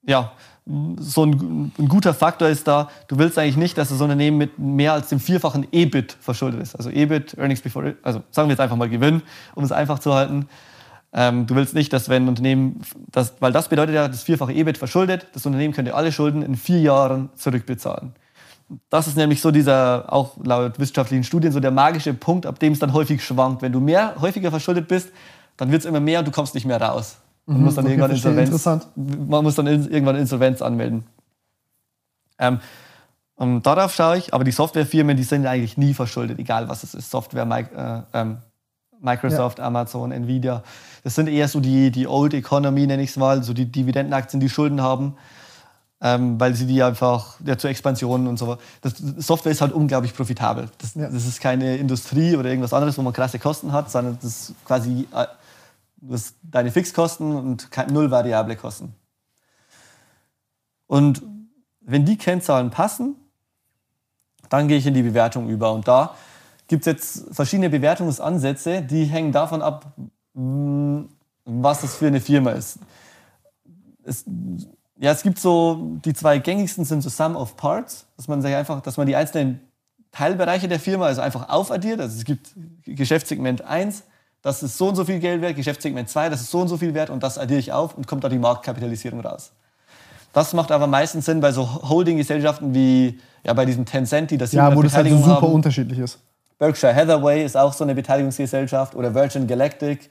[0.04, 0.32] ja,
[0.66, 4.60] so ein, ein, guter Faktor ist da, du willst eigentlich nicht, dass das Unternehmen mit
[4.60, 6.76] mehr als dem vierfachen EBIT verschuldet ist.
[6.76, 9.24] Also EBIT, Earnings Before, also sagen wir jetzt einfach mal Gewinn,
[9.56, 10.48] um es einfach zu halten.
[11.14, 12.82] Ähm, du willst nicht, dass wenn ein Unternehmen,
[13.12, 16.56] das, weil das bedeutet ja, das vierfache EBIT verschuldet, das Unternehmen könnte alle Schulden in
[16.56, 18.14] vier Jahren zurückbezahlen.
[18.90, 22.72] Das ist nämlich so dieser, auch laut wissenschaftlichen Studien, so der magische Punkt, ab dem
[22.72, 23.62] es dann häufig schwankt.
[23.62, 25.10] Wenn du mehr, häufiger verschuldet bist,
[25.58, 27.18] dann wird es immer mehr und du kommst nicht mehr raus.
[27.46, 28.66] Man mhm, muss dann okay, irgendwann Insolvenz,
[28.96, 31.06] man muss dann irgendwann Insolvenz anmelden.
[32.40, 32.60] Ähm,
[33.36, 36.94] und darauf schaue ich, aber die Softwarefirmen, die sind eigentlich nie verschuldet, egal was es
[36.94, 37.10] ist.
[37.10, 38.38] Software, äh, ähm,
[39.00, 39.66] Microsoft, ja.
[39.66, 40.64] Amazon, Nvidia.
[41.04, 44.40] Das sind eher so die, die Old Economy, nenne ich es mal, so die Dividendenaktien,
[44.40, 45.16] die Schulden haben
[46.02, 48.58] ähm, weil sie die einfach ja, zur Expansion und so.
[48.82, 50.68] Das, Software ist halt unglaublich profitabel.
[50.80, 51.08] Das, ja.
[51.10, 54.56] das, ist keine Industrie oder irgendwas anderes, wo man krasse Kosten hat, sondern das ist
[54.66, 55.08] quasi
[56.02, 58.96] äh, das deine Fixkosten und null variable Kosten.
[60.88, 61.24] Und
[61.82, 63.16] wenn die Kennzahlen passen,
[64.50, 65.72] dann gehe ich in die Bewertung über.
[65.72, 66.16] Und da
[66.68, 69.94] gibt es jetzt verschiedene Bewertungsansätze, die hängen davon ab,
[70.34, 72.80] was das für eine Firma ist.
[74.04, 74.26] Es,
[74.98, 78.54] ja, es gibt so, die zwei gängigsten sind so Sum of Parts, dass man sich
[78.54, 79.62] einfach, dass man die einzelnen
[80.12, 82.00] Teilbereiche der Firma also einfach aufaddiert.
[82.00, 82.54] Also es gibt
[82.84, 84.04] Geschäftssegment 1,
[84.42, 86.78] das ist so und so viel Geld wert, Geschäftssegment 2, das ist so und so
[86.78, 89.52] viel wert und das addiere ich auf und kommt da die Marktkapitalisierung raus.
[90.34, 94.52] Das macht aber meistens Sinn bei so Holding-Gesellschaften wie ja, bei diesem Tencent, die das
[94.54, 95.54] Ja, wo das halt so super haben.
[95.54, 96.20] unterschiedlich ist.
[96.58, 100.10] Berkshire Hathaway ist auch so eine Beteiligungsgesellschaft oder Virgin Galactic.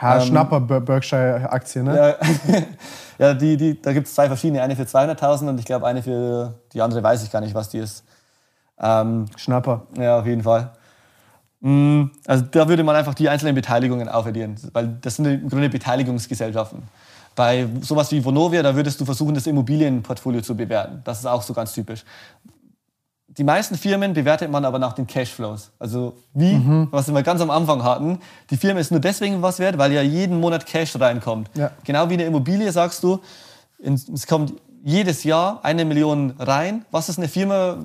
[0.00, 1.96] Ja, ähm, Schnapper Berkshire-Aktie, ne?
[1.96, 2.62] Ja,
[3.30, 4.62] ja die, die, da gibt es zwei verschiedene.
[4.62, 7.70] Eine für 200.000 und ich glaube eine für die andere weiß ich gar nicht, was
[7.70, 8.04] die ist.
[8.78, 9.86] Ähm, Schnapper.
[9.98, 10.70] Ja, auf jeden Fall.
[11.60, 15.68] Mm, also da würde man einfach die einzelnen Beteiligungen aufaddieren, weil das sind im Grunde
[15.68, 16.82] Beteiligungsgesellschaften.
[17.34, 21.02] Bei sowas wie Vonovia, da würdest du versuchen, das Immobilienportfolio zu bewerten.
[21.04, 22.04] Das ist auch so ganz typisch
[23.36, 25.70] die meisten Firmen bewertet man aber nach den Cashflows.
[25.78, 26.88] Also wie, mhm.
[26.90, 28.18] was wir ganz am Anfang hatten,
[28.50, 31.50] die Firma ist nur deswegen was wert, weil ja jeden Monat Cash reinkommt.
[31.54, 31.70] Ja.
[31.84, 33.20] Genau wie eine Immobilie sagst du,
[33.78, 36.84] es kommt jedes Jahr eine Million rein.
[36.90, 37.76] Was ist eine Firma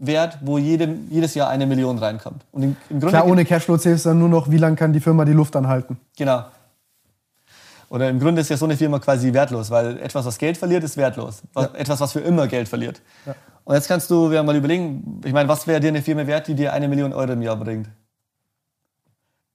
[0.00, 2.44] wert, wo jedem, jedes Jahr eine Million reinkommt?
[2.50, 4.92] Und im, im Grunde Klar, ohne Cashflow zählst du dann nur noch, wie lange kann
[4.92, 5.98] die Firma die Luft anhalten.
[6.16, 6.44] Genau.
[7.90, 10.84] Oder im Grunde ist ja so eine Firma quasi wertlos, weil etwas, was Geld verliert,
[10.84, 11.42] ist wertlos.
[11.56, 11.68] Ja.
[11.74, 13.02] Etwas, was für immer Geld verliert.
[13.26, 13.34] Ja.
[13.64, 16.54] Und jetzt kannst du mal überlegen, ich meine, was wäre dir eine Firma wert, die
[16.54, 17.88] dir eine Million Euro im Jahr bringt?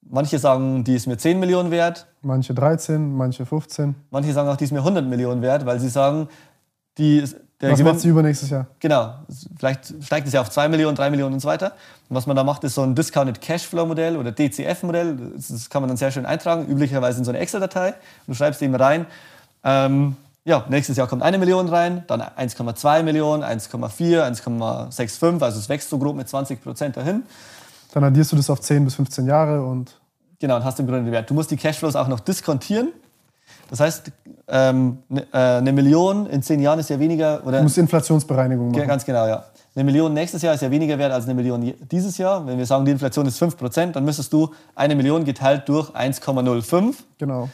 [0.02, 2.08] Manche sagen, die ist mir 10 Millionen wert.
[2.22, 3.96] Manche 13, manche 15.
[4.12, 6.28] Manche sagen auch, die ist mir 100 Millionen wert, weil sie sagen,
[6.98, 8.68] die ist, der was Gewinn, macht sie übernächstes Jahr?
[8.80, 9.14] Genau.
[9.58, 11.74] Vielleicht steigt es ja auf 2 Millionen, 3 Millionen und so weiter.
[12.10, 15.18] Und was man da macht, ist so ein Discounted Cashflow Modell oder DCF-Modell.
[15.36, 17.94] Das kann man dann sehr schön eintragen, üblicherweise in so eine Excel-Datei.
[18.28, 19.06] Du schreibst eben rein,
[19.64, 25.70] ähm, ja, nächstes Jahr kommt eine Million rein, dann 1,2 Millionen, 1,4, 1,65, also es
[25.70, 27.24] wächst so grob mit 20 Prozent dahin.
[27.94, 30.00] Dann addierst du das auf 10 bis 15 Jahre und.
[30.40, 31.30] Genau, und hast im Grunde den Wert.
[31.30, 32.90] Du musst die Cashflows auch noch diskontieren.
[33.70, 34.12] Das heißt,
[34.48, 37.46] ähm, ne, äh, eine Million in 10 Jahren ist ja weniger.
[37.46, 38.88] Oder du musst Inflationsbereinigung machen.
[38.88, 39.46] Ganz genau, ja.
[39.76, 42.46] Eine Million nächstes Jahr ist ja weniger wert als eine Million dieses Jahr.
[42.48, 46.96] Wenn wir sagen, die Inflation ist 5%, dann müsstest du eine Million geteilt durch 1,05.
[47.18, 47.50] Genau.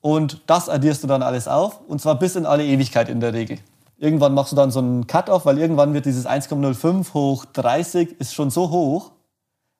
[0.00, 3.34] Und das addierst du dann alles auf und zwar bis in alle Ewigkeit in der
[3.34, 3.58] Regel.
[3.98, 8.32] Irgendwann machst du dann so einen Cut-off, weil irgendwann wird dieses 1,05 hoch 30 ist
[8.32, 9.10] schon so hoch,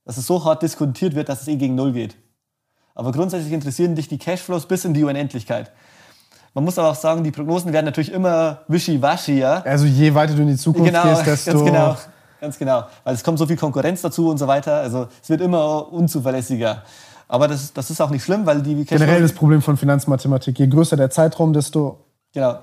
[0.04, 2.16] dass es so hart diskutiert wird, dass es eh gegen Null geht.
[2.94, 5.70] Aber grundsätzlich interessieren dich die Cashflows bis in die Unendlichkeit.
[6.54, 9.38] Man muss aber auch sagen, die Prognosen werden natürlich immer wischiwaschi.
[9.38, 9.62] Ja?
[9.62, 11.52] Also je weiter du in die Zukunft genau, gehst, desto...
[11.52, 11.96] Ganz genau,
[12.40, 12.84] ganz genau.
[13.04, 14.74] Weil es kommt so viel Konkurrenz dazu und so weiter.
[14.74, 16.82] Also es wird immer unzuverlässiger.
[17.28, 20.58] Aber das, das ist auch nicht schlimm, weil die Generell das Problem von Finanzmathematik.
[20.58, 22.04] Je größer der Zeitraum, desto,
[22.34, 22.58] genau,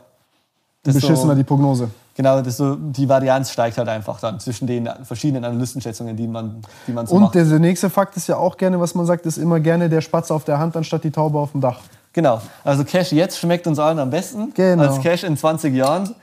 [0.87, 1.89] desto beschissener die Prognose.
[2.15, 6.91] Genau, desto, die Varianz steigt halt einfach dann zwischen den verschiedenen Analystenschätzungen, die man, die
[6.91, 7.35] man so Und macht.
[7.35, 10.31] der nächste Fakt ist ja auch gerne, was man sagt, ist immer gerne der Spatz
[10.31, 11.79] auf der Hand anstatt die Taube auf dem Dach.
[12.13, 14.83] Genau, also Cash jetzt schmeckt uns allen am besten genau.
[14.83, 16.15] als Cash in 20 Jahren.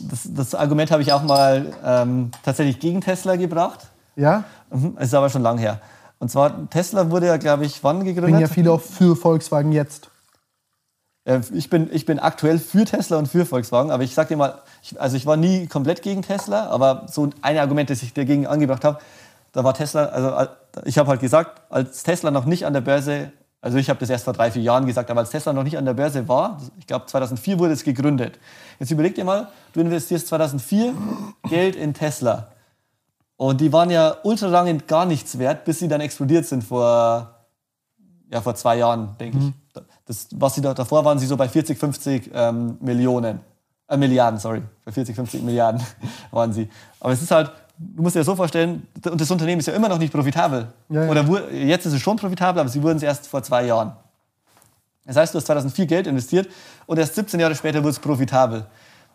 [0.00, 3.80] Das, das Argument habe ich auch mal ähm, tatsächlich gegen Tesla gebracht.
[4.16, 4.44] Ja?
[4.70, 5.80] Mhm, ist aber schon lang her.
[6.18, 8.24] Und zwar, Tesla wurde ja, glaube ich, wann gegründet?
[8.24, 10.08] Bringen ja viele auch für Volkswagen jetzt.
[11.54, 14.60] Ich bin, ich bin aktuell für Tesla und für Volkswagen, aber ich sag dir mal,
[14.82, 18.46] ich, also ich war nie komplett gegen Tesla, aber so ein Argument, das ich dagegen
[18.46, 18.98] angebracht habe,
[19.52, 20.50] da war Tesla, also
[20.84, 23.32] ich habe halt gesagt, als Tesla noch nicht an der Börse
[23.64, 25.78] Also ich habe das erst vor drei, vier Jahren gesagt, aber als Tesla noch nicht
[25.78, 28.38] an der Börse war, ich glaube 2004 wurde es gegründet.
[28.78, 30.92] Jetzt überleg dir mal, du investierst 2004
[31.48, 32.48] Geld in Tesla.
[33.36, 37.46] Und die waren ja ultra lange gar nichts wert, bis sie dann explodiert sind vor,
[38.30, 39.44] ja, vor zwei Jahren, denke ich.
[40.06, 43.40] Das, was sie da, davor waren, sie so bei 40, 50 ähm, Millionen.
[43.88, 44.62] Äh, Milliarden, sorry.
[44.84, 45.82] Bei 40, 50 Milliarden
[46.30, 46.68] waren sie.
[47.00, 49.74] Aber es ist halt, du musst dir das so vorstellen, und das Unternehmen ist ja
[49.74, 50.68] immer noch nicht profitabel.
[50.88, 51.10] Ja, ja.
[51.10, 53.92] Oder jetzt ist es schon profitabel, aber sie wurden es erst vor zwei Jahren.
[55.06, 56.48] Das heißt, du hast 2004 Geld investiert
[56.86, 58.66] und erst 17 Jahre später wurde es profitabel.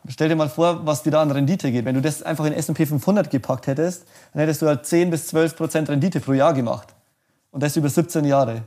[0.07, 1.83] Stell dir mal vor, was dir da an Rendite geht.
[1.83, 5.27] Wenn du das einfach in S&P 500 gepackt hättest, dann hättest du halt 10 bis
[5.27, 6.87] 12 Prozent Rendite pro Jahr gemacht.
[7.51, 8.63] Und das über 17 Jahre.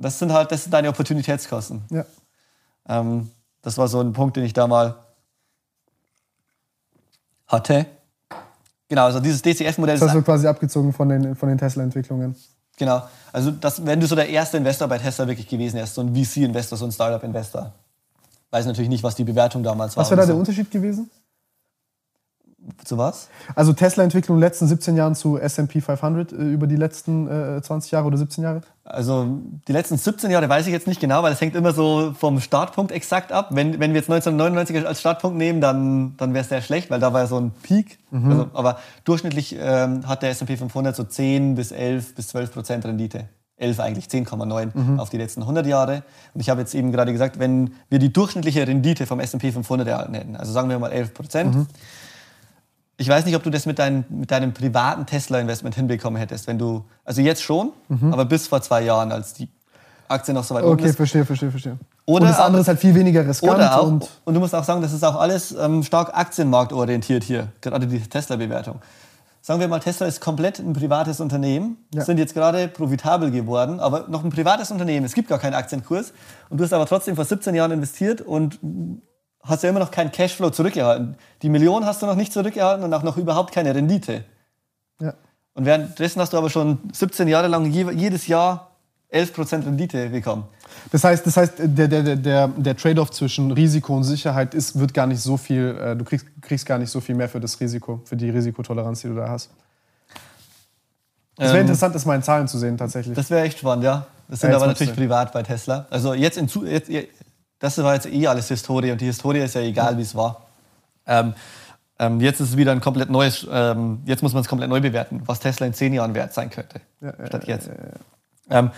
[0.00, 1.82] Das sind halt, das sind deine Opportunitätskosten.
[1.90, 2.04] Ja.
[2.88, 3.30] Ähm,
[3.62, 4.96] das war so ein Punkt, den ich da mal
[7.46, 7.86] hatte.
[8.88, 12.34] Genau, also dieses DCF-Modell Das hast du quasi abgezogen von den, von den Tesla-Entwicklungen.
[12.78, 13.02] Genau.
[13.32, 16.14] Also das, wenn du so der erste Investor bei Tesla wirklich gewesen wärst, so ein
[16.14, 17.72] VC-Investor, so ein Startup-Investor.
[18.50, 20.02] Weiß natürlich nicht, was die Bewertung damals war.
[20.02, 20.40] Was wäre da und der so.
[20.40, 21.10] Unterschied gewesen?
[22.84, 23.28] Zu was?
[23.54, 27.62] Also Tesla-Entwicklung in den letzten 17 Jahren zu S&P 500 äh, über die letzten äh,
[27.62, 28.62] 20 Jahre oder 17 Jahre?
[28.90, 29.38] Also
[29.68, 32.40] die letzten 17 Jahre weiß ich jetzt nicht genau, weil es hängt immer so vom
[32.40, 33.48] Startpunkt exakt ab.
[33.50, 36.98] Wenn, wenn wir jetzt 1999 als Startpunkt nehmen, dann, dann wäre es sehr schlecht, weil
[37.00, 37.98] da war ja so ein Peak.
[38.30, 42.84] Also, aber durchschnittlich ähm, hat der S&P 500 so 10 bis 11 bis 12 Prozent
[42.84, 43.28] Rendite.
[43.58, 46.02] 11 eigentlich, 10,9 auf die letzten 100 Jahre.
[46.34, 49.86] Und ich habe jetzt eben gerade gesagt, wenn wir die durchschnittliche Rendite vom S&P 500
[49.86, 51.54] erhalten hätten, also sagen wir mal 11 Prozent,
[53.00, 56.58] ich weiß nicht, ob du das mit, dein, mit deinem privaten Tesla-Investment hinbekommen hättest, wenn
[56.58, 57.72] du, also jetzt schon,
[58.10, 59.48] aber bis vor zwei Jahren, als die
[60.06, 61.78] Aktie noch so weit Okay, verstehe, verstehe, verstehe.
[62.04, 64.54] Oder und das andere ist halt viel weniger riskant Oder auch, und und, du musst
[64.54, 68.80] auch sagen, das ist auch alles ähm, stark aktienmarktorientiert hier, gerade die Tesla-Bewertung.
[69.40, 72.04] Sagen wir mal, Tesla ist komplett ein privates Unternehmen, Ja.
[72.04, 76.12] sind jetzt gerade profitabel geworden, aber noch ein privates Unternehmen, es gibt gar keinen Aktienkurs
[76.50, 78.58] und du hast aber trotzdem vor 17 Jahren investiert und
[79.42, 81.16] hast ja immer noch keinen Cashflow zurückgehalten.
[81.42, 84.24] Die Million hast du noch nicht zurückgehalten und auch noch überhaupt keine Rendite.
[85.00, 85.14] ja.
[85.54, 88.70] Und währenddessen hast du aber schon 17 Jahre lang je, jedes Jahr
[89.12, 90.44] 11% Rendite bekommen.
[90.92, 94.94] Das heißt, das heißt der, der, der, der, Trade-off zwischen Risiko und Sicherheit ist, wird
[94.94, 97.58] gar nicht so viel, äh, du kriegst, kriegst gar nicht so viel mehr für das
[97.58, 99.50] Risiko, für die Risikotoleranz, die du da hast.
[101.36, 103.16] Es wäre Ähm, interessant, das mal in Zahlen zu sehen, tatsächlich.
[103.16, 104.06] Das wäre echt spannend, ja.
[104.28, 105.86] Das sind Ja, aber natürlich privat bei Tesla.
[105.90, 106.88] Also jetzt in Zu jetzt,
[107.60, 110.42] das war jetzt eh alles Historie und die Historie ist ja egal, wie es war.
[111.06, 111.34] Ähm,
[111.98, 114.80] ähm, jetzt ist es wieder ein komplett neues, ähm, jetzt muss man es komplett neu
[114.80, 116.80] bewerten, was Tesla in zehn Jahren wert sein könnte.
[117.00, 117.70] Ja, ja, statt jetzt.
[118.48, 118.70] Ähm,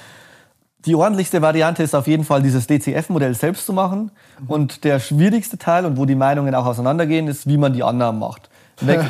[0.84, 4.10] die ordentlichste Variante ist auf jeden Fall, dieses DCF-Modell selbst zu machen.
[4.40, 4.50] Mhm.
[4.50, 8.18] Und der schwierigste Teil und wo die Meinungen auch auseinandergehen, ist, wie man die Annahmen
[8.18, 8.50] macht.
[8.80, 9.00] Weg,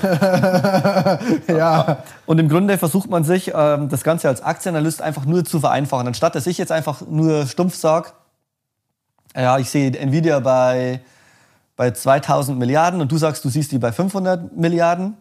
[1.49, 5.61] ja, und im Grunde versucht man sich, ähm, das Ganze als Aktienanalyst einfach nur zu
[5.61, 6.07] vereinfachen.
[6.07, 8.11] Anstatt dass ich jetzt einfach nur stumpf sage,
[9.37, 11.01] ja, ich sehe Nvidia bei,
[11.77, 15.15] bei 2000 Milliarden und du sagst, du siehst die bei 500 Milliarden.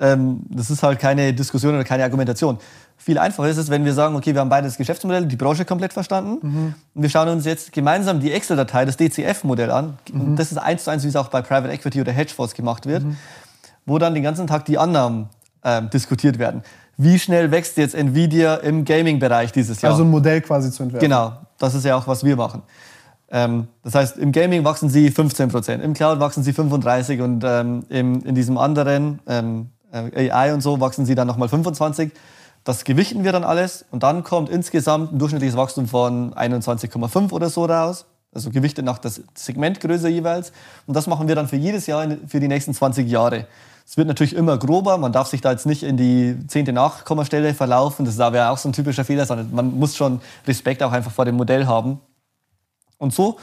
[0.00, 2.58] Ähm, das ist halt keine Diskussion oder keine Argumentation.
[2.96, 5.64] Viel einfacher ist es, wenn wir sagen, okay, wir haben beide das Geschäftsmodell, die Branche
[5.64, 6.74] komplett verstanden.
[6.94, 9.98] Und wir schauen uns jetzt gemeinsam die Excel-Datei, das DCF-Modell an.
[10.12, 12.86] Und das ist eins zu eins, wie es auch bei Private Equity oder Hedgefonds gemacht
[12.86, 13.04] wird
[13.86, 15.28] wo dann den ganzen Tag die Annahmen
[15.62, 16.62] ähm, diskutiert werden.
[16.96, 19.92] Wie schnell wächst jetzt Nvidia im Gaming-Bereich dieses Jahr?
[19.92, 21.08] also ein Modell quasi zu entwerfen.
[21.08, 22.62] genau, das ist ja auch, was wir machen.
[23.34, 27.42] Ähm, das heißt, im Gaming wachsen sie 15 Prozent, im Cloud wachsen sie 35 und
[27.44, 32.12] ähm, im, in diesem anderen ähm, äh, AI und so wachsen sie dann nochmal 25.
[32.62, 37.50] Das gewichten wir dann alles und dann kommt insgesamt ein durchschnittliches Wachstum von 21,5 oder
[37.50, 38.06] so raus.
[38.32, 40.52] Also gewichtet nach das Segmentgröße jeweils.
[40.86, 43.46] Und das machen wir dann für jedes Jahr in- für die nächsten 20 Jahre.
[43.86, 47.52] Es wird natürlich immer grober, man darf sich da jetzt nicht in die zehnte Nachkommastelle
[47.52, 51.10] verlaufen, das wäre auch so ein typischer Fehler, sondern man muss schon Respekt auch einfach
[51.10, 52.00] vor dem Modell haben.
[53.04, 53.38] Und so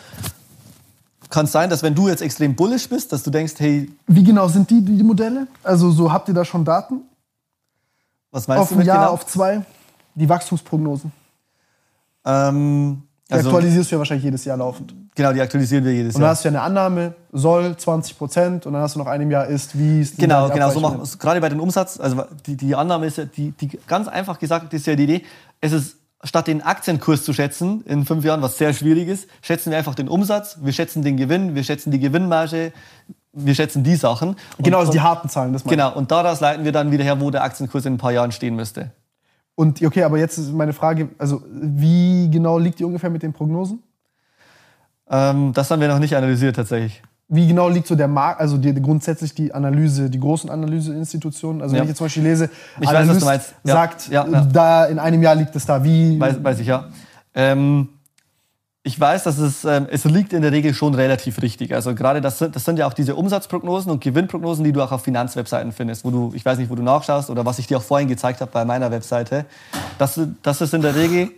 [1.30, 4.24] kann es sein, dass wenn du jetzt extrem bullish bist, dass du denkst, hey, Wie
[4.24, 5.48] genau sind die, die Modelle?
[5.64, 7.02] Also so habt ihr da schon Daten?
[8.32, 9.12] was meinst auf du ein mit Jahr, genau?
[9.14, 9.62] auf zwei?
[10.16, 11.12] Die Wachstumsprognosen.
[12.26, 14.94] ähm, Die also, aktualisierst du ja wahrscheinlich jedes Jahr laufend.
[15.16, 16.32] genau, die aktualisieren wir jedes Und dann Jahr.
[16.32, 19.46] hast du ja eine Annahme, soll 20 Prozent und dann hast du noch einem Jahr
[19.48, 21.18] ist, wie ist Genau, genau, so machen wir es.
[21.18, 24.74] Gerade bei den Umsatz, also die, die Annahme ist ja, die, die, ganz einfach gesagt,
[24.74, 25.24] ist ja die Idee,
[25.62, 29.72] es ist, statt den Aktienkurs zu schätzen in fünf Jahren, was sehr schwierig ist, schätzen
[29.72, 32.73] wir einfach den Umsatz, wir schätzen den Gewinn, wir schätzen die Gewinnmarge,
[33.34, 34.30] wir schätzen die Sachen.
[34.30, 35.64] Und, Genau, also die harten Zahlen, das.
[35.64, 38.32] Genau, und daraus leiten wir dann wieder her, wo der Aktienkurs in ein paar Jahren
[38.32, 38.91] stehen müsste.
[39.56, 43.33] Und okay, aber jetzt ist meine Frage, also wie genau liegt die ungefähr mit den
[43.33, 43.83] Prognosen?
[45.09, 47.03] Ähm, das haben wir noch nicht analysiert tatsächlich.
[47.34, 51.61] Wie genau liegt so der Markt, also die, grundsätzlich die Analyse, die großen Analyseinstitutionen?
[51.61, 51.80] Also Ja.
[51.80, 53.53] wenn ich jetzt zum Beispiel lese, Ich weiß, was du Analyst meinst.
[53.64, 53.74] Ja.
[53.74, 54.24] sagt, ja.
[54.51, 56.90] da in einem Jahr liegt es da, wie Weiß, weiß ich ja.
[57.34, 57.88] Ähm,
[58.84, 61.74] ich weiß, dass es, ähm, es liegt in der Regel schon relativ richtig.
[61.74, 64.92] Also gerade das, sind- das sind ja auch diese Umsatzprognosen und Gewinnprognosen, die du auch
[64.92, 67.77] auf Finanzwebseiten findest, wo du, ich weiß nicht, wo du nachschaust oder was ich dir
[67.77, 69.45] auch vorhin gezeigt habe bei meiner Webseite.
[70.00, 71.30] Das, das ist in der Regel,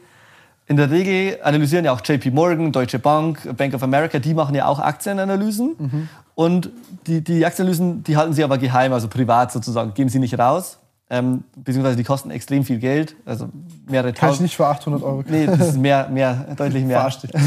[0.68, 4.56] in der Regel analysieren ja auch JP Morgan, Deutsche Bank, Bank of America, die machen
[4.56, 6.08] ja auch Aktienanalysen.
[6.36, 6.70] Und
[7.06, 10.80] die, die Aktienanalysen, die halten sie aber geheim, also privat sozusagen, geben sie nicht raus.
[11.10, 13.50] Ähm, beziehungsweise die kosten extrem viel Geld, also
[13.88, 14.42] mehrere Kann ich tausend.
[14.44, 16.98] nicht für 800 Euro Nee, das ist mehr, mehr, deutlich mehr.
[16.98, 17.32] Verarsch dich.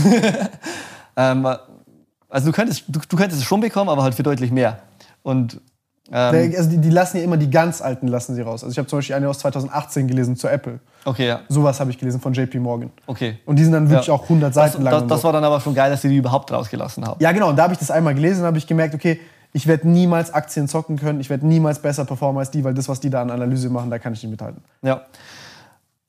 [1.18, 1.46] Ähm,
[2.28, 4.80] also du könntest, du, du könntest es schon bekommen, aber halt für deutlich mehr.
[5.22, 5.62] Und
[6.12, 8.62] ähm, Also die, die lassen ja immer die ganz alten lassen sie raus.
[8.62, 10.78] Also ich habe zum Beispiel eine aus 2018 gelesen zur Apple.
[11.04, 12.90] okay, ja, Sowas habe ich gelesen von JP Morgan.
[13.06, 13.38] okay.
[13.46, 14.14] Und die sind dann wirklich Ja.
[14.14, 14.92] auch 100 Das, Seiten lang.
[14.92, 15.24] das, und das so.
[15.26, 17.16] war dann aber schon geil, dass sie die überhaupt rausgelassen haben.
[17.22, 17.48] Ja, genau.
[17.50, 19.20] Und da habe ich das einmal gelesen und habe ich gemerkt, okay,
[19.52, 21.18] ich werde niemals Aktien zocken können.
[21.20, 23.90] Ich werde niemals besser performen als die, weil das, was die da an Analyse machen,
[23.90, 24.62] da kann ich nicht mithalten.
[24.82, 25.02] Ja.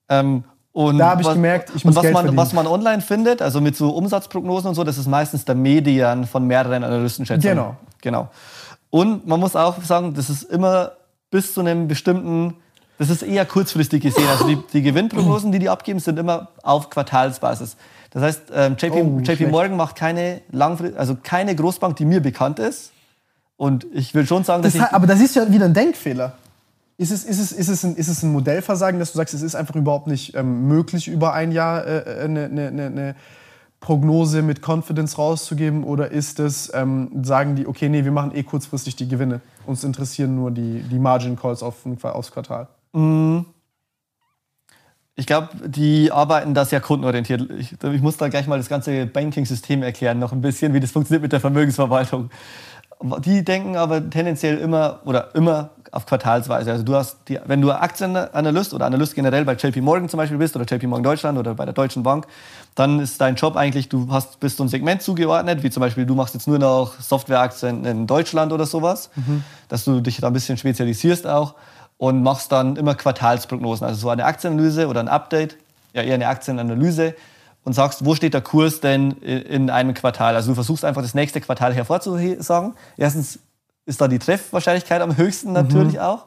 [0.10, 0.44] Ähm,
[0.74, 2.38] und Da hab ich was- gemerkt, ich muss was Geld man, verdienen.
[2.38, 6.26] was man online findet, also mit so Umsatzprognosen und so, das ist meistens der Median
[6.26, 7.56] von mehreren Analystenschätzungen.
[7.58, 7.76] Genau.
[8.02, 8.30] Genau.
[8.90, 10.94] Und man muss auch sagen, das ist immer
[11.30, 12.56] bis zu einem bestimmten,
[12.98, 14.28] das ist eher kurzfristig gesehen.
[14.30, 17.76] Also die, die Gewinnprognosen, die die abgeben, sind immer auf Quartalsbasis.
[18.12, 19.48] Das heißt, ähm, JP, Oh, JP.
[19.48, 22.92] Morgan macht keine langfri- also keine Großbank, die mir bekannt ist.
[23.58, 25.74] Und ich will schon sagen, dass Das, ich, aber da siehst du ja wieder einen
[25.74, 26.34] Denkfehler.
[27.00, 29.42] Ist es, ist, es, ist, es ein, ist es ein Modellversagen, dass du sagst, es
[29.44, 33.16] ist einfach überhaupt nicht ähm, möglich, über ein Jahr äh, eine, eine, eine, eine
[33.80, 35.84] Prognose mit Confidence rauszugeben?
[35.84, 39.42] Oder ist es, ähm, sagen die, okay, nee, wir machen eh kurzfristig die Gewinne.
[39.66, 42.68] Uns interessieren nur die, die Margin Calls auf, aufs Quartal.
[45.20, 47.50] Ich glaube, die arbeiten da sehr kundenorientiert.
[47.58, 50.92] Ich, ich muss da gleich mal das ganze Banking-System erklären, noch ein bisschen, wie das
[50.92, 52.30] funktioniert mit der Vermögensverwaltung.
[53.20, 56.72] Die denken aber tendenziell immer oder immer auf Quartalsweise.
[56.72, 60.38] Also du hast, die, wenn du Aktienanalyst oder Analyst generell bei JP Morgan zum Beispiel
[60.38, 62.28] bist oder JP Morgan Deutschland oder bei der Deutschen Bank,
[62.78, 66.06] dann ist dein Job eigentlich, du hast, bist so ein Segment zugeordnet, wie zum Beispiel
[66.06, 69.10] du machst jetzt nur noch Softwareaktien in Deutschland oder sowas,
[69.68, 71.56] dass du dich da ein bisschen spezialisierst auch
[71.98, 75.58] und machst dann immer Quartalsprognosen, also so eine Aktienanalyse oder ein Update,
[75.94, 77.16] ja eher eine Aktienanalyse
[77.64, 80.36] und sagst, wo steht der Kurs denn in einem Quartal?
[80.36, 82.76] Also du versuchst einfach das nächste Quartal hervorzusagen.
[82.96, 83.40] Erstens
[83.88, 86.26] ist da die Treffwahrscheinlichkeit am höchsten natürlich auch.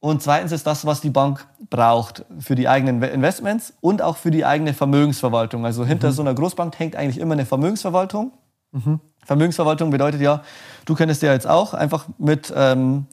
[0.00, 4.30] Und zweitens ist das, was die Bank braucht für die eigenen Investments und auch für
[4.30, 5.66] die eigene Vermögensverwaltung.
[5.66, 8.32] Also hinter so einer Großbank hängt eigentlich immer eine Vermögensverwaltung.
[9.24, 10.42] Vermögensverwaltung bedeutet ja,
[10.84, 13.06] du könntest ja jetzt auch einfach mit, ähm,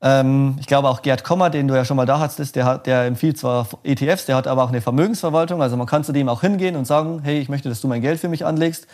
[0.00, 2.86] ähm, ich glaube auch Gerd Kommer, den du ja schon mal da hattest, der, hat,
[2.86, 5.62] der empfiehlt zwar ETFs, der hat aber auch eine Vermögensverwaltung.
[5.62, 8.02] Also man kann zu dem auch hingehen und sagen, hey, ich möchte, dass du mein
[8.02, 8.88] Geld für mich anlegst.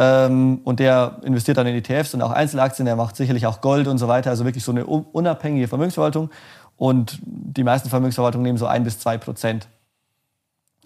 [0.00, 3.88] Ähm, und der investiert dann in ETFs und auch Einzelaktien, der macht sicherlich auch Gold
[3.88, 4.30] und so weiter.
[4.30, 6.30] Also wirklich so eine un- unabhängige Vermögensverwaltung.
[6.76, 9.66] Und die meisten Vermögensverwaltungen nehmen so ein bis zwei Prozent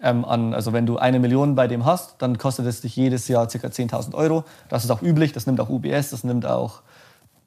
[0.02, 0.54] ähm, an.
[0.54, 3.58] Also wenn du eine Million bei dem hast, dann kostet es dich jedes Jahr ca.
[3.58, 4.44] 10.000 Euro.
[4.70, 6.80] Das ist auch üblich, das nimmt auch UBS, das nimmt auch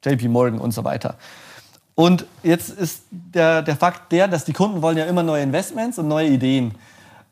[0.04, 1.16] JP Morgan und so weiter.
[1.96, 5.98] Und jetzt ist der, der Fakt der, dass die Kunden wollen ja immer neue Investments
[5.98, 6.74] und neue Ideen.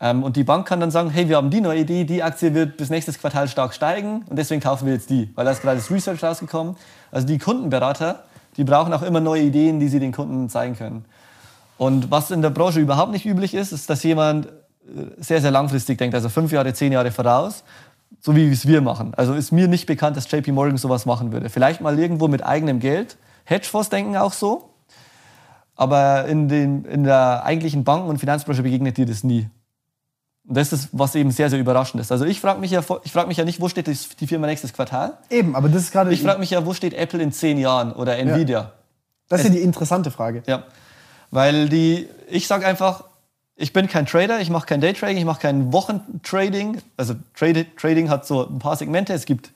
[0.00, 2.76] Und die Bank kann dann sagen, hey, wir haben die neue Idee, die Aktie wird
[2.76, 5.76] bis nächstes Quartal stark steigen und deswegen kaufen wir jetzt die, weil da ist gerade
[5.76, 6.76] das Research rausgekommen.
[7.10, 8.24] Also die Kundenberater,
[8.56, 11.05] die brauchen auch immer neue Ideen, die sie den Kunden zeigen können.
[11.78, 14.50] Und was in der Branche überhaupt nicht üblich ist, ist, dass jemand äh,
[15.18, 17.64] sehr, sehr langfristig denkt, also fünf Jahre, zehn Jahre voraus,
[18.20, 19.12] so wie es wir machen.
[19.16, 21.50] Also ist mir nicht bekannt, dass JP Morgan sowas machen würde.
[21.50, 23.16] Vielleicht mal irgendwo mit eigenem Geld.
[23.44, 24.70] Hedgefonds denken auch so.
[25.76, 29.48] Aber in, den, in der eigentlichen Banken- und Finanzbranche begegnet dir das nie.
[30.47, 32.12] Und das ist, was eben sehr, sehr überraschend ist.
[32.12, 34.74] Also ich frage mich, ja, ich frag mich ja nicht, wo steht die Firma nächstes
[34.74, 35.16] Quartal?
[35.31, 37.92] Eben, aber das ist gerade Ich frage mich ja, wo steht Apple in zehn Jahren
[37.92, 38.73] oder Nvidia?
[39.28, 40.42] das ist ja die interessante Frage.
[40.47, 40.64] Ja,
[41.31, 43.05] weil die, ich sage einfach,
[43.56, 46.82] ich bin kein Trader, ich mache kein Daytrading, ich mache kein Wochentrading.
[46.97, 49.12] Also Trade, Trading hat so ein paar Segmente.
[49.12, 49.52] Es gibt,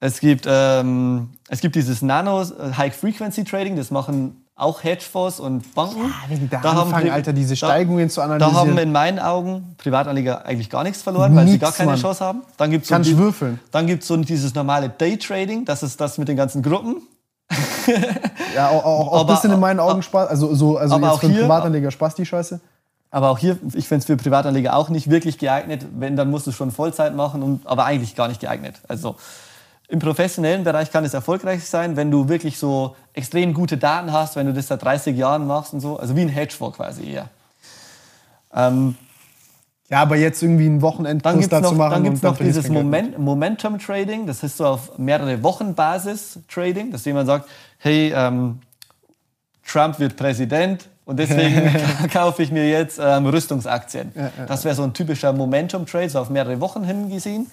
[0.00, 5.40] es gibt, ähm, es gibt dieses Nano äh, High Frequency Trading, das machen auch Hedgefonds
[5.40, 6.12] und Banken.
[6.30, 8.54] Die da, Da haben anfangen, Pri- Alter, diese da- Steigungen zu Da analysieren.
[8.56, 12.00] haben in meinen Augen Privatanleger eigentlich gar nichts verloren, weil sie gar keine Mann.
[12.00, 12.42] Chance haben.
[12.56, 13.58] Dann gibt's so Kannst die- würfeln.
[13.72, 17.02] Dann gibt es so dieses normale Daytrading, das ist das mit den ganzen Gruppen.
[18.54, 20.28] ja, auch, auch, auch Aber- ein bisschen in meinen Augen Spaß.
[20.28, 22.60] Also, so, also jetzt auch für einen Privatanleger Spaß die Scheiße.
[23.10, 25.86] Aber auch hier, ich finde es für Privatanleger auch nicht wirklich geeignet.
[25.96, 28.76] Wenn, dann musst du schon Vollzeit machen, und, aber eigentlich gar nicht geeignet.
[28.88, 29.16] Also
[29.94, 34.34] im professionellen Bereich kann es erfolgreich sein, wenn du wirklich so extrem gute Daten hast,
[34.34, 35.96] wenn du das seit 30 Jahren machst und so.
[35.96, 37.28] Also wie ein Hedgefonds quasi eher.
[38.52, 38.96] Ähm,
[39.88, 42.38] Ja, aber jetzt irgendwie einen Wochenendkurs gibt es dazu noch, machen dann und dann noch
[42.38, 42.68] dieses.
[42.68, 44.26] Moment, Momentum Trading.
[44.26, 47.48] Das ist so auf mehrere Wochen Basis Trading, dass jemand sagt,
[47.78, 48.58] hey, ähm,
[49.64, 51.70] Trump wird Präsident, Und deswegen
[52.12, 54.12] kaufe ich mir jetzt ähm, Rüstungsaktien.
[54.48, 57.46] Das wäre so ein typischer Momentum-Trade, so auf mehrere Wochen hingesehen.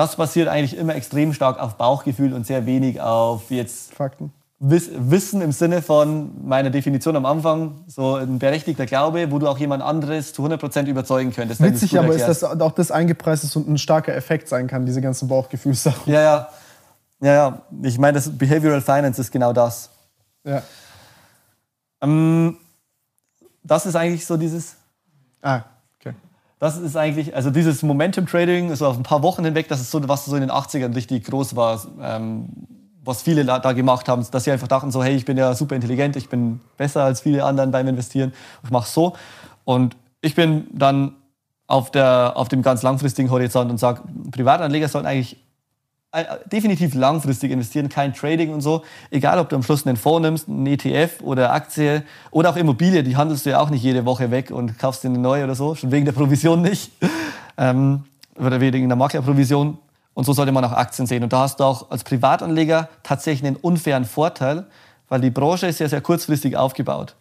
[0.00, 4.32] Das basiert eigentlich immer extrem stark auf Bauchgefühl und sehr wenig auf jetzt Fakten.
[4.58, 9.46] Wiss, Wissen im Sinne von meiner Definition am Anfang, so ein berechtigter Glaube, wo du
[9.46, 11.60] auch jemand anderes zu 100% überzeugen könntest.
[11.60, 12.42] Witzig aber ist, erklärst.
[12.44, 16.10] dass auch das eingepreist ist und ein starker Effekt sein kann, diese ganzen Bauchgefühlssachen.
[16.10, 16.48] Ja, ja.
[17.20, 17.62] Ja, ja.
[17.82, 19.90] Ich meine, das Behavioral Finance ist genau das.
[20.44, 20.62] Ja.
[22.00, 22.56] Ähm,
[23.62, 24.76] das ist eigentlich so dieses,
[25.42, 25.60] Ah.
[26.60, 29.90] Das ist eigentlich, also dieses Momentum Trading, so auf ein paar Wochen hinweg, das ist
[29.90, 32.50] so, was so in den 80ern richtig groß war, ähm,
[33.02, 35.74] was viele da gemacht haben, dass sie einfach dachten so, hey, ich bin ja super
[35.74, 39.16] intelligent, ich bin besser als viele anderen beim Investieren, ich mache so.
[39.64, 41.16] Und ich bin dann
[41.66, 45.38] auf, der, auf dem ganz langfristigen Horizont und sage, Privatanleger sollen eigentlich
[46.50, 48.82] definitiv langfristig investieren, kein Trading und so.
[49.10, 53.02] Egal, ob du am Schluss einen Fonds nimmst, einen ETF oder Aktie oder auch Immobilie,
[53.02, 55.54] die handelst du ja auch nicht jede Woche weg und kaufst dir eine neue oder
[55.54, 56.90] so, schon wegen der Provision nicht.
[57.56, 58.04] ähm,
[58.36, 59.78] oder wegen der Maklerprovision.
[60.14, 61.22] Und so sollte man auch Aktien sehen.
[61.22, 64.66] Und da hast du auch als Privatanleger tatsächlich einen unfairen Vorteil,
[65.08, 67.14] weil die Branche ist ja sehr kurzfristig aufgebaut.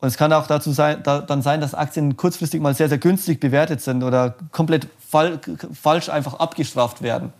[0.00, 2.98] Und es kann auch dazu sein, da, dann sein, dass Aktien kurzfristig mal sehr, sehr
[2.98, 5.38] günstig bewertet sind oder komplett fal
[5.72, 7.32] falsch einfach abgestraft werden.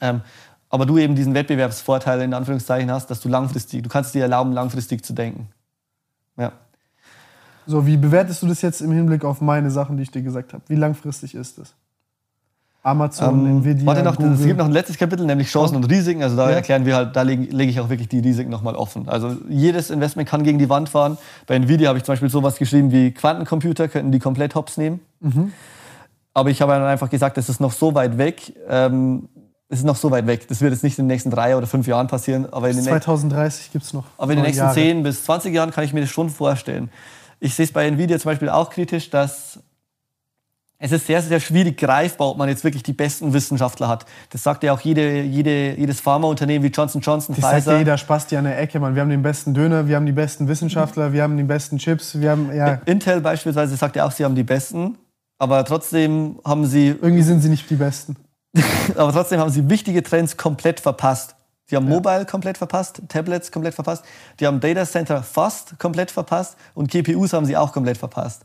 [0.00, 0.20] Ähm,
[0.68, 4.52] aber du eben diesen Wettbewerbsvorteil in Anführungszeichen hast, dass du langfristig, du kannst dir erlauben,
[4.52, 5.48] langfristig zu denken.
[6.36, 6.52] Ja.
[7.66, 10.52] So, wie bewertest du das jetzt im Hinblick auf meine Sachen, die ich dir gesagt
[10.52, 10.62] habe?
[10.68, 11.74] Wie langfristig ist das?
[12.82, 14.34] Amazon, Ähm, Nvidia, warte noch, Google.
[14.34, 16.22] es gibt noch ein letztes Kapitel, nämlich Chancen und Risiken.
[16.22, 16.56] Also da Ja.
[16.56, 19.08] erklären wir halt, da lege lege ich auch wirklich die Risiken nochmal offen.
[19.08, 21.18] Also jedes Investment kann gegen die Wand fahren.
[21.48, 25.00] Bei Nvidia habe ich zum Beispiel sowas geschrieben wie Quantencomputer könnten die komplett hops nehmen.
[25.18, 25.52] Mhm.
[26.32, 28.52] Aber ich habe dann einfach gesagt, das ist noch so weit weg.
[28.68, 29.28] Ähm,
[29.68, 30.46] es ist noch so weit weg.
[30.48, 32.46] Das wird jetzt nicht in den nächsten drei oder fünf Jahren passieren.
[32.52, 34.04] Aber in den, nächsten 2030 gibt es noch.
[34.16, 34.74] aber in den nächsten Jahre.
[34.74, 36.90] 10 bis 20 Jahren kann ich mir das schon vorstellen.
[37.40, 39.58] Ich sehe es bei Nvidia zum Beispiel auch kritisch, dass
[40.78, 44.04] es ist sehr, sehr schwierig greifbar, ob man jetzt wirklich die besten Wissenschaftler hat.
[44.30, 47.78] Das sagt ja auch jede, jede, jedes Pharmaunternehmen wie Johnson Johnson, Das sagt ja Pfizer.
[47.78, 48.94] jeder Spasti an der Ecke, Mann.
[48.94, 52.20] Wir haben den besten Döner, wir haben die besten Wissenschaftler, wir haben die besten Chips,
[52.20, 54.98] wir haben, ja, Intel beispielsweise sagt ja auch, sie haben die besten.
[55.38, 58.16] Aber trotzdem haben sie, irgendwie sind sie nicht die Besten.
[58.96, 61.34] aber trotzdem haben sie wichtige Trends komplett verpasst.
[61.70, 64.04] Die haben Mobile komplett verpasst, Tablets komplett verpasst,
[64.38, 68.42] die haben Data Center fast komplett verpasst und GPUs haben sie auch komplett verpasst.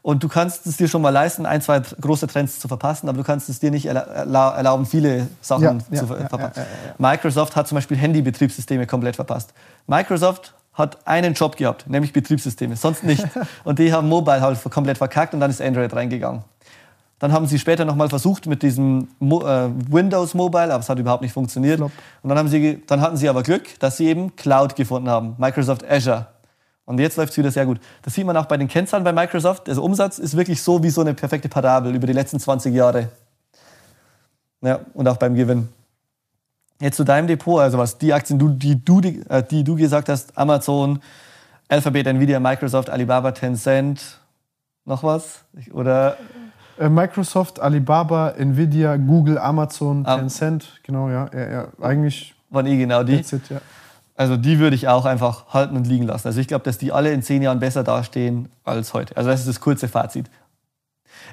[0.00, 3.18] Und du kannst es dir schon mal leisten, ein, zwei große Trends zu verpassen, aber
[3.18, 6.52] du kannst es dir nicht erla erla erlauben, viele Sachen Ja, ja, zu ja, verpassen.
[6.56, 9.54] ja, ja, Microsoft hat zum Beispiel Handy-Betriebssysteme komplett verpasst.
[9.86, 13.24] Microsoft hat einen Job gehabt, nämlich Betriebssysteme, sonst nicht.
[13.64, 16.42] und die haben Mobile halt komplett verkackt und dann ist Android reingegangen.
[17.22, 20.98] Dann haben sie später nochmal versucht mit diesem Mo äh, Windows Mobile, aber es hat
[20.98, 21.76] überhaupt nicht funktioniert.
[21.76, 21.92] Flop.
[22.20, 25.36] Und dann, haben sie, dann hatten sie aber Glück, dass sie eben Cloud gefunden haben,
[25.38, 26.26] Microsoft Azure.
[26.84, 27.78] Und jetzt läuft es wieder sehr gut.
[28.02, 29.68] Das sieht man auch bei den Kennzahlen bei Microsoft.
[29.68, 33.10] Der Umsatz ist wirklich so wie so eine perfekte Parabel über die letzten 20 Jahre.
[34.60, 35.68] Ja, und auch beim Gewinn.
[36.80, 40.08] Jetzt zu deinem Depot, also was die Aktien, die du, die, äh, die du gesagt
[40.08, 40.98] hast, Amazon,
[41.68, 44.18] Alphabet, Nvidia, Microsoft, Alibaba, Tencent,
[44.84, 45.44] noch was?
[45.72, 46.16] Oder
[46.78, 50.16] Microsoft, Alibaba, Nvidia, Google, Amazon, Ah.
[50.16, 51.68] Tencent, genau, ja, ja, ja.
[51.80, 53.14] Eigentlich, waren eh genau die?
[53.16, 53.60] it, ja.
[54.14, 56.28] Also die würde ich auch einfach halten und liegen lassen.
[56.28, 59.16] Also ich glaube, dass die alle in zehn Jahren besser dastehen als heute.
[59.16, 60.30] Also das ist das kurze Fazit.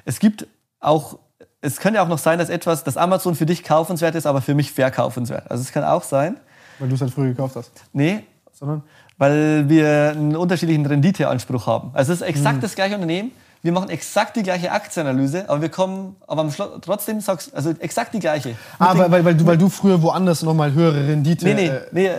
[0.04, 0.46] Es gibt
[0.80, 1.18] auch,
[1.60, 4.40] es kann ja auch noch sein, dass etwas, das Amazon für dich kaufenswert ist, aber
[4.40, 5.50] für mich verkaufenswert.
[5.50, 6.36] Also es kann auch sein,
[6.78, 7.70] Weil du es halt früher gekauft hast.
[7.92, 8.82] nee, Sondern,
[9.18, 11.90] weil wir einen unterschiedlichen Renditeanspruch haben.
[11.92, 12.60] Also es ist exakt Hm.
[12.62, 13.30] das gleiche Unternehmen.
[13.62, 17.70] Wir machen exakt die gleiche Aktienanalyse, aber wir kommen, aber am Schluss trotzdem sagst, also
[17.78, 18.56] exakt die gleiche.
[18.78, 21.44] ah, weil, weil, weil, du, weil du früher woanders nochmal höhere Rendite.
[21.44, 22.10] Nee, nee, äh, nee.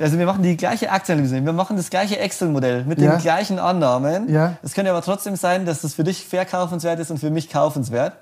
[0.00, 3.12] Also wir machen die gleiche Aktienanalyse, wir machen das gleiche Excel-Modell mit Ja.
[3.12, 4.28] den gleichen Annahmen.
[4.28, 4.56] Ja.
[4.62, 8.12] Es könnte aber trotzdem sein, dass das für dich verkaufenswert ist und für mich kaufenswert.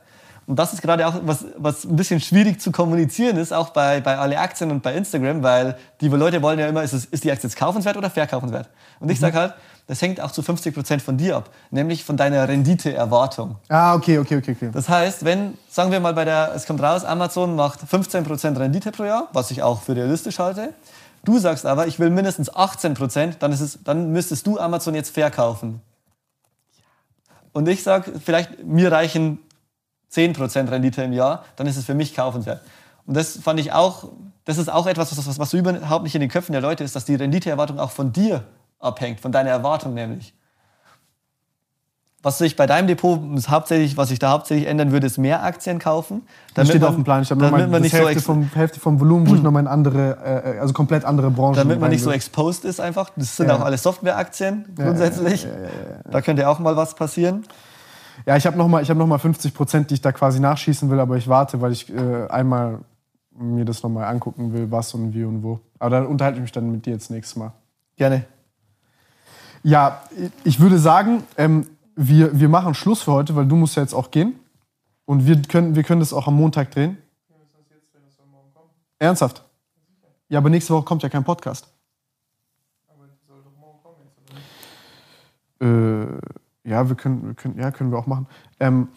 [0.47, 4.01] Und das ist gerade auch was, was ein bisschen schwierig zu kommunizieren ist, auch bei,
[4.01, 7.23] bei alle Aktien und bei Instagram, weil die Leute wollen ja immer, ist, es, ist
[7.25, 8.68] die Aktie jetzt kaufenswert oder verkaufenswert?
[8.99, 9.12] Und Mhm.
[9.12, 9.55] ich sage halt,
[9.86, 13.57] das hängt auch zu 50 Prozent von dir ab, nämlich von deiner Renditeerwartung.
[13.69, 14.70] Ah, okay, okay, okay, okay.
[14.73, 18.93] Das heißt, wenn, sagen wir mal, bei der, es kommt raus, Amazon macht 15% Rendite
[18.93, 20.73] pro Jahr, was ich auch für realistisch halte.
[21.25, 25.11] Du sagst aber, ich will mindestens 18%, dann, ist es, dann müsstest du Amazon jetzt
[25.11, 25.81] verkaufen.
[27.52, 29.39] Und ich sage, vielleicht mir reichen
[30.12, 32.61] 10% Rendite im Jahr, dann ist es für mich kaufenswert.
[33.07, 34.09] Und das fand ich auch,
[34.44, 36.94] das ist auch etwas, was, was, was überhaupt nicht in den Köpfen der Leute ist,
[36.97, 38.44] dass die Renditeerwartung auch von dir
[38.83, 40.35] abhängt, von deiner Erwartung nämlich.
[42.25, 45.43] Was sich bei deinem Depot ist hauptsächlich, was sich da hauptsächlich ändern würde, ist mehr
[45.43, 46.23] Aktien kaufen.
[46.55, 47.23] Das steht man- auf dem Plan.
[47.23, 49.62] Ich habe damit man nicht so Hälfte, ex- vom, Hälfte vom Volumen, wo ich nochmal
[49.62, 50.19] in andere,
[50.55, 53.11] äh, also komplett andere Branchen damit man nicht so exposed ist einfach.
[53.17, 53.57] Das sind Ja.
[53.57, 55.49] auch alle Softwareaktien grundsätzlich.
[56.09, 57.44] Da könnte auch mal was passieren.
[58.25, 61.01] Ja, ich habe nochmal hab noch mal 50 Prozent, die ich da quasi nachschießen will,
[61.01, 62.78] aber ich warte, weil ich äh, einmal
[63.36, 65.59] mir das nochmal angucken will, was und wie und wo.
[65.81, 67.52] Aber da unterhalte ich mich dann mit dir jetzt nächstes Mal.
[67.97, 68.27] Gerne.
[69.62, 70.02] Ja,
[70.44, 73.94] ich würde sagen, ähm, wir, wir machen Schluss für heute, weil du musst ja jetzt
[73.94, 74.34] auch gehen.
[75.05, 76.97] Und wir können, wir können das auch am Montag drehen.
[78.99, 79.44] Ernsthaft?
[80.28, 81.68] Ja, aber nächste Woche kommt ja kein Podcast.
[85.60, 86.07] Äh,
[86.65, 88.26] ja, wir können, wir können, ja, können wir auch machen.
[88.58, 88.89] Ähm,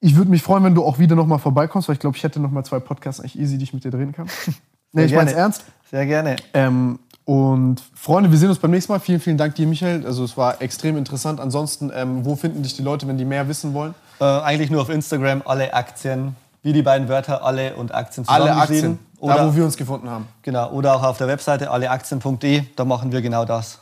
[0.00, 2.40] ich würde mich freuen, wenn du auch wieder nochmal vorbeikommst, weil ich glaube, ich hätte
[2.40, 4.26] nochmal zwei Podcasts eigentlich easy, die ich mit dir drehen kann.
[4.92, 5.32] nee, ich meine gerne.
[5.32, 5.64] ernst.
[5.90, 6.36] Sehr gerne.
[6.54, 9.00] Ähm, und Freunde, wir sehen uns beim nächsten Mal.
[9.00, 10.06] Vielen, vielen Dank dir, Michael.
[10.06, 11.40] Also es war extrem interessant.
[11.40, 13.96] Ansonsten, ähm, wo finden dich die Leute, wenn die mehr wissen wollen?
[14.20, 18.44] Äh, eigentlich nur auf Instagram alle Aktien, wie die beiden Wörter alle und Aktien Alle
[18.44, 18.92] zusammengeschrieben.
[18.92, 20.28] Aktien, Oder, da wo wir uns gefunden haben.
[20.42, 23.80] genau, oder auch auf der Webseite alleaktien.de, da machen wir genau das.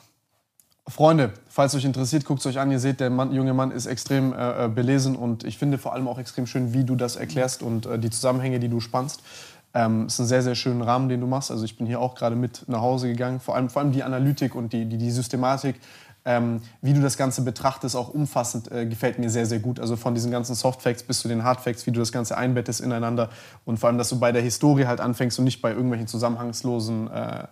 [0.86, 2.70] Freunde, falls euch interessiert, guckt es euch an.
[2.70, 5.92] Ihr seht, der Mann, junge Mann ist extrem äh, äh, belesen und ich finde vor
[5.92, 9.22] allem auch extrem schön, wie du das erklärst und äh, die Zusammenhänge, die du spannst.
[9.74, 11.50] Ähm, ist ein sehr, sehr schöner Rahmen, den du machst.
[11.50, 13.40] Also ich bin hier auch gerade mit nach Hause gegangen.
[13.40, 15.80] Vor allem, vor allem die Analytik und die, die, die Systematik,
[16.24, 19.80] ähm, wie du das Ganze betrachtest, auch umfassend, äh, gefällt mir sehr, sehr gut.
[19.80, 23.30] Also von diesen ganzen Softfacts bis zu den Hardfacts, wie du das Ganze einbettest ineinander
[23.64, 27.10] und vor allem, dass du bei der Historie halt anfängst und nicht bei irgendwelchen zusammenhangslosen
[27.10, 27.44] äh,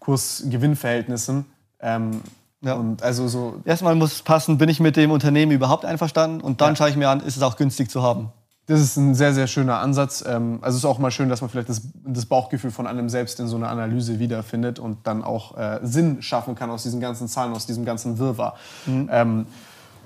[0.00, 1.46] Kurs-Gewinn-Verhältnissen.
[1.80, 2.20] Ähm,
[2.62, 2.74] Ja.
[2.74, 6.60] Und also so, Erstmal muss es passen, bin ich mit dem Unternehmen überhaupt einverstanden und
[6.60, 6.76] dann Ja.
[6.76, 8.32] schaue ich mir an, ist es auch günstig zu haben.
[8.70, 10.24] Das ist ein sehr, sehr schöner Ansatz.
[10.26, 13.08] Ähm, Also es ist auch mal schön, dass man vielleicht das, das Bauchgefühl von einem
[13.08, 17.00] selbst in so einer Analyse wiederfindet und dann auch äh, Sinn schaffen kann aus diesen
[17.00, 18.54] ganzen Zahlen, aus diesem ganzen Wirrwarr.
[18.86, 19.46] Ähm,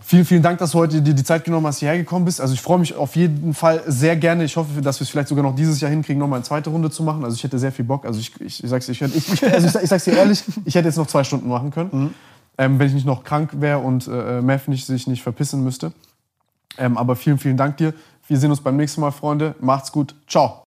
[0.06, 2.38] Vielen, vielen Dank, dass du heute dir die Zeit genommen hast, hierher gekommen bist.
[2.38, 4.44] Also ich freue mich auf jeden Fall sehr gerne.
[4.44, 6.68] Ich hoffe, dass wir es vielleicht sogar noch dieses Jahr hinkriegen, noch mal eine zweite
[6.68, 7.24] Runde zu machen.
[7.24, 8.04] Also ich hätte sehr viel Bock.
[8.04, 10.74] Also ich, ich, ich, sag's, ich, ich, ich, also ich, ich sag's dir ehrlich, ich
[10.74, 12.14] hätte jetzt noch zwei Stunden machen können,
[12.58, 15.92] ähm, wenn ich nicht noch krank wäre und äh, Mev nicht, sich nicht verpissen müsste.
[16.76, 17.94] Ähm, aber vielen, vielen Dank dir.
[18.26, 19.54] Wir sehen uns beim nächsten Mal, Freunde.
[19.60, 20.14] Macht's gut.
[20.26, 20.62] Ciao.